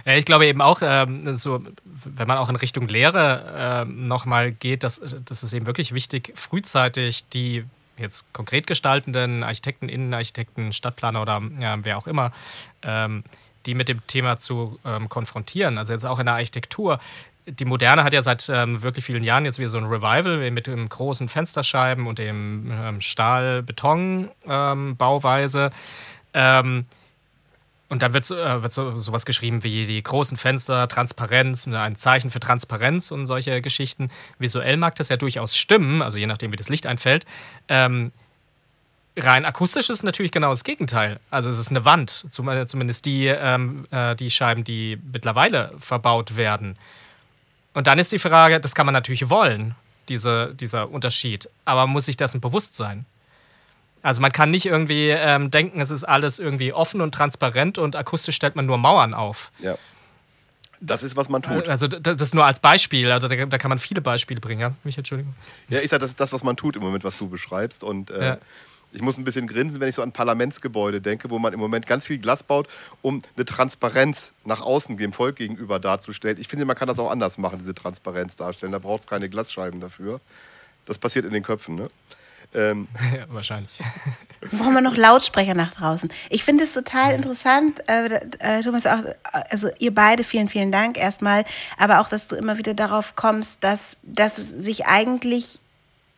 Ja, 0.03 0.13
ich 0.15 0.25
glaube 0.25 0.47
eben 0.47 0.61
auch, 0.61 0.79
ähm, 0.81 1.35
so, 1.35 1.63
wenn 1.83 2.27
man 2.27 2.37
auch 2.39 2.49
in 2.49 2.55
Richtung 2.55 2.87
Lehre 2.87 3.83
ähm, 3.85 4.07
nochmal 4.07 4.51
geht, 4.51 4.81
dass, 4.83 4.99
das 5.25 5.43
ist 5.43 5.53
eben 5.53 5.67
wirklich 5.67 5.93
wichtig, 5.93 6.33
frühzeitig 6.35 7.29
die 7.29 7.65
jetzt 7.97 8.25
konkret 8.33 8.65
gestaltenden 8.67 9.43
Architekten, 9.43 9.87
Innenarchitekten, 9.87 10.73
Stadtplaner 10.73 11.21
oder 11.21 11.41
ja, 11.59 11.77
wer 11.85 11.97
auch 11.99 12.07
immer, 12.07 12.31
ähm, 12.81 13.23
die 13.67 13.75
mit 13.75 13.87
dem 13.87 14.05
Thema 14.07 14.37
zu 14.39 14.79
ähm, 14.85 15.07
konfrontieren. 15.07 15.77
Also 15.77 15.93
jetzt 15.93 16.05
auch 16.05 16.19
in 16.19 16.25
der 16.25 16.35
Architektur. 16.35 16.99
Die 17.47 17.65
Moderne 17.65 18.03
hat 18.03 18.13
ja 18.13 18.23
seit 18.23 18.49
ähm, 18.49 18.81
wirklich 18.81 19.05
vielen 19.05 19.23
Jahren 19.23 19.45
jetzt 19.45 19.59
wieder 19.59 19.69
so 19.69 19.77
ein 19.77 19.85
Revival 19.85 20.49
mit 20.49 20.65
dem 20.67 20.89
großen 20.89 21.29
Fensterscheiben 21.29 22.07
und 22.07 22.17
dem 22.17 22.71
ähm, 22.71 23.01
Stahl-Beton-Bauweise. 23.01 25.69
Ähm, 26.33 26.85
und 27.87 28.01
dann 28.01 28.13
wird, 28.13 28.29
äh, 28.31 28.63
wird 28.63 28.73
so, 28.73 28.97
sowas 28.97 29.25
geschrieben 29.25 29.63
wie 29.63 29.85
die 29.85 30.01
großen 30.01 30.37
Fenster, 30.37 30.87
Transparenz, 30.87 31.67
ein 31.67 31.95
Zeichen 31.95 32.31
für 32.31 32.39
Transparenz 32.39 33.11
und 33.11 33.27
solche 33.27 33.61
Geschichten. 33.61 34.09
Visuell 34.39 34.77
mag 34.77 34.95
das 34.95 35.09
ja 35.09 35.17
durchaus 35.17 35.55
stimmen, 35.55 36.01
also 36.01 36.17
je 36.17 36.25
nachdem, 36.25 36.51
wie 36.51 36.55
das 36.55 36.69
Licht 36.69 36.87
einfällt. 36.87 37.25
Ähm, 37.67 38.11
rein 39.15 39.45
akustisch 39.45 39.89
ist 39.89 40.03
natürlich 40.03 40.31
genau 40.31 40.49
das 40.49 40.63
Gegenteil. 40.63 41.19
Also 41.29 41.47
es 41.47 41.59
ist 41.59 41.69
eine 41.69 41.85
Wand, 41.85 42.25
äh, 42.25 42.65
zumindest 42.65 43.05
die, 43.05 43.27
ähm, 43.27 43.85
äh, 43.91 44.15
die 44.15 44.31
Scheiben, 44.31 44.63
die 44.63 44.99
mittlerweile 45.11 45.71
verbaut 45.77 46.37
werden. 46.37 46.77
Und 47.75 47.85
dann 47.87 47.99
ist 47.99 48.11
die 48.11 48.17
Frage, 48.19 48.59
das 48.59 48.73
kann 48.73 48.87
man 48.87 48.93
natürlich 48.93 49.29
wollen, 49.29 49.75
diese, 50.09 50.55
dieser 50.55 50.89
Unterschied. 50.89 51.49
Aber 51.65 51.85
muss 51.85 52.05
sich 52.05 52.17
dessen 52.17 52.41
bewusst 52.41 52.75
sein? 52.75 53.05
Also 54.01 54.21
man 54.21 54.31
kann 54.31 54.49
nicht 54.51 54.65
irgendwie 54.65 55.09
ähm, 55.09 55.51
denken, 55.51 55.81
es 55.81 55.89
ist 55.91 56.03
alles 56.03 56.39
irgendwie 56.39 56.71
offen 56.73 57.01
und 57.01 57.11
transparent 57.13 57.77
und 57.77 57.95
akustisch 57.95 58.35
stellt 58.35 58.55
man 58.55 58.65
nur 58.65 58.77
Mauern 58.77 59.13
auf. 59.13 59.51
Ja. 59.59 59.77
Das 60.79 61.03
ist, 61.03 61.15
was 61.15 61.29
man 61.29 61.41
tut. 61.41 61.67
Also 61.67 61.87
d- 61.87 61.99
das 62.01 62.17
ist 62.21 62.35
nur 62.35 62.45
als 62.45 62.59
Beispiel. 62.59 63.11
Also 63.11 63.27
da, 63.27 63.45
da 63.45 63.57
kann 63.57 63.69
man 63.69 63.79
viele 63.79 64.01
Beispiele 64.01 64.39
bringen. 64.39 64.61
Ja? 64.61 64.73
Mich, 64.83 64.97
Entschuldigung. 64.97 65.33
Ja, 65.69 65.79
ich 65.79 65.89
sage, 65.89 66.01
das 66.01 66.11
ist 66.11 66.19
das, 66.19 66.33
was 66.33 66.43
man 66.43 66.55
tut 66.57 66.75
im 66.75 66.81
Moment, 66.83 67.03
was 67.03 67.17
du 67.17 67.27
beschreibst. 67.29 67.83
Und 67.83 68.11
äh, 68.11 68.25
Ja. 68.25 68.37
Ich 68.95 69.01
muss 69.01 69.17
ein 69.17 69.23
bisschen 69.23 69.47
grinsen, 69.47 69.81
wenn 69.81 69.89
ich 69.89 69.95
so 69.95 70.01
an 70.01 70.11
Parlamentsgebäude 70.11 71.01
denke, 71.01 71.29
wo 71.29 71.39
man 71.39 71.53
im 71.53 71.59
Moment 71.59 71.85
ganz 71.87 72.05
viel 72.05 72.17
Glas 72.17 72.43
baut, 72.43 72.67
um 73.01 73.21
eine 73.35 73.45
Transparenz 73.45 74.33
nach 74.45 74.61
außen 74.61 74.97
dem 74.97 75.13
Volk 75.13 75.35
gegenüber 75.35 75.79
darzustellen. 75.79 76.37
Ich 76.39 76.47
finde, 76.47 76.65
man 76.65 76.75
kann 76.75 76.87
das 76.87 76.99
auch 76.99 77.11
anders 77.11 77.37
machen, 77.37 77.59
diese 77.59 77.73
Transparenz 77.73 78.35
darstellen. 78.35 78.71
Da 78.71 78.79
braucht 78.79 79.01
es 79.01 79.07
keine 79.07 79.29
Glasscheiben 79.29 79.79
dafür. 79.79 80.21
Das 80.85 80.97
passiert 80.97 81.25
in 81.25 81.33
den 81.33 81.43
Köpfen, 81.43 81.75
ne? 81.75 81.89
Ähm, 82.53 82.87
Ja, 83.15 83.25
wahrscheinlich. 83.29 83.77
brauchen 84.51 84.73
wir 84.73 84.81
noch 84.81 84.95
Lautsprecher 84.95 85.53
nach 85.53 85.73
draußen. 85.73 86.11
Ich 86.29 86.43
finde 86.43 86.63
es 86.63 86.73
total 86.73 87.13
interessant, 87.15 87.81
äh, 87.89 88.19
äh, 88.39 88.63
Thomas, 88.63 88.85
auch, 88.85 89.03
also 89.49 89.69
ihr 89.79 89.93
beide, 89.93 90.23
vielen, 90.23 90.49
vielen 90.49 90.71
Dank 90.71 90.97
erstmal, 90.97 91.45
aber 91.77 91.99
auch, 91.99 92.09
dass 92.09 92.27
du 92.27 92.35
immer 92.35 92.57
wieder 92.57 92.73
darauf 92.73 93.15
kommst, 93.15 93.63
dass, 93.63 93.97
dass 94.03 94.37
es 94.37 94.51
sich 94.51 94.85
eigentlich, 94.85 95.59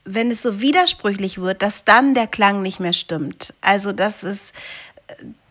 wenn 0.08 0.32
es 0.32 0.42
so 0.42 0.62
widersprüchlich 0.62 1.40
wird, 1.40 1.62
dass 1.62 1.86
dann 1.86 2.14
der 2.14 2.28
Klang 2.28 2.62
nicht 2.62 2.80
mehr 2.80 2.94
stimmt. 2.94 3.54
Also, 3.62 3.92
dass 3.92 4.24
es 4.24 4.54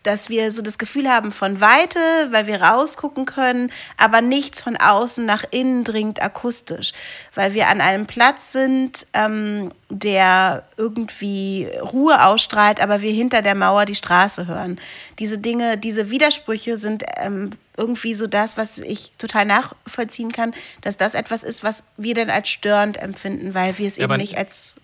dass 0.03 0.29
wir 0.29 0.51
so 0.51 0.61
das 0.61 0.77
Gefühl 0.77 1.09
haben 1.09 1.33
von 1.33 1.59
Weite, 1.59 1.99
weil 2.29 2.47
wir 2.47 2.61
rausgucken 2.61 3.25
können, 3.25 3.71
aber 3.97 4.21
nichts 4.21 4.61
von 4.61 4.77
außen 4.77 5.25
nach 5.25 5.43
innen 5.51 5.83
dringt 5.83 6.21
akustisch, 6.21 6.93
weil 7.35 7.53
wir 7.53 7.67
an 7.67 7.81
einem 7.81 8.05
Platz 8.05 8.53
sind, 8.53 9.05
ähm, 9.11 9.73
der 9.89 10.63
irgendwie 10.77 11.67
Ruhe 11.81 12.23
ausstrahlt, 12.25 12.79
aber 12.79 13.01
wir 13.01 13.11
hinter 13.11 13.41
der 13.41 13.55
Mauer 13.55 13.83
die 13.83 13.95
Straße 13.95 14.47
hören. 14.47 14.79
Diese 15.19 15.39
Dinge, 15.39 15.77
diese 15.77 16.09
Widersprüche 16.09 16.77
sind 16.77 17.03
ähm, 17.17 17.51
irgendwie 17.77 18.15
so 18.15 18.27
das, 18.27 18.57
was 18.57 18.79
ich 18.79 19.13
total 19.17 19.45
nachvollziehen 19.45 20.31
kann, 20.31 20.53
dass 20.81 20.97
das 20.97 21.13
etwas 21.13 21.43
ist, 21.43 21.63
was 21.63 21.85
wir 21.95 22.15
dann 22.15 22.29
als 22.29 22.49
störend 22.49 22.97
empfinden, 22.97 23.53
weil 23.53 23.77
wir 23.77 23.87
es 23.87 23.97
Ja, 23.97 24.05
eben 24.05 24.17
nicht 24.17 24.37
als 24.37 24.75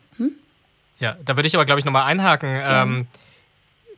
Ja, 0.99 1.17
da 1.25 1.35
würde 1.35 1.47
ich 1.47 1.55
aber, 1.55 1.65
glaube 1.65 1.79
ich, 1.79 1.85
nochmal 1.85 2.05
einhaken. 2.05 2.61
Ähm, 2.63 3.07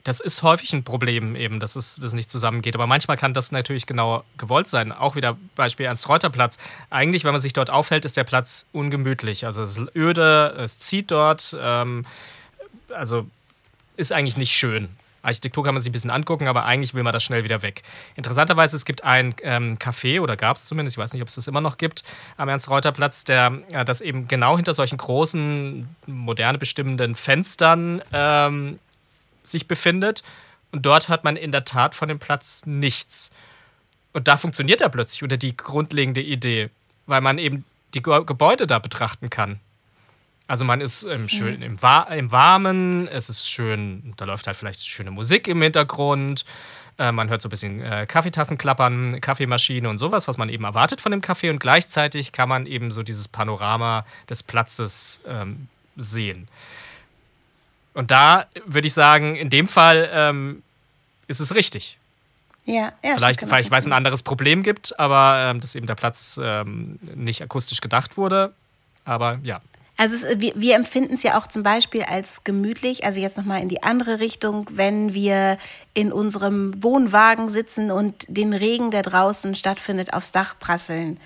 das 0.05 0.19
ist 0.19 0.43
häufig 0.43 0.71
ein 0.71 0.83
Problem 0.83 1.35
eben, 1.35 1.59
dass 1.59 1.75
es 1.75 1.95
das 1.95 2.13
nicht 2.13 2.29
zusammengeht. 2.29 2.75
Aber 2.75 2.85
manchmal 2.85 3.17
kann 3.17 3.33
das 3.33 3.51
natürlich 3.51 3.87
genau 3.87 4.23
gewollt 4.37 4.67
sein. 4.67 4.91
Auch 4.91 5.15
wieder 5.15 5.35
Beispiel 5.55 5.87
Ernst-Reuter-Platz. 5.87 6.59
Eigentlich, 6.91 7.23
wenn 7.23 7.31
man 7.31 7.41
sich 7.41 7.53
dort 7.53 7.71
aufhält, 7.71 8.05
ist 8.05 8.15
der 8.15 8.23
Platz 8.23 8.67
ungemütlich. 8.71 9.47
Also 9.47 9.63
es 9.63 9.79
ist 9.79 9.95
öde, 9.95 10.55
es 10.59 10.77
zieht 10.77 11.09
dort. 11.09 11.57
Ähm, 11.59 12.05
also 12.93 13.25
ist 13.97 14.11
eigentlich 14.11 14.37
nicht 14.37 14.55
schön. 14.55 14.89
Architektur 15.25 15.63
kann 15.63 15.73
man 15.73 15.81
sich 15.81 15.89
ein 15.89 15.93
bisschen 15.93 16.11
angucken, 16.11 16.47
aber 16.47 16.65
eigentlich 16.65 16.93
will 16.93 17.03
man 17.03 17.13
das 17.13 17.23
schnell 17.23 17.43
wieder 17.43 17.61
weg. 17.61 17.83
Interessanterweise, 18.15 18.75
es 18.75 18.85
gibt 18.85 19.03
ein 19.03 19.35
ähm, 19.41 19.77
Café, 19.77 20.21
oder 20.21 20.37
gab 20.37 20.57
es 20.57 20.65
zumindest, 20.65 20.95
ich 20.95 20.97
weiß 20.97 21.13
nicht, 21.13 21.21
ob 21.21 21.27
es 21.27 21.35
das 21.35 21.47
immer 21.47 21.61
noch 21.61 21.77
gibt, 21.77 22.03
am 22.37 22.49
Ernst-Reuter-Platz, 22.49 23.23
äh, 23.29 23.85
das 23.85 24.01
eben 24.01 24.27
genau 24.27 24.55
hinter 24.55 24.73
solchen 24.73 24.97
großen, 24.97 25.87
moderne 26.05 26.57
bestimmenden 26.57 27.15
Fenstern 27.15 28.01
ähm, 28.13 28.79
sich 29.43 29.67
befindet. 29.67 30.23
Und 30.71 30.85
dort 30.85 31.09
hat 31.09 31.23
man 31.23 31.37
in 31.37 31.51
der 31.51 31.65
Tat 31.65 31.95
von 31.95 32.07
dem 32.07 32.19
Platz 32.19 32.65
nichts. 32.65 33.31
Und 34.13 34.27
da 34.27 34.37
funktioniert 34.37 34.81
er 34.81 34.89
plötzlich 34.89 35.23
unter 35.23 35.37
die 35.37 35.55
grundlegende 35.55 36.21
Idee, 36.21 36.69
weil 37.05 37.21
man 37.21 37.37
eben 37.37 37.65
die 37.93 38.01
Gebäude 38.01 38.67
da 38.67 38.79
betrachten 38.79 39.29
kann. 39.29 39.59
Also 40.47 40.63
man 40.63 40.79
ist 40.79 41.03
ähm, 41.03 41.27
schön 41.27 41.61
im, 41.61 41.77
im, 41.77 42.31
Warmen, 42.31 43.07
es 43.07 43.29
ist 43.29 43.49
schön, 43.49 44.13
da 44.17 44.25
läuft 44.25 44.45
halt 44.45 44.55
vielleicht 44.55 44.85
schöne 44.85 45.09
Musik 45.09 45.47
im 45.47 45.61
Hintergrund, 45.61 46.45
äh, 46.97 47.11
man 47.11 47.29
hört 47.29 47.41
so 47.41 47.47
ein 47.47 47.49
bisschen 47.49 47.81
äh, 47.81 48.05
Kaffeetassen 48.07 48.57
klappern, 48.57 49.19
Kaffeemaschine 49.21 49.89
und 49.89 49.97
sowas, 49.97 50.27
was 50.27 50.37
man 50.37 50.49
eben 50.49 50.63
erwartet 50.63 51.01
von 51.01 51.11
dem 51.11 51.21
Kaffee 51.21 51.49
und 51.49 51.59
gleichzeitig 51.59 52.31
kann 52.31 52.47
man 52.47 52.67
eben 52.67 52.91
so 52.91 53.01
dieses 53.03 53.27
Panorama 53.27 54.05
des 54.29 54.43
Platzes 54.43 55.19
ähm, 55.27 55.67
sehen. 55.95 56.47
Und 57.93 58.11
da 58.11 58.45
würde 58.65 58.87
ich 58.87 58.93
sagen, 58.93 59.35
in 59.35 59.49
dem 59.49 59.67
Fall 59.67 60.09
ähm, 60.13 60.61
ist 61.27 61.39
es 61.39 61.55
richtig. 61.55 61.97
Ja, 62.65 62.93
ja, 63.03 63.15
vielleicht, 63.15 63.41
vielleicht 63.41 63.71
weil 63.71 63.79
es 63.79 63.85
ein 63.85 63.93
anderes 63.93 64.23
Problem 64.23 64.63
gibt, 64.63 64.99
aber 64.99 65.49
ähm, 65.49 65.59
dass 65.59 65.75
eben 65.75 65.87
der 65.87 65.95
Platz 65.95 66.39
ähm, 66.41 66.99
nicht 67.15 67.41
akustisch 67.41 67.79
gedacht 67.79 68.17
wurde. 68.17 68.53
Aber 69.05 69.39
ja, 69.43 69.61
also 69.97 70.15
es, 70.15 70.39
wir, 70.39 70.53
wir 70.55 70.75
empfinden 70.75 71.13
es 71.13 71.23
ja 71.23 71.37
auch 71.37 71.47
zum 71.47 71.63
Beispiel 71.63 72.03
als 72.03 72.43
gemütlich, 72.43 73.05
also 73.05 73.19
jetzt 73.19 73.37
nochmal 73.37 73.61
in 73.61 73.69
die 73.69 73.83
andere 73.83 74.19
Richtung, 74.19 74.67
wenn 74.71 75.13
wir 75.13 75.57
in 75.93 76.11
unserem 76.11 76.83
Wohnwagen 76.83 77.49
sitzen 77.49 77.91
und 77.91 78.25
den 78.27 78.53
Regen, 78.53 78.91
der 78.91 79.03
draußen 79.03 79.55
stattfindet, 79.55 80.13
aufs 80.13 80.31
Dach 80.31 80.59
prasseln 80.59 81.19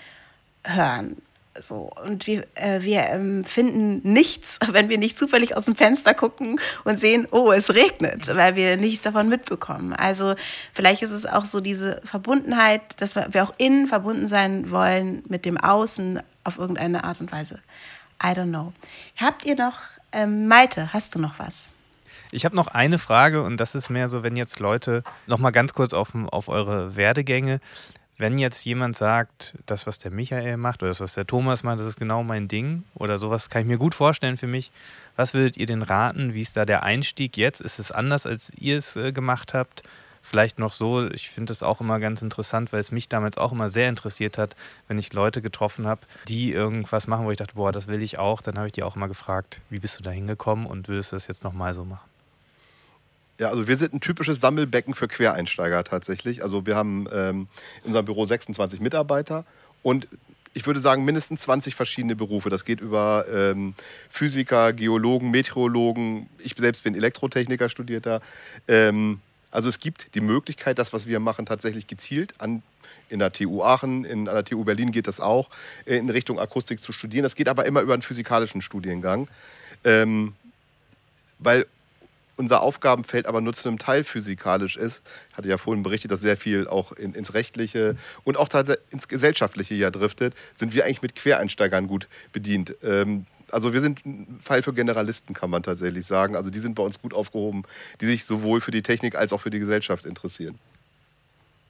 hören. 0.64 1.18
So. 1.58 1.90
Und 2.06 2.28
wir, 2.28 2.46
äh, 2.56 2.82
wir 2.82 3.08
empfinden 3.08 4.02
nichts, 4.04 4.60
wenn 4.72 4.90
wir 4.90 4.98
nicht 4.98 5.18
zufällig 5.18 5.58
aus 5.58 5.66
dem 5.66 5.76
Fenster 5.76 6.14
gucken 6.14 6.60
und 6.84 7.00
sehen, 7.00 7.28
oh, 7.32 7.52
es 7.52 7.74
regnet, 7.74 8.34
weil 8.36 8.56
wir 8.56 8.78
nichts 8.78 9.02
davon 9.02 9.30
mitbekommen. 9.30 9.94
Also 9.94 10.36
vielleicht 10.74 11.02
ist 11.02 11.12
es 11.12 11.26
auch 11.26 11.46
so 11.46 11.60
diese 11.60 12.02
Verbundenheit, 12.04 12.82
dass 13.00 13.16
wir 13.16 13.44
auch 13.44 13.54
innen 13.58 13.88
verbunden 13.88 14.28
sein 14.28 14.70
wollen 14.72 15.24
mit 15.28 15.46
dem 15.46 15.58
Außen 15.58 16.22
auf 16.44 16.58
irgendeine 16.58 17.04
Art 17.04 17.20
und 17.20 17.32
Weise. 17.32 17.60
I 18.24 18.28
don't 18.28 18.50
know. 18.50 18.74
Habt 19.18 19.46
ihr 19.46 19.56
noch, 19.56 19.76
ähm, 20.12 20.48
Malte, 20.48 20.94
hast 20.94 21.16
du 21.16 21.20
noch 21.20 21.40
was? 21.40 21.72
Ich 22.32 22.46
habe 22.46 22.56
noch 22.56 22.68
eine 22.68 23.00
Frage 23.00 23.44
und 23.44 23.58
das 23.58 23.76
ist 23.76 23.90
mehr 23.90 24.10
so, 24.10 24.22
wenn 24.24 24.36
jetzt 24.36 24.60
Leute, 24.60 25.04
noch 25.26 25.40
mal 25.40 25.52
ganz 25.52 25.74
kurz 25.74 25.94
auf, 25.94 26.14
auf 26.14 26.48
eure 26.48 26.96
Werdegänge, 26.96 27.60
wenn 28.20 28.38
jetzt 28.38 28.66
jemand 28.66 28.98
sagt, 28.98 29.56
das, 29.66 29.88
was 29.88 29.98
der 29.98 30.12
Michael 30.12 30.58
macht 30.58 30.84
oder 30.84 30.90
das, 30.90 31.00
was 31.00 31.14
der 31.14 31.26
Thomas 31.26 31.64
macht, 31.64 31.80
das 31.80 31.88
ist 31.88 32.00
genau 32.00 32.22
mein 32.22 32.50
Ding 32.50 32.84
oder 32.94 33.18
sowas, 33.18 33.50
kann 33.50 33.62
ich 33.62 33.68
mir 33.68 33.78
gut 33.78 33.96
vorstellen 33.96 34.36
für 34.36 34.46
mich. 34.46 34.72
Was 35.16 35.34
würdet 35.34 35.56
ihr 35.56 35.66
denn 35.66 35.82
raten? 35.82 36.34
Wie 36.34 36.42
ist 36.42 36.58
da 36.58 36.66
der 36.66 36.84
Einstieg 36.84 37.38
jetzt? 37.38 37.62
Ist 37.62 37.80
es 37.80 37.92
anders, 37.92 38.26
als 38.26 38.52
ihr 38.58 38.78
es 38.78 38.98
äh, 38.98 39.14
gemacht 39.14 39.54
habt? 39.54 39.84
Vielleicht 40.22 40.60
noch 40.60 40.74
so, 40.74 41.10
ich 41.10 41.30
finde 41.30 41.54
es 41.54 41.64
auch 41.64 41.82
immer 41.82 42.00
ganz 42.00 42.22
interessant, 42.22 42.74
weil 42.74 42.80
es 42.80 42.92
mich 42.92 43.10
damals 43.10 43.38
auch 43.38 43.52
immer 43.52 43.70
sehr 43.70 43.90
interessiert 43.90 44.38
hat, 44.38 44.56
wenn 44.88 45.00
ich 45.00 45.14
Leute 45.14 45.42
getroffen 45.42 45.88
habe, 45.88 46.02
die 46.28 46.52
irgendwas 46.52 47.08
machen, 47.08 47.26
wo 47.26 47.32
ich 47.32 47.38
dachte, 47.38 47.56
boah, 47.56 47.72
das 47.72 47.88
will 47.88 48.02
ich 48.02 48.20
auch. 48.20 48.42
Dann 48.42 48.58
habe 48.58 48.68
ich 48.68 48.74
die 48.74 48.84
auch 48.84 48.96
immer 48.96 49.08
gefragt, 49.08 49.62
wie 49.70 49.80
bist 49.80 49.98
du 49.98 50.04
da 50.04 50.12
hingekommen 50.12 50.66
und 50.66 50.88
würdest 50.88 51.12
du 51.12 51.16
das 51.16 51.28
jetzt 51.28 51.44
nochmal 51.44 51.74
so 51.74 51.86
machen? 51.86 52.08
Ja, 53.40 53.48
also 53.48 53.68
wir 53.68 53.78
sind 53.78 53.94
ein 53.94 54.02
typisches 54.02 54.42
Sammelbecken 54.42 54.94
für 54.94 55.08
Quereinsteiger 55.08 55.84
tatsächlich. 55.86 56.44
Also 56.44 56.66
wir 56.66 56.76
haben 56.76 57.08
ähm, 57.12 57.48
in 57.82 57.88
unserem 57.88 58.06
Büro 58.06 58.26
26 58.26 58.82
Mitarbeiter 58.82 59.46
und 59.82 60.08
ich 60.54 60.66
würde 60.66 60.80
sagen, 60.80 61.06
mindestens 61.06 61.42
20 61.42 61.76
verschiedene 61.76 62.16
Berufe. 62.16 62.50
Das 62.50 62.66
geht 62.66 62.82
über 62.82 63.26
ähm, 63.32 63.76
Physiker, 64.10 64.74
Geologen, 64.74 65.30
Meteorologen. 65.30 66.28
Ich 66.40 66.56
selbst 66.58 66.84
bin 66.84 66.96
Elektrotechniker, 66.96 67.70
studierter. 67.70 68.22
Ähm, 68.68 69.22
also 69.52 69.70
es 69.70 69.80
gibt 69.80 70.16
die 70.16 70.22
Möglichkeit, 70.22 70.78
das, 70.80 70.94
was 70.94 71.08
wir 71.08 71.20
machen, 71.20 71.46
tatsächlich 71.46 71.88
gezielt 71.88 72.34
an 72.38 72.62
in 73.10 73.20
der 73.20 73.32
TU 73.32 73.64
Aachen, 73.64 74.06
in, 74.06 74.28
an 74.28 74.36
der 74.36 74.44
TU 74.44 74.64
Berlin 74.64 74.92
geht 74.92 75.08
das 75.08 75.20
auch, 75.20 75.50
äh, 75.86 75.98
in 75.98 76.10
Richtung 76.10 76.40
Akustik 76.40 76.82
zu 76.82 76.92
studieren. 76.92 77.24
Das 77.24 77.36
geht 77.36 77.50
aber 77.50 77.66
immer 77.66 77.82
über 77.82 77.94
einen 77.94 78.04
physikalischen 78.04 78.62
Studiengang, 78.62 79.28
ähm, 79.84 80.36
weil 81.40 81.66
unser 82.36 82.62
Aufgabenfeld 82.62 83.26
aber 83.26 83.42
nur 83.42 83.54
zu 83.54 83.68
einem 83.68 83.80
Teil 83.80 84.04
physikalisch 84.06 84.78
ist. 84.78 85.02
Ich 85.32 85.38
hatte 85.38 85.50
ja 85.50 85.58
vorhin 85.58 85.84
berichtet, 85.84 86.12
dass 86.12 86.22
sehr 86.22 86.38
viel 86.38 86.68
auch 86.68 86.94
in, 86.94 87.14
ins 87.14 87.34
Rechtliche 87.34 87.98
und 88.24 88.38
auch 88.38 88.48
ins 88.92 89.10
Gesellschaftliche 89.10 89.76
ja 89.76 89.92
driftet, 89.92 90.34
sind 90.56 90.74
wir 90.74 90.86
eigentlich 90.86 91.02
mit 91.02 91.16
Quereinsteigern 91.16 91.88
gut 91.88 92.08
bedient. 92.32 92.76
Ähm, 92.82 93.26
also 93.54 93.74
wir 93.74 93.82
sind 93.82 94.06
ein 94.06 94.40
Fall 94.42 94.62
für 94.62 94.74
Generalisten, 94.74 95.34
kann 95.34 95.50
man 95.50 95.64
tatsächlich 95.64 96.06
sagen. 96.06 96.36
Also 96.36 96.50
die 96.50 96.60
sind 96.60 96.76
bei 96.76 96.84
uns 96.84 97.02
gut 97.02 97.14
aufgehoben, 97.14 97.64
die 98.02 98.06
sich 98.06 98.26
sowohl 98.26 98.62
für 98.62 98.72
die 98.72 98.82
Technik 98.82 99.16
als 99.16 99.34
auch 99.34 99.42
für 99.42 99.50
die 99.50 99.60
Gesellschaft 99.60 100.06
interessieren. 100.06 100.58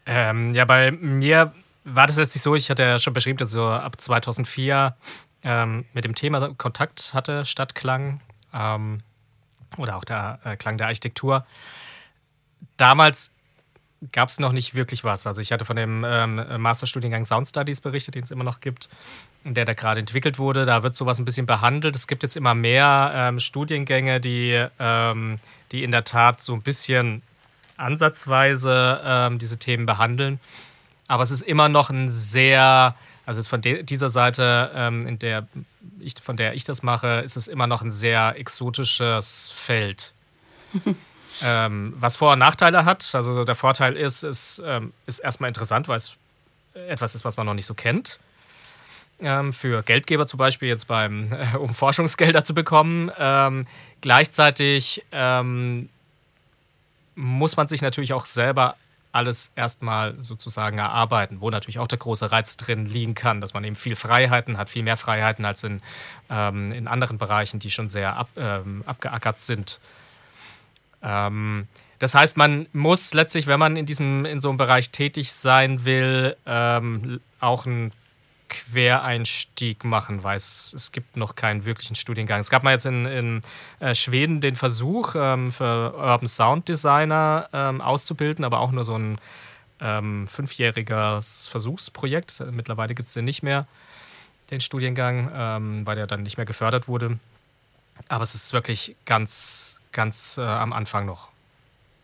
Ähm, 0.05 0.53
ja, 0.55 0.65
bei 0.65 0.91
mir 0.91 1.53
war 1.83 2.07
das 2.07 2.17
letztlich 2.17 2.41
so, 2.41 2.55
ich 2.55 2.69
hatte 2.69 2.83
ja 2.83 2.99
schon 2.99 3.13
beschrieben, 3.13 3.37
dass 3.37 3.49
ich 3.49 3.53
so 3.53 3.67
ab 3.67 3.99
2004 3.99 4.95
ähm, 5.43 5.85
mit 5.93 6.05
dem 6.05 6.15
Thema 6.15 6.53
Kontakt 6.55 7.13
hatte, 7.13 7.45
Stadtklang 7.45 8.19
ähm, 8.53 9.01
oder 9.77 9.95
auch 9.95 10.03
der 10.03 10.39
äh, 10.43 10.55
Klang 10.55 10.77
der 10.77 10.87
Architektur. 10.87 11.45
Damals 12.77 13.31
gab 14.11 14.29
es 14.29 14.39
noch 14.39 14.51
nicht 14.51 14.75
wirklich 14.75 15.03
was. 15.03 15.27
Also 15.27 15.41
ich 15.41 15.51
hatte 15.51 15.65
von 15.65 15.75
dem 15.75 16.05
ähm, 16.07 16.43
Masterstudiengang 16.57 17.25
Sound 17.25 17.47
Studies 17.47 17.81
berichtet, 17.81 18.15
den 18.15 18.23
es 18.23 18.31
immer 18.31 18.43
noch 18.43 18.61
gibt, 18.61 18.89
der 19.43 19.65
da 19.65 19.73
gerade 19.73 19.99
entwickelt 19.99 20.39
wurde. 20.39 20.65
Da 20.65 20.83
wird 20.83 20.95
sowas 20.95 21.19
ein 21.19 21.25
bisschen 21.25 21.45
behandelt. 21.45 21.95
Es 21.95 22.07
gibt 22.07 22.23
jetzt 22.23 22.37
immer 22.37 22.55
mehr 22.55 23.11
ähm, 23.13 23.39
Studiengänge, 23.39 24.21
die, 24.21 24.65
ähm, 24.79 25.39
die 25.71 25.83
in 25.83 25.91
der 25.91 26.05
Tat 26.05 26.41
so 26.41 26.53
ein 26.53 26.61
bisschen 26.61 27.21
ansatzweise 27.77 29.01
ähm, 29.03 29.39
diese 29.39 29.57
Themen 29.57 29.85
behandeln. 29.85 30.39
Aber 31.07 31.23
es 31.23 31.31
ist 31.31 31.41
immer 31.41 31.69
noch 31.69 31.89
ein 31.89 32.07
sehr, 32.07 32.95
also 33.25 33.41
von 33.43 33.61
dieser 33.61 34.09
Seite, 34.09 34.71
ähm, 34.75 35.07
in 35.07 35.19
der 35.19 35.47
ich, 35.99 36.13
von 36.21 36.37
der 36.37 36.53
ich 36.53 36.63
das 36.63 36.83
mache, 36.83 37.21
ist 37.25 37.35
es 37.35 37.47
immer 37.47 37.67
noch 37.67 37.81
ein 37.81 37.91
sehr 37.91 38.37
exotisches 38.37 39.51
Feld. 39.53 40.13
Ähm, 41.41 41.93
was 41.97 42.17
Vor- 42.17 42.33
und 42.33 42.39
Nachteile 42.39 42.85
hat. 42.85 43.09
Also 43.13 43.43
der 43.45 43.55
Vorteil 43.55 43.95
ist, 43.95 44.23
es 44.23 44.61
ähm, 44.65 44.93
ist 45.05 45.19
erstmal 45.19 45.47
interessant, 45.47 45.87
weil 45.87 45.97
es 45.97 46.15
etwas 46.73 47.15
ist, 47.15 47.25
was 47.25 47.37
man 47.37 47.45
noch 47.45 47.53
nicht 47.53 47.65
so 47.65 47.73
kennt. 47.73 48.19
Ähm, 49.21 49.51
für 49.51 49.83
Geldgeber 49.83 50.27
zum 50.27 50.37
Beispiel 50.37 50.69
jetzt 50.69 50.87
beim, 50.87 51.33
äh, 51.33 51.57
um 51.57 51.73
Forschungsgelder 51.73 52.43
zu 52.43 52.53
bekommen. 52.53 53.11
Ähm, 53.17 53.67
gleichzeitig 54.01 55.03
ähm, 55.11 55.89
muss 57.15 57.57
man 57.57 57.67
sich 57.67 57.81
natürlich 57.81 58.13
auch 58.13 58.25
selber 58.25 58.75
alles 59.11 59.51
erstmal 59.55 60.15
sozusagen 60.21 60.77
erarbeiten, 60.77 61.41
wo 61.41 61.49
natürlich 61.49 61.79
auch 61.79 61.87
der 61.87 61.97
große 61.97 62.31
Reiz 62.31 62.57
drin 62.57 62.85
liegen 62.85 63.15
kann, 63.15 63.41
dass 63.41 63.53
man 63.53 63.63
eben 63.63 63.75
viel 63.75 63.95
Freiheiten 63.95 64.57
hat, 64.57 64.69
viel 64.69 64.83
mehr 64.83 64.97
Freiheiten 64.97 65.45
als 65.45 65.63
in, 65.63 65.81
ähm, 66.29 66.71
in 66.71 66.87
anderen 66.87 67.17
Bereichen, 67.17 67.59
die 67.59 67.71
schon 67.71 67.89
sehr 67.89 68.15
ab, 68.15 68.29
abgeackert 68.85 69.39
sind. 69.39 69.79
Ähm, 71.01 71.67
das 71.99 72.15
heißt, 72.15 72.37
man 72.37 72.67
muss 72.71 73.13
letztlich, 73.13 73.47
wenn 73.47 73.59
man 73.59 73.75
in 73.75 73.85
diesem 73.85 74.25
in 74.25 74.39
so 74.39 74.49
einem 74.49 74.57
Bereich 74.57 74.89
tätig 74.91 75.33
sein 75.33 75.85
will, 75.85 76.35
ähm, 76.45 77.19
auch 77.39 77.65
einen 77.65 77.91
Quereinstieg 78.49 79.83
machen, 79.83 80.23
weil 80.23 80.35
es, 80.35 80.73
es 80.73 80.91
gibt 80.91 81.15
noch 81.15 81.35
keinen 81.35 81.65
wirklichen 81.65 81.95
Studiengang. 81.95 82.39
Es 82.39 82.49
gab 82.49 82.63
mal 82.63 82.71
jetzt 82.71 82.85
in, 82.85 83.05
in 83.05 83.41
äh, 83.79 83.93
Schweden 83.95 84.41
den 84.41 84.55
Versuch, 84.55 85.13
ähm, 85.15 85.51
für 85.51 85.93
Urban 85.95 86.27
Sound 86.27 86.67
Designer 86.67 87.49
ähm, 87.53 87.79
auszubilden, 87.79 88.43
aber 88.43 88.59
auch 88.59 88.71
nur 88.71 88.83
so 88.83 88.97
ein 88.97 89.19
ähm, 89.79 90.27
fünfjähriges 90.27 91.47
Versuchsprojekt. 91.47 92.43
Mittlerweile 92.51 92.95
gibt 92.95 93.07
es 93.07 93.13
den 93.13 93.25
nicht 93.25 93.43
mehr, 93.43 93.67
den 94.51 94.61
Studiengang, 94.61 95.31
ähm, 95.33 95.87
weil 95.87 95.95
der 95.95 96.07
dann 96.07 96.23
nicht 96.23 96.37
mehr 96.37 96.45
gefördert 96.45 96.87
wurde. 96.87 97.19
Aber 98.07 98.23
es 98.23 98.35
ist 98.35 98.51
wirklich 98.51 98.95
ganz, 99.05 99.78
ganz 99.91 100.37
äh, 100.37 100.41
am 100.41 100.73
Anfang 100.73 101.05
noch. 101.05 101.29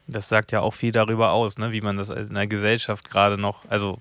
Das 0.07 0.29
sagt 0.29 0.51
ja 0.51 0.61
auch 0.61 0.73
viel 0.73 0.91
darüber 0.91 1.31
aus, 1.31 1.57
ne, 1.57 1.71
wie 1.71 1.81
man 1.81 1.97
das 1.97 2.09
in 2.09 2.35
der 2.35 2.47
Gesellschaft 2.47 3.09
gerade 3.09 3.37
noch. 3.37 3.65
Also, 3.69 3.99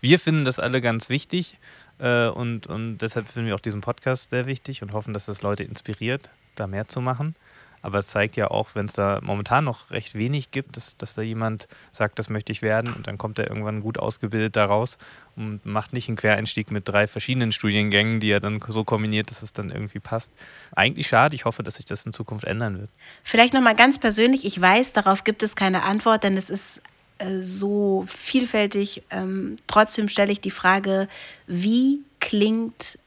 wir 0.00 0.18
finden 0.18 0.44
das 0.44 0.58
alle 0.58 0.80
ganz 0.80 1.08
wichtig 1.08 1.58
äh, 1.98 2.28
und, 2.28 2.66
und 2.66 2.98
deshalb 2.98 3.28
finden 3.28 3.48
wir 3.48 3.54
auch 3.54 3.60
diesen 3.60 3.80
Podcast 3.80 4.30
sehr 4.30 4.46
wichtig 4.46 4.82
und 4.82 4.92
hoffen, 4.92 5.14
dass 5.14 5.26
das 5.26 5.42
Leute 5.42 5.64
inspiriert, 5.64 6.30
da 6.56 6.66
mehr 6.66 6.88
zu 6.88 7.00
machen. 7.00 7.36
Aber 7.82 7.98
es 7.98 8.06
zeigt 8.06 8.36
ja 8.36 8.50
auch, 8.50 8.70
wenn 8.74 8.86
es 8.86 8.92
da 8.92 9.18
momentan 9.22 9.64
noch 9.64 9.90
recht 9.90 10.14
wenig 10.14 10.52
gibt, 10.52 10.76
dass, 10.76 10.96
dass 10.96 11.14
da 11.14 11.22
jemand 11.22 11.66
sagt, 11.90 12.18
das 12.18 12.30
möchte 12.30 12.52
ich 12.52 12.62
werden 12.62 12.92
und 12.92 13.06
dann 13.06 13.18
kommt 13.18 13.38
er 13.38 13.48
irgendwann 13.48 13.80
gut 13.80 13.98
ausgebildet 13.98 14.56
daraus 14.56 14.98
und 15.36 15.66
macht 15.66 15.92
nicht 15.92 16.08
einen 16.08 16.16
Quereinstieg 16.16 16.70
mit 16.70 16.88
drei 16.88 17.06
verschiedenen 17.06 17.52
Studiengängen, 17.52 18.20
die 18.20 18.30
er 18.30 18.40
dann 18.40 18.60
so 18.68 18.84
kombiniert, 18.84 19.30
dass 19.30 19.42
es 19.42 19.52
dann 19.52 19.70
irgendwie 19.70 20.00
passt. 20.00 20.32
Eigentlich 20.74 21.08
schade, 21.08 21.34
ich 21.34 21.44
hoffe, 21.44 21.62
dass 21.62 21.74
sich 21.74 21.84
das 21.84 22.06
in 22.06 22.12
Zukunft 22.12 22.44
ändern 22.44 22.78
wird. 22.78 22.90
Vielleicht 23.24 23.52
nochmal 23.52 23.74
ganz 23.74 23.98
persönlich, 23.98 24.44
ich 24.44 24.60
weiß, 24.60 24.92
darauf 24.92 25.24
gibt 25.24 25.42
es 25.42 25.56
keine 25.56 25.82
Antwort, 25.82 26.22
denn 26.22 26.36
es 26.36 26.50
ist 26.50 26.82
äh, 27.18 27.40
so 27.40 28.04
vielfältig. 28.06 29.02
Ähm, 29.10 29.56
trotzdem 29.66 30.08
stelle 30.08 30.32
ich 30.32 30.40
die 30.40 30.50
Frage, 30.50 31.08
wie 31.46 32.00
klingt 32.20 32.98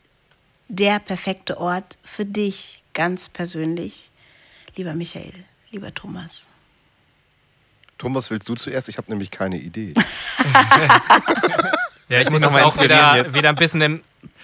der 0.68 0.99
perfekte 0.99 1.60
Ort 1.60 1.97
für 2.03 2.26
dich 2.26 2.84
ganz 2.93 3.30
persönlich, 3.30 4.10
lieber 4.76 4.93
Michael, 4.93 5.34
lieber 5.72 5.93
Thomas? 5.93 6.47
Thomas, 7.97 8.30
willst 8.30 8.49
du 8.49 8.56
zuerst? 8.56 8.89
Ich 8.89 8.97
habe 8.97 9.10
nämlich 9.10 9.31
keine 9.31 9.57
Idee. 9.57 9.93
ja, 12.10 12.22
ich 12.22 12.30
muss 12.30 12.41
das 12.41 12.56
auch 12.57 12.81
wieder, 12.81 13.34
wieder 13.34 13.49
ein 13.49 13.56
bisschen 13.56 13.81
im, 13.81 14.03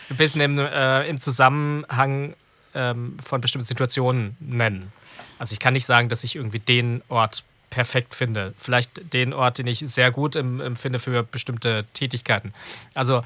ein 0.09 0.17
bisschen 0.17 0.41
im, 0.41 0.57
äh, 0.57 1.05
im 1.07 1.19
Zusammenhang 1.19 2.35
ähm, 2.73 3.17
von 3.23 3.41
bestimmten 3.41 3.65
Situationen 3.65 4.37
nennen. 4.39 4.93
Also 5.37 5.53
ich 5.53 5.59
kann 5.59 5.73
nicht 5.73 5.85
sagen, 5.85 6.07
dass 6.07 6.23
ich 6.23 6.35
irgendwie 6.35 6.59
den 6.59 7.01
Ort 7.09 7.43
perfekt 7.69 8.15
finde. 8.15 8.53
Vielleicht 8.57 9.13
den 9.13 9.33
Ort, 9.33 9.57
den 9.57 9.67
ich 9.67 9.79
sehr 9.79 10.11
gut 10.11 10.35
empfinde 10.35 10.99
für 10.99 11.23
bestimmte 11.23 11.85
Tätigkeiten. 11.93 12.53
Also 12.93 13.23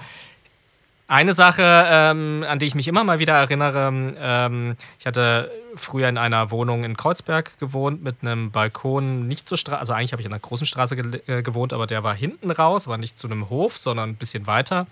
eine 1.08 1.34
Sache, 1.34 1.86
ähm, 1.88 2.44
an 2.48 2.60
die 2.60 2.66
ich 2.66 2.76
mich 2.76 2.88
immer 2.88 3.04
mal 3.04 3.20
wieder 3.20 3.34
erinnere, 3.34 4.16
ähm, 4.18 4.76
ich 5.00 5.06
hatte 5.06 5.52
früher 5.76 6.10
in 6.10 6.18
einer 6.18 6.50
Wohnung 6.52 6.84
in 6.84 6.98
Kreuzberg 6.98 7.58
gewohnt 7.60 8.04
mit 8.04 8.18
einem 8.22 8.52
Balkon 8.52 9.28
nicht 9.28 9.48
zur 9.48 9.58
Straße, 9.58 9.80
also 9.80 9.94
eigentlich 9.94 10.14
habe 10.14 10.22
ich 10.22 10.26
in 10.26 10.34
einer 10.34 10.40
großen 10.40 10.66
Straße 10.66 10.96
ge 10.96 11.22
äh, 11.28 11.44
gewohnt, 11.44 11.74
aber 11.74 11.86
der 11.86 12.04
war 12.04 12.16
hinten 12.16 12.50
raus, 12.50 12.88
war 12.88 12.98
nicht 12.98 13.20
zu 13.20 13.28
einem 13.28 13.50
Hof, 13.50 13.78
sondern 13.78 14.12
ein 14.12 14.16
bisschen 14.16 14.48
weiter. 14.48 14.88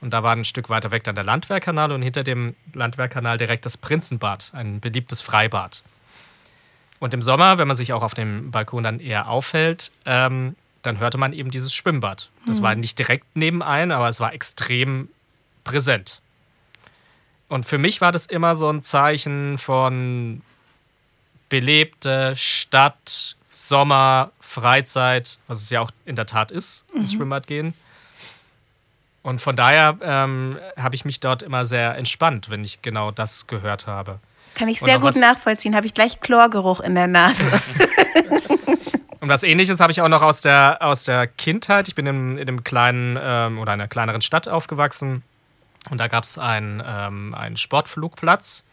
Und 0.00 0.10
da 0.10 0.22
war 0.22 0.32
ein 0.32 0.44
Stück 0.44 0.68
weiter 0.68 0.90
weg 0.90 1.04
dann 1.04 1.14
der 1.14 1.24
Landwehrkanal 1.24 1.92
und 1.92 2.02
hinter 2.02 2.24
dem 2.24 2.54
Landwehrkanal 2.74 3.38
direkt 3.38 3.64
das 3.64 3.78
Prinzenbad, 3.78 4.50
ein 4.52 4.80
beliebtes 4.80 5.22
Freibad. 5.22 5.82
Und 6.98 7.14
im 7.14 7.22
Sommer, 7.22 7.58
wenn 7.58 7.68
man 7.68 7.76
sich 7.76 7.92
auch 7.92 8.02
auf 8.02 8.14
dem 8.14 8.50
Balkon 8.50 8.82
dann 8.82 9.00
eher 9.00 9.28
aufhält, 9.28 9.92
ähm, 10.04 10.56
dann 10.82 10.98
hörte 10.98 11.16
man 11.16 11.32
eben 11.32 11.50
dieses 11.50 11.74
Schwimmbad. 11.74 12.28
Das 12.46 12.58
mhm. 12.58 12.64
war 12.64 12.74
nicht 12.74 12.98
direkt 12.98 13.36
nebenein, 13.36 13.92
aber 13.92 14.08
es 14.08 14.20
war 14.20 14.34
extrem 14.34 15.08
präsent. 15.64 16.20
Und 17.48 17.66
für 17.66 17.78
mich 17.78 18.00
war 18.00 18.12
das 18.12 18.26
immer 18.26 18.54
so 18.54 18.68
ein 18.70 18.82
Zeichen 18.82 19.58
von 19.58 20.42
belebte 21.48 22.34
Stadt, 22.36 23.36
Sommer, 23.52 24.32
Freizeit, 24.40 25.38
was 25.46 25.62
es 25.62 25.70
ja 25.70 25.80
auch 25.80 25.90
in 26.04 26.16
der 26.16 26.26
Tat 26.26 26.50
ist, 26.50 26.84
ins 26.94 27.12
mhm. 27.12 27.16
Schwimmbad 27.16 27.46
gehen. 27.46 27.74
Und 29.22 29.40
von 29.40 29.56
daher 29.56 29.96
ähm, 30.02 30.58
habe 30.76 30.94
ich 30.94 31.04
mich 31.04 31.20
dort 31.20 31.42
immer 31.42 31.64
sehr 31.64 31.96
entspannt, 31.96 32.50
wenn 32.50 32.62
ich 32.62 32.82
genau 32.82 33.10
das 33.10 33.46
gehört 33.46 33.86
habe. 33.86 34.18
Kann 34.54 34.68
ich 34.68 34.80
sehr 34.80 34.98
gut 34.98 35.16
nachvollziehen, 35.16 35.74
habe 35.74 35.86
ich 35.86 35.94
gleich 35.94 36.20
Chlorgeruch 36.20 36.80
in 36.80 36.94
der 36.94 37.06
Nase. 37.06 37.50
Und 39.20 39.30
was 39.30 39.42
ähnliches 39.42 39.80
habe 39.80 39.90
ich 39.90 40.02
auch 40.02 40.08
noch 40.08 40.20
aus 40.20 40.42
der, 40.42 40.78
aus 40.80 41.04
der 41.04 41.26
Kindheit. 41.26 41.88
Ich 41.88 41.94
bin 41.94 42.04
in, 42.04 42.36
in 42.36 42.46
einem 42.46 42.62
kleinen 42.62 43.18
ähm, 43.20 43.58
oder 43.58 43.72
einer 43.72 43.88
kleineren 43.88 44.20
Stadt 44.20 44.48
aufgewachsen. 44.48 45.22
Und 45.90 45.98
da 45.98 46.08
gab 46.08 46.24
es 46.24 46.38
einen, 46.38 46.82
ähm, 46.84 47.34
einen 47.34 47.56
Sportflugplatz. 47.56 48.64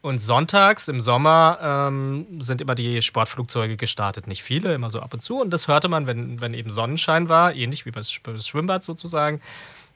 Und 0.00 0.20
sonntags 0.20 0.86
im 0.86 1.00
Sommer 1.00 1.58
ähm, 1.60 2.40
sind 2.40 2.60
immer 2.60 2.76
die 2.76 3.02
Sportflugzeuge 3.02 3.76
gestartet. 3.76 4.28
Nicht 4.28 4.42
viele, 4.42 4.72
immer 4.72 4.90
so 4.90 5.00
ab 5.00 5.12
und 5.12 5.20
zu. 5.20 5.40
Und 5.40 5.50
das 5.50 5.66
hörte 5.66 5.88
man, 5.88 6.06
wenn, 6.06 6.40
wenn 6.40 6.54
eben 6.54 6.70
Sonnenschein 6.70 7.28
war, 7.28 7.54
ähnlich 7.54 7.84
wie 7.84 7.90
beim 7.90 8.04
Schwimmbad 8.04 8.84
sozusagen, 8.84 9.40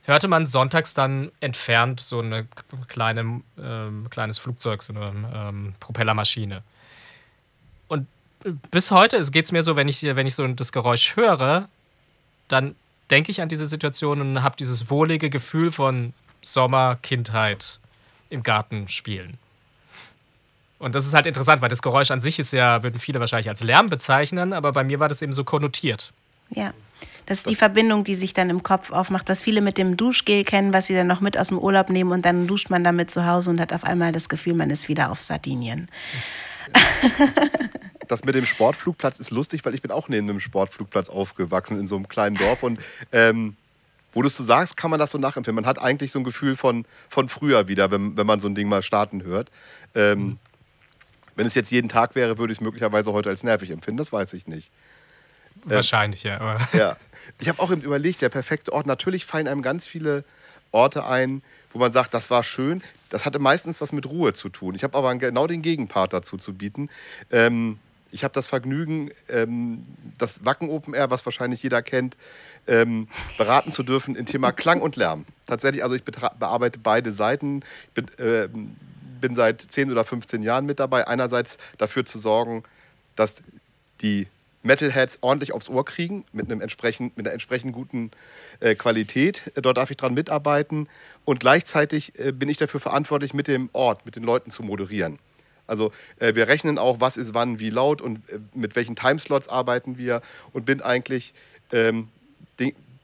hörte 0.05 0.27
man 0.27 0.47
sonntags 0.47 0.95
dann 0.95 1.31
entfernt 1.41 2.01
so 2.01 2.21
ein 2.21 2.49
kleine, 2.89 3.43
ähm, 3.59 4.09
kleines 4.11 4.39
Flugzeug, 4.39 4.83
so 4.83 4.93
eine 4.93 5.13
ähm, 5.33 5.75
Propellermaschine. 5.79 6.63
Und 7.87 8.09
bis 8.71 8.91
heute 8.91 9.21
geht 9.31 9.45
es 9.45 9.53
mir 9.53 9.63
so, 9.63 9.77
wenn 9.77 9.87
ich, 9.87 10.03
wenn 10.03 10.27
ich 10.27 10.35
so 10.35 10.47
das 10.49 10.73
Geräusch 10.73 11.15
höre, 11.15 11.69
dann 12.49 12.75
denke 13.13 13.31
ich 13.31 13.41
an 13.41 13.49
diese 13.49 13.67
Situation 13.67 14.21
und 14.21 14.43
habe 14.43 14.57
dieses 14.57 14.91
wohlige 14.91 15.31
Gefühl 15.31 15.71
von 15.71 16.15
Sommer, 16.41 16.99
Kindheit 17.03 17.79
im 18.31 18.43
Garten 18.43 18.89
spielen. 18.89 19.39
Und 20.79 20.97
das 20.97 21.07
ist 21.07 21.15
halt 21.15 21.29
interessant, 21.29 21.63
weil 21.63 21.69
das 21.69 21.83
Geräusch 21.83 22.11
an 22.11 22.21
sich 22.21 22.41
ist 22.41 22.53
ja, 22.53 22.83
würden 22.83 22.99
viele 22.99 23.21
wahrscheinlich 23.21 23.49
als 23.49 23.63
Lärm 23.63 23.89
bezeichnen, 23.89 24.53
aber 24.53 24.73
bei 24.73 24.83
mir 24.83 24.99
war 24.99 25.09
das 25.09 25.23
eben 25.23 25.33
so 25.33 25.45
konnotiert. 25.45 26.13
Ja. 26.51 26.73
Das 27.27 27.39
ist 27.39 27.49
die 27.49 27.55
Verbindung, 27.55 28.03
die 28.03 28.17
sich 28.17 28.35
dann 28.35 28.51
im 28.51 28.65
Kopf 28.65 28.91
aufmacht, 28.91 29.29
was 29.29 29.43
viele 29.43 29.61
mit 29.61 29.79
dem 29.79 29.97
Duschgel 29.97 30.43
kennen, 30.43 30.73
was 30.73 30.87
sie 30.87 30.95
dann 30.95 31.07
noch 31.07 31.21
mit 31.21 31.39
aus 31.39 31.49
dem 31.49 31.59
Urlaub 31.59 31.89
nehmen 31.89 32.11
und 32.11 32.23
dann 32.27 32.49
duscht 32.49 32.69
man 32.69 32.83
damit 32.83 33.13
zu 33.13 33.27
Hause 33.27 33.51
und 33.51 33.61
hat 33.61 33.73
auf 33.73 33.85
einmal 33.85 34.11
das 34.11 34.29
Gefühl, 34.29 34.55
man 34.55 34.71
ist 34.71 34.89
wieder 34.89 35.13
auf 35.13 35.23
Sardinien. 35.23 35.89
Das 38.09 38.25
mit 38.25 38.35
dem 38.35 38.45
Sportflugplatz 38.45 39.19
ist 39.21 39.31
lustig, 39.31 39.65
weil 39.65 39.75
ich 39.75 39.81
bin 39.81 39.91
auch 39.91 40.09
neben 40.09 40.29
einem 40.29 40.39
Sportflugplatz 40.39 41.09
aufgewachsen 41.09 41.81
in 41.81 41.87
so 41.87 41.97
einem 41.97 42.09
kleinen 42.09 42.37
Dorf 42.37 42.63
und 42.63 42.79
ähm, 43.11 43.57
wo 44.13 44.21
du 44.21 44.29
es 44.29 44.37
so 44.37 44.45
sagst, 44.45 44.77
kann 44.77 44.91
man 44.91 45.01
das 45.01 45.13
so 45.13 45.19
nachempfinden. 45.19 45.65
Man 45.65 45.67
hat 45.67 45.81
eigentlich 45.81 46.13
so 46.13 46.19
ein 46.19 46.25
Gefühl 46.25 46.55
von, 46.55 46.85
von 47.09 47.29
früher 47.29 47.69
wieder, 47.69 47.91
wenn, 47.91 48.15
wenn 48.17 48.27
man 48.27 48.41
so 48.41 48.49
ein 48.49 48.55
Ding 48.55 48.69
mal 48.69 48.83
starten 48.83 49.23
hört. 49.23 49.51
Ähm, 49.95 50.19
mhm. 50.19 50.39
Wenn 51.35 51.47
es 51.47 51.55
jetzt 51.55 51.71
jeden 51.71 51.89
Tag 51.89 52.15
wäre, 52.15 52.37
würde 52.37 52.53
ich 52.53 52.59
es 52.59 52.61
möglicherweise 52.61 53.13
heute 53.15 53.31
als 53.31 53.43
nervig 53.43 53.71
empfinden, 53.71 53.97
das 53.97 54.13
weiß 54.13 54.35
ich 54.35 54.47
nicht. 54.47 54.71
Ähm, 55.65 55.71
Wahrscheinlich, 55.71 56.27
ähm, 56.27 56.33
ja. 56.33 56.69
ja. 56.75 56.97
Ich 57.39 57.49
habe 57.49 57.63
auch 57.63 57.71
überlegt, 57.71 58.21
der 58.21 58.29
perfekte 58.29 58.73
Ort, 58.73 58.87
natürlich 58.87 59.25
fallen 59.25 59.49
einem 59.49 59.63
ganz 59.63 59.87
viele 59.87 60.25
Orte 60.71 61.07
ein, 61.07 61.43
wo 61.73 61.79
man 61.79 61.93
sagt, 61.93 62.15
das 62.15 62.31
war 62.31 62.43
schön. 62.43 62.83
Das 63.09 63.27
hatte 63.27 63.39
meistens 63.39 63.81
was 63.81 63.93
mit 63.93 64.07
Ruhe 64.07 64.33
zu 64.33 64.49
tun. 64.49 64.75
Ich 64.75 64.85
habe 64.85 64.97
aber 64.97 65.15
genau 65.17 65.47
den 65.47 65.63
Gegenpart 65.63 66.13
dazu 66.13 66.37
zu 66.37 66.55
bieten. 66.55 66.89
Ähm, 67.31 67.79
ich 68.11 68.25
habe 68.25 68.35
das 68.35 68.47
Vergnügen, 68.47 69.11
ähm, 69.29 69.85
das 70.19 70.45
Wacken 70.45 70.69
Open 70.69 70.95
Air, 70.95 71.11
was 71.11 71.25
wahrscheinlich 71.25 71.63
jeder 71.63 71.83
kennt, 71.83 72.17
ähm, 72.67 73.09
beraten 73.39 73.73
zu 73.73 73.83
dürfen 73.83 74.17
im 74.17 74.27
Thema 74.27 74.53
Klang 74.53 74.83
und 74.83 74.97
Lärm. 74.97 75.25
Tatsächlich, 75.47 75.83
also 75.83 75.97
ich 75.97 76.05
bearbeite 76.05 76.79
beide 76.79 77.13
Seiten. 77.13 77.63
Ich 77.89 77.95
bin, 77.95 78.09
äh, 78.19 78.49
bin 79.21 79.35
seit 79.35 79.63
10 79.63 79.91
oder 79.91 80.05
15 80.05 80.43
Jahren 80.43 80.67
mit 80.67 80.79
dabei. 80.79 81.09
Einerseits 81.09 81.57
dafür 81.79 82.05
zu 82.05 82.19
sorgen, 82.19 82.65
dass 83.17 83.43
die 84.03 84.27
Metalheads 84.63 85.19
ordentlich 85.21 85.53
aufs 85.53 85.69
Ohr 85.69 85.85
kriegen, 85.85 86.25
mit, 86.33 86.51
einem 86.51 86.61
entsprechend, 86.61 87.17
mit 87.17 87.27
einer 87.27 87.33
entsprechend 87.33 87.73
guten 87.73 88.11
äh, 88.61 88.75
Qualität. 88.75 89.51
Dort 89.55 89.77
darf 89.77 89.91
ich 89.91 89.97
dran 89.97 90.15
mitarbeiten. 90.15 90.89
Und 91.25 91.41
gleichzeitig 91.41 92.19
äh, 92.19 92.33
bin 92.33 92.49
ich 92.49 92.57
dafür 92.57 92.81
verantwortlich, 92.81 93.35
mit 93.35 93.49
dem 93.49 93.71
Ort, 93.73 94.07
mit 94.07 94.17
den 94.17 94.23
Leuten 94.25 94.51
zu 94.51 94.63
moderieren. 94.63 95.19
Also 95.67 95.93
äh, 96.19 96.35
wir 96.35 96.49
rechnen 96.49 96.79
auch, 96.79 97.01
was 97.01 97.17
ist 97.17 97.35
wann 97.35 97.61
wie 97.61 97.71
laut 97.71 98.01
und 98.01 98.29
äh, 98.29 98.39
mit 98.55 98.77
welchen 98.77 98.97
Timeslots 98.97 99.49
arbeiten 99.49 99.99
wir 99.99 100.21
und 100.53 100.65
bin 100.65 100.81
eigentlich 100.81 101.35
ähm, 101.73 102.09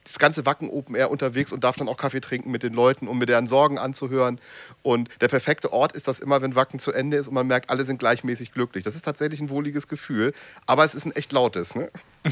das 0.08 0.18
ganze 0.18 0.46
Wacken 0.46 0.70
Open 0.70 0.94
Air 0.94 1.10
unterwegs 1.10 1.52
und 1.52 1.64
darf 1.64 1.76
dann 1.76 1.88
auch 1.88 1.96
Kaffee 1.96 2.20
trinken 2.20 2.50
mit 2.50 2.62
den 2.62 2.72
Leuten, 2.72 3.08
um 3.08 3.18
mir 3.18 3.26
deren 3.26 3.46
Sorgen 3.46 3.78
anzuhören. 3.78 4.40
Und 4.82 5.08
der 5.20 5.28
perfekte 5.28 5.72
Ort 5.72 5.92
ist 5.92 6.08
das 6.08 6.20
immer, 6.20 6.40
wenn 6.42 6.54
Wacken 6.54 6.78
zu 6.78 6.92
Ende 6.92 7.16
ist 7.16 7.28
und 7.28 7.34
man 7.34 7.46
merkt, 7.46 7.70
alle 7.70 7.84
sind 7.84 7.98
gleichmäßig 7.98 8.52
glücklich. 8.52 8.84
Das 8.84 8.94
ist 8.94 9.04
tatsächlich 9.04 9.40
ein 9.40 9.50
wohliges 9.50 9.88
Gefühl, 9.88 10.32
aber 10.66 10.84
es 10.84 10.94
ist 10.94 11.04
ein 11.04 11.12
echt 11.12 11.32
lautes. 11.32 11.74
Ne? 11.74 11.90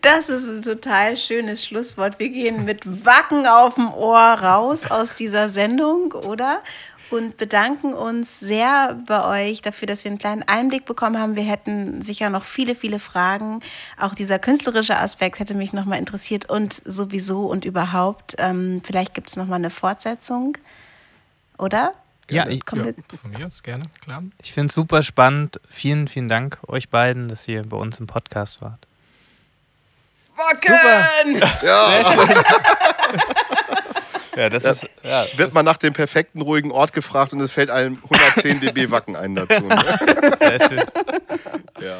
das 0.00 0.28
ist 0.28 0.48
ein 0.48 0.62
total 0.62 1.16
schönes 1.16 1.64
Schlusswort. 1.64 2.18
Wir 2.18 2.30
gehen 2.30 2.64
mit 2.64 3.04
Wacken 3.04 3.46
auf 3.46 3.74
dem 3.74 3.92
Ohr 3.92 4.18
raus 4.18 4.90
aus 4.90 5.14
dieser 5.14 5.48
Sendung, 5.48 6.12
oder? 6.12 6.62
Und 7.10 7.36
bedanken 7.36 7.94
uns 7.94 8.40
sehr 8.40 8.98
bei 9.06 9.48
euch 9.48 9.62
dafür, 9.62 9.86
dass 9.86 10.04
wir 10.04 10.10
einen 10.10 10.18
kleinen 10.18 10.42
Einblick 10.42 10.84
bekommen 10.84 11.18
haben. 11.18 11.36
Wir 11.36 11.42
hätten 11.42 12.02
sicher 12.02 12.30
noch 12.30 12.44
viele, 12.44 12.74
viele 12.74 12.98
Fragen. 12.98 13.60
Auch 13.98 14.14
dieser 14.14 14.38
künstlerische 14.38 14.96
Aspekt 14.96 15.38
hätte 15.38 15.54
mich 15.54 15.72
nochmal 15.72 15.98
interessiert 15.98 16.48
und 16.50 16.82
sowieso 16.84 17.46
und 17.46 17.64
überhaupt. 17.64 18.34
Ähm, 18.38 18.82
vielleicht 18.84 19.14
gibt 19.14 19.30
es 19.30 19.36
nochmal 19.36 19.56
eine 19.58 19.70
Fortsetzung, 19.70 20.58
oder? 21.56 21.94
Ja, 22.30 22.46
ich, 22.46 22.62
ja, 22.74 22.84
von 23.22 23.30
mir 23.30 23.46
aus 23.46 23.62
gerne, 23.62 23.84
klar. 24.02 24.22
Ich 24.42 24.52
finde 24.52 24.66
es 24.66 24.74
super 24.74 25.02
spannend. 25.02 25.60
Vielen, 25.66 26.08
vielen 26.08 26.28
Dank 26.28 26.58
euch 26.66 26.90
beiden, 26.90 27.28
dass 27.28 27.48
ihr 27.48 27.62
bei 27.62 27.78
uns 27.78 27.98
im 28.00 28.06
Podcast 28.06 28.60
wart. 28.60 28.86
Wacken! 30.36 31.34
Super! 31.34 31.66
Ja. 31.66 33.64
Ja, 34.38 34.48
das 34.48 34.62
ja, 34.62 34.70
ist, 34.70 34.88
ja, 35.02 35.26
wird 35.36 35.52
man 35.52 35.64
nach 35.64 35.78
dem 35.78 35.94
perfekten 35.94 36.40
ruhigen 36.42 36.70
Ort 36.70 36.92
gefragt 36.92 37.32
und 37.32 37.40
es 37.40 37.50
fällt 37.50 37.70
einem 37.70 37.98
110 38.04 38.60
dB 38.60 38.92
Wacken 38.92 39.16
ein 39.16 39.34
dazu. 39.34 39.60
Ne? 39.66 39.76
Sehr 40.38 40.68
schön. 40.68 40.82
Ja. 41.80 41.96